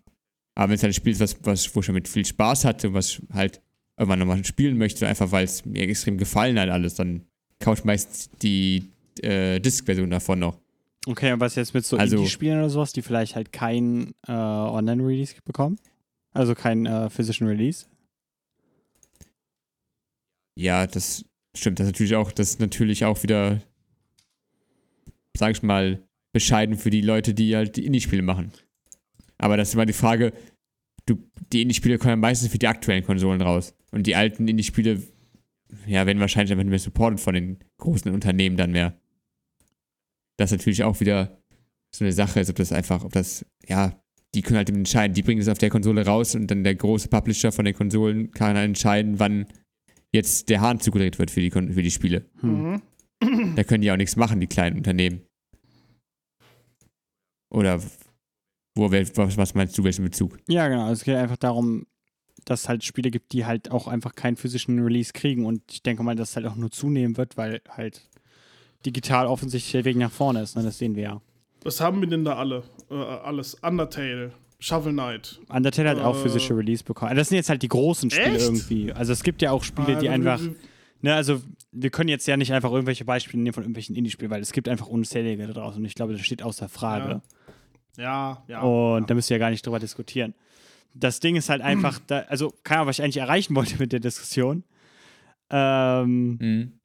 Aber 0.56 0.70
wenn 0.70 0.76
es 0.76 0.84
halt 0.84 0.92
ein 0.92 0.96
Spiel 0.96 1.14
ist, 1.14 1.20
was, 1.22 1.38
was, 1.44 1.76
wo 1.76 1.80
ich 1.80 1.86
schon 1.86 1.96
mit 1.96 2.08
viel 2.08 2.26
Spaß 2.26 2.66
hatte 2.66 2.90
und 2.90 2.94
was 2.94 3.22
halt 3.32 3.62
irgendwann 3.98 4.20
nochmal 4.20 4.44
spielen 4.46 4.78
möchte, 4.78 5.08
einfach 5.08 5.32
weil 5.32 5.46
es 5.46 5.66
mir 5.66 5.82
extrem 5.88 6.18
gefallen 6.18 6.60
hat 6.60 6.70
alles, 6.70 6.96
dann 6.96 7.26
kaufe 7.60 7.80
ich 7.80 7.86
meistens 7.86 8.30
die 8.42 8.90
äh, 9.22 9.60
Disc-Version 9.60 10.10
davon 10.10 10.40
noch. 10.40 10.60
Okay, 11.08 11.32
und 11.34 11.40
was 11.40 11.56
jetzt 11.56 11.74
mit 11.74 11.86
so 11.86 11.98
Also- 11.98 12.18
Indie-Spielen 12.18 12.60
oder 12.60 12.70
sowas, 12.70 12.94
die 12.94 13.02
vielleicht 13.02 13.36
halt 13.36 13.52
kein 13.52 14.14
äh, 14.28 14.32
Online-Release 14.32 15.36
bekommen? 15.46 15.80
Also 16.34 16.54
kein 16.56 16.86
äh, 16.86 17.10
physischen 17.10 17.48
Release? 17.48 17.86
Ja, 20.56 20.88
das 20.88 21.26
stimmt. 21.56 21.80
Das 21.80 21.88
natürlich 21.88 22.16
auch, 22.16 22.32
das 22.32 22.52
ist 22.52 22.60
natürlich 22.60 23.06
auch 23.06 23.24
wieder, 23.24 23.62
sag 25.38 25.52
ich 25.52 25.64
mal, 25.64 26.04
bescheiden 26.34 26.78
für 26.78 26.90
die 26.90 27.02
Leute, 27.02 27.34
die 27.34 27.56
halt 27.56 27.76
die 27.76 27.86
Indie-Spiele 27.86 28.22
machen. 28.22 28.52
Aber 29.38 29.58
das 29.58 29.70
ist 29.70 29.74
immer 29.74 29.86
die 29.86 29.94
Frage, 29.94 30.34
du, 31.06 31.18
die 31.52 31.62
Indie-Spiele 31.62 31.98
kommen 31.98 32.12
ja 32.12 32.16
meistens 32.16 32.52
für 32.52 32.58
die 32.58 32.68
aktuellen 32.68 33.04
Konsolen 33.04 33.42
raus. 33.42 33.76
Und 33.92 34.08
die 34.08 34.16
alten 34.16 34.48
Indie-Spiele, 34.48 35.02
ja, 35.88 36.06
werden 36.06 36.20
wahrscheinlich 36.20 36.52
einfach 36.52 36.64
nicht 36.64 36.70
mehr 36.70 36.80
supported 36.80 37.20
von 37.20 37.34
den 37.34 37.60
großen 37.78 38.12
Unternehmen 38.12 38.58
dann 38.58 38.72
mehr. 38.72 39.00
Das 40.38 40.52
ist 40.52 40.60
natürlich 40.60 40.84
auch 40.84 41.00
wieder 41.00 41.42
so 41.94 42.06
eine 42.06 42.14
Sache, 42.14 42.40
ist, 42.40 42.50
ob 42.50 42.56
das 42.56 42.72
einfach, 42.72 43.04
ob 43.04 43.12
das, 43.12 43.46
ja, 43.68 44.02
die 44.34 44.42
können 44.42 44.58
halt 44.58 44.70
entscheiden, 44.70 45.14
die 45.14 45.24
bringen 45.24 45.42
es 45.42 45.50
auf 45.50 45.58
der 45.58 45.70
Konsole 45.70 46.06
raus 46.06 46.36
und 46.36 46.48
dann 46.48 46.64
der 46.64 46.76
große 46.76 47.10
Publisher 47.10 47.52
von 47.52 47.66
den 47.66 47.76
Konsolen 47.76 48.32
kann 48.32 48.56
halt 48.56 48.66
entscheiden, 48.66 49.20
wann 49.20 49.46
jetzt 50.14 50.50
der 50.50 50.62
Hahn 50.62 50.80
zugedreht 50.80 51.20
wird 51.20 51.32
für 51.32 51.42
die, 51.42 51.52
für 51.52 51.84
die 51.84 51.92
Spiele. 51.92 52.26
Mhm. 52.42 52.82
Da 53.56 53.64
können 53.64 53.82
die 53.82 53.92
auch 53.92 53.98
nichts 53.98 54.16
machen, 54.16 54.40
die 54.40 54.48
kleinen 54.48 54.78
Unternehmen. 54.78 55.22
Oder 57.54 57.82
wo, 58.76 58.92
was, 58.92 59.38
was 59.38 59.54
meinst 59.54 59.78
du, 59.78 59.84
welchen 59.84 60.06
Bezug? 60.06 60.38
Ja, 60.48 60.68
genau. 60.68 60.90
Es 60.92 61.04
geht 61.04 61.16
einfach 61.16 61.38
darum, 61.38 61.86
dass 62.46 62.62
es 62.62 62.70
halt 62.70 62.84
Spiele 62.84 63.12
gibt, 63.12 63.34
die 63.34 63.46
halt 63.46 63.70
auch 63.72 63.88
einfach 63.88 64.16
keinen 64.16 64.38
physischen 64.38 64.80
Release 64.80 65.12
kriegen. 65.14 65.46
Und 65.46 65.62
ich 65.72 65.84
denke 65.84 66.04
mal, 66.04 66.16
dass 66.16 66.32
es 66.32 66.36
halt 66.38 66.46
auch 66.48 66.56
nur 66.56 66.72
zunehmen 66.72 67.18
wird, 67.18 67.38
weil 67.38 67.62
halt 67.70 68.08
digital 68.86 69.28
offensichtlich 69.28 69.72
der 69.74 69.86
Weg 69.86 69.98
nach 69.98 70.12
vorne 70.12 70.42
ist. 70.42 70.56
Ne? 70.56 70.64
Das 70.64 70.78
sehen 70.78 70.96
wir 70.96 71.04
ja. 71.04 71.22
Was 71.64 71.82
haben 71.82 72.00
wir 72.02 72.08
denn 72.08 72.24
da 72.26 72.38
alle? 72.38 72.64
Äh, 72.90 72.96
alles. 72.96 73.56
Undertale, 73.56 74.32
Shovel 74.60 74.94
Knight. 74.94 75.40
Undertale 75.50 75.90
hat 75.90 76.00
auch 76.00 76.16
Äh. 76.18 76.24
physische 76.24 76.56
Release 76.58 76.84
bekommen. 76.84 77.10
Also 77.10 77.20
Das 77.20 77.30
sind 77.30 77.36
jetzt 77.36 77.50
halt 77.50 77.62
die 77.62 77.68
großen 77.68 78.10
Spiele 78.10 78.36
Echt? 78.38 78.42
irgendwie. 78.46 78.92
Also 78.94 79.12
es 79.14 79.22
gibt 79.22 79.42
ja 79.44 79.52
auch 79.52 79.64
Spiele, 79.64 79.98
die 79.98 80.10
Ah, 80.10 80.14
einfach. 80.14 80.42
wir- 80.42 80.56
Ne, 81.04 81.14
also 81.16 81.42
wir 81.72 81.90
können 81.90 82.10
jetzt 82.10 82.28
ja 82.28 82.38
nicht 82.38 82.52
einfach 82.54 82.72
irgendwelche 82.72 83.06
Beispiele 83.06 83.42
nehmen 83.42 83.54
von 83.54 83.64
irgendwelchen 83.64 83.96
Indie-Spielen, 83.96 84.32
weil 84.32 84.42
es 84.42 84.52
gibt 84.52 84.68
einfach 84.68 84.88
unzählige 84.88 85.48
da 85.48 85.54
draußen 85.54 85.80
und 85.80 85.86
ich 85.86 85.96
glaube, 85.96 86.14
das 86.14 86.22
steht 86.22 86.44
außer 86.44 86.68
Frage. 86.70 87.22
Ja, 87.98 88.44
ja. 88.48 88.62
Und 88.62 89.02
ja. 89.02 89.06
da 89.08 89.14
müsst 89.14 89.30
ihr 89.30 89.36
ja 89.38 89.40
gar 89.40 89.50
nicht 89.50 89.66
drüber 89.66 89.80
diskutieren. 89.80 90.34
Das 90.94 91.20
Ding 91.20 91.36
ist 91.36 91.50
halt 91.50 91.62
einfach, 91.62 92.00
da, 92.08 92.20
also 92.22 92.54
keine 92.64 92.80
Ahnung, 92.80 92.90
was 92.90 93.00
ich 93.00 93.04
eigentlich 93.04 93.18
erreichen 93.18 93.56
wollte 93.56 93.78
mit 93.78 93.92
der 93.94 94.00
Diskussion, 94.00 94.64
ähm, 95.50 96.38
Mhm. 96.40 96.80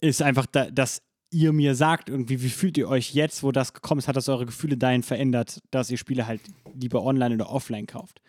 ist 0.00 0.22
einfach, 0.22 0.46
da, 0.46 0.70
dass 0.70 1.02
ihr 1.30 1.52
mir 1.52 1.74
sagt, 1.74 2.08
irgendwie, 2.08 2.42
wie 2.42 2.48
fühlt 2.50 2.78
ihr 2.78 2.88
euch 2.88 3.12
jetzt, 3.14 3.42
wo 3.42 3.50
das 3.52 3.72
gekommen 3.72 3.98
ist, 3.98 4.08
hat 4.08 4.16
das 4.16 4.28
eure 4.28 4.46
Gefühle 4.46 4.76
dahin 4.76 5.02
verändert, 5.02 5.60
dass 5.70 5.90
ihr 5.90 5.98
Spiele 5.98 6.26
halt 6.26 6.40
lieber 6.74 7.02
online 7.02 7.34
oder 7.34 7.50
offline 7.50 7.86
kauft. 7.86 8.20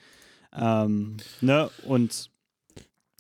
Ähm, 0.54 1.18
ne? 1.42 1.70
Und 1.86 2.32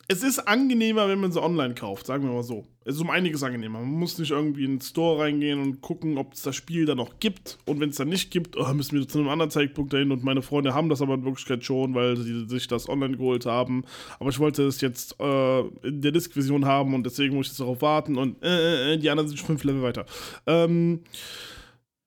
Es 0.07 0.21
ist 0.21 0.39
angenehmer, 0.39 1.07
wenn 1.07 1.19
man 1.19 1.31
sie 1.31 1.41
online 1.41 1.73
kauft, 1.73 2.05
sagen 2.05 2.25
wir 2.25 2.31
mal 2.31 2.43
so. 2.43 2.67
Es 2.83 2.95
ist 2.95 3.01
um 3.01 3.09
einiges 3.09 3.41
angenehmer. 3.41 3.79
Man 3.79 3.89
muss 3.89 4.19
nicht 4.19 4.29
irgendwie 4.29 4.63
in 4.63 4.75
den 4.75 4.81
Store 4.81 5.23
reingehen 5.23 5.59
und 5.59 5.81
gucken, 5.81 6.19
ob 6.19 6.33
es 6.33 6.43
das 6.43 6.55
Spiel 6.55 6.85
dann 6.85 6.97
noch 6.97 7.19
gibt. 7.19 7.57
Und 7.65 7.79
wenn 7.79 7.89
es 7.89 7.95
dann 7.95 8.09
nicht 8.09 8.29
gibt, 8.29 8.55
oh, 8.55 8.71
müssen 8.73 8.99
wir 8.99 9.07
zu 9.07 9.17
einem 9.17 9.29
anderen 9.29 9.49
Zeitpunkt 9.49 9.93
dahin. 9.93 10.11
Und 10.11 10.23
meine 10.23 10.43
Freunde 10.43 10.75
haben 10.75 10.89
das 10.89 11.01
aber 11.01 11.15
in 11.15 11.25
Wirklichkeit 11.25 11.65
schon, 11.65 11.95
weil 11.95 12.17
sie 12.17 12.45
sich 12.47 12.67
das 12.67 12.87
online 12.87 13.17
geholt 13.17 13.47
haben. 13.47 13.83
Aber 14.19 14.29
ich 14.29 14.37
wollte 14.37 14.67
es 14.67 14.79
jetzt 14.81 15.19
äh, 15.19 15.61
in 15.61 16.01
der 16.01 16.11
Disk-Version 16.11 16.65
haben 16.65 16.93
und 16.93 17.03
deswegen 17.03 17.35
muss 17.35 17.47
ich 17.47 17.53
jetzt 17.53 17.61
darauf 17.61 17.81
warten. 17.81 18.17
Und 18.17 18.43
äh, 18.43 18.93
äh, 18.93 18.97
die 18.97 19.09
anderen 19.09 19.27
sind 19.27 19.37
schon 19.37 19.47
fünf 19.47 19.63
Level 19.63 19.81
weiter. 19.81 20.05
Ähm, 20.45 20.99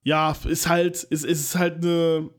ja, 0.05 0.37
ist 0.47 0.69
halt, 0.69 1.03
ist, 1.03 1.25
ist 1.25 1.59
halt 1.59 1.85
eine 1.85 2.31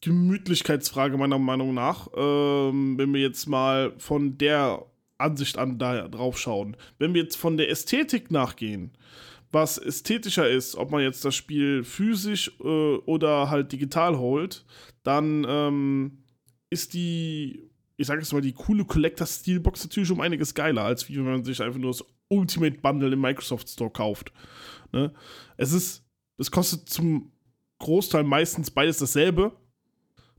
Gemütlichkeitsfrage 0.00 1.16
meiner 1.16 1.38
Meinung 1.38 1.74
nach, 1.74 2.08
ähm, 2.16 2.96
wenn 2.96 3.12
wir 3.12 3.20
jetzt 3.20 3.46
mal 3.46 3.92
von 3.98 4.38
der 4.38 4.84
Ansicht 5.18 5.58
an 5.58 5.78
da 5.78 6.08
drauf 6.08 6.38
schauen. 6.38 6.76
Wenn 6.98 7.14
wir 7.14 7.22
jetzt 7.22 7.36
von 7.36 7.56
der 7.56 7.70
Ästhetik 7.70 8.30
nachgehen, 8.30 8.92
was 9.50 9.78
ästhetischer 9.78 10.48
ist, 10.48 10.74
ob 10.74 10.90
man 10.90 11.02
jetzt 11.02 11.24
das 11.24 11.34
Spiel 11.34 11.84
physisch 11.84 12.52
äh, 12.60 12.96
oder 12.96 13.50
halt 13.50 13.72
digital 13.72 14.18
holt, 14.18 14.64
dann 15.02 15.46
ähm, 15.48 16.24
ist 16.70 16.94
die, 16.94 17.70
ich 17.96 18.06
sage 18.06 18.20
jetzt 18.20 18.32
mal, 18.32 18.42
die 18.42 18.52
coole 18.52 18.84
Collector 18.84 19.26
Steelbox 19.26 19.84
natürlich 19.84 20.10
um 20.10 20.20
einiges 20.20 20.54
geiler, 20.54 20.82
als 20.82 21.08
wie 21.08 21.16
wenn 21.16 21.24
man 21.24 21.44
sich 21.44 21.62
einfach 21.62 21.78
nur 21.78 21.92
das 21.92 22.04
Ultimate 22.28 22.78
Bundle 22.80 23.12
im 23.12 23.20
Microsoft 23.20 23.68
Store 23.68 23.90
kauft. 23.90 24.32
Ne? 24.92 25.12
Es 25.56 25.72
ist, 25.72 26.04
es 26.36 26.50
kostet 26.50 26.88
zum 26.88 27.30
Großteil 27.78 28.24
meistens 28.24 28.70
beides 28.70 28.98
dasselbe. 28.98 29.52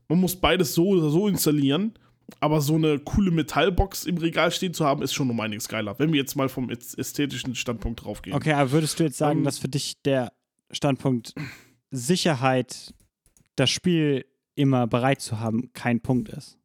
Man 0.08 0.20
muss 0.20 0.36
beides 0.36 0.74
so 0.74 0.88
oder 0.88 1.10
so 1.10 1.28
installieren. 1.28 1.94
Aber 2.40 2.60
so 2.60 2.74
eine 2.74 2.98
coole 2.98 3.30
Metallbox 3.30 4.04
im 4.04 4.18
Regal 4.18 4.50
stehen 4.50 4.74
zu 4.74 4.84
haben, 4.84 5.00
ist 5.00 5.14
schon 5.14 5.30
um 5.30 5.38
einiges 5.38 5.68
geiler. 5.68 5.96
Wenn 6.00 6.12
wir 6.12 6.18
jetzt 6.20 6.34
mal 6.34 6.48
vom 6.48 6.68
ästhetischen 6.70 7.54
Standpunkt 7.54 8.04
drauf 8.04 8.20
gehen. 8.20 8.34
okay, 8.34 8.52
aber 8.52 8.72
würdest 8.72 8.98
du 8.98 9.04
jetzt 9.04 9.16
sagen, 9.16 9.38
Ähm, 9.40 9.44
dass 9.44 9.58
für 9.58 9.68
dich 9.68 10.02
der 10.04 10.32
Standpunkt 10.72 11.34
Sicherheit, 11.92 12.92
das 13.54 13.70
Spiel 13.70 14.24
immer 14.56 14.88
bereit 14.88 15.20
zu 15.20 15.38
haben, 15.38 15.72
kein 15.72 16.00
Punkt 16.00 16.28
ist? 16.30 16.58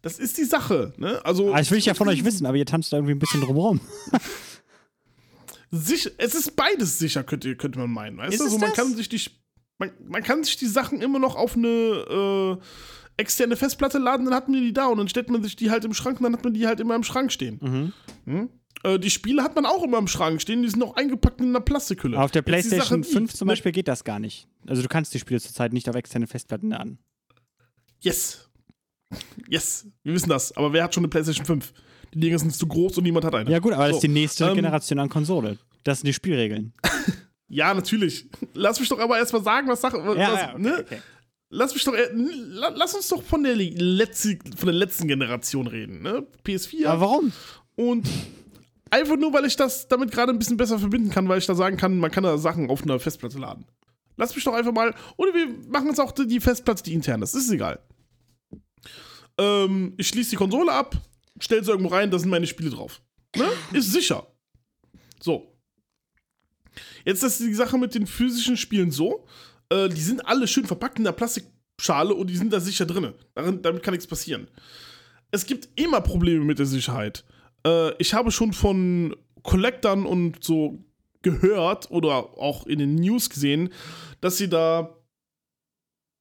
Das 0.00 0.18
ist 0.18 0.38
die 0.38 0.44
Sache. 0.44 0.94
Ne? 0.96 1.22
Also, 1.24 1.52
Ah, 1.52 1.58
das 1.58 1.70
will 1.70 1.78
ich 1.78 1.84
ja 1.86 1.94
von 1.94 2.08
euch 2.08 2.24
wissen, 2.24 2.46
aber 2.46 2.56
ihr 2.56 2.66
tanzt 2.66 2.90
da 2.92 2.96
irgendwie 2.96 3.14
ein 3.14 3.18
bisschen 3.18 3.42
drumherum. 3.42 3.80
Sicher, 5.70 6.10
es 6.18 6.34
ist 6.34 6.54
beides 6.54 6.98
sicher, 6.98 7.24
könnte, 7.24 7.56
könnte 7.56 7.78
man 7.78 7.90
meinen. 7.90 8.18
Weißt 8.18 8.34
Ist 8.34 8.40
du? 8.40 8.44
Also 8.44 8.58
man 8.58 8.68
das? 8.70 8.76
kann 8.76 8.94
sich 8.94 9.08
die, 9.08 9.20
man, 9.82 9.90
man 10.08 10.22
kann 10.22 10.44
sich 10.44 10.56
die 10.56 10.66
Sachen 10.66 11.00
immer 11.00 11.18
noch 11.18 11.34
auf 11.34 11.56
eine 11.56 11.68
äh, 11.68 13.20
externe 13.20 13.56
Festplatte 13.56 13.98
laden, 13.98 14.24
dann 14.24 14.34
hat 14.34 14.48
man 14.48 14.60
die 14.60 14.72
da 14.72 14.86
und 14.86 14.98
dann 14.98 15.08
stellt 15.08 15.28
man 15.28 15.42
sich 15.42 15.56
die 15.56 15.70
halt 15.70 15.84
im 15.84 15.94
Schrank 15.94 16.18
und 16.18 16.24
dann 16.24 16.34
hat 16.34 16.44
man 16.44 16.54
die 16.54 16.66
halt 16.66 16.80
immer 16.80 16.94
im 16.94 17.02
Schrank 17.02 17.32
stehen. 17.32 17.58
Mhm. 17.60 17.92
Hm? 18.32 18.48
Äh, 18.84 18.98
die 18.98 19.10
Spiele 19.10 19.42
hat 19.42 19.54
man 19.54 19.66
auch 19.66 19.82
immer 19.82 19.98
im 19.98 20.08
Schrank 20.08 20.40
stehen, 20.40 20.62
die 20.62 20.68
sind 20.68 20.78
noch 20.78 20.96
eingepackt 20.96 21.40
in 21.40 21.48
einer 21.48 21.60
Plastikhülle. 21.60 22.20
Auf 22.20 22.30
der 22.30 22.42
PlayStation 22.42 23.02
Sache, 23.02 23.12
5 23.12 23.34
zum 23.34 23.46
ne? 23.46 23.52
Beispiel 23.52 23.72
geht 23.72 23.88
das 23.88 24.04
gar 24.04 24.18
nicht. 24.18 24.46
Also 24.66 24.82
du 24.82 24.88
kannst 24.88 25.12
die 25.14 25.18
Spiele 25.18 25.40
zurzeit 25.40 25.72
nicht 25.72 25.88
auf 25.88 25.96
externe 25.96 26.26
Festplatten 26.26 26.70
laden. 26.70 26.98
Yes. 28.00 28.48
Yes, 29.48 29.86
wir 30.04 30.14
wissen 30.14 30.30
das. 30.30 30.56
Aber 30.56 30.72
wer 30.72 30.84
hat 30.84 30.94
schon 30.94 31.02
eine 31.02 31.08
PlayStation 31.08 31.44
5? 31.44 31.72
Die 32.14 32.20
Dinger 32.20 32.38
sind 32.38 32.54
zu 32.54 32.66
groß 32.66 32.98
und 32.98 33.04
niemand 33.04 33.24
hat 33.24 33.34
eine. 33.34 33.50
Ja 33.50 33.58
gut, 33.58 33.72
aber 33.72 33.84
das 33.84 33.92
So, 33.92 33.96
ist 33.96 34.02
die 34.02 34.08
nächste 34.08 34.44
ähm, 34.44 34.54
Generation 34.54 34.98
an 34.98 35.08
Konsole. 35.08 35.58
Das 35.82 35.98
sind 35.98 36.06
die 36.06 36.12
Spielregeln. 36.12 36.72
Ja, 37.54 37.74
natürlich. 37.74 38.30
Lass 38.54 38.80
mich 38.80 38.88
doch 38.88 38.98
aber 38.98 39.18
erstmal 39.18 39.42
sagen, 39.44 39.68
was 39.68 39.82
Sache. 39.82 39.98
was, 39.98 40.16
okay, 40.16 40.58
ne? 40.58 40.78
okay. 40.80 41.02
Lass 41.50 41.74
mich 41.74 41.84
doch. 41.84 41.92
äh, 41.92 42.08
la- 42.14 42.72
Lass 42.74 42.94
uns 42.94 43.08
doch 43.08 43.22
von 43.22 43.42
der, 43.44 43.54
letzte, 43.54 44.38
von 44.56 44.68
der 44.68 44.74
letzten 44.74 45.06
Generation 45.06 45.66
reden, 45.66 46.00
ne? 46.00 46.26
PS4. 46.46 46.86
Aber 46.86 47.00
warum? 47.02 47.32
Und 47.76 48.08
einfach 48.90 49.16
nur, 49.18 49.34
weil 49.34 49.44
ich 49.44 49.54
das 49.56 49.86
damit 49.86 50.10
gerade 50.12 50.32
ein 50.32 50.38
bisschen 50.38 50.56
besser 50.56 50.78
verbinden 50.78 51.10
kann, 51.10 51.28
weil 51.28 51.38
ich 51.40 51.46
da 51.46 51.54
sagen 51.54 51.76
kann, 51.76 51.98
man 51.98 52.10
kann 52.10 52.24
da 52.24 52.38
Sachen 52.38 52.70
auf 52.70 52.82
einer 52.84 52.98
Festplatte 52.98 53.38
laden. 53.38 53.66
Lass 54.16 54.34
mich 54.34 54.44
doch 54.44 54.54
einfach 54.54 54.72
mal. 54.72 54.94
Oder 55.18 55.34
wir 55.34 55.48
machen 55.68 55.90
uns 55.90 55.98
auch 56.00 56.12
die 56.12 56.40
Festplatte, 56.40 56.82
die 56.82 56.94
intern 56.94 57.20
ist. 57.20 57.34
Das 57.34 57.42
ist 57.44 57.50
egal. 57.50 57.80
Ähm, 59.36 59.92
ich 59.98 60.08
schließe 60.08 60.30
die 60.30 60.36
Konsole 60.36 60.72
ab, 60.72 60.94
stelle 61.38 61.62
sie 61.64 61.70
irgendwo 61.70 61.90
rein, 61.94 62.10
da 62.10 62.18
sind 62.18 62.30
meine 62.30 62.46
Spiele 62.46 62.70
drauf. 62.70 63.02
Ne? 63.36 63.44
Ist 63.72 63.92
sicher. 63.92 64.26
So. 65.20 65.51
Jetzt 67.04 67.22
ist 67.22 67.40
die 67.40 67.54
Sache 67.54 67.78
mit 67.78 67.94
den 67.94 68.06
physischen 68.06 68.56
Spielen 68.56 68.90
so, 68.90 69.26
äh, 69.70 69.88
die 69.88 70.00
sind 70.00 70.26
alle 70.26 70.46
schön 70.46 70.66
verpackt 70.66 70.98
in 70.98 71.04
der 71.04 71.12
Plastikschale 71.12 72.14
und 72.14 72.28
die 72.28 72.36
sind 72.36 72.52
da 72.52 72.60
sicher 72.60 72.86
drin. 72.86 73.12
Damit 73.34 73.82
kann 73.82 73.92
nichts 73.92 74.06
passieren. 74.06 74.48
Es 75.30 75.46
gibt 75.46 75.68
immer 75.80 76.00
Probleme 76.00 76.44
mit 76.44 76.58
der 76.58 76.66
Sicherheit. 76.66 77.24
Äh, 77.66 77.94
ich 77.96 78.14
habe 78.14 78.30
schon 78.30 78.52
von 78.52 79.16
Collectern 79.42 80.06
und 80.06 80.44
so 80.44 80.84
gehört 81.22 81.90
oder 81.90 82.38
auch 82.38 82.66
in 82.66 82.78
den 82.78 82.96
News 82.96 83.30
gesehen, 83.30 83.70
dass 84.20 84.36
sie 84.36 84.48
da 84.48 84.96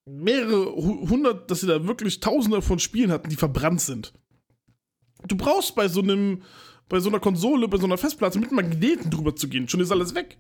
mehrere 0.10 0.66
hu- 0.76 1.10
hundert, 1.10 1.52
dass 1.52 1.62
sie 1.62 1.68
da 1.68 1.86
wirklich 1.88 2.20
tausende 2.20 2.62
von 2.62 2.80
Spielen 2.80 3.12
hatten, 3.12 3.30
die 3.30 3.36
verbrannt 3.36 3.82
sind. 3.82 4.14
Du 5.28 5.36
brauchst 5.36 5.76
bei 5.76 5.88
so 5.88 6.02
einem, 6.02 6.42
bei 6.90 7.00
so 7.00 7.10
einer 7.10 7.20
Konsole, 7.20 7.68
bei 7.68 7.78
so 7.78 7.86
einer 7.86 7.98
Festplatte 7.98 8.40
mit 8.40 8.52
Magneten 8.52 9.12
drüber 9.12 9.36
zu 9.36 9.48
gehen, 9.48 9.68
schon 9.68 9.80
ist 9.82 9.92
alles 9.92 10.16
weg. 10.16 10.38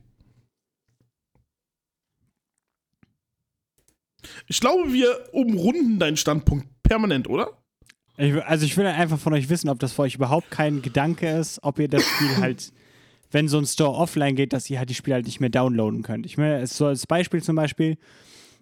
Ich 4.51 4.59
glaube, 4.59 4.91
wir 4.91 5.29
umrunden 5.31 5.97
deinen 5.97 6.17
Standpunkt 6.17 6.67
permanent, 6.83 7.29
oder? 7.29 7.51
Ich, 8.17 8.35
also 8.43 8.65
ich 8.65 8.75
will 8.75 8.85
einfach 8.85 9.17
von 9.17 9.31
euch 9.31 9.47
wissen, 9.47 9.69
ob 9.69 9.79
das 9.79 9.93
für 9.93 10.01
euch 10.01 10.15
überhaupt 10.15 10.51
kein 10.51 10.81
Gedanke 10.81 11.29
ist, 11.29 11.63
ob 11.63 11.79
ihr 11.79 11.87
das 11.87 12.03
Spiel 12.03 12.35
halt, 12.41 12.73
wenn 13.31 13.47
so 13.47 13.57
ein 13.59 13.65
Store 13.65 13.97
offline 13.97 14.35
geht, 14.35 14.51
dass 14.51 14.69
ihr 14.69 14.77
halt 14.77 14.89
die 14.89 14.93
Spiele 14.93 15.13
halt 15.15 15.25
nicht 15.25 15.39
mehr 15.39 15.49
downloaden 15.49 16.03
könnt. 16.03 16.25
Ich 16.25 16.37
meine, 16.37 16.67
so 16.67 16.87
als 16.87 17.07
Beispiel 17.07 17.41
zum 17.41 17.55
Beispiel, 17.55 17.97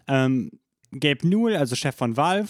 ähm, 0.08 0.52
Gabe 0.92 1.28
Newell, 1.28 1.56
also 1.56 1.76
Chef 1.76 1.96
von 1.96 2.16
Valve, 2.16 2.50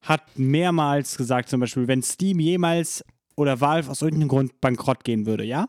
hat 0.00 0.36
mehrmals 0.36 1.16
gesagt, 1.16 1.48
zum 1.48 1.60
Beispiel, 1.60 1.86
wenn 1.86 2.02
Steam 2.02 2.40
jemals 2.40 3.04
oder 3.36 3.60
Valve 3.60 3.88
aus 3.88 4.02
irgendeinem 4.02 4.28
Grund 4.28 4.60
bankrott 4.60 5.04
gehen 5.04 5.24
würde, 5.24 5.44
ja? 5.44 5.68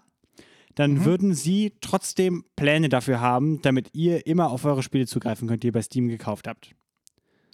Dann 0.73 1.05
würden 1.05 1.35
sie 1.35 1.73
trotzdem 1.79 2.43
Pläne 2.55 2.89
dafür 2.89 3.21
haben, 3.21 3.61
damit 3.61 3.93
ihr 3.93 4.25
immer 4.25 4.49
auf 4.49 4.65
eure 4.65 4.81
Spiele 4.81 5.05
zugreifen 5.05 5.47
könnt, 5.47 5.61
die 5.61 5.67
ihr 5.67 5.73
bei 5.73 5.83
Steam 5.83 6.07
gekauft 6.07 6.47
habt. 6.47 6.73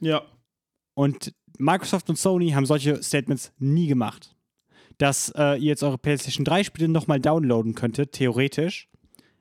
Ja. 0.03 0.21
Und 0.95 1.33
Microsoft 1.57 2.09
und 2.09 2.17
Sony 2.17 2.51
haben 2.51 2.65
solche 2.65 3.01
Statements 3.01 3.51
nie 3.59 3.87
gemacht. 3.87 4.35
Dass 4.99 5.33
äh, 5.35 5.53
ihr 5.55 5.67
jetzt 5.69 5.83
eure 5.83 5.97
PlayStation 5.97 6.45
3 6.45 6.63
Spiele 6.63 6.87
nochmal 6.87 7.19
downloaden 7.19 7.73
könntet, 7.73 8.11
theoretisch. 8.11 8.89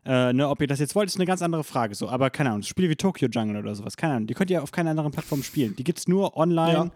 Äh, 0.05 0.32
ne, 0.32 0.48
ob 0.48 0.60
ihr 0.60 0.66
das 0.66 0.80
jetzt 0.80 0.94
wollt, 0.94 1.09
ist 1.09 1.16
eine 1.16 1.26
ganz 1.26 1.43
andere 1.43 1.62
Frage. 1.62 1.94
So. 1.94 2.09
Aber 2.09 2.30
keine 2.30 2.51
Ahnung, 2.51 2.62
Spiele 2.62 2.89
wie 2.89 2.97
Tokyo 2.97 3.28
Jungle 3.30 3.59
oder 3.59 3.74
sowas, 3.74 3.97
keine 3.97 4.14
Ahnung, 4.14 4.26
die 4.26 4.34
könnt 4.34 4.51
ihr 4.51 4.62
auf 4.62 4.72
keiner 4.72 4.90
anderen 4.90 5.12
Plattform 5.12 5.43
spielen. 5.43 5.76
Die 5.76 5.84
gibt 5.84 5.98
es 5.98 6.09
nur 6.09 6.36
online 6.36 6.72
Ja. 6.72 6.90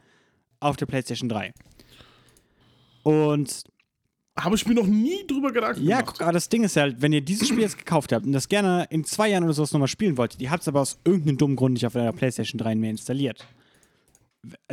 auf 0.60 0.76
der 0.76 0.86
PlayStation 0.86 1.28
3. 1.28 1.52
Und 3.02 3.62
habe 4.38 4.56
ich 4.56 4.66
mir 4.66 4.74
noch 4.74 4.86
nie 4.86 5.26
drüber 5.26 5.52
Gedanken 5.52 5.84
Ja, 5.84 6.02
guck, 6.02 6.20
aber 6.20 6.32
das 6.32 6.48
Ding 6.48 6.64
ist 6.64 6.76
ja, 6.76 6.88
wenn 7.00 7.12
ihr 7.12 7.20
dieses 7.22 7.48
Spiel 7.48 7.60
jetzt 7.60 7.78
gekauft 7.78 8.12
habt 8.12 8.26
und 8.26 8.32
das 8.32 8.48
gerne 8.48 8.86
in 8.90 9.04
zwei 9.04 9.28
Jahren 9.28 9.44
oder 9.44 9.52
sowas 9.54 9.72
nochmal 9.72 9.88
spielen 9.88 10.16
wolltet, 10.18 10.42
ihr 10.42 10.50
habt 10.50 10.62
es 10.62 10.68
aber 10.68 10.80
aus 10.80 10.98
irgendeinem 11.04 11.38
dummen 11.38 11.56
Grund 11.56 11.74
nicht 11.74 11.86
auf 11.86 11.94
eurer 11.94 12.12
PlayStation 12.12 12.58
3 12.58 12.74
mehr 12.74 12.90
installiert. 12.90 13.46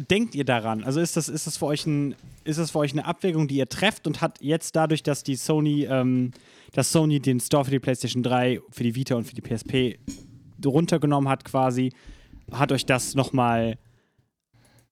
Denkt 0.10 0.36
ihr 0.36 0.46
daran? 0.46 0.84
Also 0.84 1.00
ist 1.00 1.18
das, 1.18 1.30
ist 1.30 1.48
das 1.48 1.58
für 1.58 1.66
euch 1.66 1.86
ein, 1.86 2.16
ist 2.44 2.60
das 2.60 2.72
für 2.72 2.80
euch 2.80 2.92
eine 2.92 3.06
Abwägung, 3.06 3.48
die 3.48 3.56
ihr 3.56 3.68
trefft 3.68 4.08
und 4.08 4.22
hat 4.22 4.42
jetzt 4.42 4.76
dadurch, 4.76 5.04
dass 5.04 5.24
die 5.24 5.36
Sony, 5.36 5.86
ähm, 5.86 6.32
dass 6.74 6.92
Sony 6.92 7.20
den 7.20 7.40
Store 7.40 7.66
für 7.66 7.72
die 7.72 7.80
PlayStation 7.80 8.24
3, 8.24 8.60
für 8.70 8.84
die 8.84 8.96
Vita 8.96 9.16
und 9.16 9.26
für 9.26 9.36
die 9.36 9.42
PSP 9.42 10.00
runtergenommen 10.66 11.30
hat, 11.30 11.46
quasi, 11.46 11.92
hat 12.52 12.72
euch 12.72 12.86
das 12.86 13.16
nochmal 13.16 13.78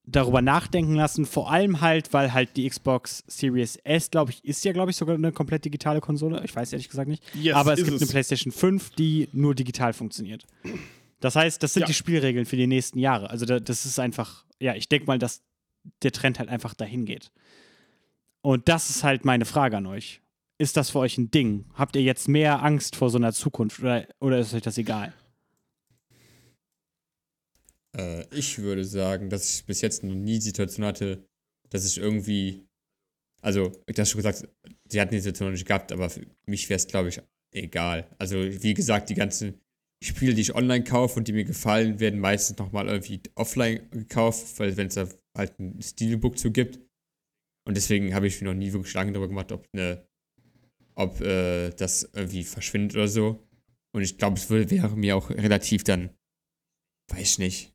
darüber 0.06 0.42
nachdenken 0.42 0.96
lassen, 0.96 1.26
vor 1.26 1.52
allem 1.52 1.82
halt, 1.82 2.12
weil 2.14 2.34
halt 2.34 2.58
die 2.58 2.68
Xbox 2.68 3.24
Series 3.28 3.78
S, 3.78 4.10
glaube 4.10 4.32
ich, 4.32 4.44
ist 4.44 4.66
ja, 4.66 4.74
glaube 4.74 4.92
ich, 4.92 4.98
sogar 4.98 5.16
eine 5.16 5.32
komplett 5.32 5.66
digitale 5.66 6.02
Konsole. 6.02 6.42
Ich 6.44 6.56
weiß 6.56 6.74
ehrlich 6.74 6.90
gesagt 6.90 7.08
nicht. 7.08 7.24
Yes, 7.36 7.56
Aber 7.56 7.74
es 7.74 7.84
gibt 7.84 7.92
es. 7.92 8.02
eine 8.02 8.10
PlayStation 8.10 8.52
5, 8.52 8.92
die 8.92 9.30
nur 9.32 9.56
digital 9.56 9.94
funktioniert. 9.94 10.46
Das 11.22 11.36
heißt, 11.36 11.64
das 11.64 11.74
sind 11.74 11.82
Ja. 11.82 11.88
die 11.88 11.94
Spielregeln 11.94 12.46
für 12.46 12.58
die 12.58 12.68
nächsten 12.68 13.00
Jahre. 13.00 13.30
Also 13.30 13.46
da, 13.46 13.60
das 13.60 13.86
ist 13.86 14.00
einfach, 14.00 14.46
ja, 14.60 14.76
ich 14.76 14.90
denke 14.90 15.08
mal, 15.08 15.20
dass 15.20 15.44
der 16.04 16.12
Trend 16.12 16.40
halt 16.40 16.50
einfach 16.50 16.74
dahin 16.74 17.06
geht. 17.06 17.32
Und 18.42 18.68
das 18.68 18.90
ist 18.90 19.04
halt 19.04 19.24
meine 19.24 19.46
Frage 19.46 19.78
an 19.78 19.86
euch. 19.86 20.22
Ist 20.58 20.78
das 20.78 20.90
für 20.90 21.00
euch 21.00 21.18
ein 21.18 21.32
Ding? 21.32 21.66
Habt 21.74 21.96
ihr 21.96 22.02
jetzt 22.04 22.28
mehr 22.28 22.62
Angst 22.64 22.96
vor 22.96 23.10
so 23.10 23.18
einer 23.18 23.34
Zukunft 23.34 23.80
oder, 23.80 24.08
oder 24.20 24.40
ist 24.40 24.54
euch 24.54 24.62
das 24.62 24.78
egal? 24.78 25.14
Äh, 27.98 28.26
ich 28.36 28.58
würde 28.60 28.86
sagen, 28.86 29.30
dass 29.30 29.54
ich 29.56 29.66
bis 29.66 29.82
jetzt 29.82 30.04
noch 30.04 30.14
nie 30.14 30.36
die 30.36 30.42
Situation 30.46 30.86
hatte, 30.86 31.26
dass 31.70 31.86
ich 31.86 31.98
irgendwie. 31.98 32.68
Also, 33.42 33.72
du 33.88 33.94
hast 34.02 34.12
schon 34.12 34.20
gesagt, 34.22 34.48
sie 34.88 35.02
hatten 35.02 35.12
die 35.16 35.20
Situation 35.20 35.48
noch 35.50 35.54
nicht 35.54 35.66
gehabt, 35.68 35.92
aber 35.92 36.10
für 36.12 36.22
mich 36.46 36.70
wäre 36.70 36.78
es, 36.78 36.88
glaube 36.88 37.10
ich, 37.10 37.20
egal. 37.52 38.08
Also, 38.20 38.36
wie 38.38 38.74
gesagt, 38.76 39.10
die 39.10 39.16
ganzen 39.16 39.60
Spiele, 40.04 40.34
die 40.34 40.42
ich 40.42 40.56
online 40.56 40.84
kaufe 40.84 41.20
und 41.20 41.28
die 41.28 41.34
mir 41.34 41.44
gefallen, 41.44 42.00
werden 42.00 42.20
meistens 42.20 42.58
nochmal 42.58 42.88
irgendwie 42.88 43.22
offline 43.36 43.88
gekauft, 43.92 44.60
weil 44.60 44.76
wenn 44.76 44.88
es 44.88 44.96
da 44.96 45.08
halt 45.38 45.60
ein 45.60 45.82
Steelbook 45.82 46.38
zu 46.38 46.52
gibt. 46.52 46.80
Und 47.68 47.78
deswegen 47.78 48.14
habe 48.16 48.28
ich 48.28 48.42
mir 48.42 48.48
noch 48.48 48.58
nie 48.58 48.74
wirklich 48.74 48.94
Gedanken 48.94 49.14
darüber 49.14 49.28
gemacht, 49.28 49.52
ob 49.52 49.68
eine, 49.74 50.08
ob 50.96 51.22
äh, 51.22 51.70
das 51.72 52.10
irgendwie 52.14 52.44
verschwindet 52.44 52.96
oder 52.96 53.08
so. 53.08 53.48
Und 53.94 54.02
ich 54.02 54.18
glaube, 54.18 54.38
es 54.38 54.50
würde, 54.50 54.72
wäre 54.72 54.96
mir 54.96 55.16
auch 55.16 55.30
relativ 55.30 55.84
dann, 55.84 56.10
weiß 57.10 57.38
nicht. 57.38 57.74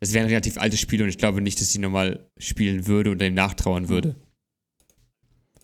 Das 0.00 0.12
wären 0.12 0.26
relativ 0.26 0.58
alte 0.58 0.76
Spiele 0.76 1.04
und 1.04 1.10
ich 1.10 1.18
glaube 1.18 1.40
nicht, 1.40 1.60
dass 1.60 1.70
ich 1.70 1.78
nochmal 1.78 2.28
spielen 2.38 2.88
würde 2.88 3.12
und 3.12 3.20
dem 3.20 3.34
nachtrauern 3.34 3.88
würde. 3.88 4.16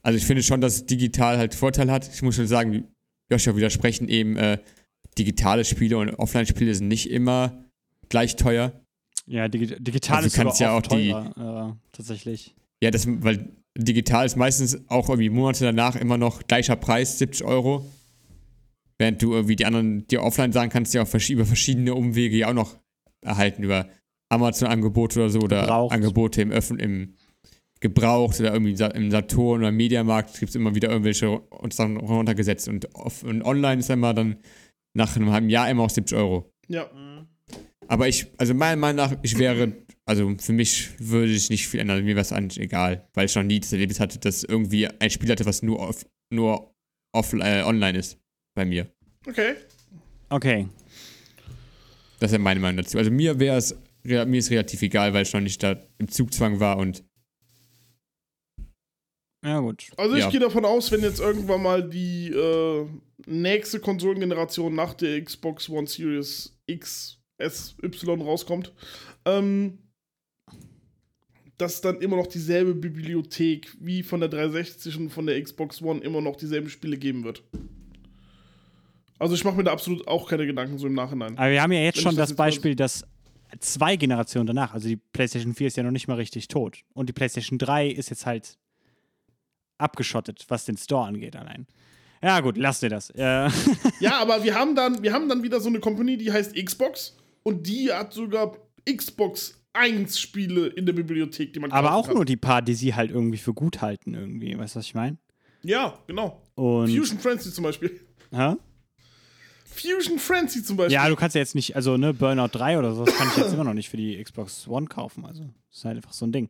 Also 0.03 0.17
ich 0.17 0.25
finde 0.25 0.45
schon, 0.45 0.61
dass 0.61 0.87
digital 0.87 1.39
halt 1.39 1.57
Vorteil 1.57 1.91
hat. 1.91 2.09
Ich 2.15 2.23
muss 2.23 2.37
schon 2.37 2.47
sagen, 2.47 2.87
Joshua 3.31 3.57
widersprechen 3.57 4.09
eben, 4.09 4.37
äh, 4.37 4.59
digitale 5.19 5.65
Spiele 5.65 5.99
und 5.99 6.11
Offline-Spiele 6.15 6.75
sind 6.75 6.89
nicht 6.89 7.11
immer 7.11 7.65
gleich 8.09 8.37
teuer. 8.37 8.73
Ja, 9.27 9.49
digi 9.49 9.67
digital 9.83 10.17
Also 10.19 10.29
ist 10.29 10.35
kannst 10.35 10.61
ja 10.61 10.73
auch 10.77 10.83
die- 10.83 11.11
teurer, 11.11 11.73
äh, 11.75 11.79
tatsächlich. 11.93 12.55
Ja, 12.83 12.91
das, 12.91 13.07
weil 13.07 13.51
digital 13.77 14.25
ist 14.25 14.37
meistens 14.37 14.79
auch 14.89 15.09
irgendwie 15.11 15.29
Monate 15.31 15.65
danach 15.65 15.97
immer 15.97 16.17
noch 16.17 16.47
gleicher 16.47 16.77
Preis, 16.77 17.19
70 17.19 17.45
Euro. 17.47 17.85
Während 18.99 19.23
du 19.23 19.33
irgendwie 19.35 19.55
die 19.57 19.67
anderen 19.67 20.07
dir 20.09 20.23
offline 20.23 20.53
sagen 20.53 20.71
kannst, 20.71 20.95
ja 20.95 21.03
auch 21.03 21.09
vers- 21.09 21.29
über 21.29 21.45
verschiedene 21.47 21.95
Umwege 21.95 22.37
ja 22.37 22.49
auch 22.49 22.55
noch 22.55 22.77
erhalten, 23.21 23.63
über 23.63 23.89
Amazon-Angebote 24.31 25.21
oder 25.21 25.31
so 25.31 25.41
oder 25.41 25.61
Gebraucht. 25.63 25.93
Angebote 25.95 26.43
im 26.43 26.51
Öffnen, 26.51 26.79
im 26.81 27.15
Gebraucht 27.81 28.41
oder 28.41 28.53
irgendwie 28.53 28.73
im 28.97 29.11
Saturn 29.11 29.61
oder 29.61 29.71
Mediamarkt 29.71 30.39
gibt 30.41 30.51
es 30.51 30.57
immer 30.57 30.75
wieder 30.75 30.89
irgendwelche 30.91 31.31
und 31.31 31.73
Sachen 31.73 31.97
runtergesetzt 31.97 32.67
und, 32.69 32.93
off 32.97 33.23
und 33.23 33.43
online 33.45 33.79
ist 33.81 33.89
immer 33.91 34.15
dann 34.15 34.37
nach 34.95 35.15
einem 35.17 35.31
halben 35.31 35.49
Jahr 35.51 35.69
immer 35.71 35.85
auch 35.85 35.91
70 35.91 36.17
Euro. 36.17 36.53
Ja. 36.69 36.91
Aber 37.87 38.09
ich, 38.09 38.27
also 38.37 38.53
meiner 38.55 38.77
Meinung 38.77 38.97
nach, 38.97 39.17
ich 39.23 39.39
wäre, 39.39 39.73
also 40.05 40.35
für 40.39 40.53
mich 40.53 40.91
würde 40.99 41.33
ich 41.33 41.49
nicht 41.51 41.69
viel 41.69 41.81
ändern, 41.81 42.05
mir 42.05 42.15
wäre 42.17 42.21
es 42.21 42.33
eigentlich 42.33 42.61
egal, 42.61 43.09
weil 43.15 43.27
ich 43.27 43.35
noch 43.35 43.43
nie 43.43 43.61
das 43.61 43.73
Erlebnis 43.73 43.99
hatte, 44.01 44.19
dass 44.19 44.45
irgendwie 44.45 44.87
ein 44.87 45.11
Spiel 45.11 45.31
hatte, 45.31 45.47
was 45.47 45.63
nur, 45.63 45.79
off, 45.81 46.05
nur 46.31 46.75
off, 47.15 47.33
äh, 47.33 47.63
online 47.63 47.99
ist 47.99 48.19
bei 48.55 48.65
mir. 48.67 48.91
Okay. 49.27 49.55
Okay. 50.29 50.69
Das 52.21 52.31
ist 52.31 52.33
ja 52.37 52.39
meine 52.39 52.61
Meinung 52.61 52.79
dazu. 52.85 52.99
Also 52.99 53.11
mir 53.11 53.39
wäre 53.39 53.57
es, 53.57 53.75
ja, 54.05 54.25
mir 54.27 54.39
ist 54.39 54.51
relativ 54.51 54.83
egal, 54.83 55.15
weil 55.15 55.23
ich 55.23 55.33
noch 55.33 55.41
nicht 55.41 55.63
da 55.63 55.81
im 55.99 56.09
Zugzwang 56.09 56.61
war 56.61 56.77
und 56.79 57.05
Ja, 59.45 59.61
gut. 59.61 59.87
Also 59.97 60.17
ich 60.17 60.23
Ja. 60.25 60.31
gehe 60.31 60.41
davon 60.41 60.65
aus, 60.65 60.91
wenn 60.91 61.01
jetzt 61.03 61.21
irgendwann 61.21 61.63
mal 61.63 61.89
die 61.89 62.29
äh, 62.31 62.87
nächste 63.29 63.81
Konsolengeneration 63.81 64.75
nach 64.75 64.95
der 64.95 65.23
Xbox 65.23 65.69
One 65.69 65.87
Series 65.87 66.59
X, 66.67 67.21
S, 67.39 67.77
Y 67.83 68.21
rauskommt, 68.21 68.73
ähm, 69.25 69.79
dass 71.59 71.81
dann 71.81 72.01
immer 72.01 72.17
noch 72.17 72.27
dieselbe 72.27 72.75
Bibliothek 72.75 73.77
wie 73.81 74.03
von 74.03 74.21
der 74.21 74.29
360 74.29 74.97
und 74.97 75.11
von 75.11 75.27
der 75.27 75.43
Xbox 75.43 75.83
One 75.83 76.01
immer 76.01 76.21
noch 76.21 76.37
dieselben 76.37 76.71
Spiele 76.71 76.97
geben 76.97 77.25
wird. 77.25 77.43
Also 79.19 79.35
ich 79.35 79.45
mache 79.45 79.57
mir 79.57 79.65
da 79.65 79.73
absolut 79.73 80.07
auch 80.07 80.29
keine 80.29 80.47
Gedanken 80.47 80.79
so 80.79 80.87
im 80.87 80.95
Nachhinein. 80.95 81.37
Aber 81.37 81.51
wir 81.51 81.61
haben 81.61 81.73
ja 81.73 81.81
jetzt 81.81 81.97
Wenn 81.97 82.03
schon 82.05 82.17
das 82.17 82.25
das 82.25 82.31
jetzt 82.31 82.37
Beispiel, 82.37 82.77
dass 82.77 83.05
zwei 83.59 83.97
Generationen 83.97 84.47
danach, 84.47 84.73
also 84.73 84.89
die 84.89 84.97
PlayStation 84.97 85.55
4 85.55 85.67
ist 85.67 85.77
ja 85.77 85.83
noch 85.83 85.91
nicht 85.91 86.07
mal 86.07 86.15
richtig 86.15 86.47
tot. 86.49 86.85
Und 86.95 87.09
die 87.09 87.13
PlayStation 87.13 87.59
3 87.59 87.89
ist 87.89 88.11
jetzt 88.11 88.27
halt 88.27 88.57
abgeschottet, 89.79 90.45
was 90.49 90.65
den 90.65 90.77
Store 90.77 91.07
angeht 91.07 91.35
allein. 91.35 91.67
Ja, 92.23 92.41
gut, 92.41 92.57
lasst 92.57 92.83
ihr 92.83 92.89
das. 92.91 93.11
Äh, 93.11 93.49
Ja, 94.01 94.21
aber 94.21 94.43
wir 94.45 94.55
haben 94.55 94.75
dann, 94.75 95.03
wir 95.03 95.13
haben 95.13 95.29
dann 95.29 95.43
wieder 95.43 95.61
so 95.61 95.69
eine 95.69 95.81
Company, 95.81 96.17
die 96.17 96.33
heißt 96.33 96.55
Xbox 96.55 97.17
und 97.43 97.67
die 97.67 97.93
hat 97.93 98.13
sogar 98.13 98.57
Xbox 98.89 99.55
1 99.73 100.19
Spiele 100.19 100.67
in 100.69 100.87
der 100.87 100.93
Bibliothek, 100.93 101.53
die 101.53 101.61
man 101.61 101.71
aber 101.71 101.95
auch 101.95 102.07
kann. 102.07 102.17
nur 102.17 102.25
die 102.25 102.37
paar, 102.37 102.63
die 102.63 102.75
sie 102.75 102.95
halt 102.95 103.11
irgendwie 103.11 103.39
für 103.39 103.55
gut 103.55 103.81
halten, 103.81 104.15
irgendwie. 104.15 104.57
Weißt 104.59 104.75
du, 104.75 104.79
was 104.81 104.87
ich 104.87 104.95
meine? 104.95 105.19
Ja, 105.63 105.99
genau. 106.07 106.43
Und. 106.55 106.89
Fusion 106.91 107.19
Frenzy 107.19 107.53
zum 107.53 107.65
Beispiel. 107.65 108.01
Hä? 108.33 108.55
Fusion 109.65 110.19
Frenzy 110.19 110.65
zum 110.65 110.77
Beispiel. 110.77 110.95
Ja, 110.95 111.09
du 111.09 111.15
kannst 111.17 111.35
ja 111.37 111.41
jetzt 111.41 111.55
nicht, 111.55 111.77
also 111.77 111.97
ne, 111.97 112.13
Burnout 112.15 112.49
3 112.53 112.79
oder 112.79 112.95
so, 112.95 113.05
das 113.05 113.15
kann 113.17 113.29
ich 113.29 113.37
jetzt 113.37 113.53
immer 113.53 113.65
noch 113.65 113.75
nicht 113.75 113.89
für 113.89 113.97
die 113.97 114.21
Xbox 114.23 114.67
One 114.67 114.87
kaufen. 114.87 115.25
Also, 115.25 115.45
das 115.69 115.79
ist 115.79 115.85
halt 115.85 115.97
einfach 115.97 116.13
so 116.13 116.27
ein 116.27 116.33
Ding. 116.33 116.49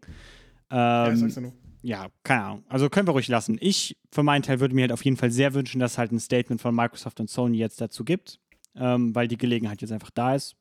ja, 0.70 1.08
Ähm, 1.08 1.16
sag's 1.16 1.34
ja 1.34 1.42
nur. 1.42 1.52
Ja, 1.82 2.08
keine 2.22 2.42
Ahnung. 2.42 2.64
Also 2.68 2.88
können 2.88 3.06
wir 3.06 3.12
ruhig 3.12 3.28
lassen. 3.28 3.56
Ich 3.60 3.96
für 4.10 4.22
meinen 4.22 4.42
Teil 4.42 4.60
würde 4.60 4.74
mir 4.74 4.82
halt 4.82 4.92
auf 4.92 5.04
jeden 5.04 5.16
Fall 5.16 5.30
sehr 5.30 5.54
wünschen, 5.54 5.78
dass 5.78 5.98
halt 5.98 6.12
ein 6.12 6.20
Statement 6.20 6.60
von 6.60 6.74
Microsoft 6.74 7.20
und 7.20 7.30
Sony 7.30 7.58
jetzt 7.58 7.80
dazu 7.80 8.04
gibt, 8.04 8.40
ähm, 8.74 9.14
weil 9.14 9.28
die 9.28 9.38
Gelegenheit 9.38 9.80
jetzt 9.80 9.92
einfach 9.92 10.10
da 10.10 10.34
ist. 10.34 10.56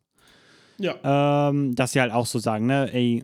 Ja. 0.80 1.50
Ähm, 1.50 1.76
dass 1.76 1.94
sie 1.94 2.02
halt 2.02 2.12
auch 2.12 2.28
so 2.28 2.40
sagen, 2.40 2.68
ne, 2.68 2.94
ey, 2.94 3.24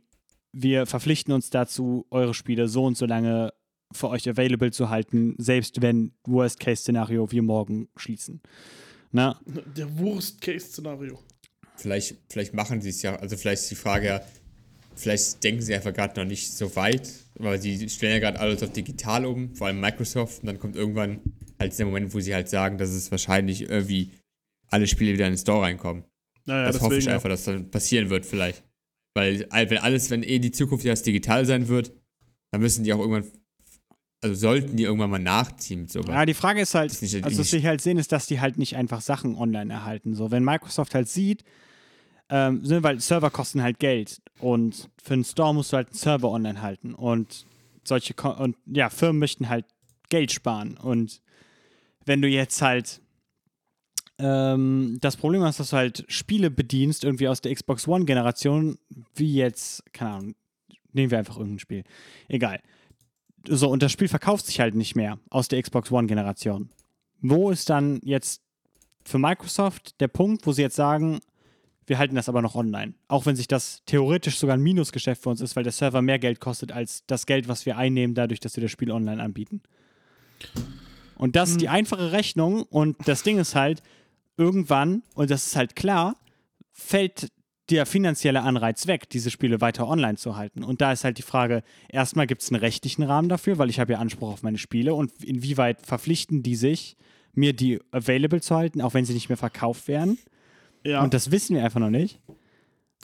wir 0.51 0.85
verpflichten 0.85 1.33
uns 1.33 1.49
dazu, 1.49 2.05
eure 2.09 2.33
Spiele 2.33 2.67
so 2.67 2.85
und 2.85 2.97
so 2.97 3.05
lange 3.05 3.53
für 3.91 4.09
euch 4.09 4.27
available 4.27 4.71
zu 4.71 4.89
halten, 4.89 5.35
selbst 5.37 5.81
wenn 5.81 6.13
Worst-Case-Szenario 6.25 7.31
wir 7.31 7.43
morgen 7.43 7.89
schließen. 7.95 8.41
Ne? 9.11 9.35
Der 9.45 9.99
Worst-Case-Szenario. 9.99 11.19
vielleicht, 11.75 12.17
vielleicht 12.29 12.53
machen 12.55 12.81
sie 12.81 12.89
es 12.89 13.03
ja, 13.03 13.15
also 13.15 13.37
vielleicht 13.37 13.63
ist 13.63 13.71
die 13.71 13.75
Frage 13.75 14.07
ja, 14.07 14.21
vielleicht 14.95 15.43
denken 15.43 15.61
sie 15.61 15.73
einfach 15.73 15.93
gerade 15.93 16.19
noch 16.19 16.27
nicht 16.27 16.51
so 16.51 16.75
weit, 16.75 17.09
weil 17.35 17.59
sie 17.59 17.89
stellen 17.89 18.13
ja 18.13 18.19
gerade 18.19 18.39
alles 18.39 18.63
auf 18.63 18.71
digital 18.71 19.25
um, 19.25 19.55
vor 19.55 19.67
allem 19.67 19.79
Microsoft, 19.79 20.41
und 20.41 20.47
dann 20.47 20.59
kommt 20.59 20.75
irgendwann 20.75 21.19
halt 21.59 21.77
der 21.77 21.85
Moment, 21.85 22.13
wo 22.13 22.19
sie 22.19 22.33
halt 22.33 22.49
sagen, 22.49 22.77
dass 22.77 22.89
es 22.89 23.11
wahrscheinlich 23.11 23.69
irgendwie 23.69 24.11
alle 24.69 24.87
Spiele 24.87 25.13
wieder 25.13 25.25
in 25.27 25.33
den 25.33 25.39
Store 25.39 25.63
reinkommen. 25.63 26.03
Naja, 26.45 26.71
das 26.71 26.81
hoffe 26.81 26.97
ich 26.97 27.09
einfach, 27.09 27.29
dass 27.29 27.45
das 27.45 27.61
passieren 27.69 28.09
wird 28.09 28.25
vielleicht. 28.25 28.63
Weil, 29.15 29.47
wenn 29.51 29.77
alles, 29.77 30.09
wenn 30.09 30.23
eh 30.23 30.39
die 30.39 30.51
Zukunft 30.51 30.85
erst 30.85 31.05
digital 31.05 31.45
sein 31.45 31.67
wird, 31.67 31.93
dann 32.51 32.61
müssen 32.61 32.83
die 32.83 32.91
auch 32.93 32.99
irgendwann, 32.99 33.31
also 34.21 34.35
sollten 34.35 34.75
die 34.75 34.83
irgendwann 34.83 35.11
mal 35.11 35.19
nachziehen 35.19 35.87
sowas. 35.87 36.09
Ja, 36.09 36.25
die 36.25 36.33
Frage 36.33 36.61
ist 36.61 36.75
halt, 36.75 36.99
nicht 37.01 37.23
also 37.23 37.39
was 37.39 37.53
ich 37.53 37.65
halt 37.65 37.81
sehen, 37.81 37.97
ist, 37.97 38.11
dass 38.11 38.25
die 38.25 38.39
halt 38.39 38.57
nicht 38.57 38.75
einfach 38.75 39.01
Sachen 39.01 39.35
online 39.35 39.71
erhalten. 39.71 40.15
So, 40.15 40.31
wenn 40.31 40.43
Microsoft 40.43 40.95
halt 40.95 41.07
sieht, 41.07 41.43
ähm, 42.29 42.61
ne, 42.61 42.83
weil 42.83 42.99
Server 42.99 43.29
kosten 43.29 43.61
halt 43.61 43.79
Geld 43.79 44.21
und 44.39 44.89
für 45.01 45.13
einen 45.13 45.23
Store 45.23 45.53
musst 45.53 45.73
du 45.73 45.77
halt 45.77 45.89
einen 45.89 45.97
Server 45.97 46.29
online 46.29 46.61
halten 46.61 46.93
und 46.93 47.45
solche 47.83 48.13
Ko 48.13 48.31
und 48.31 48.55
ja, 48.65 48.89
Firmen 48.89 49.19
möchten 49.19 49.49
halt 49.49 49.65
Geld 50.09 50.31
sparen 50.31 50.77
und 50.77 51.21
wenn 52.05 52.21
du 52.21 52.27
jetzt 52.27 52.61
halt 52.61 53.01
ähm, 54.19 54.97
das 55.01 55.17
Problem 55.17 55.43
hast, 55.43 55.59
dass 55.59 55.71
du 55.71 55.77
halt 55.77 56.05
Spiele 56.07 56.51
bedienst, 56.51 57.03
irgendwie 57.03 57.27
aus 57.27 57.41
der 57.41 57.53
Xbox 57.53 57.87
One-Generation, 57.87 58.77
wie 59.15 59.33
jetzt, 59.35 59.83
keine 59.93 60.11
Ahnung, 60.11 60.35
nehmen 60.91 61.11
wir 61.11 61.17
einfach 61.17 61.37
irgendein 61.37 61.59
Spiel. 61.59 61.83
Egal. 62.27 62.61
So, 63.47 63.69
und 63.69 63.83
das 63.83 63.91
Spiel 63.91 64.07
verkauft 64.07 64.45
sich 64.45 64.59
halt 64.59 64.75
nicht 64.75 64.95
mehr 64.95 65.19
aus 65.29 65.47
der 65.47 65.61
Xbox 65.61 65.91
One-Generation. 65.91 66.69
Wo 67.21 67.51
ist 67.51 67.69
dann 67.69 67.99
jetzt 68.03 68.41
für 69.03 69.17
Microsoft 69.17 69.99
der 69.99 70.07
Punkt, 70.07 70.45
wo 70.45 70.51
sie 70.51 70.61
jetzt 70.61 70.75
sagen, 70.75 71.19
wir 71.85 71.97
halten 71.97 72.15
das 72.15 72.29
aber 72.29 72.41
noch 72.41 72.55
online? 72.55 72.93
Auch 73.07 73.25
wenn 73.25 73.35
sich 73.35 73.47
das 73.47 73.83
theoretisch 73.85 74.37
sogar 74.37 74.55
ein 74.55 74.61
Minusgeschäft 74.61 75.23
für 75.23 75.29
uns 75.29 75.41
ist, 75.41 75.55
weil 75.55 75.63
der 75.63 75.71
Server 75.71 76.01
mehr 76.01 76.19
Geld 76.19 76.39
kostet 76.39 76.71
als 76.71 77.05
das 77.07 77.25
Geld, 77.25 77.47
was 77.47 77.65
wir 77.65 77.77
einnehmen, 77.77 78.15
dadurch, 78.15 78.39
dass 78.39 78.55
wir 78.55 78.61
das 78.61 78.71
Spiel 78.71 78.91
online 78.91 79.21
anbieten. 79.21 79.61
Und 81.15 81.35
das 81.35 81.51
ist 81.51 81.61
die 81.61 81.69
einfache 81.69 82.11
Rechnung. 82.11 82.63
Und 82.63 82.97
das 83.07 83.23
Ding 83.23 83.37
ist 83.39 83.55
halt, 83.55 83.81
irgendwann, 84.37 85.03
und 85.15 85.29
das 85.29 85.47
ist 85.47 85.55
halt 85.55 85.75
klar, 85.75 86.17
fällt 86.71 87.31
der 87.69 87.85
finanzielle 87.85 88.41
Anreiz 88.41 88.87
weg, 88.87 89.09
diese 89.09 89.31
Spiele 89.31 89.61
weiter 89.61 89.87
online 89.87 90.17
zu 90.17 90.35
halten. 90.35 90.63
Und 90.63 90.81
da 90.81 90.91
ist 90.91 91.03
halt 91.03 91.17
die 91.17 91.23
Frage, 91.23 91.63
erstmal 91.87 92.27
gibt 92.27 92.41
es 92.41 92.51
einen 92.51 92.59
rechtlichen 92.59 93.03
Rahmen 93.03 93.29
dafür, 93.29 93.57
weil 93.57 93.69
ich 93.69 93.79
habe 93.79 93.93
ja 93.93 93.99
Anspruch 93.99 94.33
auf 94.33 94.43
meine 94.43 94.57
Spiele 94.57 94.93
und 94.93 95.23
inwieweit 95.23 95.85
verpflichten 95.85 96.43
die 96.43 96.55
sich, 96.55 96.97
mir 97.33 97.53
die 97.53 97.79
available 97.91 98.41
zu 98.41 98.55
halten, 98.55 98.81
auch 98.81 98.93
wenn 98.93 99.05
sie 99.05 99.13
nicht 99.13 99.29
mehr 99.29 99.37
verkauft 99.37 99.87
werden. 99.87 100.17
Ja, 100.85 101.03
Und 101.03 101.13
das 101.13 101.31
wissen 101.31 101.55
wir 101.55 101.63
einfach 101.63 101.79
noch 101.79 101.89
nicht. 101.89 102.19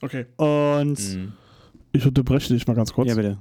okay. 0.02 0.26
Und 0.38 1.00
Mhm. 1.00 1.34
Ich 1.92 2.06
unterbreche 2.06 2.54
dich 2.54 2.68
mal 2.68 2.76
ganz 2.76 2.94
kurz. 2.94 3.10
ja, 3.10 3.16
bitte. 3.16 3.40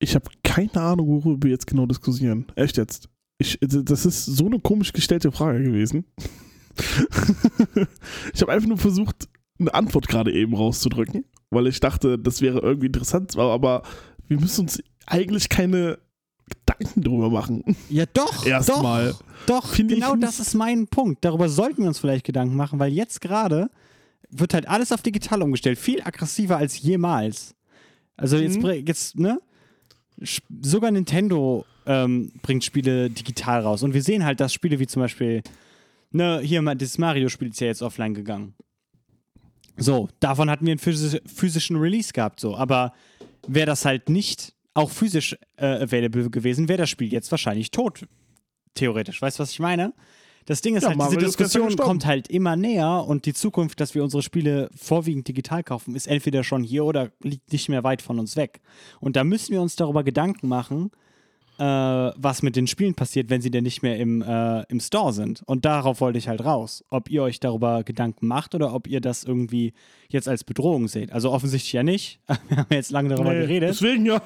Ich 0.00 0.14
habe 0.14 0.28
keine 0.44 0.74
Ahnung, 0.74 1.08
worüber 1.08 1.44
wir 1.46 1.50
jetzt 1.50 1.66
genau 1.66 1.86
diskutieren. 1.86 2.46
Echt 2.56 2.76
jetzt. 2.76 3.08
Ich, 3.38 3.58
das 3.60 4.04
ist 4.04 4.26
so 4.26 4.46
eine 4.46 4.60
komisch 4.60 4.92
gestellte 4.92 5.32
Frage 5.32 5.62
gewesen. 5.62 6.04
ich 8.34 8.40
habe 8.42 8.52
einfach 8.52 8.68
nur 8.68 8.78
versucht, 8.78 9.28
eine 9.58 9.72
Antwort 9.74 10.08
gerade 10.08 10.32
eben 10.32 10.54
rauszudrücken, 10.54 11.24
weil 11.50 11.66
ich 11.66 11.80
dachte, 11.80 12.18
das 12.18 12.40
wäre 12.40 12.60
irgendwie 12.60 12.86
interessant, 12.86 13.36
aber 13.36 13.82
wir 14.28 14.38
müssen 14.38 14.62
uns 14.62 14.82
eigentlich 15.06 15.48
keine 15.48 15.98
Gedanken 16.78 17.02
drüber 17.02 17.30
machen. 17.30 17.76
Ja, 17.90 18.04
doch. 18.12 18.46
Erstmal. 18.46 19.12
Doch, 19.46 19.62
doch 19.62 19.74
genau 19.76 20.16
das 20.16 20.40
ist 20.40 20.54
mein 20.54 20.86
Punkt. 20.88 21.24
Darüber 21.24 21.48
sollten 21.48 21.82
wir 21.82 21.88
uns 21.88 21.98
vielleicht 21.98 22.24
Gedanken 22.24 22.56
machen, 22.56 22.78
weil 22.78 22.92
jetzt 22.92 23.20
gerade 23.20 23.70
wird 24.30 24.54
halt 24.54 24.68
alles 24.68 24.92
auf 24.92 25.02
digital 25.02 25.42
umgestellt. 25.42 25.78
Viel 25.78 26.02
aggressiver 26.02 26.56
als 26.58 26.80
jemals. 26.80 27.54
Also 28.16 28.36
jetzt, 28.36 28.58
Mhm. 28.60 28.70
jetzt 28.86 29.18
ne? 29.18 29.40
Sogar 30.62 30.90
Nintendo 30.90 31.64
ähm, 31.86 32.32
bringt 32.42 32.64
Spiele 32.64 33.08
digital 33.08 33.62
raus. 33.62 33.82
Und 33.82 33.94
wir 33.94 34.02
sehen 34.02 34.24
halt, 34.24 34.40
dass 34.40 34.52
Spiele 34.52 34.78
wie 34.78 34.86
zum 34.86 35.00
Beispiel, 35.00 35.42
ne, 36.10 36.40
hier 36.42 36.60
mal, 36.60 36.74
das 36.74 36.98
Mario-Spiel 36.98 37.48
ist 37.48 37.60
ja 37.60 37.68
jetzt 37.68 37.80
offline 37.82 38.12
gegangen. 38.14 38.54
So, 39.76 40.08
davon 40.20 40.50
hatten 40.50 40.66
wir 40.66 40.72
einen 40.72 40.80
physi 40.80 41.20
physischen 41.24 41.76
Release 41.76 42.12
gehabt, 42.12 42.40
so. 42.40 42.56
Aber 42.56 42.92
wäre 43.46 43.66
das 43.66 43.84
halt 43.84 44.08
nicht 44.08 44.52
auch 44.78 44.90
physisch 44.90 45.36
äh, 45.56 45.66
available 45.66 46.30
gewesen, 46.30 46.68
wäre 46.68 46.78
das 46.78 46.90
Spiel 46.90 47.12
jetzt 47.12 47.30
wahrscheinlich 47.30 47.70
tot. 47.70 48.06
Theoretisch. 48.74 49.20
Weißt 49.20 49.38
du, 49.38 49.42
was 49.42 49.50
ich 49.50 49.58
meine? 49.60 49.92
Das 50.46 50.62
Ding 50.62 50.76
ist 50.76 50.84
Ja, 50.84 50.90
halt, 50.90 50.98
Mario 50.98 51.18
diese 51.18 51.26
Diskussion 51.26 51.76
kommt 51.76 52.06
halt 52.06 52.28
immer 52.28 52.56
näher 52.56 53.04
und 53.06 53.26
die 53.26 53.34
Zukunft, 53.34 53.80
dass 53.80 53.94
wir 53.94 54.02
unsere 54.02 54.22
Spiele 54.22 54.70
vorwiegend 54.74 55.28
digital 55.28 55.62
kaufen, 55.62 55.94
ist 55.94 56.06
entweder 56.06 56.42
schon 56.42 56.62
hier 56.62 56.84
oder 56.86 57.10
liegt 57.22 57.52
nicht 57.52 57.68
mehr 57.68 57.84
weit 57.84 58.00
von 58.00 58.18
uns 58.18 58.34
weg. 58.36 58.60
Und 59.00 59.16
da 59.16 59.24
müssen 59.24 59.52
wir 59.52 59.60
uns 59.60 59.76
darüber 59.76 60.04
Gedanken 60.04 60.48
machen, 60.48 60.90
äh, 61.58 61.64
was 61.64 62.42
mit 62.42 62.56
den 62.56 62.66
Spielen 62.66 62.94
passiert, 62.94 63.28
wenn 63.28 63.42
sie 63.42 63.50
denn 63.50 63.64
nicht 63.64 63.82
mehr 63.82 63.98
im, 63.98 64.22
äh, 64.22 64.62
im 64.70 64.80
Store 64.80 65.12
sind. 65.12 65.42
Und 65.44 65.64
darauf 65.64 66.00
wollte 66.00 66.18
ich 66.18 66.28
halt 66.28 66.42
raus. 66.44 66.82
Ob 66.88 67.10
ihr 67.10 67.24
euch 67.24 67.40
darüber 67.40 67.82
Gedanken 67.82 68.26
macht 68.26 68.54
oder 68.54 68.72
ob 68.72 68.86
ihr 68.86 69.00
das 69.00 69.24
irgendwie 69.24 69.74
jetzt 70.08 70.28
als 70.28 70.44
Bedrohung 70.44 70.88
seht. 70.88 71.12
Also 71.12 71.30
offensichtlich 71.30 71.72
ja 71.74 71.82
nicht. 71.82 72.20
Wir 72.48 72.58
haben 72.58 72.66
jetzt 72.70 72.90
lange 72.90 73.10
darüber 73.10 73.34
Nee, 73.34 73.40
geredet. 73.40 73.70
Deswegen 73.70 74.06
ja. 74.06 74.22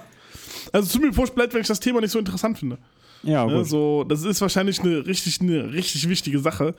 Also 0.73 0.87
es 0.87 0.93
tut 0.93 1.03
mir 1.03 1.13
furchtbar 1.13 1.45
leid, 1.45 1.55
wenn 1.55 1.61
ich 1.61 1.67
das 1.69 1.81
Thema 1.81 2.01
nicht 2.01 2.11
so 2.11 2.19
interessant 2.19 2.59
finde. 2.59 2.79
Ja, 3.23 3.47
Ne, 3.47 3.59
gut. 3.59 3.69
so, 3.69 4.05
das 4.05 4.25
ist 4.25 4.41
wahrscheinlich 4.41 4.81
eine 4.81 5.07
richtig, 5.07 5.41
eine 5.41 5.73
richtig 5.73 6.09
wichtige 6.09 6.39
Sache. 6.41 6.75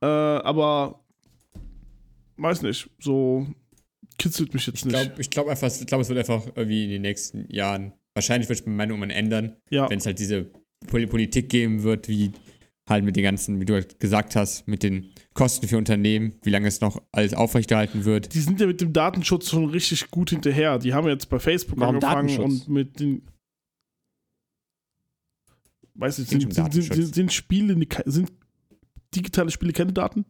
Äh, 0.00 0.06
aber 0.06 1.00
weiß 2.36 2.62
nicht, 2.62 2.88
so 3.00 3.46
kitzelt 4.18 4.52
mich 4.54 4.66
jetzt 4.66 4.78
Ich 4.80 4.84
nicht. 4.84 4.94
glaube 4.94 5.20
ich 5.20 5.30
glaub 5.30 5.48
einfach, 5.48 5.68
ich 5.68 5.86
glaub, 5.86 6.00
es 6.00 6.08
wird 6.08 6.18
einfach 6.18 6.46
irgendwie 6.54 6.84
in 6.84 6.90
den 6.90 7.02
nächsten 7.02 7.46
Jahren, 7.52 7.92
wahrscheinlich 8.14 8.48
wird 8.48 8.58
sich 8.58 8.66
meine 8.66 8.92
Meinung 8.92 9.10
ändern, 9.10 9.56
ja. 9.70 9.88
wenn 9.90 9.98
es 9.98 10.06
halt 10.06 10.18
diese 10.18 10.50
Pol- 10.86 11.06
Politik 11.06 11.48
geben 11.48 11.82
wird, 11.82 12.08
wie 12.08 12.32
halt 12.92 13.04
mit 13.04 13.16
den 13.16 13.24
ganzen, 13.24 13.60
wie 13.60 13.64
du 13.64 13.74
halt 13.74 13.98
gesagt 13.98 14.36
hast, 14.36 14.68
mit 14.68 14.82
den 14.84 15.10
Kosten 15.34 15.66
für 15.66 15.76
Unternehmen, 15.78 16.34
wie 16.42 16.50
lange 16.50 16.68
es 16.68 16.80
noch 16.80 17.02
alles 17.10 17.34
aufrechterhalten 17.34 18.04
wird. 18.04 18.32
Die 18.34 18.40
sind 18.40 18.60
ja 18.60 18.66
mit 18.68 18.80
dem 18.80 18.92
Datenschutz 18.92 19.50
schon 19.50 19.64
richtig 19.70 20.10
gut 20.10 20.30
hinterher. 20.30 20.78
Die 20.78 20.94
haben 20.94 21.08
jetzt 21.08 21.28
bei 21.28 21.38
Facebook 21.40 21.80
Warum 21.80 21.96
angefangen 21.96 22.28
Datenschutz? 22.28 22.66
und 22.66 22.68
mit 22.68 23.00
den. 23.00 23.22
Weiß 25.94 26.18
nicht, 26.18 26.30
Geht 26.30 26.40
sind, 26.42 26.54
schon 26.54 26.70
sind, 26.72 26.84
sind, 26.84 26.94
sind, 26.94 27.14
sind 27.14 27.32
Spiele, 27.32 27.76
sind 28.06 28.32
digitale 29.14 29.50
Spiele 29.50 29.72
keine 29.72 29.92
Daten? 29.92 30.24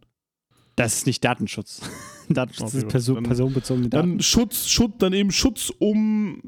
Das 0.77 0.95
ist 0.95 1.07
nicht 1.07 1.23
Datenschutz. 1.25 1.83
Datenschutz 2.29 2.69
Okay, 2.75 2.79
ist 2.79 2.89
Perso 2.89 3.15
dann- 3.15 3.25
personenbezogene 3.25 3.89
Daten. 3.89 4.11
Dann 4.11 4.21
Schutz, 4.21 4.69
Schutz, 4.69 4.95
dann 4.99 5.13
eben 5.13 5.31
Schutz 5.31 5.71
um 5.79 6.41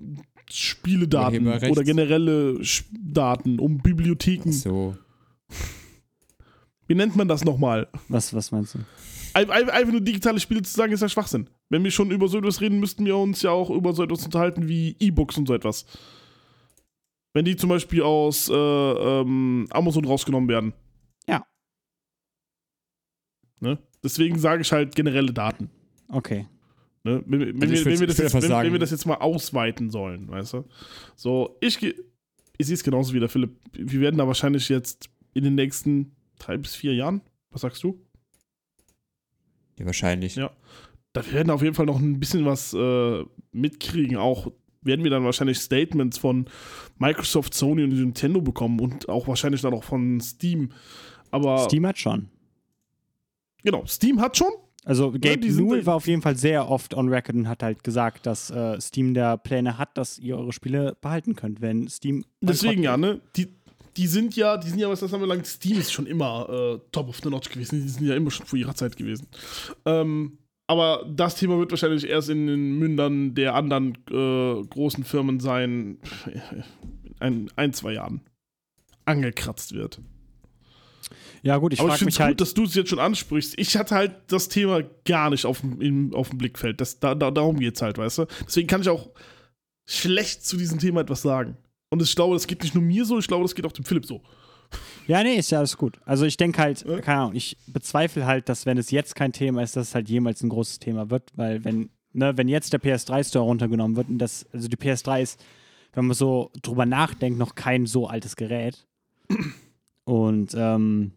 Spieledaten 0.51 1.47
oder 1.47 1.85
generelle 1.85 2.55
Sch- 2.61 2.85
Daten, 2.93 3.59
um 3.59 3.79
Bibliotheken. 3.79 4.51
So. 4.53 4.97
Wie 6.87 6.95
nennt 6.95 7.17
man 7.17 7.29
das 7.29 7.45
nochmal? 7.45 7.89
Was, 8.09 8.35
was 8.35 8.53
meinst 8.53 8.75
du? 8.75 8.79
Ein- 9.35 9.51
ein- 9.51 9.71
Einfach 9.71 9.93
nur 9.93 10.01
digitale 10.01 10.39
Spiele 10.39 10.63
zu 10.63 10.73
sagen, 10.73 10.93
ist 10.93 11.01
ja 11.01 11.09
Schwachsinn. 11.09 11.49
Wenn 11.71 11.83
wir 11.83 11.91
schon 11.91 12.11
über 12.11 12.29
so 12.29 12.39
etwas 12.39 12.61
reden, 12.61 12.79
müssten 12.79 13.05
wir 13.05 13.17
uns 13.17 13.43
ja 13.43 13.51
auch 13.51 13.71
über 13.71 13.93
so 13.93 14.03
etwas 14.05 14.25
unterhalten 14.25 14.69
wie 14.69 14.97
E-Books 15.01 15.37
und 15.39 15.49
so 15.49 15.55
etwas. 15.55 15.87
Wenn 17.33 17.45
die 17.45 17.57
zum 17.57 17.69
Beispiel 17.71 18.03
aus 18.03 18.49
äh, 18.49 18.55
ähm, 18.55 19.67
Amazon 19.71 20.05
rausgenommen 20.05 20.49
werden. 20.49 20.73
Ja. 21.27 21.45
Ne? 23.61 23.79
Deswegen 24.03 24.39
sage 24.39 24.63
ich 24.63 24.71
halt 24.73 24.95
generelle 24.95 25.33
Daten. 25.33 25.71
Okay. 26.09 26.47
Ne? 27.03 27.23
Wenn, 27.27 27.41
wenn, 27.41 27.63
Also 27.63 27.75
wir, 27.75 27.85
wenn, 27.87 28.01
wir 28.01 28.07
das 28.07 28.19
jetzt, 28.19 28.35
wenn, 28.35 28.73
wir 28.73 28.79
das 28.79 28.91
jetzt 28.91 29.07
mal 29.07 29.17
ausweiten 29.17 29.91
sollen, 29.91 30.29
weißt 30.29 30.53
du? 30.55 30.65
So, 31.17 31.57
ich, 31.61 31.83
ich 31.83 32.67
sehe 32.67 32.75
es 32.75 32.85
genauso 32.85 33.13
wie 33.15 33.21
der 33.21 33.29
Philipp. 33.29 33.57
Wir 33.73 34.01
werden 34.01 34.17
da 34.19 34.27
wahrscheinlich 34.27 34.69
jetzt 34.69 35.11
in 35.33 35.45
den 35.45 35.55
nächsten 35.55 36.15
drei 36.39 36.57
bis 36.57 36.75
vier 36.75 36.95
Jahren, 36.95 37.23
was 37.51 37.63
sagst 37.63 37.83
du? 37.83 38.01
Ja, 39.79 39.87
wahrscheinlich. 39.87 40.37
Ja. 40.37 40.51
Da 41.13 41.25
werden 41.33 41.49
wir 41.49 41.55
auf 41.55 41.63
jeden 41.63 41.75
Fall 41.75 41.87
noch 41.87 42.01
ein 42.01 42.19
bisschen 42.19 42.45
was 42.45 42.75
äh, 42.75 43.25
mitkriegen. 43.53 44.17
Auch 44.17 44.51
werden 44.83 45.05
wir 45.05 45.11
dann 45.11 45.25
wahrscheinlich 45.25 45.59
Statements 45.59 46.19
von 46.19 46.47
Microsoft, 46.99 47.55
Sony 47.55 47.85
und 47.85 47.91
Nintendo 47.91 48.41
bekommen 48.41 48.81
und 48.81 49.09
auch 49.09 49.27
wahrscheinlich 49.29 49.63
dann 49.63 49.75
auch 49.75 49.85
von 49.85 50.21
Steam. 50.21 50.71
Aber 51.31 51.59
Steam 51.59 51.87
hat 51.87 51.99
schon. 51.99 52.29
genau, 53.63 53.87
Steam 53.87 54.21
hat 54.21 54.37
schon. 54.37 54.53
Also 54.85 55.13
Gabe 55.13 55.39
die 55.39 55.51
sind 55.51 55.67
Newell 55.67 55.87
war 55.87 55.95
auf 55.95 56.07
jeden 56.07 56.21
Fall 56.21 56.37
sehr 56.37 56.69
oft 56.69 56.95
on 56.95 57.09
record 57.09 57.35
und 57.37 57.49
hat 57.49 57.63
halt 57.63 57.83
gesagt, 57.83 58.27
dass 58.27 58.51
äh, 58.51 58.79
Steam 58.81 59.15
da 59.15 59.39
Pläne 59.39 59.79
hat, 59.79 59.97
dass 59.97 60.19
ihr 60.19 60.37
eure 60.37 60.53
Spiele 60.53 60.97
behalten 61.01 61.35
könnt, 61.35 61.63
wenn 61.63 61.89
Steam. 61.89 62.25
Deswegen 62.43 62.83
ja, 62.83 62.99
ne? 62.99 63.21
Die, 63.35 63.49
die 63.97 64.07
sind 64.07 64.37
ja, 64.37 64.57
die 64.57 64.69
sind 64.69 64.79
ja, 64.79 64.89
was 64.89 65.01
das 65.01 65.15
anbelangt, 65.15 65.47
Steam 65.47 65.79
ist 65.79 65.93
schon 65.93 66.07
immer 66.07 66.49
äh, 66.49 66.79
top 66.93 67.09
of 67.09 67.21
the 67.23 67.31
notch 67.31 67.51
gewesen. 67.51 67.83
Die 67.83 67.89
sind 67.89 68.07
ja 68.07 68.15
immer 68.15 68.31
schon 68.31 68.47
vor 68.47 68.59
ihrer 68.59 68.75
Zeit 68.75 68.97
gewesen. 68.97 69.27
Ähm, 69.85 70.39
aber 70.67 71.05
das 71.09 71.35
Thema 71.37 71.59
wird 71.59 71.71
wahrscheinlich 71.71 72.09
erst 72.09 72.31
in 72.31 72.47
den 72.47 72.79
Mündern 72.79 73.35
der 73.35 73.55
anderen 73.55 73.95
äh, 74.11 74.67
großen 74.67 75.05
Firmen 75.05 75.41
sein, 75.41 75.99
ein, 77.21 77.51
ein, 77.57 77.73
zwei 77.73 77.93
Jahren 77.93 78.23
angekratzt 79.05 79.75
wird. 79.75 80.01
Ja, 81.43 81.59
gut, 81.59 81.75
ich 81.75 81.81
aber 81.81 81.91
ich 81.91 81.97
finde 81.97 82.11
es 82.11 82.17
gut, 82.17 82.25
halt. 82.25 82.41
dass 82.41 82.55
du 82.55 82.65
es 82.65 82.75
jetzt 82.75 82.89
schon 82.89 82.99
ansprichst. 82.99 83.59
Ich 83.59 83.77
hatte 83.77 83.95
halt 83.95 84.13
das 84.29 84.49
Thema 84.49 84.83
gar 85.05 85.29
nicht 85.29 85.45
auf 85.45 85.61
dem, 85.61 85.79
im, 85.83 86.15
auf 86.15 86.31
dem 86.31 86.39
Blickfeld. 86.39 86.81
Das, 86.81 87.01
da, 87.01 87.15
da, 87.15 87.31
darum 87.31 87.59
geht 87.59 87.77
es 87.77 87.83
halt, 87.83 87.99
weißt 87.99 88.19
du? 88.19 88.27
Deswegen 88.47 88.67
kann 88.67 88.81
ich 88.81 88.89
auch 88.89 89.11
schlecht 89.87 90.47
zu 90.47 90.57
diesem 90.57 90.79
Thema 90.79 91.03
etwas 91.03 91.21
sagen. 91.21 91.59
Und 92.01 92.03
ich 92.09 92.15
glaube, 92.17 92.35
das 92.35 92.47
geht 92.47 92.63
nicht 92.63 92.75
nur 92.75 92.83
mir 92.83 93.05
so, 93.05 93.19
ich 93.19 93.27
glaube, 93.29 93.45
das 93.45 93.55
geht 93.55 93.65
auch 93.67 93.73
dem 93.73 93.85
Philipp 93.85 94.05
so. 94.07 94.21
Ja, 95.07 95.23
nee, 95.23 95.37
ist 95.37 95.51
ja 95.51 95.59
alles 95.59 95.77
gut. 95.77 96.01
Also 96.05 96.25
ich 96.25 96.37
denke 96.37 96.61
halt, 96.61 96.85
Ja. 96.85 97.01
keine 97.01 97.21
Ahnung, 97.21 97.35
ich 97.37 97.57
bezweifle 97.67 98.27
halt, 98.27 98.49
dass 98.49 98.67
wenn 98.67 98.79
es 98.79 98.91
jetzt 98.91 99.15
kein 99.15 99.33
Thema 99.33 99.63
ist, 99.63 99.77
dass 99.77 99.89
es 99.89 99.95
halt 99.95 100.09
jemals 100.09 100.43
ein 100.43 100.49
großes 100.49 100.79
Thema 100.81 101.11
wird, 101.11 101.31
weil 101.37 101.65
wenn, 101.65 101.91
ne, 102.13 102.37
wenn 102.37 102.49
jetzt 102.49 102.73
der 102.73 102.81
PS3-Store 102.81 103.45
runtergenommen 103.45 103.97
wird 103.97 104.09
und 104.09 104.19
das, 104.19 104.47
also 104.53 104.67
die 104.69 104.77
PS3 104.77 105.23
ist, 105.23 105.45
wenn 105.93 106.07
man 106.07 106.15
so 106.17 106.51
drüber 106.63 106.87
nachdenkt, 106.87 107.39
noch 107.39 107.55
kein 107.55 107.87
so 107.87 108.09
altes 108.09 108.35
Gerät. 108.35 108.85
Und 110.05 110.53
ähm, 110.57 111.13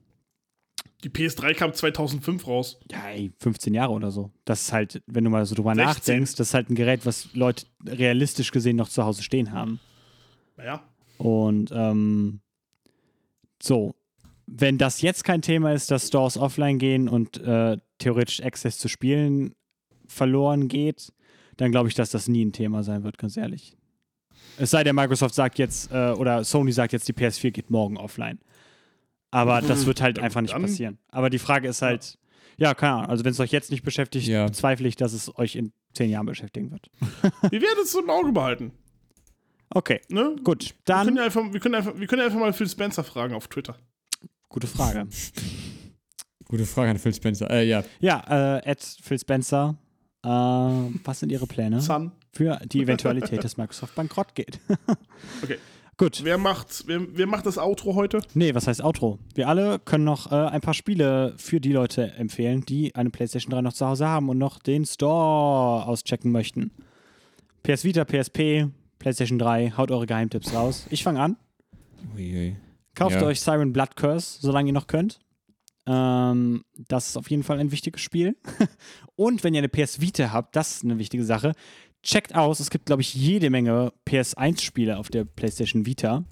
Die 1.04 1.10
PS3 1.10 1.54
kam 1.56 1.74
2005 1.74 2.46
raus. 2.48 2.80
ja, 2.92 3.08
ey, 3.10 3.32
15 3.40 3.74
Jahre 3.74 3.94
oder 3.94 4.12
so. 4.12 4.32
Das 4.46 4.62
ist 4.64 4.74
halt, 4.74 5.02
wenn 5.08 5.24
du 5.24 5.30
mal 5.30 5.46
so 5.46 5.56
drüber 5.56 5.74
16. 5.74 5.86
nachdenkst, 5.86 6.36
das 6.36 6.50
ist 6.50 6.54
halt 6.54 6.70
ein 6.70 6.76
Gerät, 6.76 7.06
was 7.06 7.34
Leute 7.34 7.66
realistisch 7.86 8.52
gesehen 8.52 8.76
noch 8.76 8.90
zu 8.90 9.04
Hause 9.04 9.24
stehen 9.24 9.52
haben. 9.52 9.80
Naja. 10.58 10.84
Und 11.18 11.72
ähm, 11.74 12.42
so, 13.62 13.96
wenn 14.46 14.78
das 14.78 15.02
jetzt 15.02 15.24
kein 15.24 15.42
Thema 15.42 15.74
ist, 15.74 15.90
dass 15.92 16.08
Stores 16.08 16.38
offline 16.38 16.78
gehen 16.80 17.08
und 17.10 17.38
äh, 17.40 17.78
theoretisch 17.98 18.42
Access 18.44 18.78
zu 18.78 18.88
Spielen 18.88 19.56
verloren 20.08 20.68
geht, 20.68 21.12
dann 21.58 21.72
glaube 21.72 21.90
ich, 21.90 21.96
dass 21.96 22.12
das 22.12 22.28
nie 22.28 22.46
ein 22.46 22.54
Thema 22.54 22.84
sein 22.84 23.04
wird, 23.04 23.18
ganz 23.18 23.36
ehrlich. 23.38 23.76
Es 24.60 24.72
sei 24.72 24.84
denn, 24.84 24.96
Microsoft 24.96 25.34
sagt 25.36 25.58
jetzt, 25.60 25.92
äh, 25.92 26.12
oder 26.12 26.44
Sony 26.44 26.72
sagt 26.72 26.94
jetzt, 26.94 27.08
die 27.08 27.14
PS4 27.14 27.52
geht 27.52 27.70
morgen 27.70 27.98
offline. 27.98 28.40
Aber 29.32 29.62
das 29.62 29.86
wird 29.86 30.02
halt 30.02 30.18
Ja, 30.18 30.24
einfach 30.24 30.42
nicht 30.42 30.54
passieren. 30.54 31.00
Aber 31.10 31.30
die 31.30 31.40
Frage 31.40 31.68
ist 31.68 31.82
halt, 31.82 32.18
ja, 32.58 32.74
keine 32.74 32.94
Ahnung, 32.94 33.10
also 33.10 33.26
wenn 33.26 33.32
es 33.32 33.40
euch 33.40 33.52
jetzt 33.52 33.72
nicht 33.72 33.84
beschäftigt, 33.84 34.28
Ja. 34.28 34.46
bezweifle 34.46 34.88
ich, 34.88 34.96
dass 34.96 35.14
es 35.14 35.36
euch 35.38 35.56
in 35.56 35.74
zehn 35.94 36.10
Jahren 36.10 36.26
beschäftigen 36.26 36.72
wird. 36.72 36.90
Wir 37.52 37.62
werden 37.62 37.80
es 37.84 37.94
im 37.96 38.10
Auge 38.10 38.32
behalten. 38.32 38.72
Okay, 39.70 40.02
Ne? 40.10 40.36
gut. 40.44 40.64
Wir 40.64 40.70
können, 40.96 41.08
Dann, 41.08 41.16
ja 41.18 41.24
einfach, 41.24 41.54
wir, 41.54 41.60
können 41.60 41.76
einfach, 41.76 41.98
wir 41.98 42.08
können 42.08 42.20
ja 42.22 42.26
einfach 42.28 42.40
mal 42.40 42.54
Phil 42.54 42.70
Spencer 42.70 43.04
fragen 43.04 43.34
auf 43.36 43.48
Twitter. 43.48 43.76
gute 44.50 44.68
Frage. 44.68 45.08
Gute 46.50 46.66
Frage 46.66 46.92
an 46.92 46.98
Phil 46.98 47.14
Spencer. 47.14 47.50
Äh, 47.52 47.68
ja. 47.68 47.84
Ja, 48.00 48.58
äh, 48.60 48.72
Ed 48.72 48.82
Phil 48.82 49.20
Spencer, 49.20 49.76
äh, 50.24 50.30
was 50.30 51.20
sind 51.20 51.30
Ihre 51.30 51.46
Pläne 51.46 51.82
Sun. 51.82 52.14
für 52.32 52.58
die 52.72 52.84
Eventualität, 52.84 53.44
dass 53.44 53.58
Microsoft 53.58 53.96
bankrott 53.96 54.34
geht? 54.34 54.60
Okay. 55.44 55.58
Gut. 55.98 56.22
Wer 56.24 56.38
macht, 56.38 56.84
wer, 56.86 57.02
wer 57.18 57.26
macht 57.28 57.48
das 57.48 57.58
Outro 57.58 57.96
heute? 57.96 58.22
Nee, 58.36 58.54
was 58.56 58.68
heißt 58.68 58.82
Outro? 58.84 59.18
Wir 59.34 59.50
alle 59.50 59.80
können 59.80 60.04
noch 60.06 60.32
äh, 60.32 60.36
ein 60.36 60.62
paar 60.62 60.76
Spiele 60.76 61.34
für 61.38 61.60
die 61.60 61.74
Leute 61.74 62.12
empfehlen, 62.14 62.64
die 62.66 62.94
eine 62.96 63.10
PlayStation 63.10 63.52
3 63.52 63.62
noch 63.64 63.74
zu 63.74 63.86
Hause 63.86 64.08
haben 64.08 64.30
und 64.30 64.38
noch 64.38 64.60
den 64.60 64.86
Store 64.86 65.86
auschecken 65.88 66.32
möchten. 66.32 66.72
PS 67.64 67.84
Vita, 67.84 68.06
PSP, 68.06 68.68
PlayStation 69.08 69.40
3, 69.40 69.72
haut 69.78 69.90
eure 69.90 70.06
Geheimtipps 70.06 70.54
raus. 70.54 70.86
Ich 70.90 71.02
fange 71.02 71.22
an. 71.22 71.38
Uiui. 72.18 72.58
Kauft 72.94 73.16
Ja. 73.16 73.24
euch 73.24 73.40
Siren 73.40 73.72
Blood 73.72 73.96
Curse, 73.96 74.40
solange 74.42 74.70
ihr 74.70 74.74
noch 74.74 74.88
könnt. 74.88 75.20
Ähm, 75.86 76.66
das 76.90 77.08
ist 77.08 77.18
auf 77.18 77.30
jeden 77.30 77.44
Fall 77.44 77.58
ein 77.60 77.72
wichtiges 77.72 78.02
Spiel. 78.02 78.36
Und 79.16 79.46
wenn 79.46 79.54
ihr 79.54 79.60
eine 79.60 79.70
PS 79.70 80.02
Vita 80.02 80.34
habt, 80.34 80.58
das 80.58 80.76
ist 80.78 80.84
eine 80.84 81.00
wichtige 81.00 81.24
Sache. 81.24 81.54
Checkt 82.04 82.36
aus, 82.36 82.60
es 82.60 82.70
gibt, 82.70 82.86
glaube 82.88 83.02
ich, 83.02 83.14
jede 83.14 83.50
Menge 83.50 83.94
PS1-Spiele 84.06 84.98
auf 84.98 85.08
der 85.08 85.24
PlayStation 85.24 85.86
Vita. 85.86 86.26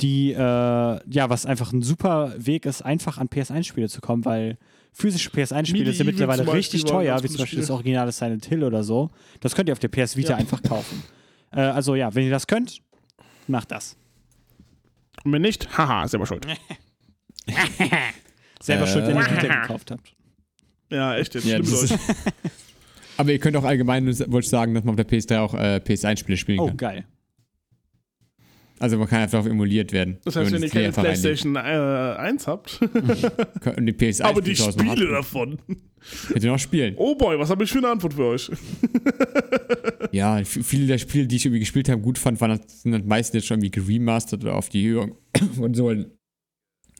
Die, 0.00 0.30
äh, 0.32 0.36
ja, 0.38 1.28
was 1.28 1.44
einfach 1.44 1.72
ein 1.72 1.82
super 1.82 2.32
Weg 2.38 2.66
ist, 2.66 2.82
einfach 2.82 3.18
an 3.18 3.26
PS1-Spiele 3.28 3.88
zu 3.88 4.00
kommen, 4.00 4.24
weil 4.24 4.58
physische 4.92 5.30
PS1-Spiele 5.30 5.92
sind 5.92 6.06
mittlerweile 6.06 6.50
richtig 6.52 6.84
teuer, 6.84 7.20
wie 7.24 7.28
zum 7.28 7.38
Beispiel 7.38 7.58
das 7.60 7.70
originale 7.70 8.12
Silent 8.12 8.46
Hill 8.46 8.62
oder 8.62 8.84
so. 8.84 9.10
Das 9.40 9.56
könnt 9.56 9.68
ihr 9.68 9.72
auf 9.72 9.80
der 9.80 9.88
PS 9.88 10.16
Vita 10.16 10.30
Ja. 10.34 10.36
einfach 10.36 10.62
kaufen. 10.62 11.02
Äh, 11.52 11.60
also 11.60 11.94
ja, 11.94 12.14
wenn 12.14 12.24
ihr 12.24 12.30
das 12.30 12.46
könnt, 12.46 12.80
macht 13.46 13.70
das. 13.70 13.96
Und 15.24 15.32
wenn 15.32 15.42
nicht, 15.42 15.76
haha, 15.76 16.06
selber 16.08 16.26
schuld. 16.26 16.46
Selber 18.62 18.84
Äh. 18.84 18.86
schuld, 18.86 19.06
wenn 19.06 19.16
ihr 19.16 19.24
die 19.24 19.42
Vita 19.42 19.60
gekauft 19.62 19.90
habt. 19.90 20.12
Ja, 20.90 21.16
echt 21.16 21.34
jetzt. 21.34 21.44
Ja, 21.46 21.62
Schlimm 21.62 21.98
aber 23.16 23.32
ihr 23.32 23.38
könnt 23.38 23.56
auch 23.56 23.64
allgemein, 23.64 24.06
wollte 24.06 24.38
ich 24.44 24.48
sagen, 24.48 24.74
dass 24.74 24.84
man 24.84 24.92
auf 24.92 24.96
der 24.96 25.08
PS3 25.08 25.38
auch 25.40 25.54
äh, 25.54 25.80
PS1-Spiele 25.84 26.36
spielen 26.38 26.60
Oh, 26.60 26.68
kann. 26.68 26.76
geil. 26.76 27.04
Also 28.80 28.96
man 28.98 29.08
kann 29.08 29.22
einfach 29.22 29.44
emuliert 29.46 29.92
werden. 29.92 30.18
Das 30.24 30.36
heißt, 30.36 30.52
wenn 30.52 30.58
ihr 30.58 30.66
das 30.66 30.70
Play 30.70 30.90
keine. 30.90 30.92
PlayStation 31.08 31.56
äh, 31.56 31.58
1 31.58 32.46
habt, 32.46 32.80
Und 32.82 33.86
die 33.86 33.92
PS1 33.92 34.22
aber 34.22 34.40
die 34.40 34.54
Spiele 34.54 34.88
habt, 34.88 35.00
davon. 35.12 35.58
Könnt 36.28 36.44
ihr 36.44 36.50
noch 36.52 36.58
spielen. 36.58 36.94
Oh 36.96 37.14
boy, 37.16 37.38
was 37.38 37.50
habe 37.50 37.64
ich 37.64 37.72
für 37.72 37.78
eine 37.78 37.88
Antwort 37.88 38.14
für 38.14 38.24
euch? 38.24 38.50
Ja, 40.10 40.42
viele 40.44 40.86
der 40.86 40.96
Spiele, 40.96 41.26
die 41.26 41.36
ich 41.36 41.44
irgendwie 41.44 41.60
gespielt 41.60 41.88
habe, 41.90 42.00
gut 42.00 42.16
fand, 42.16 42.40
waren, 42.40 42.52
halt- 42.52 42.70
sind 42.70 42.94
halt 42.94 43.06
meistens 43.06 43.34
jetzt 43.34 43.46
schon 43.46 43.58
irgendwie 43.62 43.70
geremastert 43.82 44.42
oder 44.42 44.54
auf 44.54 44.70
die 44.70 44.86
höheren 44.88 45.12
Konsolen 45.56 46.12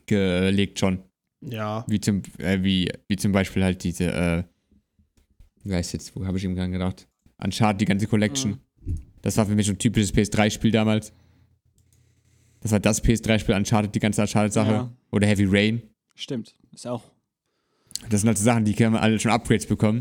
gelegt 0.07 0.79
schon. 0.79 0.99
Ja. 1.41 1.85
Wie 1.89 2.01
zum, 2.01 2.23
äh, 2.39 2.63
wie, 2.63 2.91
wie 3.09 3.17
zum 3.17 3.33
Beispiel 3.33 3.65
halt 3.65 3.83
diese, 3.83 4.13
äh, 4.13 4.43
wie 5.65 5.75
heißt 5.75 5.95
jetzt, 5.95 6.15
wo 6.17 6.27
habe 6.27 6.37
ich 6.37 6.45
eben 6.45 6.55
dran 6.55 6.71
gedacht? 6.73 7.09
Uncharted, 7.43 7.81
die 7.81 7.85
ganze 7.87 8.07
Collection. 8.09 8.59
Das 9.23 9.37
war 9.37 9.47
für 9.47 9.55
mich 9.55 9.67
schon 9.67 9.77
ein 9.77 9.79
typisches 9.79 10.13
PS3-Spiel 10.13 10.71
damals. 10.71 11.13
Das 12.61 12.73
war 12.73 12.81
das 12.81 13.03
PS3-Spiel 13.03 13.55
Uncharted, 13.55 13.95
die 13.95 14.01
ganze 14.01 14.23
Uncharted-Sache. 14.23 14.71
Ja. 14.71 14.93
Oder 15.11 15.27
Heavy 15.27 15.47
Rain. 15.49 15.83
Stimmt. 16.15 16.55
Ist 16.73 16.87
auch. 16.87 17.05
Das 18.11 18.21
sind 18.21 18.29
halt 18.29 18.39
so 18.39 18.45
Sachen, 18.45 18.65
die 18.65 18.75
können 18.75 18.97
alle 18.97 19.19
schon 19.19 19.31
Upgrades 19.31 19.67
bekommen. 19.67 20.01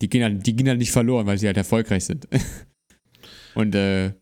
Die 0.00 0.08
gehen 0.08 0.22
halt, 0.22 0.46
die 0.46 0.56
gehen 0.56 0.68
halt 0.68 0.78
nicht 0.78 0.92
verloren, 0.92 1.26
weil 1.26 1.38
sie 1.38 1.46
halt 1.46 1.56
erfolgreich 1.56 2.04
sind. 2.04 2.28
Und 3.54 3.74
äh, 3.74 4.14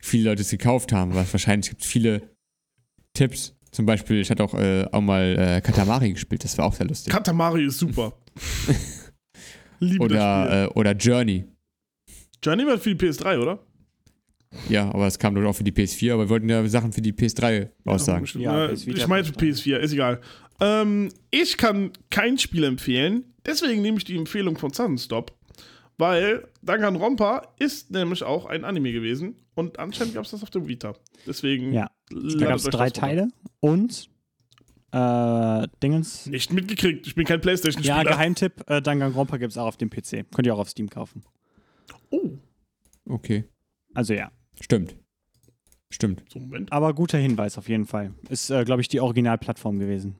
viele 0.00 0.30
Leute 0.30 0.42
es 0.42 0.50
gekauft 0.50 0.92
haben, 0.92 1.14
weil 1.14 1.26
wahrscheinlich 1.30 1.70
gibt 1.70 1.82
es 1.82 1.88
viele 1.88 2.22
Tipps. 3.12 3.54
Zum 3.70 3.84
Beispiel, 3.84 4.20
ich 4.20 4.30
hatte 4.30 4.42
auch, 4.42 4.54
äh, 4.54 4.86
auch 4.90 5.00
mal 5.00 5.36
äh, 5.38 5.60
Katamari 5.60 6.12
gespielt, 6.12 6.42
das 6.44 6.56
war 6.56 6.64
auch 6.64 6.72
sehr 6.72 6.86
lustig. 6.86 7.12
Katamari 7.12 7.66
ist 7.66 7.78
super. 7.78 8.14
Liebe 9.80 10.08
das 10.08 10.16
Spiel. 10.16 10.16
Oder, 10.16 10.64
äh, 10.64 10.66
oder 10.68 10.92
Journey. 10.92 11.44
Journey 12.42 12.66
war 12.66 12.78
für 12.78 12.94
die 12.94 13.06
PS3, 13.06 13.38
oder? 13.38 13.58
Ja, 14.68 14.88
aber 14.92 15.06
es 15.06 15.18
kam 15.18 15.34
doch 15.34 15.44
auch 15.44 15.54
für 15.54 15.64
die 15.64 15.72
PS4, 15.72 16.12
aber 16.14 16.24
wir 16.24 16.28
wollten 16.30 16.48
ja 16.48 16.66
Sachen 16.68 16.92
für 16.92 17.00
die 17.02 17.12
PS3 17.12 17.68
aussagen. 17.84 18.26
Ja, 18.40 18.66
Äh, 18.66 18.76
Vita, 18.86 18.98
ich 18.98 19.06
meine 19.06 19.24
für 19.24 19.32
PS4, 19.32 19.76
ist 19.78 19.92
egal. 19.92 20.20
Ähm, 20.60 21.10
ich 21.30 21.56
kann 21.56 21.90
kein 22.10 22.38
Spiel 22.38 22.64
empfehlen, 22.64 23.24
deswegen 23.44 23.82
nehme 23.82 23.98
ich 23.98 24.04
die 24.04 24.16
Empfehlung 24.16 24.56
von 24.56 24.72
Sunstop, 24.72 25.32
weil 25.98 26.48
Danganronpa 26.62 27.54
ist 27.58 27.90
nämlich 27.90 28.22
auch 28.22 28.46
ein 28.46 28.64
Anime 28.64 28.92
gewesen 28.92 29.36
und 29.54 29.78
anscheinend 29.78 30.14
gab 30.14 30.24
es 30.24 30.30
das 30.30 30.42
auf 30.42 30.50
dem 30.50 30.66
Vita. 30.68 30.94
Deswegen 31.26 31.72
Ja. 31.72 31.90
Da 32.10 32.46
gab 32.46 32.56
es 32.56 32.64
drei. 32.64 32.90
Teile 32.90 33.28
und 33.60 34.08
äh, 34.92 35.68
Dingens. 35.82 36.26
Nicht 36.26 36.52
mitgekriegt, 36.52 37.06
ich 37.06 37.14
bin 37.14 37.26
kein 37.26 37.38
Ja, 37.38 37.42
Playstation-Spieler. 37.42 38.04
Geheimtipp, 38.04 38.64
äh, 38.70 38.80
Danganronpa 38.80 39.36
gibt 39.36 39.50
es 39.52 39.58
auch 39.58 39.66
auf 39.66 39.76
dem 39.76 39.90
PC. 39.90 40.24
Könnt 40.34 40.46
ihr 40.46 40.54
auch 40.54 40.58
auf 40.60 40.70
Steam 40.70 40.88
kaufen. 40.88 41.22
oh, 42.10 42.30
Okay. 43.08 43.44
Also 43.94 44.14
ja. 44.14 44.30
Stimmt. 44.60 44.96
Stimmt. 45.90 46.24
so 46.28 46.40
Moment. 46.40 46.72
Aber 46.72 46.94
guter 46.94 47.18
Hinweis 47.18 47.58
auf 47.58 47.68
jeden 47.68 47.86
Fall. 47.86 48.12
Ist, 48.28 48.50
äh, 48.50 48.64
glaube 48.64 48.82
ich, 48.82 48.88
die 48.88 49.00
Originalplattform 49.00 49.78
gewesen. 49.78 50.16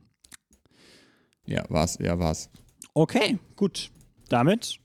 Ja, 1.44 1.64
war's. 1.68 1.98
Ja, 2.00 2.18
war's. 2.18 2.50
Okay, 2.94 3.38
gut. 3.56 3.90
Damit, 4.28 4.80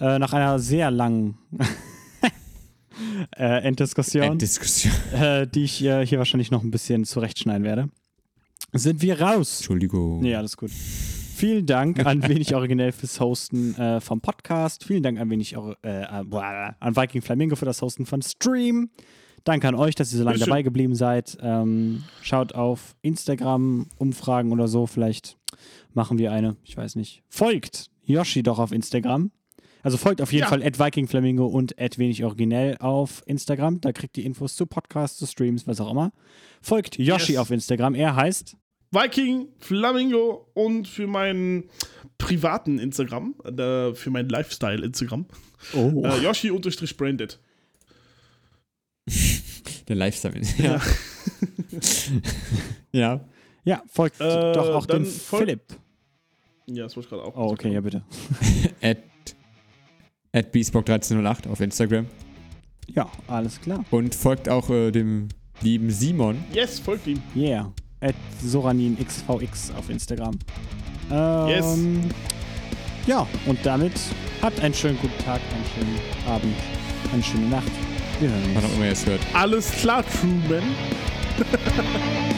äh, 0.00 0.18
nach 0.18 0.32
einer 0.32 0.58
sehr 0.58 0.90
langen 0.90 1.38
äh, 3.36 3.62
Enddiskussion, 3.62 4.38
Diskussion. 4.38 4.92
äh, 5.12 5.46
die 5.46 5.64
ich 5.64 5.82
äh, 5.84 6.06
hier 6.06 6.18
wahrscheinlich 6.18 6.50
noch 6.50 6.62
ein 6.62 6.70
bisschen 6.70 7.04
zurechtschneiden 7.04 7.64
werde, 7.64 7.90
sind 8.72 9.02
wir 9.02 9.20
raus. 9.20 9.58
Entschuldigung. 9.58 10.20
Nee, 10.20 10.34
alles 10.34 10.56
gut. 10.56 10.70
Vielen 11.38 11.66
Dank 11.66 11.98
an 12.04 12.26
Wenig 12.26 12.52
Originell 12.52 12.90
fürs 12.90 13.20
Hosten 13.20 13.76
äh, 13.76 14.00
vom 14.00 14.20
Podcast. 14.20 14.82
Vielen 14.82 15.04
Dank 15.04 15.20
an 15.20 15.30
Wenig 15.30 15.56
Or 15.56 15.76
äh, 15.84 16.02
äh, 16.02 16.04
an 16.80 16.96
Viking 16.96 17.22
Flamingo 17.22 17.54
für 17.54 17.64
das 17.64 17.80
Hosten 17.80 18.06
von 18.06 18.22
Stream. 18.22 18.90
Danke 19.44 19.68
an 19.68 19.76
euch, 19.76 19.94
dass 19.94 20.12
ihr 20.12 20.18
so 20.18 20.24
lange 20.24 20.40
dabei 20.40 20.62
geblieben 20.62 20.96
seid. 20.96 21.38
Ähm, 21.40 22.02
schaut 22.22 22.56
auf 22.56 22.96
Instagram, 23.02 23.86
Umfragen 23.98 24.50
oder 24.50 24.66
so. 24.66 24.88
Vielleicht 24.88 25.38
machen 25.94 26.18
wir 26.18 26.32
eine. 26.32 26.56
Ich 26.64 26.76
weiß 26.76 26.96
nicht. 26.96 27.22
Folgt 27.28 27.88
Yoshi 28.02 28.42
doch 28.42 28.58
auf 28.58 28.72
Instagram. 28.72 29.30
Also 29.84 29.96
folgt 29.96 30.20
auf 30.20 30.32
jeden 30.32 30.42
Ja. 30.42 30.48
Fall 30.48 30.64
at 30.64 30.80
Viking 30.80 31.06
Flamingo 31.06 31.46
und 31.46 31.80
at 31.80 31.98
Wenig 31.98 32.24
Originell 32.24 32.78
auf 32.78 33.22
Instagram. 33.26 33.80
Da 33.80 33.92
kriegt 33.92 34.18
ihr 34.18 34.24
Infos 34.24 34.56
zu 34.56 34.66
Podcasts, 34.66 35.18
zu 35.18 35.26
Streams, 35.28 35.68
was 35.68 35.80
auch 35.80 35.92
immer. 35.92 36.10
Folgt 36.60 36.98
Yoshi 36.98 37.34
Yes. 37.34 37.40
auf 37.40 37.52
Instagram. 37.52 37.94
Er 37.94 38.16
heißt 38.16 38.56
Viking, 38.90 39.48
Flamingo 39.58 40.48
und 40.54 40.88
für 40.88 41.06
meinen 41.06 41.64
privaten 42.16 42.78
Instagram, 42.78 43.34
äh, 43.44 43.94
für 43.94 44.10
meinen 44.10 44.28
Lifestyle-Instagram, 44.28 45.26
Oh. 45.74 46.02
äh, 46.04 46.18
Yoshi-branded. 46.22 47.38
Der 49.88 49.96
Lifestyle. 49.96 50.40
Ja. 50.58 50.80
ja. 52.92 53.20
Ja, 53.64 53.82
folgt 53.90 54.20
Äh, 54.20 54.52
doch 54.52 54.74
auch 54.74 54.86
dann 54.86 55.04
dem 55.04 55.10
Philipp. 55.10 55.62
Ja, 56.66 56.84
das 56.84 56.96
wollte 56.96 57.06
ich 57.06 57.10
gerade 57.10 57.22
auch. 57.24 57.36
Oh, 57.36 57.52
okay, 57.52 57.72
ja, 57.72 57.80
bitte. 57.80 58.02
At, 58.82 58.98
at 60.32 60.54
Beastbock1308 60.54 61.48
auf 61.48 61.60
Instagram. 61.60 62.06
Ja, 62.86 63.10
alles 63.26 63.60
klar. 63.60 63.84
Und 63.90 64.14
folgt 64.14 64.48
auch 64.48 64.68
äh, 64.70 64.90
dem 64.90 65.28
lieben 65.60 65.90
Simon. 65.90 66.42
Yes, 66.52 66.78
folgt 66.78 67.06
ihm. 67.06 67.20
Yeah. 67.36 67.72
At 68.00 68.14
SoraninXVX 68.44 69.72
auf 69.76 69.88
Instagram. 69.90 70.38
Ähm, 71.10 71.48
Yes. 71.48 71.78
Ja, 73.06 73.26
und 73.46 73.58
damit 73.64 73.94
habt 74.42 74.60
einen 74.60 74.74
schönen 74.74 74.98
guten 75.00 75.24
Tag, 75.24 75.40
einen 75.54 75.64
schönen 75.74 75.98
Abend, 76.28 76.54
eine 77.12 77.22
schöne 77.22 77.46
Nacht. 77.48 77.70
Wir 78.20 78.28
hören 78.28 78.42
Wann 78.54 78.64
auch 78.64 78.68
uns. 78.68 78.74
immer 78.76 78.84
ihr 78.86 78.92
es 78.92 79.06
hört. 79.06 79.20
Alles 79.32 79.70
klar, 79.72 80.04
Truman. 80.20 80.62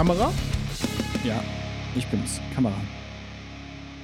Kamera? 0.00 0.32
Ja, 1.24 1.44
ich 1.94 2.06
bin's. 2.06 2.40
Kamera. 2.54 2.74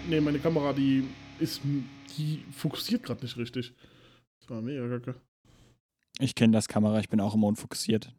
Ne, 0.06 0.20
meine 0.20 0.38
Kamera, 0.38 0.74
die 0.74 1.08
ist. 1.38 1.62
Die 2.18 2.44
fokussiert 2.52 3.02
gerade 3.02 3.22
nicht 3.22 3.38
richtig. 3.38 3.72
Das 4.38 4.50
war 4.50 4.60
mega 4.60 4.86
kacke. 4.88 5.14
Ich 6.18 6.34
kenne 6.34 6.52
das 6.52 6.68
Kamera, 6.68 7.00
ich 7.00 7.08
bin 7.08 7.18
auch 7.18 7.34
immer 7.34 7.46
unfokussiert. 7.46 8.12